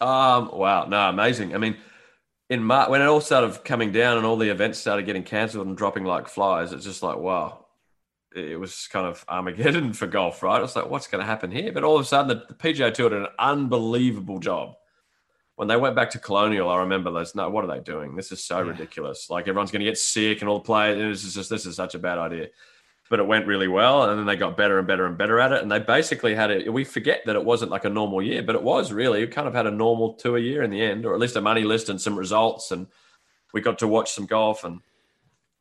Um. 0.00 0.50
Wow. 0.52 0.86
No. 0.86 1.10
Amazing. 1.10 1.54
I 1.54 1.58
mean, 1.58 1.76
in 2.48 2.62
March 2.62 2.88
when 2.88 3.02
it 3.02 3.06
all 3.06 3.20
started 3.20 3.64
coming 3.64 3.92
down 3.92 4.16
and 4.16 4.26
all 4.26 4.36
the 4.36 4.48
events 4.48 4.78
started 4.78 5.06
getting 5.06 5.24
cancelled 5.24 5.66
and 5.66 5.76
dropping 5.76 6.04
like 6.04 6.28
flies, 6.28 6.72
it's 6.72 6.84
just 6.84 7.02
like 7.02 7.18
wow. 7.18 7.62
It 8.34 8.60
was 8.60 8.86
kind 8.88 9.06
of 9.06 9.24
Armageddon 9.28 9.92
for 9.94 10.06
golf, 10.06 10.42
right? 10.42 10.62
It's 10.62 10.76
like, 10.76 10.90
what's 10.90 11.06
going 11.06 11.22
to 11.22 11.26
happen 11.26 11.50
here? 11.50 11.72
But 11.72 11.84
all 11.84 11.96
of 11.96 12.02
a 12.02 12.04
sudden, 12.04 12.28
the, 12.28 12.44
the 12.46 12.54
PGA 12.54 12.92
Tour 12.92 13.08
did 13.08 13.22
an 13.22 13.28
unbelievable 13.38 14.40
job 14.40 14.74
when 15.56 15.68
they 15.68 15.76
went 15.76 15.96
back 15.96 16.10
to 16.10 16.18
Colonial, 16.18 16.68
I 16.68 16.80
remember 16.80 17.10
those. 17.10 17.34
No, 17.34 17.48
what 17.48 17.64
are 17.64 17.74
they 17.74 17.80
doing? 17.80 18.14
This 18.14 18.30
is 18.30 18.44
so 18.44 18.58
yeah. 18.58 18.70
ridiculous. 18.70 19.28
Like 19.30 19.48
everyone's 19.48 19.70
going 19.70 19.80
to 19.80 19.90
get 19.90 19.98
sick 19.98 20.40
and 20.40 20.48
all 20.48 20.58
the 20.58 20.64
players. 20.64 21.22
This 21.22 21.28
is 21.28 21.34
just 21.34 21.50
this 21.50 21.66
is 21.66 21.76
such 21.76 21.94
a 21.94 21.98
bad 21.98 22.18
idea. 22.18 22.48
But 23.08 23.20
it 23.20 23.26
went 23.26 23.46
really 23.46 23.68
well, 23.68 24.02
and 24.02 24.18
then 24.18 24.26
they 24.26 24.34
got 24.34 24.56
better 24.56 24.78
and 24.78 24.86
better 24.86 25.06
and 25.06 25.16
better 25.16 25.38
at 25.38 25.52
it. 25.52 25.62
And 25.62 25.70
they 25.70 25.78
basically 25.78 26.34
had 26.34 26.50
it. 26.50 26.72
We 26.72 26.82
forget 26.82 27.22
that 27.26 27.36
it 27.36 27.44
wasn't 27.44 27.70
like 27.70 27.84
a 27.84 27.88
normal 27.88 28.20
year, 28.20 28.42
but 28.42 28.56
it 28.56 28.62
was 28.62 28.92
really. 28.92 29.22
It 29.22 29.30
kind 29.30 29.46
of 29.46 29.54
had 29.54 29.66
a 29.66 29.70
normal 29.70 30.14
tour 30.14 30.38
year 30.38 30.62
in 30.62 30.70
the 30.70 30.82
end, 30.82 31.06
or 31.06 31.14
at 31.14 31.20
least 31.20 31.36
a 31.36 31.40
money 31.40 31.62
list 31.62 31.88
and 31.88 32.00
some 32.00 32.18
results. 32.18 32.72
And 32.72 32.88
we 33.52 33.60
got 33.60 33.78
to 33.78 33.88
watch 33.88 34.10
some 34.12 34.26
golf, 34.26 34.64
and 34.64 34.80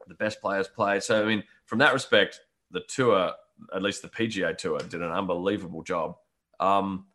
the 0.07 0.15
best 0.15 0.41
players 0.41 0.67
play. 0.67 0.99
So 0.99 1.23
I 1.23 1.27
mean, 1.27 1.43
from 1.65 1.79
that 1.79 1.93
respect, 1.93 2.39
the 2.71 2.81
tour, 2.81 3.31
at 3.73 3.81
least 3.81 4.01
the 4.01 4.09
PGA 4.09 4.57
Tour, 4.57 4.79
did 4.79 5.01
an 5.01 5.11
unbelievable 5.11 5.83
job. 5.83 6.17
Um, 6.59 7.05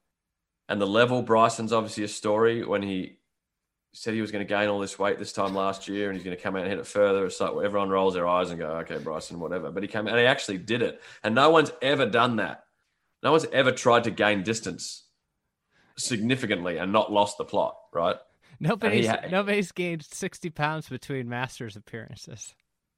and 0.68 0.80
the 0.80 0.86
level, 0.86 1.22
Bryson's 1.22 1.72
obviously 1.72 2.04
a 2.04 2.08
story 2.08 2.64
when 2.64 2.82
he 2.82 3.18
said 3.92 4.14
he 4.14 4.20
was 4.20 4.30
going 4.30 4.46
to 4.46 4.48
gain 4.48 4.68
all 4.68 4.78
this 4.78 4.98
weight 4.98 5.18
this 5.18 5.32
time 5.32 5.54
last 5.54 5.88
year 5.88 6.08
and 6.08 6.16
he's 6.16 6.24
going 6.24 6.36
to 6.36 6.42
come 6.42 6.54
out 6.54 6.62
and 6.62 6.70
hit 6.70 6.78
it 6.78 6.86
further. 6.86 7.26
It's 7.26 7.40
like 7.40 7.52
everyone 7.64 7.88
rolls 7.88 8.14
their 8.14 8.28
eyes 8.28 8.50
and 8.50 8.58
go, 8.58 8.68
okay, 8.78 8.98
Bryson, 8.98 9.40
whatever. 9.40 9.70
But 9.70 9.82
he 9.82 9.88
came 9.88 10.06
and 10.06 10.16
he 10.16 10.26
actually 10.26 10.58
did 10.58 10.82
it. 10.82 11.00
And 11.24 11.34
no 11.34 11.50
one's 11.50 11.72
ever 11.82 12.06
done 12.06 12.36
that. 12.36 12.64
No 13.22 13.32
one's 13.32 13.46
ever 13.52 13.72
tried 13.72 14.04
to 14.04 14.10
gain 14.10 14.42
distance 14.42 15.04
significantly 15.98 16.78
and 16.78 16.92
not 16.92 17.12
lost 17.12 17.36
the 17.36 17.44
plot, 17.44 17.76
right? 17.92 18.16
Nobody's, 18.60 19.08
ha- 19.08 19.22
nobody's 19.30 19.72
gained 19.72 20.04
60 20.04 20.50
pounds 20.50 20.88
between 20.88 21.28
Masters 21.28 21.76
appearances. 21.76 22.54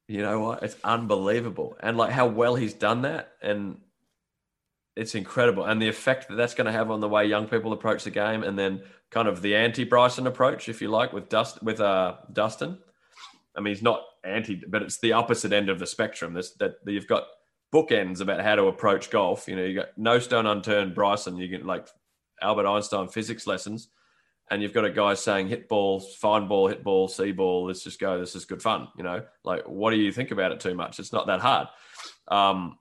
You 0.07 0.21
know 0.21 0.39
what? 0.41 0.63
It's 0.63 0.75
unbelievable. 0.83 1.75
And 1.79 1.97
like 1.97 2.11
how 2.11 2.27
well 2.27 2.55
he's 2.55 2.73
done 2.73 3.03
that. 3.03 3.31
And 3.41 3.77
it's 4.95 5.15
incredible, 5.15 5.65
and 5.65 5.81
the 5.81 5.87
effect 5.87 6.29
that 6.29 6.35
that's 6.35 6.53
going 6.53 6.65
to 6.65 6.71
have 6.71 6.91
on 6.91 6.99
the 6.99 7.09
way 7.09 7.25
young 7.25 7.47
people 7.47 7.73
approach 7.73 8.03
the 8.03 8.11
game, 8.11 8.43
and 8.43 8.57
then 8.57 8.81
kind 9.09 9.27
of 9.27 9.41
the 9.41 9.55
anti 9.55 9.83
Bryson 9.83 10.27
approach, 10.27 10.69
if 10.69 10.81
you 10.81 10.89
like, 10.89 11.13
with 11.13 11.29
Dust 11.29 11.61
with 11.63 11.79
uh, 11.79 12.15
Dustin. 12.31 12.77
I 13.55 13.61
mean, 13.61 13.73
he's 13.73 13.83
not 13.83 14.03
anti, 14.23 14.61
but 14.67 14.81
it's 14.81 14.99
the 14.99 15.13
opposite 15.13 15.53
end 15.53 15.69
of 15.69 15.79
the 15.79 15.87
spectrum. 15.87 16.33
This 16.33 16.51
that 16.53 16.75
you've 16.85 17.07
got 17.07 17.23
bookends 17.73 18.21
about 18.21 18.41
how 18.41 18.55
to 18.55 18.65
approach 18.65 19.09
golf. 19.09 19.47
You 19.47 19.55
know, 19.55 19.63
you 19.63 19.75
got 19.75 19.97
no 19.97 20.19
stone 20.19 20.45
unturned, 20.45 20.93
Bryson. 20.93 21.37
You 21.37 21.47
get 21.47 21.65
like 21.65 21.87
Albert 22.41 22.67
Einstein 22.67 23.07
physics 23.07 23.47
lessons, 23.47 23.89
and 24.51 24.61
you've 24.61 24.73
got 24.73 24.85
a 24.85 24.91
guy 24.91 25.15
saying 25.15 25.47
hit 25.47 25.67
ball, 25.67 25.99
fine 25.99 26.47
ball, 26.47 26.67
hit 26.67 26.83
ball, 26.83 27.07
see 27.07 27.31
ball. 27.31 27.65
Let's 27.65 27.83
just 27.83 27.99
go. 27.99 28.19
This 28.19 28.35
is 28.35 28.45
good 28.45 28.61
fun. 28.61 28.89
You 28.95 29.03
know, 29.03 29.23
like 29.43 29.67
what 29.67 29.89
do 29.89 29.97
you 29.97 30.11
think 30.11 30.29
about 30.29 30.51
it 30.51 30.59
too 30.59 30.75
much? 30.75 30.99
It's 30.99 31.13
not 31.13 31.25
that 31.27 31.41
hard. 31.41 31.67
Um, 32.27 32.77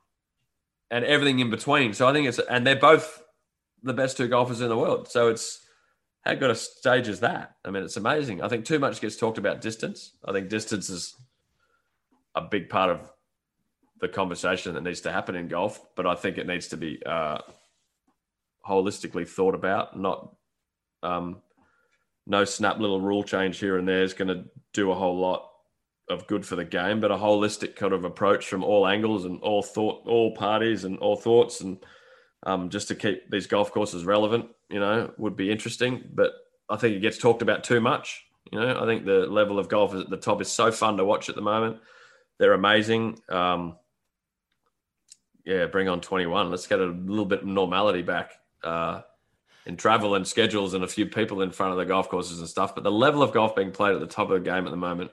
and 0.93 1.07
everything 1.07 1.41
in 1.41 1.51
between. 1.51 1.95
So 1.95 2.07
I 2.07 2.13
think 2.13 2.29
it's 2.29 2.39
and 2.39 2.65
they're 2.67 2.77
both 2.77 3.25
the 3.83 3.95
best 3.95 4.19
two 4.19 4.29
golfers 4.29 4.61
in 4.61 4.69
the 4.69 4.77
world. 4.77 5.09
So 5.09 5.29
it's 5.29 5.59
how 6.21 6.35
good 6.35 6.51
a 6.51 6.55
stage 6.55 7.09
is 7.09 7.21
that? 7.21 7.57
I 7.65 7.71
mean, 7.71 7.83
it's 7.83 7.97
amazing. 7.97 8.43
I 8.43 8.49
think 8.49 8.65
too 8.65 8.79
much 8.79 9.01
gets 9.01 9.17
talked 9.17 9.39
about 9.39 9.63
distance. 9.63 10.13
I 10.25 10.33
think 10.33 10.51
distance 10.51 10.91
is 10.91 11.17
a 12.37 12.43
big 12.43 12.69
part 12.69 12.91
of 12.91 13.11
the 14.01 14.09
conversation 14.09 14.75
that 14.75 14.85
needs 14.85 15.01
to 15.01 15.11
happen 15.11 15.35
in 15.35 15.49
golf, 15.49 15.81
but 15.97 16.07
I 16.07 16.15
think 16.15 16.37
it 16.37 16.47
needs 16.47 16.69
to 16.69 16.77
be 16.77 17.03
uh, 17.05 17.39
holistically 18.69 19.27
thought 19.27 19.55
about. 19.55 19.99
Not 19.99 20.35
um, 21.03 21.41
no 22.27 22.45
snap 22.45 22.79
little 22.79 23.01
rule 23.01 23.25
change 23.25 23.59
here 23.59 23.79
and 23.79 23.89
there 23.89 24.03
is 24.03 24.13
going 24.13 24.29
to 24.29 24.45
do 24.75 24.93
a 24.93 24.95
whole 24.95 25.19
lot 25.19 25.52
of 26.13 26.27
good 26.27 26.47
for 26.47 26.57
the 26.57 26.65
game, 26.65 27.01
but 27.01 27.11
a 27.11 27.17
holistic 27.17 27.77
kind 27.77 27.93
of 27.93 28.05
approach 28.05 28.47
from 28.47 28.63
all 28.63 28.87
angles 28.87 29.25
and 29.25 29.41
all 29.41 29.63
thought, 29.63 30.07
all 30.07 30.35
parties 30.35 30.85
and 30.85 30.99
all 30.99 31.17
thoughts, 31.17 31.61
and 31.61 31.79
um, 32.45 32.71
just 32.71 32.89
to 32.89 32.95
keep 32.95 33.31
these 33.31 33.47
golf 33.47 33.73
courses 33.73 34.05
relevant, 34.05 34.47
you 34.69 34.81
know, 34.81 35.13
would 35.19 35.37
be 35.37 35.51
interesting. 35.51 36.05
But 36.13 36.33
I 36.69 36.77
think 36.77 36.97
it 36.97 37.01
gets 37.01 37.19
talked 37.19 37.43
about 37.43 37.65
too 37.65 37.81
much. 37.81 38.25
You 38.51 38.61
know, 38.61 38.83
I 38.83 38.87
think 38.87 39.05
the 39.05 39.27
level 39.27 39.59
of 39.59 39.69
golf 39.69 39.95
at 39.95 40.11
the 40.11 40.17
top 40.17 40.41
is 40.41 40.51
so 40.51 40.71
fun 40.71 40.97
to 40.97 41.05
watch 41.05 41.29
at 41.29 41.35
the 41.35 41.43
moment. 41.43 41.79
They're 42.39 42.53
amazing. 42.53 43.21
Um, 43.29 43.77
yeah, 45.45 45.67
bring 45.67 45.89
on 45.89 46.01
21. 46.01 46.51
Let's 46.51 46.67
get 46.67 46.81
a 46.81 46.87
little 46.87 47.25
bit 47.25 47.41
of 47.41 47.47
normality 47.47 48.03
back 48.03 48.33
uh, 48.63 49.03
in 49.67 49.77
travel 49.77 50.15
and 50.15 50.27
schedules 50.27 50.75
and 50.75 50.85
a 50.85 50.89
few 50.89 51.07
people 51.07 51.43
in 51.43 51.51
front 51.51 51.73
of 51.73 51.79
the 51.79 51.85
golf 51.85 52.09
courses 52.09 52.41
and 52.41 52.49
stuff. 52.49 52.75
But 52.75 52.85
the 52.85 52.93
level 52.93 53.23
of 53.23 53.33
golf 53.33 53.55
being 53.55 53.71
played 53.71 53.95
at 53.95 54.01
the 54.01 54.07
top 54.07 54.31
of 54.31 54.43
the 54.43 54.51
game 54.51 54.67
at 54.67 54.71
the 54.71 54.77
moment 54.77 55.11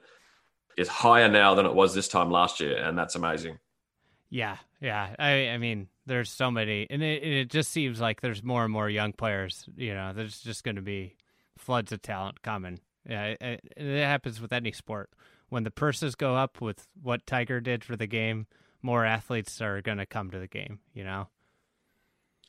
is 0.80 0.88
higher 0.88 1.28
now 1.28 1.56
than 1.56 1.66
it 1.66 1.76
was 1.76 1.94
this 1.94 2.08
time 2.08 2.32
last 2.32 2.62
year, 2.62 2.78
and 2.78 2.98
that's 2.98 3.16
amazing. 3.16 3.60
Yeah, 4.30 4.58
yeah. 4.80 5.14
I, 5.20 5.50
I 5.50 5.58
mean, 5.58 5.90
there's 6.06 6.32
so 6.32 6.50
many, 6.50 6.88
and 6.90 7.04
it, 7.04 7.22
it 7.22 7.50
just 7.50 7.72
seems 7.72 8.00
like 8.00 8.22
there's 8.22 8.42
more 8.42 8.64
and 8.64 8.72
more 8.72 8.90
young 8.90 9.12
players. 9.12 9.68
You 9.76 9.94
know, 9.94 10.14
there's 10.14 10.40
just 10.40 10.64
going 10.64 10.78
to 10.78 10.82
be 10.82 11.16
floods 11.58 11.92
of 11.92 12.02
talent 12.02 12.42
coming. 12.42 12.80
Yeah, 13.08 13.36
it, 13.42 13.62
it 13.76 14.04
happens 14.04 14.40
with 14.40 14.54
any 14.54 14.72
sport. 14.72 15.10
When 15.50 15.64
the 15.64 15.72
purses 15.72 16.16
go 16.16 16.36
up 16.36 16.62
with 16.62 16.88
what 17.02 17.28
Tiger 17.28 17.60
did 17.60 17.84
for 17.84 17.98
the 17.98 18.08
game, 18.08 18.48
more 18.82 19.04
athletes 19.04 19.60
are 19.62 19.82
going 19.82 19.98
to 19.98 20.06
come 20.06 20.32
to 20.32 20.40
the 20.40 20.48
game. 20.48 20.80
You 20.94 21.04
know. 21.04 21.28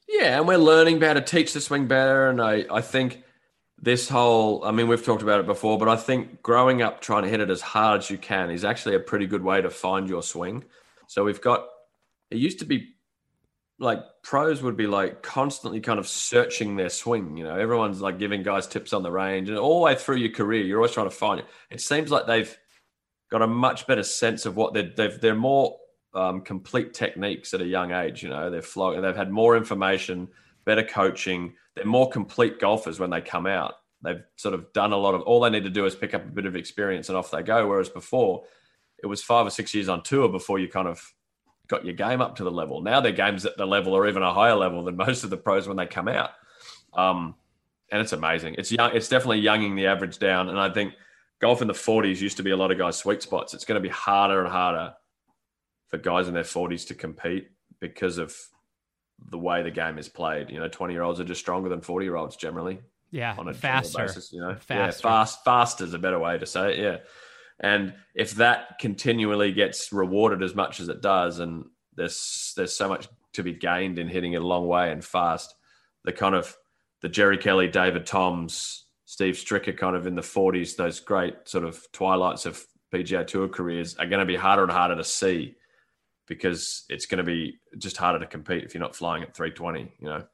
Yeah, 0.08 0.38
and 0.38 0.46
we're 0.46 0.56
learning 0.56 1.00
how 1.00 1.14
to 1.14 1.20
teach 1.20 1.52
the 1.52 1.60
swing 1.60 1.88
better, 1.88 2.28
and 2.28 2.40
I, 2.40 2.64
I 2.70 2.80
think 2.80 3.24
this 3.82 4.08
whole 4.08 4.62
i 4.64 4.70
mean 4.70 4.88
we've 4.88 5.04
talked 5.04 5.22
about 5.22 5.40
it 5.40 5.46
before 5.46 5.78
but 5.78 5.88
i 5.88 5.96
think 5.96 6.42
growing 6.42 6.82
up 6.82 7.00
trying 7.00 7.22
to 7.22 7.28
hit 7.28 7.40
it 7.40 7.50
as 7.50 7.60
hard 7.60 8.00
as 8.00 8.10
you 8.10 8.18
can 8.18 8.50
is 8.50 8.64
actually 8.64 8.94
a 8.94 9.00
pretty 9.00 9.26
good 9.26 9.42
way 9.42 9.60
to 9.60 9.70
find 9.70 10.08
your 10.08 10.22
swing. 10.22 10.64
So 11.06 11.24
we've 11.24 11.40
got 11.40 11.66
it 12.30 12.38
used 12.38 12.60
to 12.60 12.64
be 12.64 12.94
like 13.78 14.00
pros 14.22 14.62
would 14.62 14.76
be 14.76 14.86
like 14.86 15.22
constantly 15.22 15.80
kind 15.80 15.98
of 15.98 16.06
searching 16.06 16.76
their 16.76 16.90
swing 16.90 17.36
you 17.36 17.44
know? 17.44 17.56
Everyone's 17.56 18.00
like 18.00 18.18
giving 18.18 18.42
guys 18.42 18.66
tips 18.66 18.92
on 18.92 19.02
the 19.02 19.10
range 19.10 19.48
and 19.48 19.58
all 19.58 19.80
the 19.80 19.84
way 19.84 19.94
through 19.94 20.16
your 20.16 20.32
career 20.32 20.62
you're 20.62 20.78
always 20.78 20.92
trying 20.92 21.08
to 21.08 21.16
find 21.16 21.40
it. 21.40 21.46
It 21.70 21.80
seems 21.80 22.10
like 22.10 22.26
they've 22.26 22.56
got 23.30 23.42
a 23.42 23.46
much 23.46 23.86
better 23.86 24.02
sense 24.02 24.46
of 24.46 24.56
what 24.56 24.74
they're 24.74 24.92
they've, 24.96 25.20
they're 25.20 25.34
more 25.34 25.78
um, 26.12 26.42
complete 26.42 26.92
techniques 26.92 27.54
at 27.54 27.60
a 27.60 27.66
young 27.66 27.92
age 27.92 28.22
you 28.22 28.28
know? 28.28 28.50
They're 28.50 28.62
flowing 28.62 29.00
they've 29.00 29.16
had 29.16 29.30
more 29.30 29.56
information 29.56 30.28
better 30.70 30.84
coaching 30.84 31.52
they're 31.74 31.84
more 31.84 32.08
complete 32.08 32.60
golfers 32.60 33.00
when 33.00 33.10
they 33.10 33.20
come 33.20 33.46
out. 33.46 33.74
They've 34.02 34.22
sort 34.36 34.54
of 34.54 34.72
done 34.72 34.92
a 34.92 34.96
lot 34.96 35.14
of 35.14 35.22
all 35.22 35.40
they 35.40 35.50
need 35.50 35.64
to 35.64 35.70
do 35.70 35.86
is 35.86 35.94
pick 35.94 36.14
up 36.14 36.24
a 36.24 36.30
bit 36.30 36.46
of 36.46 36.56
experience 36.56 37.08
and 37.08 37.18
off 37.18 37.30
they 37.30 37.42
go. 37.42 37.66
Whereas 37.66 37.88
before, 37.88 38.44
it 39.02 39.06
was 39.06 39.22
five 39.22 39.46
or 39.46 39.50
six 39.50 39.74
years 39.74 39.88
on 39.88 40.02
tour 40.02 40.28
before 40.28 40.58
you 40.58 40.68
kind 40.68 40.88
of 40.88 41.02
got 41.68 41.84
your 41.84 41.94
game 41.94 42.20
up 42.20 42.36
to 42.36 42.44
the 42.44 42.50
level. 42.50 42.82
Now 42.82 43.00
their 43.00 43.12
games 43.12 43.46
at 43.46 43.56
the 43.56 43.66
level 43.66 43.94
or 43.94 44.08
even 44.08 44.22
a 44.22 44.32
higher 44.32 44.54
level 44.54 44.84
than 44.84 44.96
most 45.06 45.24
of 45.24 45.30
the 45.30 45.36
pros 45.36 45.68
when 45.68 45.76
they 45.76 45.86
come 45.86 46.08
out. 46.08 46.30
Um, 46.92 47.34
and 47.92 48.00
it's 48.00 48.12
amazing. 48.12 48.56
It's 48.58 48.70
young. 48.70 48.94
It's 48.94 49.08
definitely 49.08 49.40
younging 49.40 49.74
the 49.74 49.86
average 49.86 50.18
down. 50.18 50.48
And 50.48 50.58
I 50.58 50.70
think 50.70 50.94
golf 51.40 51.62
in 51.62 51.68
the 51.68 51.74
40s 51.74 52.20
used 52.20 52.36
to 52.36 52.42
be 52.42 52.50
a 52.50 52.56
lot 52.56 52.70
of 52.70 52.78
guys' 52.78 52.96
sweet 52.96 53.22
spots. 53.22 53.54
It's 53.54 53.64
going 53.64 53.80
to 53.80 53.88
be 53.88 53.92
harder 53.92 54.40
and 54.40 54.50
harder 54.50 54.94
for 55.88 55.98
guys 55.98 56.28
in 56.28 56.34
their 56.34 56.42
40s 56.42 56.86
to 56.88 56.94
compete 56.94 57.48
because 57.80 58.18
of 58.18 58.36
the 59.28 59.38
way 59.38 59.62
the 59.62 59.70
game 59.70 59.98
is 59.98 60.08
played. 60.08 60.50
You 60.50 60.60
know, 60.60 60.68
20 60.68 60.94
year 60.94 61.02
olds 61.02 61.20
are 61.20 61.24
just 61.24 61.40
stronger 61.40 61.68
than 61.68 61.80
40 61.80 62.06
year 62.06 62.16
olds 62.16 62.36
generally. 62.36 62.80
Yeah. 63.10 63.34
On 63.38 63.48
a 63.48 63.54
faster. 63.54 64.06
Basis, 64.06 64.32
you 64.32 64.40
know, 64.40 64.54
faster. 64.54 64.74
Yeah, 64.74 64.90
fast, 64.90 65.44
fast 65.44 65.80
is 65.80 65.94
a 65.94 65.98
better 65.98 66.18
way 66.18 66.38
to 66.38 66.46
say 66.46 66.74
it. 66.74 66.78
Yeah. 66.78 66.96
And 67.60 67.94
if 68.14 68.32
that 68.36 68.78
continually 68.78 69.52
gets 69.52 69.92
rewarded 69.92 70.42
as 70.42 70.54
much 70.54 70.80
as 70.80 70.88
it 70.88 71.02
does, 71.02 71.40
and 71.40 71.66
there's 71.94 72.54
there's 72.56 72.74
so 72.74 72.88
much 72.88 73.08
to 73.34 73.42
be 73.42 73.52
gained 73.52 73.98
in 73.98 74.08
hitting 74.08 74.32
it 74.32 74.42
a 74.42 74.46
long 74.46 74.66
way 74.66 74.90
and 74.90 75.04
fast, 75.04 75.54
the 76.04 76.12
kind 76.12 76.34
of 76.34 76.56
the 77.02 77.08
Jerry 77.08 77.36
Kelly, 77.36 77.68
David 77.68 78.06
Toms, 78.06 78.86
Steve 79.04 79.34
Stricker 79.34 79.76
kind 79.76 79.96
of 79.96 80.06
in 80.06 80.14
the 80.14 80.22
40s, 80.22 80.76
those 80.76 81.00
great 81.00 81.48
sort 81.48 81.64
of 81.64 81.84
twilights 81.92 82.46
of 82.46 82.64
PGA 82.92 83.26
Tour 83.26 83.48
careers 83.48 83.96
are 83.96 84.06
going 84.06 84.20
to 84.20 84.26
be 84.26 84.36
harder 84.36 84.62
and 84.62 84.72
harder 84.72 84.96
to 84.96 85.04
see 85.04 85.56
because 86.30 86.84
it's 86.88 87.06
going 87.06 87.18
to 87.18 87.24
be 87.24 87.58
just 87.76 87.96
harder 87.96 88.20
to 88.20 88.26
compete 88.26 88.62
if 88.62 88.72
you're 88.72 88.80
not 88.80 88.94
flying 88.94 89.24
at 89.24 89.34
320. 89.34 89.92
You 89.98 90.08
know. 90.08 90.24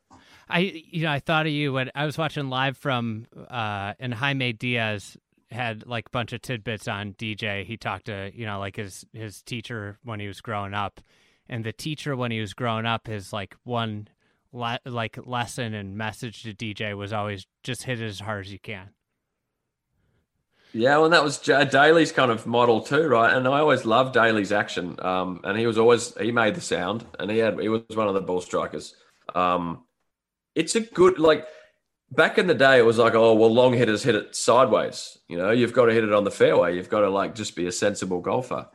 I 0.49 0.59
you 0.59 1.03
know 1.03 1.11
I 1.11 1.19
thought 1.19 1.47
of 1.47 1.53
you 1.53 1.73
when 1.73 1.91
I 1.95 2.05
was 2.05 2.17
watching 2.17 2.49
live 2.51 2.77
from 2.77 3.27
uh 3.51 3.95
and 3.99 4.15
Jaime 4.15 4.53
Diaz 4.53 5.17
had 5.51 5.87
like 5.87 6.07
a 6.09 6.11
bunch 6.11 6.33
of 6.33 6.43
tidbits 6.43 6.87
on 6.87 7.15
DJ. 7.15 7.65
He 7.65 7.77
talked 7.77 8.07
to 8.07 8.31
you 8.33 8.47
know 8.47 8.61
like 8.61 8.77
his 8.77 9.05
his 9.13 9.43
teacher 9.43 9.99
when 10.05 10.21
he 10.21 10.29
was 10.29 10.41
growing 10.41 10.75
up, 10.75 11.01
and 11.49 11.65
the 11.65 11.73
teacher 11.73 12.15
when 12.15 12.31
he 12.31 12.41
was 12.41 12.53
growing 12.53 12.87
up, 12.87 13.09
his 13.09 13.33
like 13.33 13.57
one 13.65 14.09
le- 14.53 14.81
like 14.85 15.19
lesson 15.27 15.75
and 15.75 15.97
message 15.97 16.43
to 16.43 16.53
DJ 16.55 16.97
was 16.97 17.13
always 17.13 17.47
just 17.65 17.85
hit 17.85 18.01
it 18.01 18.07
as 18.07 18.21
hard 18.21 18.45
as 18.47 18.53
you 18.53 18.59
can. 18.61 18.91
Yeah, 20.73 20.99
well, 20.99 21.09
that 21.09 21.25
was 21.25 21.39
Daly's 21.39 22.13
kind 22.13 22.31
of 22.31 22.47
model 22.47 22.83
too, 22.83 23.07
right? 23.09 23.35
And 23.35 23.49
I 23.49 23.61
always 23.61 23.87
loved 23.87 24.13
Daly's 24.13 24.53
action. 24.53 24.99
Um, 25.01 25.41
and 25.43 25.59
he 25.59 25.67
was 25.67 25.79
always 25.79 26.15
he 26.19 26.33
made 26.33 26.55
the 26.55 26.61
sound, 26.61 27.05
and 27.19 27.31
he 27.31 27.39
had 27.39 27.59
he 27.59 27.69
was 27.69 27.83
one 27.95 28.09
of 28.09 28.15
the 28.15 28.21
ball 28.21 28.41
strikers. 28.41 28.95
Um, 29.35 29.85
it's 30.55 30.75
a 30.75 30.81
good 30.81 31.19
like 31.19 31.47
back 32.11 32.39
in 32.39 32.47
the 32.47 32.55
day. 32.55 32.79
It 32.79 32.85
was 32.85 32.99
like, 32.99 33.15
oh 33.15 33.35
well, 33.35 33.53
long 33.53 33.73
hitters 33.73 34.03
hit 34.03 34.15
it 34.15 34.37
sideways. 34.37 35.17
You 35.29 35.39
know, 35.39 35.51
you've 35.51 35.73
got 35.73 35.87
to 35.87 35.95
hit 35.95 36.05
it 36.05 36.13
on 36.13 36.25
the 36.25 36.31
fairway. 36.31 36.77
You've 36.77 36.91
got 36.91 37.01
to 37.01 37.11
like 37.11 37.35
just 37.35 37.57
be 37.57 37.67
a 37.67 37.73
sensible 37.73 38.21
golfer. 38.21 38.69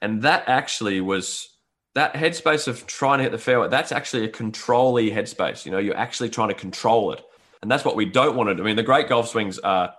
And 0.00 0.22
that 0.22 0.44
actually 0.48 1.00
was 1.00 1.48
that 1.94 2.14
headspace 2.14 2.68
of 2.68 2.86
trying 2.86 3.18
to 3.18 3.24
hit 3.24 3.32
the 3.32 3.38
fairway. 3.38 3.68
That's 3.68 3.92
actually 3.92 4.24
a 4.24 4.28
controlly 4.28 5.10
headspace. 5.10 5.64
You 5.64 5.72
know, 5.72 5.78
you're 5.78 5.96
actually 5.96 6.30
trying 6.30 6.48
to 6.48 6.54
control 6.54 7.12
it, 7.12 7.22
and 7.62 7.70
that's 7.70 7.84
what 7.84 7.96
we 7.96 8.04
don't 8.04 8.36
want 8.36 8.48
to 8.48 8.54
do. 8.54 8.62
I 8.62 8.66
mean, 8.66 8.76
the 8.76 8.82
great 8.82 9.08
golf 9.08 9.28
swings 9.28 9.58
are 9.58 9.94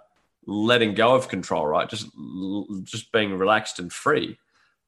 letting 0.45 0.93
go 0.93 1.15
of 1.15 1.27
control, 1.27 1.65
right? 1.65 1.89
Just 1.89 2.07
just 2.83 3.11
being 3.11 3.37
relaxed 3.37 3.79
and 3.79 3.91
free. 3.91 4.37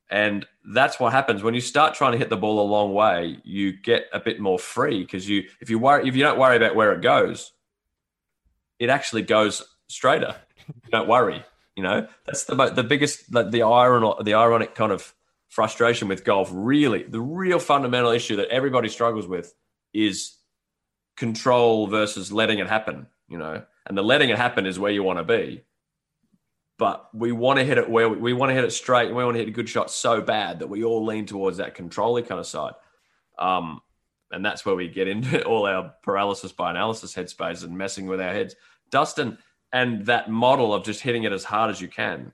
And 0.09 0.45
that's 0.73 0.99
what 0.99 1.13
happens 1.13 1.41
when 1.41 1.55
you 1.55 1.61
start 1.61 1.95
trying 1.95 2.11
to 2.11 2.17
hit 2.17 2.29
the 2.29 2.37
ball 2.37 2.59
a 2.59 2.69
long 2.69 2.93
way. 2.93 3.39
You 3.43 3.71
get 3.71 4.05
a 4.13 4.19
bit 4.19 4.39
more 4.39 4.59
free 4.59 5.01
because 5.01 5.27
you, 5.27 5.45
if 5.61 5.69
you 5.69 5.79
worry, 5.79 6.07
if 6.07 6.15
you 6.15 6.21
don't 6.21 6.37
worry 6.37 6.57
about 6.57 6.75
where 6.75 6.93
it 6.93 7.01
goes, 7.01 7.51
it 8.77 8.89
actually 8.89 9.23
goes 9.23 9.63
straighter. 9.87 10.35
You 10.67 10.91
don't 10.91 11.07
worry. 11.07 11.43
You 11.75 11.83
know 11.83 12.07
that's 12.25 12.45
the 12.45 12.55
the 12.55 12.83
biggest 12.83 13.31
the, 13.31 13.43
the 13.43 13.63
iron 13.63 14.09
the 14.23 14.33
ironic 14.33 14.75
kind 14.75 14.91
of 14.91 15.13
frustration 15.49 16.07
with 16.07 16.23
golf. 16.23 16.49
Really, 16.51 17.03
the 17.03 17.21
real 17.21 17.59
fundamental 17.59 18.11
issue 18.11 18.37
that 18.37 18.47
everybody 18.49 18.89
struggles 18.89 19.27
with 19.27 19.53
is 19.93 20.35
control 21.17 21.87
versus 21.87 22.31
letting 22.31 22.59
it 22.59 22.67
happen. 22.67 23.07
You 23.27 23.37
know, 23.37 23.63
and 23.85 23.97
the 23.97 24.03
letting 24.03 24.29
it 24.29 24.37
happen 24.37 24.65
is 24.65 24.79
where 24.79 24.91
you 24.91 25.03
want 25.03 25.19
to 25.19 25.23
be. 25.23 25.63
But 26.77 27.07
we 27.13 27.31
want 27.31 27.59
to 27.59 27.65
hit 27.65 27.77
it 27.77 27.89
where 27.89 28.09
we, 28.09 28.17
we 28.17 28.33
want 28.33 28.49
to 28.49 28.53
hit 28.53 28.65
it 28.65 28.71
straight, 28.71 29.07
and 29.07 29.15
we 29.15 29.23
want 29.23 29.35
to 29.35 29.39
hit 29.39 29.47
a 29.47 29.51
good 29.51 29.69
shot 29.69 29.89
so 29.91 30.21
bad 30.21 30.59
that 30.59 30.67
we 30.67 30.83
all 30.83 31.05
lean 31.05 31.25
towards 31.25 31.57
that 31.57 31.75
controlling 31.75 32.25
kind 32.25 32.39
of 32.39 32.47
side. 32.47 32.73
Um, 33.39 33.81
and 34.31 34.43
that's 34.43 34.65
where 34.65 34.75
we 34.75 34.89
get 34.89 35.07
into 35.07 35.43
all 35.45 35.65
our 35.65 35.93
paralysis 36.03 36.51
by 36.51 36.71
analysis 36.71 37.13
headspace 37.13 37.63
and 37.63 37.77
messing 37.77 38.07
with 38.07 38.19
our 38.19 38.33
heads. 38.33 38.55
Dustin 38.89 39.37
and 39.71 40.05
that 40.05 40.29
model 40.29 40.73
of 40.73 40.83
just 40.83 41.01
hitting 41.01 41.23
it 41.23 41.31
as 41.31 41.43
hard 41.43 41.69
as 41.69 41.79
you 41.79 41.87
can, 41.87 42.33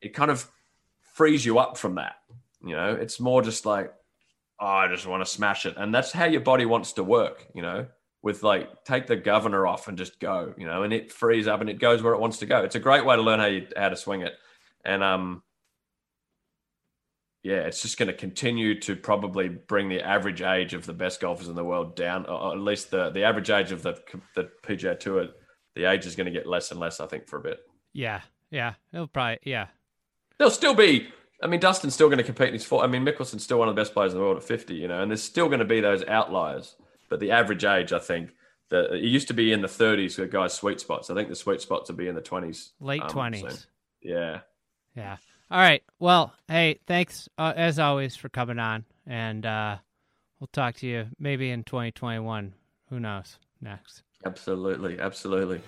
it 0.00 0.14
kind 0.14 0.30
of 0.30 0.48
frees 1.14 1.44
you 1.44 1.58
up 1.58 1.76
from 1.76 1.96
that. 1.96 2.16
You 2.64 2.76
know, 2.76 2.92
it's 2.92 3.18
more 3.18 3.42
just 3.42 3.66
like, 3.66 3.92
oh, 4.60 4.66
I 4.66 4.88
just 4.88 5.06
want 5.06 5.24
to 5.24 5.30
smash 5.30 5.66
it. 5.66 5.74
And 5.76 5.92
that's 5.92 6.12
how 6.12 6.26
your 6.26 6.40
body 6.40 6.66
wants 6.66 6.92
to 6.94 7.04
work, 7.04 7.46
you 7.54 7.62
know 7.62 7.86
with 8.22 8.42
like 8.42 8.84
take 8.84 9.06
the 9.06 9.16
governor 9.16 9.66
off 9.66 9.88
and 9.88 9.98
just 9.98 10.20
go, 10.20 10.54
you 10.56 10.66
know, 10.66 10.84
and 10.84 10.92
it 10.92 11.12
frees 11.12 11.48
up 11.48 11.60
and 11.60 11.68
it 11.68 11.80
goes 11.80 12.02
where 12.02 12.14
it 12.14 12.20
wants 12.20 12.38
to 12.38 12.46
go. 12.46 12.62
It's 12.62 12.76
a 12.76 12.80
great 12.80 13.04
way 13.04 13.16
to 13.16 13.22
learn 13.22 13.40
how 13.40 13.46
you 13.46 13.66
how 13.76 13.88
to 13.88 13.96
swing 13.96 14.22
it, 14.22 14.34
and 14.84 15.02
um, 15.02 15.42
yeah, 17.42 17.62
it's 17.62 17.82
just 17.82 17.98
going 17.98 18.06
to 18.06 18.14
continue 18.14 18.78
to 18.80 18.94
probably 18.94 19.48
bring 19.48 19.88
the 19.88 20.00
average 20.00 20.42
age 20.42 20.74
of 20.74 20.86
the 20.86 20.92
best 20.92 21.20
golfers 21.20 21.48
in 21.48 21.56
the 21.56 21.64
world 21.64 21.96
down, 21.96 22.26
or 22.26 22.52
at 22.52 22.60
least 22.60 22.90
the 22.90 23.10
the 23.10 23.24
average 23.24 23.50
age 23.50 23.72
of 23.72 23.82
the 23.82 24.00
the 24.36 24.48
PGA 24.62 24.98
Tour. 24.98 25.28
The 25.74 25.90
age 25.90 26.06
is 26.06 26.14
going 26.14 26.26
to 26.26 26.32
get 26.32 26.46
less 26.46 26.70
and 26.70 26.78
less, 26.78 27.00
I 27.00 27.06
think, 27.06 27.26
for 27.26 27.38
a 27.38 27.42
bit. 27.42 27.60
Yeah, 27.94 28.20
yeah, 28.50 28.74
it'll 28.92 29.08
probably 29.08 29.38
yeah. 29.44 29.68
There'll 30.38 30.50
still 30.50 30.74
be. 30.74 31.08
I 31.42 31.48
mean, 31.48 31.58
Dustin's 31.58 31.94
still 31.94 32.08
going 32.08 32.18
to 32.18 32.24
compete 32.24 32.48
in 32.48 32.54
his 32.54 32.64
four. 32.64 32.84
I 32.84 32.86
mean, 32.86 33.04
Mickelson's 33.04 33.42
still 33.42 33.58
one 33.58 33.68
of 33.68 33.74
the 33.74 33.80
best 33.80 33.94
players 33.94 34.12
in 34.12 34.18
the 34.18 34.24
world 34.24 34.36
at 34.36 34.44
fifty, 34.44 34.74
you 34.74 34.86
know, 34.86 35.02
and 35.02 35.10
there's 35.10 35.22
still 35.22 35.48
going 35.48 35.58
to 35.58 35.64
be 35.64 35.80
those 35.80 36.04
outliers 36.04 36.76
but 37.12 37.20
the 37.20 37.30
average 37.30 37.62
age, 37.62 37.92
I 37.92 37.98
think, 37.98 38.30
the, 38.70 38.94
it 38.94 39.04
used 39.04 39.28
to 39.28 39.34
be 39.34 39.52
in 39.52 39.60
the 39.60 39.68
30s 39.68 40.14
for 40.14 40.26
guys' 40.26 40.54
sweet 40.54 40.80
spots. 40.80 41.10
I 41.10 41.14
think 41.14 41.28
the 41.28 41.36
sweet 41.36 41.60
spots 41.60 41.90
will 41.90 41.96
be 41.98 42.08
in 42.08 42.14
the 42.14 42.22
20s, 42.22 42.70
late 42.80 43.02
um, 43.02 43.10
20s. 43.10 43.50
So, 43.52 43.58
yeah, 44.00 44.40
yeah. 44.96 45.18
All 45.50 45.58
right. 45.58 45.82
Well, 45.98 46.32
hey, 46.48 46.78
thanks 46.86 47.28
uh, 47.36 47.52
as 47.54 47.78
always 47.78 48.16
for 48.16 48.30
coming 48.30 48.58
on, 48.58 48.86
and 49.06 49.44
uh, 49.44 49.76
we'll 50.40 50.48
talk 50.54 50.76
to 50.76 50.86
you 50.86 51.08
maybe 51.18 51.50
in 51.50 51.64
2021. 51.64 52.54
Who 52.88 52.98
knows 52.98 53.36
next? 53.60 54.04
Absolutely, 54.24 54.98
absolutely. 54.98 55.60